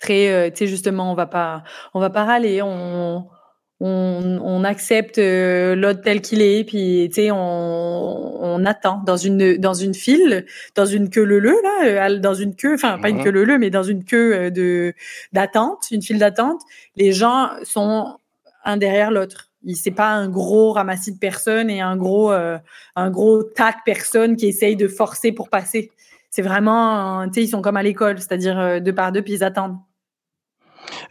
très, 0.04 0.30
euh, 0.30 0.50
tu 0.50 0.58
sais, 0.58 0.68
justement, 0.68 1.12
on 1.12 1.16
va 1.16 1.26
pas, 1.26 1.64
on 1.94 2.00
va 2.00 2.10
pas 2.10 2.26
râler, 2.26 2.62
on, 2.62 3.26
on, 3.80 4.40
on 4.44 4.64
accepte 4.66 5.18
euh, 5.18 5.76
l'autre 5.76 6.02
tel 6.02 6.22
qu'il 6.22 6.42
est, 6.42 6.66
puis 6.66 7.10
tu 7.10 7.22
sais, 7.22 7.32
on, 7.32 7.38
on, 8.44 8.66
attend 8.66 9.02
dans 9.06 9.18
une 9.18 9.58
dans 9.58 9.74
une 9.74 9.94
file, 9.94 10.46
dans 10.76 10.86
une 10.86 11.10
queue 11.10 11.24
leu 11.24 11.56
là, 11.64 12.08
euh, 12.08 12.20
dans 12.20 12.34
une 12.34 12.56
queue, 12.56 12.76
enfin 12.76 13.00
pas 13.00 13.10
une 13.10 13.24
queue 13.24 13.32
leu 13.32 13.58
mais 13.58 13.70
dans 13.70 13.84
une 13.84 14.04
queue 14.04 14.52
de 14.52 14.94
d'attente, 15.32 15.86
une 15.92 16.02
file 16.02 16.20
d'attente. 16.20 16.62
Les 16.98 17.14
gens 17.14 17.50
sont 17.64 18.18
un 18.66 18.78
derrière 18.78 19.12
l'autre. 19.12 19.50
C'est 19.76 19.92
pas 19.92 20.10
un 20.10 20.28
gros 20.28 20.74
ramassis 20.74 21.14
de 21.14 21.20
personnes 21.20 21.70
et 21.70 21.80
un 21.82 21.96
gros 21.96 22.32
un 22.32 23.10
gros 23.10 23.44
tac 23.44 23.78
personnes 23.86 24.36
qui 24.36 24.48
essayent 24.48 24.76
de 24.76 24.88
forcer 24.88 25.32
pour 25.32 25.50
passer. 25.50 25.92
C'est 26.36 26.42
vraiment, 26.42 27.28
tu 27.28 27.34
sais, 27.36 27.44
ils 27.44 27.48
sont 27.48 27.62
comme 27.62 27.78
à 27.78 27.84
l'école, 27.84 28.18
c'est-à-dire 28.18 28.82
deux 28.82 28.96
par 28.96 29.12
deux 29.12 29.22
puis 29.22 29.34
ils 29.34 29.44
attendent 29.44 29.78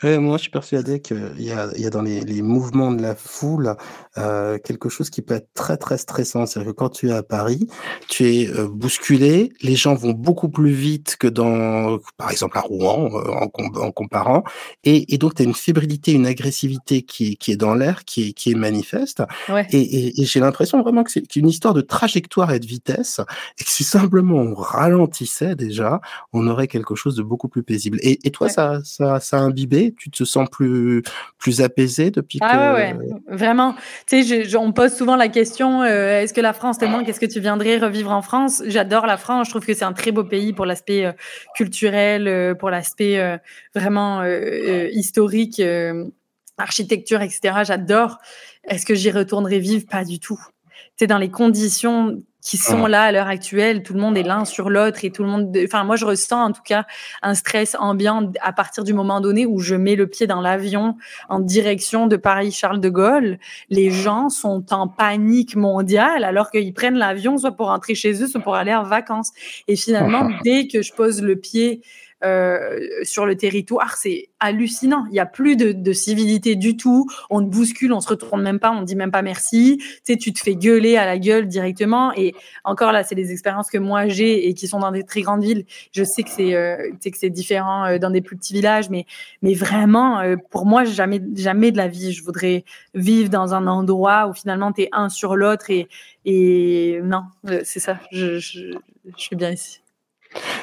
moi, 0.03 0.37
je 0.37 0.43
suis 0.43 0.51
persuadé 0.51 1.01
qu'il 1.01 1.35
y 1.39 1.51
a, 1.53 1.69
il 1.77 1.83
y 1.83 1.87
a 1.87 1.91
dans 1.91 2.03
les, 2.03 2.21
les 2.21 2.43
mouvements 2.43 2.93
de 2.93 3.03
la 3.03 3.15
foule 3.15 3.77
euh, 4.19 4.59
quelque 4.59 4.89
chose 4.89 5.11
qui 5.11 5.23
peut 5.23 5.35
être 5.35 5.49
très 5.55 5.77
très 5.77 5.99
stressant. 5.99 6.47
C'est-à-dire 6.47 6.73
que 6.73 6.77
quand 6.77 6.91
tu 6.91 7.09
es 7.09 7.13
à 7.13 7.23
Paris, 7.23 7.67
tu 8.09 8.27
es 8.27 8.49
euh, 8.49 8.69
bousculé, 8.69 9.53
les 9.63 9.77
gens 9.77 9.95
vont 9.95 10.13
beaucoup 10.13 10.49
plus 10.49 10.73
vite 10.73 11.17
que 11.19 11.29
dans, 11.29 11.99
par 12.17 12.31
exemple, 12.31 12.59
à 12.59 12.61
Rouen, 12.61 13.11
euh, 13.15 13.31
en, 13.31 13.51
en, 13.81 13.91
comparant, 13.91 14.45
et, 14.85 15.15
et 15.15 15.19
donc 15.19 15.35
tu 15.35 15.43
as 15.43 15.45
une 15.45 15.55
fébrilité, 15.55 16.13
une 16.13 16.27
agressivité 16.27 17.03
qui, 17.03 17.37
qui 17.37 17.53
est 17.53 17.57
dans 17.57 17.75
l'air, 17.75 18.05
qui 18.05 18.29
est, 18.29 18.33
qui 18.33 18.51
est 18.53 18.55
manifeste. 18.55 19.23
Ouais. 19.49 19.67
Et, 19.71 19.81
et, 19.81 20.21
et 20.21 20.25
j'ai 20.25 20.41
l'impression 20.41 20.83
vraiment 20.83 21.05
que 21.05 21.11
c'est 21.11 21.37
une 21.37 21.49
histoire 21.49 21.75
de 21.75 21.81
trajectoire 21.81 22.53
et 22.53 22.59
de 22.59 22.67
vitesse, 22.67 23.21
et 23.59 23.65
que 23.65 23.71
si 23.71 23.85
simplement 23.85 24.37
on 24.37 24.55
ralentissait 24.55 25.55
déjà, 25.55 26.01
on 26.33 26.47
aurait 26.47 26.69
quelque 26.69 26.95
chose 26.95 27.17
de 27.17 27.23
beaucoup 27.23 27.49
plus 27.49 27.63
paisible. 27.63 27.99
Et, 28.03 28.19
et 28.27 28.31
toi, 28.31 28.47
ouais. 28.47 28.53
ça, 28.53 28.81
ça, 28.85 29.21
ça 29.21 29.39
a 29.39 29.41
un 29.41 29.51
imbibé 29.63 29.95
Tu 29.99 30.11
te 30.11 30.25
sens 30.25 30.49
plus, 30.51 31.03
plus 31.39 31.61
apaisé 31.61 32.11
depuis 32.11 32.39
ah, 32.43 32.51
que... 32.51 32.75
ouais, 32.75 32.93
ouais, 32.95 33.37
vraiment. 33.37 33.75
Tu 34.07 34.25
sais, 34.25 34.57
on 34.57 34.73
pose 34.73 34.93
souvent 34.93 35.17
la 35.17 35.29
question 35.29 35.83
euh, 35.83 36.21
est-ce 36.21 36.33
que 36.33 36.41
la 36.41 36.53
France 36.53 36.79
te 36.79 36.85
manque 36.85 37.09
Est-ce 37.09 37.21
que 37.21 37.27
tu 37.27 37.41
viendrais 37.41 37.79
revivre 37.79 38.11
en 38.11 38.23
France? 38.23 38.63
J'adore 38.67 39.07
la 39.07 39.17
France. 39.17 39.47
Je 39.47 39.53
trouve 39.53 39.67
que 39.67 39.75
c'est 39.75 39.85
un 39.85 39.93
très 39.93 40.13
beau 40.13 40.25
pays 40.25 40.53
pour 40.53 40.67
l'aspect 40.67 41.07
euh, 41.07 41.13
culturel, 41.55 42.29
euh, 42.29 42.55
pour 42.55 42.71
l'aspect 42.71 43.21
vraiment 43.75 44.25
historique, 44.25 45.63
architecture, 46.59 47.23
etc. 47.23 47.63
J'adore. 47.65 48.19
Est-ce 48.65 48.87
que 48.87 48.95
j'y 48.95 49.11
retournerai 49.11 49.59
vivre? 49.59 49.87
Pas 49.91 50.05
du 50.05 50.19
tout. 50.19 50.41
Tu 51.03 51.09
dans 51.09 51.19
les 51.19 51.33
conditions 51.33 52.23
qui 52.41 52.57
sont 52.57 52.87
là 52.87 53.03
à 53.03 53.11
l'heure 53.11 53.27
actuelle. 53.27 53.83
Tout 53.83 53.93
le 53.93 54.01
monde 54.01 54.17
est 54.17 54.23
l'un 54.23 54.45
sur 54.45 54.71
l'autre 54.71 55.05
et 55.05 55.11
tout 55.11 55.25
le 55.25 55.29
monde. 55.29 55.57
Enfin, 55.65 55.83
moi, 55.83 55.97
je 55.97 56.05
ressens 56.05 56.45
en 56.45 56.53
tout 56.53 56.63
cas 56.65 56.85
un 57.23 57.35
stress 57.35 57.75
ambiant 57.77 58.31
à 58.41 58.53
partir 58.53 58.85
du 58.85 58.93
moment 58.93 59.21
donné 59.21 59.45
où 59.45 59.59
je 59.59 59.75
mets 59.75 59.97
le 59.97 60.07
pied 60.07 60.29
dans 60.29 60.41
l'avion 60.41 60.97
en 61.29 61.41
direction 61.41 62.07
de 62.07 62.17
Paris-Charles 62.17 62.79
de 62.79 62.89
Gaulle. 62.89 63.39
Les 63.69 63.91
gens 63.91 64.29
sont 64.29 64.65
en 64.73 64.87
panique 64.87 65.57
mondiale 65.57 66.23
alors 66.23 66.53
qu'ils 66.53 66.73
prennent 66.73 66.99
l'avion 66.99 67.37
soit 67.37 67.57
pour 67.57 67.67
rentrer 67.67 67.97
chez 67.97 68.23
eux, 68.23 68.29
soit 68.29 68.41
pour 68.41 68.55
aller 68.55 68.73
en 68.73 68.85
vacances. 68.85 69.33
Et 69.67 69.75
finalement, 69.75 70.31
dès 70.45 70.69
que 70.69 70.83
je 70.83 70.93
pose 70.93 71.21
le 71.21 71.35
pied 71.35 71.83
sur 73.03 73.27
le 73.27 73.37
territoire, 73.37 73.97
c'est 73.97 74.29
hallucinant. 74.41 75.07
Il 75.11 75.15
y 75.15 75.21
a 75.21 75.27
plus 75.27 75.57
de, 75.57 75.73
de, 75.73 75.93
civilité 75.93 76.57
du 76.57 76.77
tout. 76.77 77.07
On 77.31 77.41
te 77.41 77.47
bouscule, 77.47 77.93
on 77.93 78.01
se 78.01 78.09
retourne 78.09 78.43
même 78.43 78.59
pas, 78.59 78.71
on 78.71 78.83
dit 78.83 78.97
même 78.97 79.11
pas 79.11 79.23
merci. 79.23 79.79
Tu 79.79 80.01
sais, 80.05 80.17
tu 80.17 80.33
te 80.33 80.41
fais 80.41 80.57
gueuler 80.57 80.97
à 80.97 81.07
la 81.07 81.19
gueule 81.19 81.47
directement. 81.47 82.13
Et 82.17 82.35
encore 82.65 82.93
là, 82.93 83.05
c'est 83.05 83.15
des 83.15 83.33
expériences 83.33 83.71
que 83.71 83.79
moi 83.79 84.09
j'ai 84.09 84.49
et 84.49 84.55
qui 84.55 84.69
sont 84.69 84.81
dans 84.81 84.91
des 84.91 85.05
très 85.05 85.23
grandes 85.23 85.43
villes. 85.43 85.65
Je 85.93 86.05
sais 86.05 86.23
que 86.23 86.31
c'est, 86.31 86.55
euh, 86.55 86.91
que 87.01 87.19
c'est 87.19 87.31
différent 87.31 87.85
euh, 87.85 87.99
dans 87.99 88.11
des 88.11 88.21
plus 88.21 88.37
petits 88.37 88.53
villages, 88.53 88.91
mais, 88.91 89.07
mais 89.43 89.55
vraiment, 89.55 90.21
euh, 90.21 90.37
pour 90.51 90.67
moi, 90.67 90.85
jamais, 90.85 91.21
jamais 91.35 91.71
de 91.73 91.77
la 91.77 91.89
vie, 91.89 92.13
je 92.13 92.23
voudrais 92.23 92.65
vivre 92.95 93.31
dans 93.31 93.55
un 93.55 93.67
endroit 93.67 94.29
où 94.29 94.35
finalement 94.35 94.73
tu 94.73 94.83
es 94.83 94.89
un 94.93 95.09
sur 95.09 95.37
l'autre 95.37 95.71
et, 95.71 95.89
et 96.25 97.01
non, 97.03 97.23
c'est 97.65 97.81
ça. 97.81 97.99
Je, 98.11 98.39
je, 98.39 98.77
je 99.05 99.23
suis 99.23 99.37
bien 99.37 99.51
ici. 99.51 99.82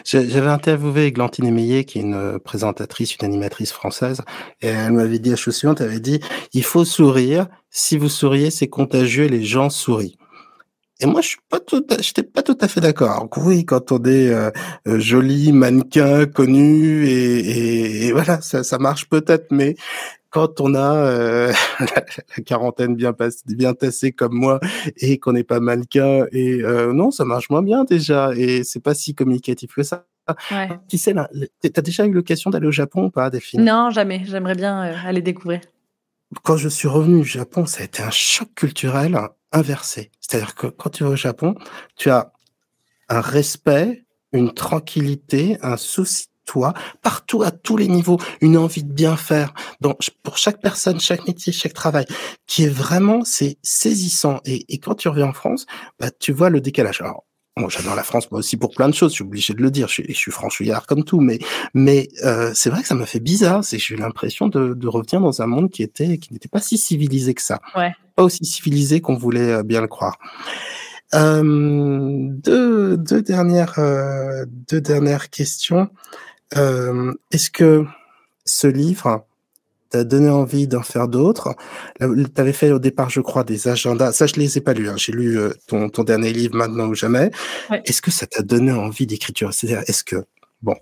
J'avais 0.05 0.47
interviewé 0.47 1.11
Glantine 1.11 1.45
Émeillé, 1.45 1.85
qui 1.85 1.99
est 1.99 2.01
une 2.01 2.15
euh, 2.15 2.39
présentatrice, 2.39 3.15
une 3.15 3.25
animatrice 3.25 3.71
française, 3.71 4.21
et 4.61 4.67
elle 4.67 4.93
m'avait 4.93 5.19
dit 5.19 5.29
la 5.29 5.35
chose 5.35 5.55
suivante, 5.55 5.81
elle 5.81 5.89
avait 5.89 5.99
dit, 5.99 6.19
il 6.53 6.63
faut 6.63 6.85
sourire, 6.85 7.47
si 7.69 7.97
vous 7.97 8.09
souriez, 8.09 8.51
c'est 8.51 8.67
contagieux, 8.67 9.27
les 9.27 9.43
gens 9.43 9.69
sourient. 9.69 10.17
Et 11.01 11.05
moi, 11.05 11.21
je 11.21 11.29
suis 11.29 11.37
pas 11.49 11.61
tout, 11.61 11.85
j'étais 12.01 12.23
pas 12.23 12.43
tout 12.43 12.57
à 12.59 12.67
fait 12.67 12.81
d'accord. 12.81 13.29
Oui, 13.37 13.63
quand 13.63 13.93
on 13.93 14.03
est 14.03 14.29
euh, 14.29 14.51
euh, 14.87 14.99
joli, 14.99 15.53
mannequin, 15.53 16.25
connu, 16.25 17.07
et, 17.07 17.39
et, 17.39 18.07
et 18.07 18.11
voilà, 18.11 18.41
ça, 18.41 18.63
ça 18.63 18.77
marche 18.79 19.07
peut-être, 19.07 19.47
mais 19.51 19.75
quand 20.29 20.61
on 20.61 20.75
a 20.75 20.95
euh, 20.95 21.53
la, 21.79 22.43
quarantaine 22.43 22.95
bien, 22.95 23.13
passée, 23.13 23.41
bien 23.47 23.73
tassée 23.73 24.11
comme 24.11 24.33
moi 24.33 24.59
et 24.97 25.17
qu'on 25.17 25.33
n'est 25.33 25.43
pas 25.43 25.59
mannequin 25.59 26.25
et 26.31 26.61
euh, 26.61 26.93
non, 26.93 27.11
ça 27.11 27.25
marche 27.25 27.49
moins 27.49 27.63
bien 27.63 27.83
déjà 27.83 28.31
et 28.35 28.63
c'est 28.63 28.79
pas 28.79 28.93
si 28.93 29.15
communicatif 29.15 29.73
que 29.73 29.83
ça. 29.83 30.05
Ouais. 30.51 30.69
Tu 30.87 30.99
sais, 30.99 31.13
là, 31.13 31.27
t'as 31.61 31.81
déjà 31.81 32.05
eu 32.05 32.11
l'occasion 32.11 32.51
d'aller 32.51 32.67
au 32.67 32.71
Japon 32.71 33.05
ou 33.05 33.09
pas, 33.09 33.31
Delphine? 33.31 33.63
Non, 33.63 33.89
jamais. 33.89 34.21
J'aimerais 34.25 34.53
bien 34.53 34.83
euh, 34.83 34.95
aller 35.03 35.23
découvrir. 35.23 35.61
Quand 36.43 36.57
je 36.57 36.69
suis 36.69 36.87
revenu 36.87 37.21
du 37.21 37.27
Japon, 37.27 37.65
ça 37.65 37.81
a 37.81 37.85
été 37.85 38.03
un 38.03 38.11
choc 38.11 38.49
culturel 38.53 39.19
inversé. 39.51 40.11
C'est-à-dire 40.21 40.53
que 40.53 40.67
quand 40.67 40.91
tu 40.91 41.03
vas 41.03 41.09
au 41.09 41.15
Japon, 41.15 41.55
tu 41.95 42.11
as 42.11 42.31
un 43.09 43.21
respect, 43.21 44.05
une 44.31 44.53
tranquillité, 44.53 45.57
un 45.63 45.77
souci 45.77 46.27
toi, 46.49 46.73
partout 47.03 47.43
à 47.43 47.51
tous 47.51 47.77
les 47.77 47.87
niveaux, 47.87 48.17
une 48.41 48.57
envie 48.57 48.83
de 48.83 48.91
bien 48.91 49.15
faire. 49.15 49.53
Donc 49.81 49.99
pour 50.23 50.37
chaque 50.37 50.59
personne, 50.61 50.99
chaque 50.99 51.27
métier, 51.27 51.53
chaque 51.53 51.75
travail, 51.75 52.05
qui 52.47 52.63
est 52.63 52.73
vraiment 52.73 53.23
c'est 53.23 53.59
saisissant. 53.61 54.39
Et, 54.45 54.65
et, 54.67 54.79
quand 54.79 54.95
tu 54.95 55.09
reviens 55.09 55.27
en 55.27 55.33
France, 55.33 55.67
bah 55.99 56.09
tu 56.09 56.31
vois 56.31 56.49
le 56.49 56.59
décalage. 56.59 57.01
Alors 57.01 57.23
Bon, 57.57 57.67
j'adore 57.67 57.93
la 57.93 58.03
France 58.03 58.31
moi 58.31 58.39
aussi 58.39 58.55
pour 58.55 58.71
plein 58.71 58.87
de 58.87 58.93
choses, 58.93 59.11
je 59.11 59.15
suis 59.15 59.23
obligé 59.23 59.53
de 59.53 59.61
le 59.61 59.69
dire, 59.69 59.89
je 59.89 59.95
suis, 59.95 60.05
je 60.07 60.13
suis 60.13 60.31
franchouillard 60.31 60.87
comme 60.87 61.03
tout, 61.03 61.19
mais 61.19 61.39
mais 61.73 62.07
euh, 62.23 62.51
c'est 62.55 62.69
vrai 62.69 62.81
que 62.83 62.87
ça 62.87 62.95
m'a 62.95 63.05
fait 63.05 63.19
bizarre, 63.19 63.65
c'est 63.65 63.77
j'ai 63.77 63.95
eu 63.95 63.97
l'impression 63.97 64.47
de, 64.47 64.73
de 64.73 64.87
revenir 64.87 65.19
dans 65.19 65.41
un 65.41 65.45
monde 65.45 65.69
qui 65.69 65.83
était 65.83 66.19
qui 66.19 66.31
n'était 66.31 66.47
pas 66.47 66.61
si 66.61 66.77
civilisé 66.77 67.33
que 67.33 67.41
ça, 67.41 67.59
ouais. 67.75 67.91
pas 68.15 68.23
aussi 68.23 68.45
civilisé 68.45 69.01
qu'on 69.01 69.17
voulait 69.17 69.51
euh, 69.51 69.63
bien 69.63 69.81
le 69.81 69.87
croire. 69.87 70.17
Euh, 71.15 72.27
deux, 72.29 72.95
deux 72.97 73.21
dernières 73.21 73.79
euh, 73.79 74.45
deux 74.47 74.79
dernières 74.79 75.29
questions. 75.29 75.89
Euh, 76.57 77.13
Est-ce 77.31 77.49
que 77.49 77.85
ce 78.45 78.67
livre 78.67 79.25
t'a 79.89 80.03
donné 80.03 80.29
envie 80.29 80.67
d'en 80.67 80.83
faire 80.83 81.07
d'autres? 81.07 81.55
Tu 81.99 82.07
avais 82.37 82.53
fait 82.53 82.71
au 82.71 82.79
départ, 82.79 83.09
je 83.09 83.21
crois, 83.21 83.43
des 83.43 83.67
agendas. 83.67 84.11
Ça, 84.11 84.27
je 84.27 84.35
les 84.35 84.57
ai 84.57 84.61
pas 84.61 84.73
lus. 84.73 84.89
Hein. 84.89 84.97
J'ai 84.97 85.11
lu 85.11 85.37
euh, 85.37 85.53
ton, 85.67 85.89
ton 85.89 86.03
dernier 86.03 86.31
livre, 86.31 86.55
Maintenant 86.55 86.87
ou 86.87 86.95
jamais. 86.95 87.31
Ouais. 87.69 87.81
Est-ce 87.85 88.01
que 88.01 88.11
ça 88.11 88.27
t'a 88.27 88.41
donné 88.41 88.71
envie 88.71 89.07
d'écriture? 89.07 89.53
C'est-à-dire, 89.53 89.83
est-ce 89.87 90.03
que, 90.03 90.25
bon, 90.61 90.75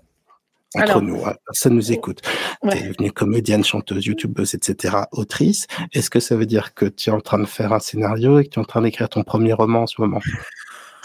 entre 0.74 0.90
Alors, 0.90 1.02
nous, 1.02 1.24
hein, 1.24 1.34
personne 1.46 1.74
nous 1.74 1.92
écoute. 1.92 2.20
Ouais. 2.62 2.72
Tu 2.72 2.78
es 2.78 2.88
devenue 2.88 3.12
comédienne, 3.12 3.64
chanteuse, 3.64 4.04
youtubeuse, 4.04 4.54
etc., 4.54 4.96
autrice. 5.12 5.66
Est-ce 5.92 6.10
que 6.10 6.20
ça 6.20 6.36
veut 6.36 6.44
dire 6.44 6.74
que 6.74 6.84
tu 6.84 7.08
es 7.08 7.12
en 7.12 7.20
train 7.20 7.38
de 7.38 7.46
faire 7.46 7.72
un 7.72 7.78
scénario 7.80 8.38
et 8.38 8.44
que 8.44 8.50
tu 8.50 8.58
es 8.58 8.62
en 8.62 8.66
train 8.66 8.82
d'écrire 8.82 9.08
ton 9.08 9.22
premier 9.22 9.54
roman 9.54 9.82
en 9.82 9.86
ce 9.86 9.98
moment? 9.98 10.20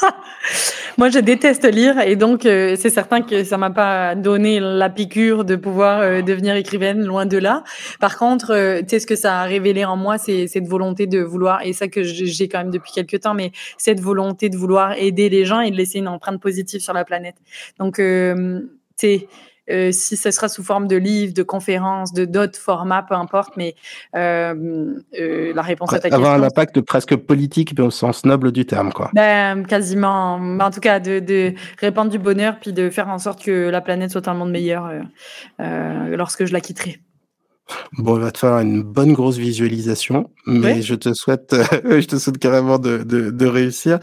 Moi, 0.98 1.10
je 1.10 1.20
déteste 1.20 1.66
lire 1.66 2.00
et 2.00 2.16
donc 2.16 2.46
euh, 2.46 2.76
c'est 2.78 2.90
certain 2.90 3.22
que 3.22 3.44
ça 3.44 3.58
m'a 3.58 3.72
pas 3.72 4.16
donné 4.16 4.60
la 4.60 4.90
piqûre 4.90 5.46
de 5.46 5.56
pouvoir 5.56 6.02
euh, 6.02 6.22
devenir 6.22 6.56
écrivaine, 6.56 7.04
loin 7.04 7.26
de 7.26 7.38
là. 7.38 7.64
Par 8.00 8.18
contre, 8.18 8.52
euh, 8.52 8.82
tu 8.82 8.90
sais 8.90 9.00
ce 9.00 9.08
que 9.08 9.16
ça 9.16 9.42
a 9.42 9.44
révélé 9.44 9.86
en 9.86 9.98
moi, 9.98 10.18
c'est 10.18 10.48
cette 10.48 10.68
volonté 10.68 11.08
de 11.08 11.20
vouloir 11.22 11.62
et 11.64 11.74
ça 11.74 11.88
que 11.88 12.04
j'ai 12.04 12.48
quand 12.48 12.60
même 12.60 12.72
depuis 12.72 12.92
quelques 12.92 13.22
temps, 13.22 13.34
mais 13.34 13.52
cette 13.78 14.00
volonté 14.00 14.50
de 14.50 14.58
vouloir 14.58 14.94
aider 14.94 15.30
les 15.30 15.46
gens 15.46 15.62
et 15.62 15.72
de 15.72 15.78
laisser 15.78 16.00
une 16.00 16.08
empreinte 16.08 16.42
positive 16.42 16.82
sur 16.82 16.94
la 16.94 17.06
planète. 17.06 17.36
Donc, 17.80 18.00
euh, 18.00 18.62
tu 18.98 19.08
sais. 19.08 19.28
Euh, 19.70 19.92
si 19.94 20.18
ce 20.18 20.30
sera 20.32 20.50
sous 20.50 20.64
forme 20.64 20.88
de 20.88 20.98
livres, 20.98 21.34
de 21.34 21.44
conférences, 21.44 22.12
de 22.14 22.26
d'autres 22.26 22.60
formats, 22.60 23.04
peu 23.08 23.16
importe, 23.16 23.56
mais 23.56 23.76
euh, 24.16 24.94
euh, 25.20 25.54
la 25.54 25.62
réponse 25.62 25.94
à 25.94 26.00
ta 26.00 26.08
Avoir 26.10 26.32
question. 26.32 26.44
un 26.44 26.48
impact 26.48 26.82
presque 26.82 27.16
politique, 27.16 27.74
mais 27.78 27.84
au 27.86 27.92
sens 27.92 28.26
noble 28.26 28.52
du 28.52 28.66
terme, 28.66 28.92
quoi. 28.92 29.10
Ben, 29.14 29.66
quasiment. 29.66 30.36
En 30.60 30.72
tout 30.72 30.82
cas, 30.82 31.00
de, 31.00 31.20
de, 31.20 31.54
répandre 31.80 32.12
du 32.12 32.20
bonheur, 32.20 32.58
puis 32.60 32.74
de 32.74 32.90
faire 32.90 33.08
en 33.08 33.20
sorte 33.20 33.42
que 33.44 33.70
la 33.70 33.80
planète 33.82 34.12
soit 34.12 34.28
un 34.28 34.34
monde 34.34 34.52
meilleur 34.52 34.92
lorsque 35.60 36.46
je 36.46 36.54
la 36.54 36.60
quitterai. 36.60 37.00
Bon, 37.98 38.18
il 38.18 38.22
va 38.24 38.32
te 38.32 38.40
faire 38.40 38.60
une 38.60 38.84
bonne 38.84 39.14
grosse 39.14 39.38
visualisation, 39.38 40.30
mais 40.46 40.74
Oui. 40.74 40.82
je 40.82 40.96
te 40.96 41.14
souhaite, 41.14 41.56
je 41.86 42.06
te 42.06 42.18
souhaite 42.18 42.38
carrément 42.38 42.78
de, 42.78 42.98
de, 43.04 43.32
de 43.32 43.46
réussir. 43.46 44.00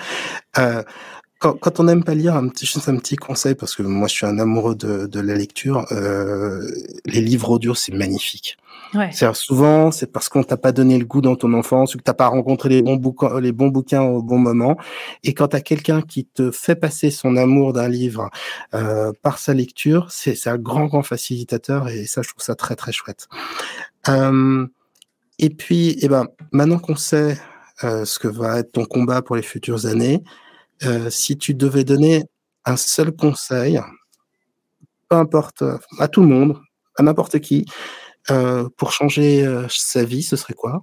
Quand, 1.41 1.55
quand 1.55 1.81
on 1.81 1.85
n'aime 1.85 2.05
pas 2.05 2.15
lire, 2.15 2.37
un 2.37 2.49
petit, 2.49 2.67
juste 2.67 2.89
un 2.91 2.97
petit 2.97 3.17
conseil, 3.17 3.55
parce 3.55 3.75
que 3.75 3.83
moi 3.83 4.09
je 4.09 4.15
suis 4.15 4.27
un 4.27 4.39
amoureux 4.39 4.75
de, 4.75 5.07
de 5.07 5.21
la 5.21 5.35
lecture, 5.35 5.87
euh, 5.91 6.71
les 7.07 7.23
livres 7.23 7.51
audio, 7.51 7.75
c'est 7.75 7.95
magnifique. 7.95 8.59
Ouais. 8.93 9.11
C'est-à-dire 9.11 9.37
souvent, 9.37 9.91
c'est 9.91 10.13
parce 10.13 10.29
qu'on 10.29 10.43
t'a 10.43 10.59
pas 10.59 10.73
donné 10.73 10.99
le 10.99 11.07
goût 11.07 11.23
dans 11.23 11.37
ton 11.37 11.55
enfance 11.55 11.95
ou 11.95 11.99
que 11.99 12.03
t'as 12.03 12.13
pas 12.13 12.27
rencontré 12.27 12.69
les 12.69 12.83
bons 12.83 12.97
bouquins, 12.97 13.41
les 13.41 13.53
bons 13.53 13.69
bouquins 13.69 14.03
au 14.03 14.23
bon 14.23 14.39
moment. 14.39 14.77
Et 15.25 15.33
quand 15.33 15.49
t'as 15.49 15.61
quelqu'un 15.61 16.03
qui 16.03 16.27
te 16.27 16.51
fait 16.51 16.75
passer 16.75 17.11
son 17.11 17.37
amour 17.37 17.73
d'un 17.73 17.89
livre 17.89 18.31
euh, 18.75 19.13
par 19.23 19.39
sa 19.39 19.55
lecture, 19.55 20.09
c'est 20.11 20.35
c'est 20.35 20.51
un 20.51 20.59
grand 20.59 20.87
grand 20.87 21.03
facilitateur 21.03 21.89
et 21.89 22.05
ça, 22.07 22.23
je 22.23 22.31
trouve 22.31 22.43
ça 22.43 22.55
très 22.55 22.77
très 22.77 22.93
chouette. 22.93 23.29
Euh, 24.09 24.67
et 25.39 25.51
puis, 25.51 25.97
eh 26.03 26.09
ben, 26.09 26.27
maintenant 26.53 26.79
qu'on 26.79 26.97
sait 26.97 27.39
euh, 27.83 28.05
ce 28.05 28.19
que 28.19 28.29
va 28.29 28.59
être 28.59 28.73
ton 28.73 28.85
combat 28.85 29.23
pour 29.23 29.37
les 29.37 29.43
futures 29.43 29.87
années, 29.87 30.23
euh, 30.85 31.11
si 31.11 31.37
tu 31.39 31.55
devais 31.55 31.85
donner 31.85 32.25
un 32.65 32.77
seul 32.77 33.13
conseil, 33.13 33.81
peu 35.09 35.17
importe, 35.17 35.63
euh, 35.63 35.79
à 35.99 36.09
tout 36.09 36.21
le 36.23 36.29
monde, 36.29 36.59
à 36.97 37.03
n'importe 37.03 37.39
qui, 37.41 37.65
euh, 38.31 38.69
pour 38.77 38.93
changer 38.93 39.45
euh, 39.45 39.67
sa 39.69 40.05
vie, 40.05 40.23
ce 40.23 40.37
serait 40.37 40.55
quoi? 40.55 40.83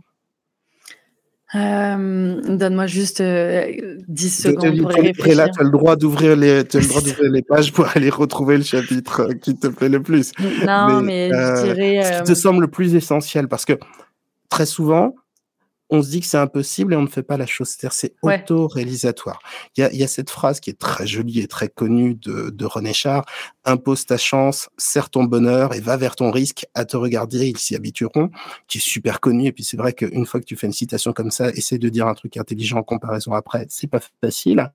Donne-moi 1.54 2.88
juste 2.88 3.22
euh, 3.22 3.72
10 4.08 4.44
De- 4.44 4.52
de- 4.52 4.56
secondes 4.56 4.82
pour 4.82 5.28
y 5.28 5.36
là, 5.36 5.48
tu 5.48 5.60
as 5.62 5.64
le 5.64 5.70
droit 5.70 5.96
d'ouvrir 5.96 6.36
les, 6.36 6.68
tu 6.68 6.78
as 6.78 6.80
le 6.82 6.88
droit 6.88 7.02
d'ouvrir 7.02 7.32
les 7.32 7.42
pages 7.42 7.72
pour 7.72 7.88
aller 7.96 8.10
retrouver 8.10 8.58
le 8.58 8.64
chapitre 8.64 9.34
qui 9.34 9.56
te 9.56 9.68
plaît 9.68 9.88
le 9.90 10.04
plus. 10.04 10.34
Non, 10.66 11.02
mais, 11.02 11.32
euh, 11.32 11.56
je 11.68 11.74
dirais. 11.74 12.04
ce 12.04 12.18
qui 12.24 12.34
te 12.34 12.36
semble 12.36 12.62
le 12.62 12.68
plus 12.68 12.96
essentiel, 12.96 13.48
parce 13.48 13.64
que 13.64 13.74
très 14.50 14.66
souvent, 14.66 15.16
on 15.90 16.02
se 16.02 16.10
dit 16.10 16.20
que 16.20 16.26
c'est 16.28 16.38
impossible 16.38 16.94
et 16.94 16.96
on 16.98 17.02
ne 17.04 17.08
fait 17.08 17.24
pas 17.24 17.38
la 17.38 17.46
chose. 17.46 17.70
C'est-à-dire, 17.70 17.94
c'est 17.94 18.14
Ouais. 18.24 18.42
auto-réalisatoire. 18.42 19.40
Il 19.76 19.82
y 19.82 19.84
a, 19.84 19.94
y 19.94 20.04
a 20.04 20.08
cette 20.08 20.30
phrase 20.30 20.60
qui 20.60 20.70
est 20.70 20.78
très 20.78 21.08
jolie 21.08 21.40
et 21.40 21.48
très 21.48 21.70
connue 21.70 22.16
de, 22.16 22.50
de 22.50 22.66
René 22.66 22.94
Char 22.94 23.26
impose 23.66 24.06
ta 24.06 24.18
chance, 24.18 24.70
serre 24.78 25.10
ton 25.10 25.24
bonheur 25.24 25.74
et 25.74 25.80
va 25.80 25.98
vers 25.98 26.16
ton 26.16 26.32
risque. 26.32 26.66
À 26.74 26.86
te 26.86 26.96
regarder, 26.98 27.48
ils 27.48 27.58
s'y 27.58 27.76
habitueront, 27.76 28.30
qui 28.68 28.78
est 28.80 28.82
super 28.82 29.20
connue. 29.20 29.48
Et 29.48 29.52
puis, 29.52 29.64
c'est 29.64 29.78
vrai 29.78 29.94
qu'une 29.94 30.26
fois 30.26 30.40
que 30.40 30.46
tu 30.46 30.56
fais 30.56 30.68
une 30.68 30.74
citation 30.74 31.14
comme 31.14 31.32
ça, 31.32 31.50
essaie 31.52 31.78
de 31.78 31.90
dire 31.90 32.08
un 32.08 32.14
truc 32.14 32.38
intelligent 32.38 32.78
en 32.80 32.84
comparaison 32.84 33.34
après. 33.34 33.66
C'est 33.70 33.88
pas 33.88 34.00
facile. 34.24 34.72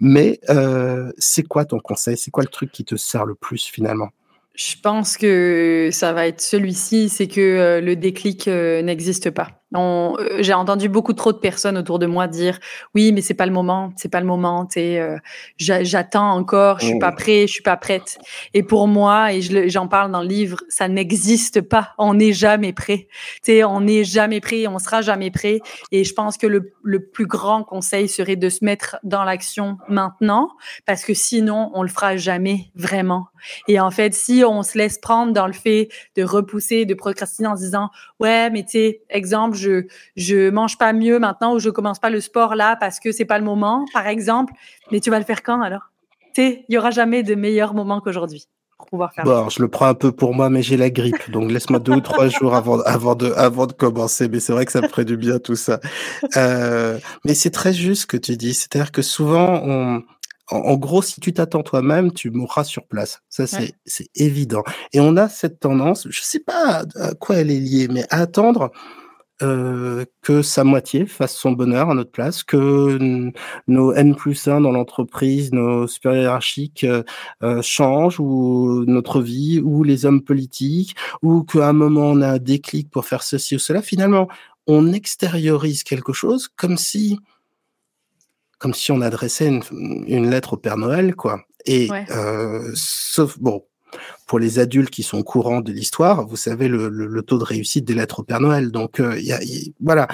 Mais 0.00 0.40
euh, 0.50 1.12
c'est 1.18 1.42
quoi 1.42 1.64
ton 1.64 1.78
conseil? 1.80 2.16
C'est 2.16 2.30
quoi 2.30 2.42
le 2.44 2.48
truc 2.50 2.70
qui 2.72 2.84
te 2.84 2.96
sert 2.96 3.26
le 3.26 3.34
plus 3.34 3.64
finalement? 3.64 4.08
Je 4.54 4.74
pense 4.82 5.16
que 5.16 5.90
ça 5.92 6.12
va 6.12 6.26
être 6.26 6.40
celui-ci, 6.40 7.08
c'est 7.08 7.28
que 7.28 7.40
euh, 7.40 7.80
le 7.80 7.94
déclic 7.94 8.48
euh, 8.48 8.82
n'existe 8.82 9.30
pas. 9.30 9.62
Euh, 9.76 10.38
j'ai 10.40 10.54
entendu 10.54 10.88
beaucoup 10.88 11.12
trop 11.12 11.32
de 11.32 11.38
personnes 11.38 11.76
autour 11.76 11.98
de 11.98 12.06
moi 12.06 12.26
dire 12.26 12.58
oui, 12.94 13.12
mais 13.12 13.20
c'est 13.20 13.34
pas 13.34 13.44
le 13.44 13.52
moment, 13.52 13.92
c'est 13.96 14.08
pas 14.10 14.20
le 14.20 14.26
moment. 14.26 14.66
Euh, 14.76 15.18
j'attends 15.58 16.30
encore, 16.30 16.80
je 16.80 16.86
suis 16.86 16.98
pas 16.98 17.10
oh. 17.12 17.16
prêt, 17.16 17.46
je 17.46 17.52
suis 17.52 17.62
pas 17.62 17.76
prête. 17.76 18.18
Et 18.54 18.62
pour 18.62 18.88
moi, 18.88 19.32
et 19.32 19.40
j'en 19.68 19.88
parle 19.88 20.10
dans 20.10 20.22
le 20.22 20.28
livre, 20.28 20.58
ça 20.68 20.88
n'existe 20.88 21.60
pas. 21.60 21.90
On 21.98 22.14
n'est 22.14 22.32
jamais 22.32 22.72
prêt. 22.72 23.08
sais, 23.42 23.64
on 23.64 23.80
n'est 23.80 24.04
jamais 24.04 24.40
prêt, 24.40 24.66
on 24.66 24.78
sera 24.78 25.02
jamais 25.02 25.30
prêt. 25.30 25.60
Et 25.92 26.04
je 26.04 26.14
pense 26.14 26.38
que 26.38 26.46
le, 26.46 26.72
le 26.82 27.04
plus 27.04 27.26
grand 27.26 27.62
conseil 27.62 28.08
serait 28.08 28.36
de 28.36 28.48
se 28.48 28.64
mettre 28.64 28.96
dans 29.02 29.24
l'action 29.24 29.76
maintenant, 29.88 30.50
parce 30.86 31.04
que 31.04 31.14
sinon, 31.14 31.70
on 31.74 31.82
le 31.82 31.88
fera 31.88 32.16
jamais 32.16 32.70
vraiment. 32.74 33.26
Et 33.68 33.78
en 33.80 33.90
fait, 33.90 34.14
si 34.14 34.42
on 34.44 34.62
se 34.62 34.78
laisse 34.78 34.98
prendre 34.98 35.32
dans 35.32 35.46
le 35.46 35.52
fait 35.52 35.88
de 36.16 36.24
repousser, 36.24 36.86
de 36.86 36.94
procrastiner 36.94 37.48
en 37.48 37.56
se 37.56 37.62
disant 37.62 37.90
ouais, 38.20 38.50
mais 38.50 38.64
tu 38.64 38.72
sais, 38.72 39.02
exemple 39.10 39.57
je 39.58 39.86
je 40.16 40.50
mange 40.50 40.78
pas 40.78 40.92
mieux 40.92 41.18
maintenant 41.18 41.54
ou 41.54 41.58
je 41.58 41.70
commence 41.70 41.98
pas 41.98 42.10
le 42.10 42.20
sport 42.20 42.54
là 42.54 42.76
parce 42.76 43.00
que 43.00 43.12
c'est 43.12 43.24
pas 43.24 43.38
le 43.38 43.44
moment, 43.44 43.84
par 43.92 44.06
exemple. 44.06 44.52
Mais 44.90 45.00
tu 45.00 45.10
vas 45.10 45.18
le 45.18 45.24
faire 45.24 45.42
quand 45.42 45.60
alors? 45.60 45.90
Tu 46.34 46.42
sais, 46.42 46.64
il 46.68 46.74
y 46.74 46.78
aura 46.78 46.90
jamais 46.90 47.22
de 47.22 47.34
meilleur 47.34 47.74
moment 47.74 48.00
qu'aujourd'hui 48.00 48.46
pour 48.78 48.86
pouvoir 48.86 49.12
faire. 49.12 49.24
Bon, 49.24 49.48
je 49.48 49.60
le 49.60 49.68
prends 49.68 49.86
un 49.86 49.94
peu 49.94 50.12
pour 50.12 50.34
moi, 50.34 50.50
mais 50.50 50.62
j'ai 50.62 50.76
la 50.76 50.88
grippe, 50.90 51.30
donc 51.30 51.50
laisse-moi 51.50 51.80
deux 51.80 51.94
ou 51.94 52.00
trois 52.00 52.28
jours 52.28 52.54
avant 52.54 52.80
avant 52.82 53.14
de 53.14 53.32
avant 53.32 53.66
de 53.66 53.72
commencer. 53.72 54.28
Mais 54.28 54.40
c'est 54.40 54.52
vrai 54.52 54.64
que 54.64 54.72
ça 54.72 54.80
me 54.80 54.88
ferait 54.88 55.04
du 55.04 55.16
bien 55.16 55.38
tout 55.38 55.56
ça. 55.56 55.80
Euh, 56.36 56.98
mais 57.24 57.34
c'est 57.34 57.50
très 57.50 57.72
juste 57.72 58.02
ce 58.02 58.06
que 58.06 58.16
tu 58.16 58.36
dis, 58.36 58.54
c'est-à-dire 58.54 58.92
que 58.92 59.02
souvent 59.02 59.60
on 59.64 60.02
en, 60.50 60.76
gros, 60.76 61.02
si 61.02 61.20
tu 61.20 61.32
t'attends 61.32 61.62
toi-même, 61.62 62.12
tu 62.12 62.30
mourras 62.30 62.64
sur 62.64 62.86
place. 62.86 63.20
Ça, 63.28 63.46
c'est 63.46 63.74
c'est 63.84 64.08
évident. 64.14 64.62
Et 64.92 65.00
on 65.00 65.16
a 65.16 65.28
cette 65.28 65.60
tendance, 65.60 66.06
je 66.08 66.22
sais 66.22 66.40
pas 66.40 66.84
à 66.96 67.14
quoi 67.14 67.36
elle 67.36 67.50
est 67.50 67.60
liée, 67.60 67.88
mais 67.88 68.04
à 68.10 68.22
attendre 68.22 68.70
euh, 69.42 70.04
que 70.22 70.42
sa 70.42 70.64
moitié 70.64 71.06
fasse 71.06 71.36
son 71.36 71.52
bonheur 71.52 71.90
à 71.90 71.94
notre 71.94 72.10
place, 72.10 72.42
que 72.42 73.30
nos 73.68 73.92
N 73.92 74.14
plus 74.14 74.48
1 74.48 74.60
dans 74.60 74.72
l'entreprise, 74.72 75.52
nos 75.52 75.86
supérieurs 75.86 76.22
hiérarchiques 76.22 76.84
euh, 76.84 77.02
euh, 77.42 77.62
changent, 77.62 78.20
ou 78.20 78.84
notre 78.86 79.20
vie, 79.20 79.60
ou 79.60 79.84
les 79.84 80.06
hommes 80.06 80.22
politiques, 80.22 80.96
ou 81.22 81.44
qu'à 81.44 81.68
un 81.68 81.72
moment 81.72 82.10
on 82.10 82.20
a 82.20 82.32
un 82.32 82.38
déclic 82.38 82.90
pour 82.90 83.06
faire 83.06 83.22
ceci 83.22 83.54
ou 83.54 83.58
cela. 83.58 83.80
Finalement, 83.82 84.28
on 84.66 84.92
extériorise 84.92 85.82
quelque 85.84 86.12
chose 86.12 86.48
comme 86.48 86.76
si 86.76 87.18
comme 88.58 88.74
si 88.74 88.90
on 88.90 89.00
adressait 89.00 89.46
une, 89.46 89.62
une 90.08 90.30
lettre 90.30 90.54
au 90.54 90.56
Père 90.56 90.76
Noël, 90.76 91.14
quoi. 91.14 91.42
Et 91.64 91.88
euh, 92.10 92.70
sauf 92.74 93.38
bon, 93.38 93.64
pour 94.26 94.38
les 94.38 94.58
adultes 94.58 94.90
qui 94.90 95.02
sont 95.02 95.22
courants 95.22 95.60
de 95.60 95.72
l'histoire, 95.72 96.26
vous 96.26 96.36
savez 96.36 96.68
le, 96.68 97.22
taux 97.22 97.38
de 97.38 97.44
réussite 97.44 97.84
des 97.84 97.94
lettres 97.94 98.20
au 98.20 98.22
Père 98.22 98.40
Noël. 98.40 98.70
Donc, 98.70 99.00
euh, 99.00 99.20
voilà. 99.80 100.08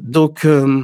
Donc, 0.00 0.44
euh, 0.44 0.82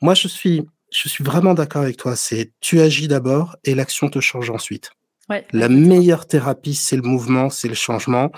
moi, 0.00 0.14
je 0.14 0.28
suis, 0.28 0.66
je 0.92 1.08
suis 1.08 1.24
vraiment 1.24 1.54
d'accord 1.54 1.82
avec 1.82 1.96
toi. 1.96 2.16
C'est 2.16 2.52
tu 2.60 2.80
agis 2.80 3.08
d'abord 3.08 3.56
et 3.64 3.74
l'action 3.74 4.08
te 4.08 4.20
change 4.20 4.50
ensuite. 4.50 4.90
La 5.52 5.68
meilleure 5.68 6.26
thérapie, 6.26 6.74
c'est 6.74 6.96
le 6.96 7.02
mouvement, 7.02 7.50
c'est 7.50 7.68
le 7.68 7.74
changement. 7.74 8.30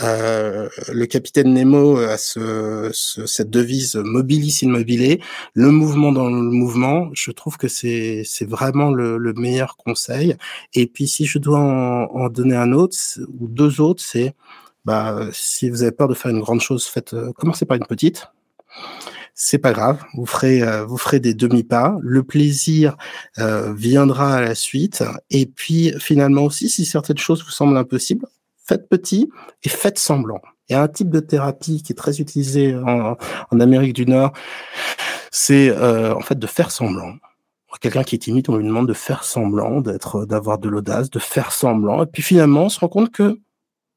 Euh, 0.00 0.68
le 0.92 1.06
capitaine 1.06 1.54
Nemo 1.54 1.96
a 1.96 2.18
ce, 2.18 2.90
cette 2.92 3.50
devise 3.50 3.96
mobilis 3.96 4.60
immobilé. 4.62 5.20
Le 5.54 5.70
mouvement 5.70 6.12
dans 6.12 6.28
le 6.28 6.42
mouvement, 6.42 7.08
je 7.14 7.30
trouve 7.30 7.56
que 7.56 7.68
c'est 7.68 8.22
c'est 8.24 8.48
vraiment 8.48 8.90
le, 8.90 9.16
le, 9.16 9.32
meilleur 9.32 9.76
conseil. 9.76 10.36
Et 10.74 10.86
puis 10.86 11.08
si 11.08 11.24
je 11.24 11.38
dois 11.38 11.60
en, 11.60 12.04
en 12.14 12.28
donner 12.28 12.56
un 12.56 12.72
autre 12.72 12.96
ou 13.40 13.48
deux 13.48 13.80
autres, 13.80 14.02
c'est 14.02 14.34
bah 14.84 15.28
si 15.32 15.70
vous 15.70 15.82
avez 15.82 15.92
peur 15.92 16.08
de 16.08 16.14
faire 16.14 16.30
une 16.30 16.40
grande 16.40 16.60
chose, 16.60 16.86
faites 16.86 17.14
euh, 17.14 17.32
commencez 17.32 17.64
par 17.64 17.76
une 17.78 17.86
petite 17.86 18.28
c'est 19.34 19.58
pas 19.58 19.72
grave, 19.72 20.02
vous 20.14 20.26
ferez 20.26 20.62
euh, 20.62 20.84
vous 20.84 20.96
ferez 20.96 21.20
des 21.20 21.34
demi-pas, 21.34 21.96
le 22.00 22.22
plaisir 22.22 22.96
euh, 23.38 23.74
viendra 23.74 24.36
à 24.36 24.40
la 24.40 24.54
suite 24.54 25.02
et 25.30 25.46
puis 25.46 25.92
finalement 25.98 26.42
aussi 26.44 26.68
si 26.68 26.84
certaines 26.84 27.18
choses 27.18 27.44
vous 27.44 27.50
semblent 27.50 27.76
impossibles, 27.76 28.26
faites 28.64 28.88
petit 28.88 29.30
et 29.62 29.68
faites 29.68 29.98
semblant. 29.98 30.40
Il 30.68 30.72
y 30.72 30.76
a 30.76 30.82
un 30.82 30.88
type 30.88 31.10
de 31.10 31.20
thérapie 31.20 31.82
qui 31.82 31.92
est 31.92 31.96
très 31.96 32.20
utilisé 32.20 32.74
en, 32.74 33.16
en 33.50 33.60
Amérique 33.60 33.92
du 33.92 34.06
Nord, 34.06 34.32
c'est 35.30 35.68
euh, 35.70 36.14
en 36.14 36.20
fait 36.20 36.38
de 36.38 36.46
faire 36.46 36.70
semblant 36.70 37.14
quelqu'un 37.80 38.02
qui 38.02 38.14
est 38.14 38.18
timide, 38.18 38.48
on 38.48 38.56
lui 38.56 38.64
demande 38.64 38.88
de 38.88 38.94
faire 38.94 39.24
semblant, 39.24 39.80
d'être, 39.80 40.24
d'avoir 40.24 40.58
de 40.58 40.68
l'audace, 40.68 41.10
de 41.10 41.18
faire 41.18 41.52
semblant. 41.52 42.02
Et 42.02 42.06
puis 42.06 42.22
finalement, 42.22 42.64
on 42.64 42.68
se 42.68 42.80
rend 42.80 42.88
compte 42.88 43.10
que 43.10 43.38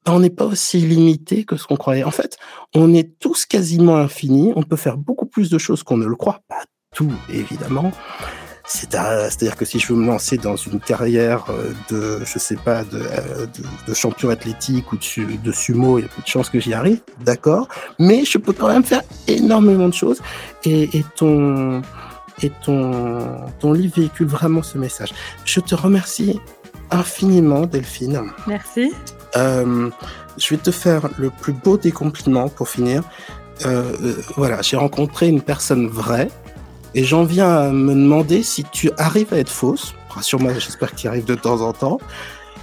on 0.06 0.20
n'est 0.20 0.30
pas 0.30 0.44
aussi 0.44 0.78
limité 0.78 1.44
que 1.44 1.56
ce 1.56 1.66
qu'on 1.66 1.76
croyait. 1.76 2.04
En 2.04 2.10
fait, 2.10 2.38
on 2.74 2.94
est 2.94 3.18
tous 3.18 3.46
quasiment 3.46 3.96
infinis. 3.96 4.52
On 4.56 4.62
peut 4.62 4.76
faire 4.76 4.96
beaucoup 4.96 5.26
plus 5.26 5.50
de 5.50 5.58
choses 5.58 5.82
qu'on 5.82 5.96
ne 5.96 6.06
le 6.06 6.16
croit. 6.16 6.40
Pas 6.48 6.64
tout, 6.94 7.12
évidemment. 7.28 7.92
C'est-à-dire 8.68 9.56
que 9.56 9.64
si 9.64 9.78
je 9.78 9.92
veux 9.92 9.98
me 9.98 10.06
lancer 10.06 10.36
dans 10.36 10.56
une 10.56 10.78
carrière 10.78 11.46
euh, 11.48 11.72
de, 11.88 12.24
je 12.24 12.38
sais 12.38 12.56
pas, 12.56 12.82
euh, 12.92 13.46
de, 13.46 13.62
de, 13.86 13.94
champion 13.94 14.28
athlétique 14.28 14.92
ou 14.92 14.96
de, 14.96 15.36
de 15.42 15.52
sumo, 15.52 15.98
il 15.98 16.02
y 16.02 16.04
a 16.04 16.08
peu 16.08 16.20
de 16.20 16.26
chances 16.26 16.50
que 16.50 16.60
j'y 16.60 16.74
arrive, 16.74 17.00
d'accord. 17.24 17.68
Mais 17.98 18.26
je 18.26 18.36
peux 18.36 18.52
quand 18.52 18.68
même 18.68 18.84
faire 18.84 19.00
énormément 19.26 19.88
de 19.88 19.94
choses. 19.94 20.20
Et, 20.64 20.98
et 20.98 21.04
ton, 21.16 21.80
et 22.42 22.50
ton, 22.62 23.46
ton 23.58 23.72
livre 23.72 23.96
véhicule 23.96 24.26
vraiment 24.26 24.62
ce 24.62 24.76
message. 24.76 25.14
Je 25.46 25.60
te 25.60 25.74
remercie 25.74 26.38
infiniment, 26.90 27.64
Delphine. 27.64 28.20
Merci. 28.46 28.92
Euh, 29.38 29.90
je 30.36 30.50
vais 30.50 30.60
te 30.60 30.70
faire 30.70 31.08
le 31.18 31.30
plus 31.30 31.52
beau 31.52 31.78
des 31.78 31.92
compliments 31.92 32.48
pour 32.48 32.68
finir. 32.68 33.02
Euh, 33.66 33.92
euh, 34.02 34.14
voilà, 34.36 34.62
j'ai 34.62 34.76
rencontré 34.76 35.28
une 35.28 35.42
personne 35.42 35.88
vraie 35.88 36.28
et 36.94 37.04
j'en 37.04 37.24
viens 37.24 37.50
à 37.50 37.70
me 37.70 37.92
demander 37.92 38.42
si 38.42 38.64
tu 38.64 38.90
arrives 38.98 39.32
à 39.32 39.38
être 39.38 39.50
fausse. 39.50 39.94
Rassure-moi, 40.10 40.54
j'espère 40.54 40.94
qu'il 40.94 41.08
arrive 41.08 41.24
de 41.24 41.34
temps 41.34 41.60
en 41.60 41.72
temps. 41.72 41.98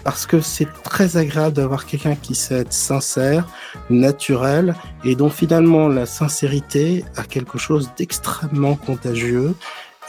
Parce 0.04 0.28
que 0.28 0.40
c'est 0.40 0.68
très 0.84 1.18
agréable 1.18 1.56
d'avoir 1.56 1.88
quelqu'un 1.88 2.16
qui 2.16 2.36
sait 2.36 2.60
être 2.60 2.74
sincère, 2.74 3.48
naturel, 3.90 4.76
et 5.04 5.16
dont 5.16 5.32
finalement 5.32 5.88
la 5.88 6.06
sincérité 6.06 7.04
a 7.18 7.24
quelque 7.24 7.58
chose 7.58 7.90
d'extrêmement 7.98 8.76
contagieux 8.76 9.56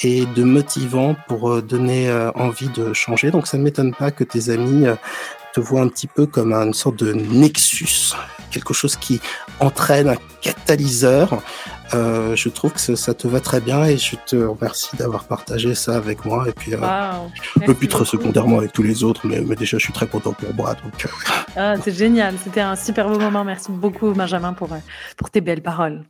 et 0.03 0.27
de 0.27 0.45
motivant 0.45 1.17
pour 1.29 1.63
donner 1.63 2.13
envie 2.35 2.69
de 2.69 2.93
changer. 2.93 3.31
Donc 3.31 3.47
ça 3.47 3.57
ne 3.57 3.63
m'étonne 3.63 3.95
pas 3.95 4.11
que 4.11 4.23
tes 4.23 4.51
amis 4.51 4.85
vois 5.61 5.81
un 5.81 5.89
petit 5.89 6.07
peu 6.07 6.27
comme 6.27 6.53
une 6.53 6.75
sorte 6.75 6.97
de 6.97 7.13
nexus, 7.13 8.15
quelque 8.51 8.75
chose 8.75 8.97
qui 8.97 9.21
entraîne 9.61 10.09
un 10.09 10.17
catalyseur. 10.43 11.43
Euh, 11.95 12.35
je 12.35 12.49
trouve 12.49 12.73
que 12.73 12.81
ça 12.81 13.15
te 13.15 13.29
va 13.29 13.41
très 13.41 13.61
bien 13.61 13.85
et 13.85 13.97
je 13.97 14.17
te 14.27 14.37
remercie 14.37 14.97
d'avoir 14.97 15.25
partagé 15.25 15.75
ça 15.75 15.97
avec 15.97 16.25
moi 16.25 16.49
et 16.49 16.53
puis 16.53 16.75
euh, 16.75 16.81
un 16.83 17.31
peu 17.65 17.75
plus 17.75 17.89
très 17.89 18.05
secondairement 18.05 18.59
avec 18.59 18.73
tous 18.73 18.83
les 18.83 19.05
autres, 19.05 19.27
mais, 19.27 19.41
déjà 19.55 19.79
je 19.79 19.85
suis 19.85 19.93
très 19.93 20.09
content 20.09 20.33
pour 20.33 20.53
moi. 20.55 20.75
Donc, 20.75 21.05
euh. 21.05 21.09
ah, 21.57 21.75
c'est 21.83 21.93
génial, 21.93 22.37
c'était 22.43 22.61
un 22.61 22.77
super 22.77 23.09
beau 23.09 23.19
moment. 23.19 23.45
Merci 23.45 23.71
beaucoup 23.71 24.13
Benjamin 24.13 24.53
pour, 24.53 24.69
pour 25.17 25.31
tes 25.31 25.41
belles 25.41 25.63
paroles. 25.63 26.03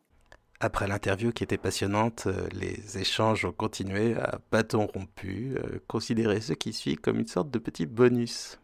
Après 0.60 0.88
l'interview 0.88 1.32
qui 1.32 1.44
était 1.44 1.58
passionnante, 1.58 2.26
les 2.52 2.98
échanges 2.98 3.44
ont 3.44 3.52
continué 3.52 4.16
à 4.16 4.38
bâton 4.50 4.86
rompu. 4.86 5.58
considérez 5.86 6.40
ce 6.40 6.54
qui 6.54 6.72
suit 6.72 6.96
comme 6.96 7.18
une 7.18 7.26
sorte 7.26 7.50
de 7.50 7.58
petit 7.58 7.84
bonus 7.84 8.58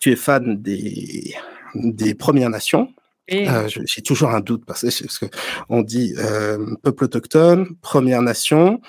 tu 0.00 0.10
es 0.10 0.16
fan 0.16 0.60
des, 0.60 1.34
des 1.74 2.14
Premières 2.14 2.50
Nations. 2.50 2.92
Euh, 3.32 3.68
J'ai 3.68 4.02
toujours 4.02 4.30
un 4.30 4.40
doute 4.40 4.64
parce 4.66 4.80
que, 4.80 5.04
parce 5.04 5.18
que 5.20 5.26
on 5.68 5.82
dit 5.82 6.14
euh, 6.18 6.74
peuple 6.82 7.04
autochtone, 7.04 7.76
Première 7.80 8.22
Nation, 8.22 8.80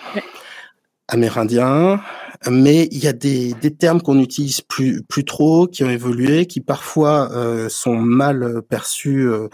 Amérindien, 1.08 2.02
mais 2.50 2.88
il 2.92 3.04
y 3.04 3.08
a 3.08 3.14
des, 3.14 3.54
des 3.54 3.72
termes 3.72 4.02
qu'on 4.02 4.16
n'utilise 4.16 4.62
plus 4.62 5.04
plus 5.04 5.26
trop, 5.26 5.68
qui 5.68 5.84
ont 5.84 5.90
évolué, 5.90 6.48
qui 6.48 6.60
parfois 6.60 7.32
euh, 7.34 7.70
sont 7.70 7.96
mal 7.96 8.62
perçus 8.68 9.28
euh, 9.28 9.48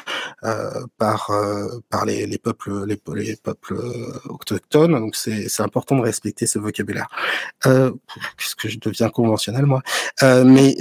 euh 0.44 0.86
par 0.98 1.30
euh, 1.32 1.68
par 1.90 2.06
les, 2.06 2.26
les, 2.26 2.38
peuples 2.38 2.86
les, 2.86 3.00
les 3.16 3.36
peuples 3.36 3.76
autochtones. 4.30 4.92
Donc 4.92 5.16
c'est 5.16 5.50
c'est 5.50 5.64
important 5.64 5.98
de 5.98 6.02
respecter 6.02 6.48
ce 6.48 6.60
vocabulaire. 6.60 7.08
Qu'est-ce 7.64 8.56
que 8.56 8.70
je 8.70 8.80
deviens 8.80 9.10
conventionnel 9.10 9.66
moi? 9.66 9.82
Mais 10.22 10.78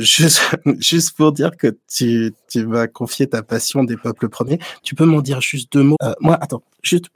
juste 0.00 0.42
juste 0.78 1.16
pour 1.16 1.32
dire 1.32 1.56
que 1.56 1.76
tu 1.88 2.34
tu 2.48 2.66
m'as 2.66 2.86
confié 2.86 3.26
ta 3.28 3.42
passion 3.42 3.84
des 3.84 3.96
peuples 3.96 4.28
premiers. 4.28 4.58
Tu 4.82 4.94
peux 4.94 5.06
m'en 5.06 5.22
dire 5.22 5.40
juste 5.40 5.72
deux 5.72 5.82
mots? 5.82 5.96
Moi, 6.20 6.36
attends, 6.40 6.62
juste 6.82 7.06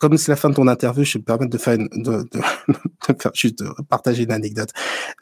comme 0.00 0.16
c'est 0.16 0.32
la 0.32 0.36
fin 0.36 0.48
de 0.48 0.54
ton 0.54 0.66
interview, 0.66 1.04
je 1.04 1.14
vais 1.14 1.18
me 1.20 1.24
permettre 1.24 1.50
de 1.50 1.58
faire, 1.58 1.74
une, 1.74 1.88
de, 1.90 2.22
de, 2.22 2.40
de 3.12 3.22
faire 3.22 3.32
juste 3.34 3.58
de 3.58 3.68
partager 3.88 4.24
une 4.24 4.32
anecdote. 4.32 4.70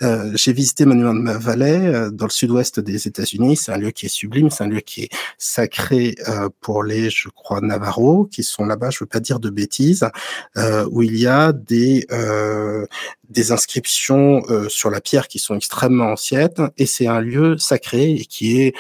Euh, 0.03 0.31
j'ai 0.35 0.53
visité 0.53 0.85
Monument 0.87 1.37
Valley 1.39 1.87
euh, 1.87 2.11
dans 2.11 2.27
le 2.27 2.31
sud-ouest 2.31 2.79
des 2.79 3.09
États-Unis. 3.09 3.57
C'est 3.57 3.73
un 3.73 3.77
lieu 3.77 3.91
qui 3.91 4.07
est 4.07 4.09
sublime, 4.09 4.51
c'est 4.51 4.63
un 4.63 4.69
lieu 4.69 4.81
qui 4.81 5.03
est 5.03 5.09
sacré 5.37 6.15
euh, 6.29 6.49
pour 6.61 6.85
les, 6.85 7.11
je 7.11 7.29
crois, 7.29 7.61
Navarros 7.61 8.27
qui 8.27 8.45
sont 8.45 8.65
là-bas. 8.65 8.91
Je 8.91 8.99
veux 9.01 9.09
pas 9.09 9.21
dire 9.21 9.41
de 9.41 9.51
bêtises, 9.51 10.09
euh, 10.57 10.89
où 10.91 11.03
il 11.03 11.17
y 11.19 11.27
a 11.27 11.53
des 11.53 12.07
euh, 12.13 12.87
des 13.29 13.53
inscriptions 13.53 14.43
euh, 14.49 14.69
sur 14.69 14.91
la 14.91 15.01
pierre 15.01 15.29
qui 15.29 15.39
sont 15.39 15.55
extrêmement 15.55 16.13
anciennes 16.13 16.71
et 16.79 16.87
c'est 16.87 17.07
un 17.07 17.21
lieu 17.21 17.59
sacré 17.59 18.13
et 18.13 18.25
qui 18.25 18.61
est 18.63 18.75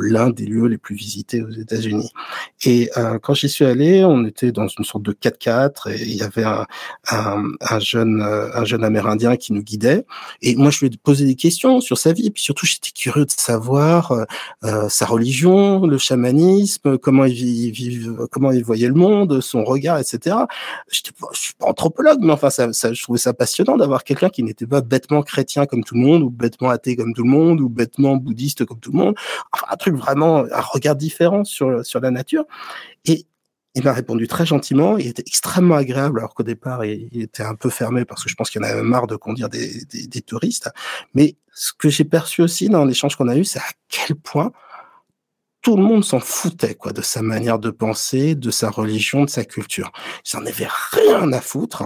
l'un 0.00 0.30
des 0.30 0.46
lieux 0.46 0.66
les 0.66 0.78
plus 0.78 0.94
visités 0.94 1.42
aux 1.42 1.50
États-Unis. 1.50 2.10
Et 2.64 2.90
quand 3.22 3.34
j'y 3.34 3.48
suis 3.48 3.64
allé, 3.64 4.04
on 4.04 4.24
était 4.24 4.52
dans 4.52 4.68
une 4.68 4.84
sorte 4.84 5.02
de 5.02 5.12
4x4 5.40 5.90
et 5.90 6.02
il 6.02 6.16
y 6.16 6.22
avait 6.22 6.44
un, 6.44 6.66
un, 7.10 7.44
un 7.60 7.78
jeune 7.78 8.22
un 8.22 8.64
jeune 8.64 8.84
Amérindien 8.84 9.36
qui 9.36 9.52
nous 9.52 9.62
guidait 9.62 10.04
et 10.42 10.56
moi 10.56 10.70
je 10.70 10.80
lui 10.80 10.86
ai 10.86 10.90
posé 11.02 11.24
des 11.24 11.36
questions 11.36 11.80
sur 11.80 11.98
sa 11.98 12.12
vie 12.12 12.26
et 12.26 12.30
puis 12.30 12.42
surtout 12.42 12.66
j'étais 12.66 12.90
curieux 12.90 13.24
de 13.24 13.30
savoir 13.30 14.26
sa 14.88 15.06
religion, 15.06 15.86
le 15.86 15.98
chamanisme, 15.98 16.98
comment 16.98 17.24
il 17.24 17.70
vit, 17.72 18.08
comment 18.30 18.52
il 18.52 18.64
voyait 18.64 18.88
le 18.88 18.94
monde, 18.94 19.40
son 19.40 19.64
regard, 19.64 19.98
etc. 19.98 20.36
Je 20.90 21.00
suis 21.32 21.54
pas 21.54 21.66
anthropologue 21.66 22.20
mais 22.20 22.32
enfin 22.32 22.50
ça, 22.50 22.72
ça 22.72 22.92
je 22.92 23.02
trouvais 23.02 23.18
ça 23.18 23.32
passionnant 23.32 23.76
d'avoir 23.76 24.04
quelqu'un 24.04 24.28
qui 24.28 24.42
n'était 24.42 24.66
pas 24.66 24.80
bêtement 24.80 25.22
chrétien 25.22 25.66
comme 25.66 25.84
tout 25.84 25.94
le 25.94 26.00
monde, 26.00 26.22
ou 26.22 26.30
bêtement 26.30 26.70
athée 26.70 26.96
comme 26.96 27.14
tout 27.14 27.22
le 27.22 27.30
monde, 27.30 27.60
ou 27.60 27.68
bêtement 27.68 28.16
bouddhiste 28.16 28.64
comme 28.64 28.80
tout 28.80 28.92
le 28.92 28.98
monde. 28.98 29.14
Enfin, 29.52 29.66
un 29.70 29.76
truc 29.76 29.94
vraiment, 29.96 30.44
un 30.50 30.60
regard 30.60 30.96
différent 30.96 31.44
sur, 31.44 31.84
sur 31.84 32.00
la 32.00 32.10
nature. 32.10 32.44
Et 33.04 33.26
il 33.74 33.84
m'a 33.84 33.92
répondu 33.92 34.26
très 34.26 34.46
gentiment. 34.46 34.98
Il 34.98 35.06
était 35.06 35.22
extrêmement 35.26 35.76
agréable, 35.76 36.18
alors 36.18 36.34
qu'au 36.34 36.42
départ, 36.42 36.84
il 36.84 37.22
était 37.22 37.42
un 37.42 37.54
peu 37.54 37.70
fermé 37.70 38.04
parce 38.04 38.24
que 38.24 38.30
je 38.30 38.34
pense 38.34 38.50
qu'il 38.50 38.60
en 38.62 38.64
avait 38.64 38.82
marre 38.82 39.06
de 39.06 39.16
conduire 39.16 39.48
des, 39.48 39.84
des, 39.84 40.06
des 40.06 40.22
touristes. 40.22 40.70
Mais 41.14 41.36
ce 41.52 41.72
que 41.72 41.88
j'ai 41.88 42.04
perçu 42.04 42.42
aussi 42.42 42.68
dans 42.68 42.84
l'échange 42.84 43.16
qu'on 43.16 43.28
a 43.28 43.36
eu, 43.36 43.44
c'est 43.44 43.60
à 43.60 43.70
quel 43.88 44.16
point 44.16 44.52
tout 45.62 45.76
le 45.76 45.82
monde 45.82 46.04
s'en 46.04 46.20
foutait 46.20 46.74
quoi 46.74 46.92
de 46.92 47.02
sa 47.02 47.22
manière 47.22 47.58
de 47.58 47.70
penser, 47.70 48.34
de 48.34 48.50
sa 48.50 48.70
religion, 48.70 49.24
de 49.24 49.30
sa 49.30 49.44
culture. 49.44 49.92
Ils 50.24 50.38
n'en 50.38 50.46
avaient 50.46 50.68
rien 50.92 51.32
à 51.32 51.40
foutre. 51.40 51.84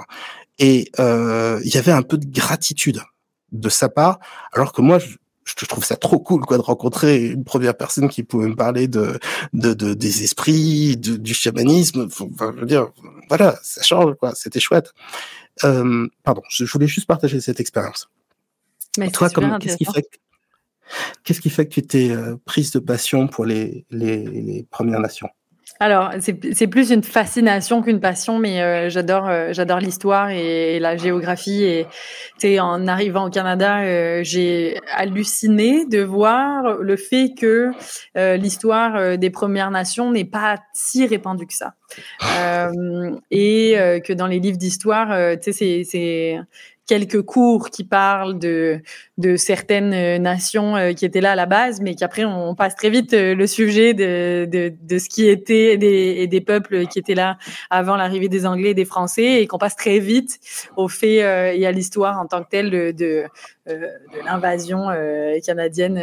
Et 0.59 0.91
euh, 1.01 1.61
il 1.65 1.75
y 1.75 1.79
avait 1.79 1.93
un 1.93 2.03
peu 2.03 2.17
de 2.17 2.27
gratitude 2.27 3.03
de 3.51 3.69
sa 3.69 3.89
part, 3.89 4.19
alors 4.53 4.73
que 4.73 4.81
moi, 4.81 4.99
je, 4.99 5.17
je 5.45 5.67
trouve 5.67 5.85
ça 5.85 5.97
trop 5.97 6.19
cool 6.19 6.43
quoi 6.43 6.57
de 6.57 6.63
rencontrer 6.63 7.27
une 7.27 7.45
première 7.45 7.77
personne 7.77 8.09
qui 8.09 8.23
pouvait 8.23 8.49
me 8.49 8.57
parler 8.57 8.89
de, 8.89 9.19
de, 9.53 9.75
de 9.75 9.95
des 9.95 10.25
esprits, 10.25 10.97
de, 10.97 11.17
du 11.17 11.35
chamanisme. 11.35 12.07
Enfin, 12.07 12.53
je 12.55 12.61
veux 12.61 12.67
dire, 12.67 12.89
voilà, 13.29 13.59
ça 13.63 13.83
change 13.83 14.15
quoi. 14.17 14.35
C'était 14.35 14.61
chouette. 14.61 14.93
Euh, 15.65 16.09
pardon, 16.23 16.43
je, 16.49 16.65
voulais 16.65 16.87
juste 16.87 17.07
partager 17.07 17.41
cette 17.41 17.61
expérience. 17.61 18.09
Mais 18.99 19.11
toi, 19.11 19.29
comme 19.31 19.59
qu'est-ce 19.59 19.77
qui 19.77 19.85
fait 19.85 20.09
qu'est-ce 21.25 21.41
qui 21.41 21.51
fait 21.51 21.67
que 21.67 21.75
tu 21.75 21.83
t'es 21.83 22.11
euh, 22.11 22.37
prise 22.45 22.71
de 22.73 22.79
passion 22.79 23.29
pour 23.29 23.45
les, 23.45 23.87
les, 23.91 24.25
les 24.25 24.67
Premières 24.71 25.01
Nations? 25.01 25.29
Alors, 25.81 26.13
c'est 26.21 26.67
plus 26.69 26.91
une 26.93 27.03
fascination 27.03 27.83
qu'une 27.83 27.99
passion, 27.99 28.39
mais 28.39 28.63
euh, 28.63 28.89
j'adore 28.89 29.29
euh, 29.29 29.49
j'adore 29.53 29.81
l'histoire 29.81 30.31
et, 30.31 30.79
la 30.79 30.97
géographie. 30.97 31.85
Et 32.43 32.61
en 32.61 32.87
arrivant 32.87 33.27
au 33.27 33.31
Canada, 33.31 33.81
euh, 33.81 34.21
j'ai 34.23 34.81
halluciné 34.95 35.85
de 35.85 36.01
voir 36.01 36.79
le 36.79 36.97
fait 36.97 37.33
que 37.37 37.73
l'histoire 38.37 39.19
des 39.19 39.31
Premières 39.31 39.71
Nations 39.71 40.11
n'est 40.11 40.25
pas 40.25 40.59
si 40.73 41.07
répandue 41.07 41.47
que 41.47 41.55
ça. 41.55 41.75
et 43.31 44.01
que 44.05 44.13
dans 44.13 44.27
les 44.27 44.41
livres 44.41 44.59
d'histoire, 44.59 45.39
tu 45.41 45.53
sais, 45.53 45.83
c'est 45.85 46.39
quelques 46.87 47.23
cours 47.23 47.71
qui 47.71 47.85
parlent 47.85 48.39
de, 48.39 48.81
de 49.17 49.37
certaines 49.37 49.95
euh, 49.95 50.19
nations 50.19 50.77
euh, 50.77 50.93
qui 50.93 51.05
étaient 51.05 51.21
là 51.21 51.33
à 51.33 51.35
la 51.35 51.47
base, 51.47 51.81
mais 51.81 51.95
qu'après 51.95 52.25
on 52.25 52.55
passe 52.55 52.75
très 52.77 52.91
vite 52.91 53.15
euh, 53.15 53.35
le 53.35 53.47
sujet 53.47 53.95
de, 53.95 54.45
de, 54.45 54.73
de 54.83 54.99
ce 54.99 55.09
qui 55.09 55.29
était 55.29 55.77
des, 55.77 56.27
des 56.27 56.41
peuples 56.41 56.87
qui 56.87 56.99
étaient 56.99 57.15
là 57.15 57.39
avant 57.71 57.97
l'arrivée 57.97 58.29
des 58.29 58.45
Anglais 58.45 58.71
et 58.71 58.75
des 58.75 58.85
Français, 58.85 59.41
et 59.41 59.47
qu'on 59.47 59.59
passe 59.59 59.77
très 59.77 59.99
vite 59.99 60.39
au 60.77 60.89
fait 60.89 61.17
et 61.59 61.67
à 61.67 61.73
l'histoire 61.73 62.21
en 62.21 62.27
tant 62.27 62.43
que 62.43 62.49
telle 62.51 62.71
de, 62.71 62.91
de, 62.91 63.25
de 63.67 64.25
l'invasion 64.25 64.89
canadienne 65.45 66.01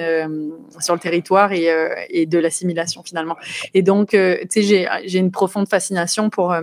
sur 0.80 0.94
le 0.94 0.99
territoire 0.99 1.52
et, 1.52 1.70
et 2.10 2.26
de 2.26 2.40
l'assimilation 2.40 3.03
finalement. 3.03 3.36
Et 3.74 3.82
donc, 3.82 4.10
tu 4.10 4.64
sais, 4.64 4.88
j'ai 5.06 5.20
une 5.20 5.32
profonde 5.32 5.68
fascination 5.68 6.30
pour 6.30 6.56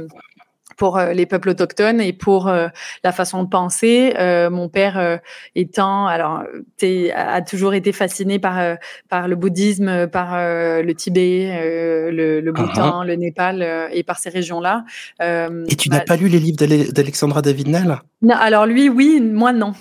pour 0.79 0.97
euh, 0.97 1.13
les 1.13 1.27
peuples 1.27 1.51
autochtones 1.51 2.01
et 2.01 2.15
pour 2.15 2.49
euh, 2.49 2.69
la 3.05 3.13
façon 3.13 3.43
de 3.43 3.49
penser. 3.49 4.15
Euh, 4.19 4.49
mon 4.49 4.71
père 4.71 5.21
étant, 5.55 6.07
alors, 6.07 6.45
a 7.15 7.43
toujours 7.43 7.75
été 7.75 7.93
fasciné 7.93 8.39
par 8.39 8.77
par 9.09 9.29
le 9.29 9.37
bouddhisme, 9.37 10.07
par 10.07 10.37
le 10.39 10.93
Tibet, 10.93 12.11
le, 12.11 12.41
le, 12.41 12.53
Bhoutan, 12.53 13.03
le 13.03 13.17
Népal 13.17 13.91
et 13.93 14.03
par 14.05 14.19
ces 14.19 14.31
régions-là. 14.31 14.85
et 15.21 15.77
tu 15.77 15.91
n'as 15.91 15.99
bah 15.99 16.05
pas 16.07 16.17
lu 16.17 16.29
les 16.29 16.39
livres 16.39 16.57
d'Alexandra 16.57 17.43
David 17.43 17.69
Nell 17.69 17.99
Non, 18.23 18.37
alors 18.37 18.67
lui, 18.67 18.89
oui, 18.89 19.21
moi 19.21 19.53
non. 19.53 19.73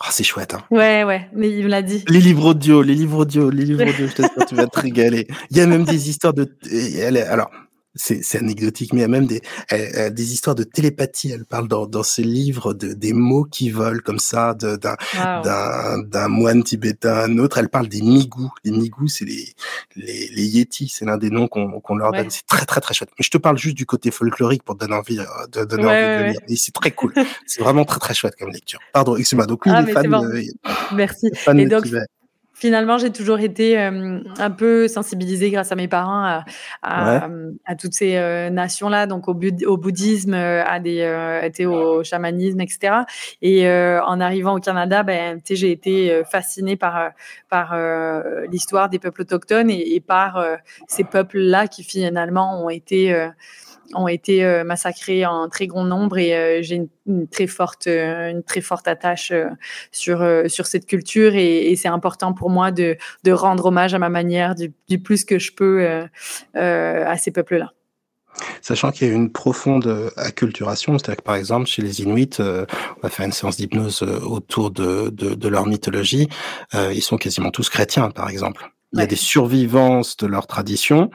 Oh, 0.00 0.10
c'est 0.10 0.24
chouette. 0.24 0.54
Hein. 0.54 0.64
Ouais, 0.70 1.04
ouais, 1.04 1.28
mais 1.32 1.48
il 1.50 1.64
me 1.64 1.68
l'a 1.68 1.80
dit. 1.80 2.04
Les 2.08 2.20
livres 2.20 2.46
audio, 2.46 2.82
les 2.82 2.94
livres 2.94 3.20
audio, 3.20 3.48
les 3.48 3.64
livres 3.64 3.84
audio, 3.84 4.06
je 4.06 4.12
t'assure, 4.12 4.44
tu 4.46 4.54
vas 4.54 4.66
te 4.66 4.80
régaler. 4.80 5.26
Il 5.50 5.56
y 5.56 5.60
a 5.60 5.66
même 5.66 5.84
des 5.84 6.10
histoires 6.10 6.34
de. 6.34 6.46
Alors, 7.30 7.50
c'est 7.96 8.36
anecdotique, 8.38 8.92
mais 8.92 9.00
il 9.00 9.02
y 9.02 9.04
a 9.04 9.08
même 9.08 9.26
des, 9.26 9.40
des 10.10 10.32
histoires 10.32 10.54
de 10.54 10.64
télépathie. 10.64 11.30
Elle 11.30 11.44
parle 11.44 11.68
dans, 11.68 11.86
dans 11.86 12.02
ses 12.02 12.22
livres 12.24 12.74
de, 12.74 12.92
des 12.92 13.12
mots 13.12 13.44
qui 13.44 13.70
volent 13.70 14.00
comme 14.04 14.18
ça, 14.18 14.54
d'un 14.54 14.96
d'un 16.04 16.28
moine 16.28 16.62
tibétain 16.64 17.14
à 17.14 17.24
un 17.24 17.38
autre. 17.38 17.58
Elle 17.58 17.68
parle 17.68 17.88
des 17.88 18.02
migous. 18.02 18.52
Les 18.64 18.70
migous, 18.72 19.08
c'est 19.08 19.24
les, 19.24 19.48
les, 19.96 20.28
les 20.34 20.46
yétis, 20.46 20.88
c'est 20.88 21.04
l'un 21.04 21.18
des 21.18 21.30
noms 21.30 21.48
qu'on 21.48 21.80
qu'on 21.80 21.96
leur 21.96 22.12
donne. 22.12 22.30
C'est 22.30 22.46
très, 22.46 22.66
très, 22.66 22.80
très 22.80 22.94
chouette. 22.94 23.10
Mais 23.18 23.24
je 23.24 23.30
te 23.30 23.38
parle 23.38 23.58
juste 23.58 23.76
du 23.76 23.86
côté 23.86 24.10
folklorique 24.10 24.62
pour 24.62 24.76
te 24.76 24.80
donner 24.84 24.96
envie 24.96 25.18
euh, 25.18 25.24
de, 25.52 25.64
donner 25.64 25.84
envie 25.86 26.24
de 26.24 26.30
lire. 26.32 26.40
Et 26.48 26.56
c'est 26.56 26.72
très 26.72 26.90
cool. 26.92 27.12
c'est 27.46 27.62
vraiment 27.62 27.84
très, 27.84 28.00
très 28.00 28.14
chouette 28.14 28.34
comme 28.38 28.50
lecture. 28.50 28.80
Pardon, 28.92 29.16
excuse-moi. 29.16 29.46
Donc, 29.46 29.66
oui, 29.66 29.72
ah, 29.74 29.82
les 29.82 29.92
fans, 29.92 30.02
bon. 30.04 30.24
euh, 30.24 30.42
Merci. 30.94 31.30
Et 31.56 31.66
donc, 31.66 31.86
finalement, 32.54 32.98
j'ai 32.98 33.10
toujours 33.10 33.40
été 33.40 33.78
euh, 33.78 34.20
un 34.38 34.50
peu 34.50 34.88
sensibilisée 34.88 35.50
grâce 35.50 35.72
à 35.72 35.74
mes 35.74 35.88
parents 35.88 36.24
à, 36.24 36.44
à, 36.82 37.28
à 37.66 37.74
toutes 37.74 37.92
ces 37.92 38.16
euh, 38.16 38.48
nations-là, 38.48 39.06
donc 39.06 39.28
au, 39.28 39.38
au, 39.66 39.76
bouddhisme, 39.76 40.34
euh, 40.34 40.64
à 40.64 40.78
des, 40.80 41.40
été 41.42 41.66
au 41.66 42.02
chamanisme, 42.04 42.60
etc. 42.60 42.94
Et 43.42 43.68
en 43.68 44.20
arrivant 44.20 44.54
au 44.54 44.60
Canada, 44.60 45.02
ben, 45.02 45.40
j'ai 45.48 45.72
été 45.72 46.22
fascinée 46.30 46.76
par, 46.76 47.10
par 47.48 47.76
l'histoire 48.50 48.88
des 48.88 48.98
peuples 48.98 49.22
autochtones 49.22 49.70
et, 49.70 49.96
et 49.96 50.00
par 50.00 50.42
ces 50.86 51.04
peuples-là 51.04 51.66
qui 51.66 51.82
finalement 51.82 52.64
ont 52.64 52.70
été 52.70 53.28
ont 53.92 54.08
été 54.08 54.44
euh, 54.44 54.64
massacrés 54.64 55.26
en 55.26 55.48
très 55.48 55.66
grand 55.66 55.84
nombre 55.84 56.18
et 56.18 56.34
euh, 56.34 56.62
j'ai 56.62 56.86
une, 57.06 57.28
très 57.28 57.46
forte, 57.46 57.86
euh, 57.86 58.30
une 58.30 58.42
très 58.42 58.60
forte 58.60 58.88
attache 58.88 59.32
sur, 59.92 60.26
sur 60.46 60.66
cette 60.66 60.86
culture 60.86 61.34
et, 61.34 61.74
c'est 61.76 61.88
important 61.88 62.32
pour 62.32 62.50
moi 62.50 62.70
de, 62.70 62.96
de, 63.24 63.32
rendre 63.32 63.66
hommage 63.66 63.94
à 63.94 63.98
ma 63.98 64.08
manière 64.08 64.54
du, 64.54 64.98
plus 64.98 65.24
que 65.24 65.38
je 65.38 65.52
peux 65.52 65.86
à 66.54 67.16
ces 67.18 67.30
peuples-là. 67.30 67.72
Sachant 68.62 68.90
qu'il 68.90 69.08
y 69.08 69.10
a 69.10 69.14
une 69.14 69.30
profonde 69.30 70.12
acculturation, 70.16 70.98
c'est-à-dire 70.98 71.18
que 71.18 71.22
par 71.22 71.34
exemple 71.34 71.66
chez 71.66 71.82
les 71.82 72.00
Inuits, 72.00 72.38
on 72.38 72.66
va 73.02 73.08
faire 73.08 73.26
une 73.26 73.32
séance 73.32 73.56
d'hypnose 73.56 74.02
autour 74.02 74.70
de, 74.70 75.10
de, 75.10 75.34
de, 75.34 75.48
leur 75.48 75.66
mythologie, 75.66 76.28
ils 76.72 77.02
sont 77.02 77.18
quasiment 77.18 77.50
tous 77.50 77.68
chrétiens 77.68 78.10
par 78.10 78.30
exemple. 78.30 78.70
Il 78.92 79.00
y 79.00 79.02
a 79.02 79.06
des 79.06 79.16
survivances 79.16 80.16
de 80.16 80.26
leur 80.26 80.46
tradition, 80.46 81.10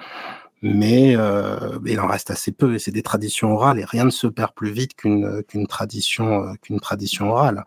mais 0.62 1.16
euh, 1.16 1.80
il 1.86 2.00
en 2.00 2.08
reste 2.08 2.32
assez 2.32 2.52
peu 2.52 2.76
et 2.76 2.80
c'est 2.80 2.92
des 2.92 3.02
traditions 3.02 3.54
orales 3.54 3.80
et 3.80 3.86
rien 3.86 4.06
ne 4.06 4.10
se 4.10 4.28
perd 4.28 4.54
plus 4.54 4.72
vite 4.72 4.94
qu'une 4.96 5.44
qu'une 5.44 5.68
tradition 5.68 6.44
euh, 6.44 6.54
qu'une 6.62 6.80
tradition 6.80 7.32
orale. 7.32 7.64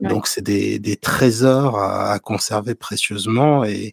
Donc 0.00 0.26
c'est 0.26 0.42
des, 0.42 0.78
des 0.78 0.96
trésors 0.96 1.78
à, 1.78 2.12
à, 2.12 2.18
conserver 2.18 2.74
précieusement 2.74 3.64
et 3.64 3.92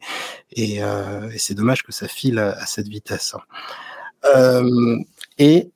et, 0.52 0.84
euh, 0.84 1.30
et 1.32 1.40
c'est 1.40 1.56
dommage 1.56 1.84
que 1.84 1.92
ça 1.92 2.08
file 2.08 2.40
à, 2.40 2.52
à 2.52 2.66
cette 2.66 2.88
vitesse. 2.88 3.36
Euh, 4.36 4.98
et 5.38 5.72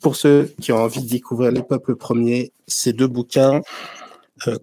pour 0.00 0.16
ceux 0.16 0.52
qui 0.60 0.72
ont 0.72 0.82
envie 0.82 1.02
de 1.02 1.08
découvrir 1.08 1.52
les 1.52 1.62
peuples 1.62 1.94
premiers, 1.94 2.52
ces 2.66 2.92
deux 2.92 3.06
bouquins 3.06 3.56
euh, 3.56 3.60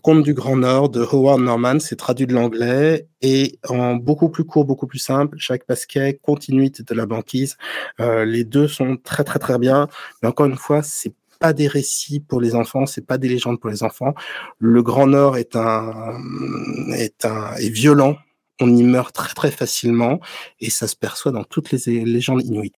Conte 0.02 0.24
du 0.24 0.34
Grand 0.34 0.58
Nord 0.58 0.90
de 0.90 1.02
Howard 1.02 1.42
Norman, 1.42 1.80
c'est 1.80 1.96
traduit 1.96 2.28
de 2.28 2.34
l'anglais 2.34 3.08
et 3.22 3.60
en 3.68 3.96
beaucoup 3.96 4.30
plus 4.30 4.44
court, 4.44 4.66
beaucoup 4.66 4.88
plus 4.88 5.00
simple. 5.00 5.38
Chaque 5.40 5.66
Pasquet, 5.66 6.20
continuité 6.22 6.84
de 6.84 6.94
la 6.94 7.06
banquise. 7.06 7.58
Euh, 8.00 8.26
les 8.26 8.44
deux 8.44 8.68
sont 8.68 8.98
très 8.98 9.24
très 9.24 9.40
très 9.40 9.58
bien. 9.58 9.88
Mais 10.22 10.30
encore 10.30 10.48
une 10.48 10.58
fois, 10.58 10.84
c'est 10.84 11.14
pas 11.40 11.54
des 11.54 11.68
récits 11.68 12.20
pour 12.20 12.42
les 12.42 12.56
enfants, 12.56 12.86
c'est 12.86 13.06
pas 13.06 13.18
des 13.18 13.30
légendes 13.30 13.60
pour 13.60 13.70
les 13.70 13.84
enfants. 13.84 14.14
Le 14.60 14.84
Grand 14.84 15.08
Nord 15.08 15.38
est 15.38 15.56
un 15.56 16.18
est 16.94 17.26
un 17.26 17.54
est 17.56 17.70
violent. 17.70 18.18
On 18.62 18.76
y 18.76 18.84
meurt 18.84 19.16
très 19.16 19.34
très 19.34 19.52
facilement 19.52 20.20
et 20.60 20.70
ça 20.70 20.88
se 20.88 20.96
perçoit 20.98 21.32
dans 21.32 21.46
toutes 21.46 21.72
les 21.72 22.04
légendes 22.04 22.44
inuites. 22.44 22.76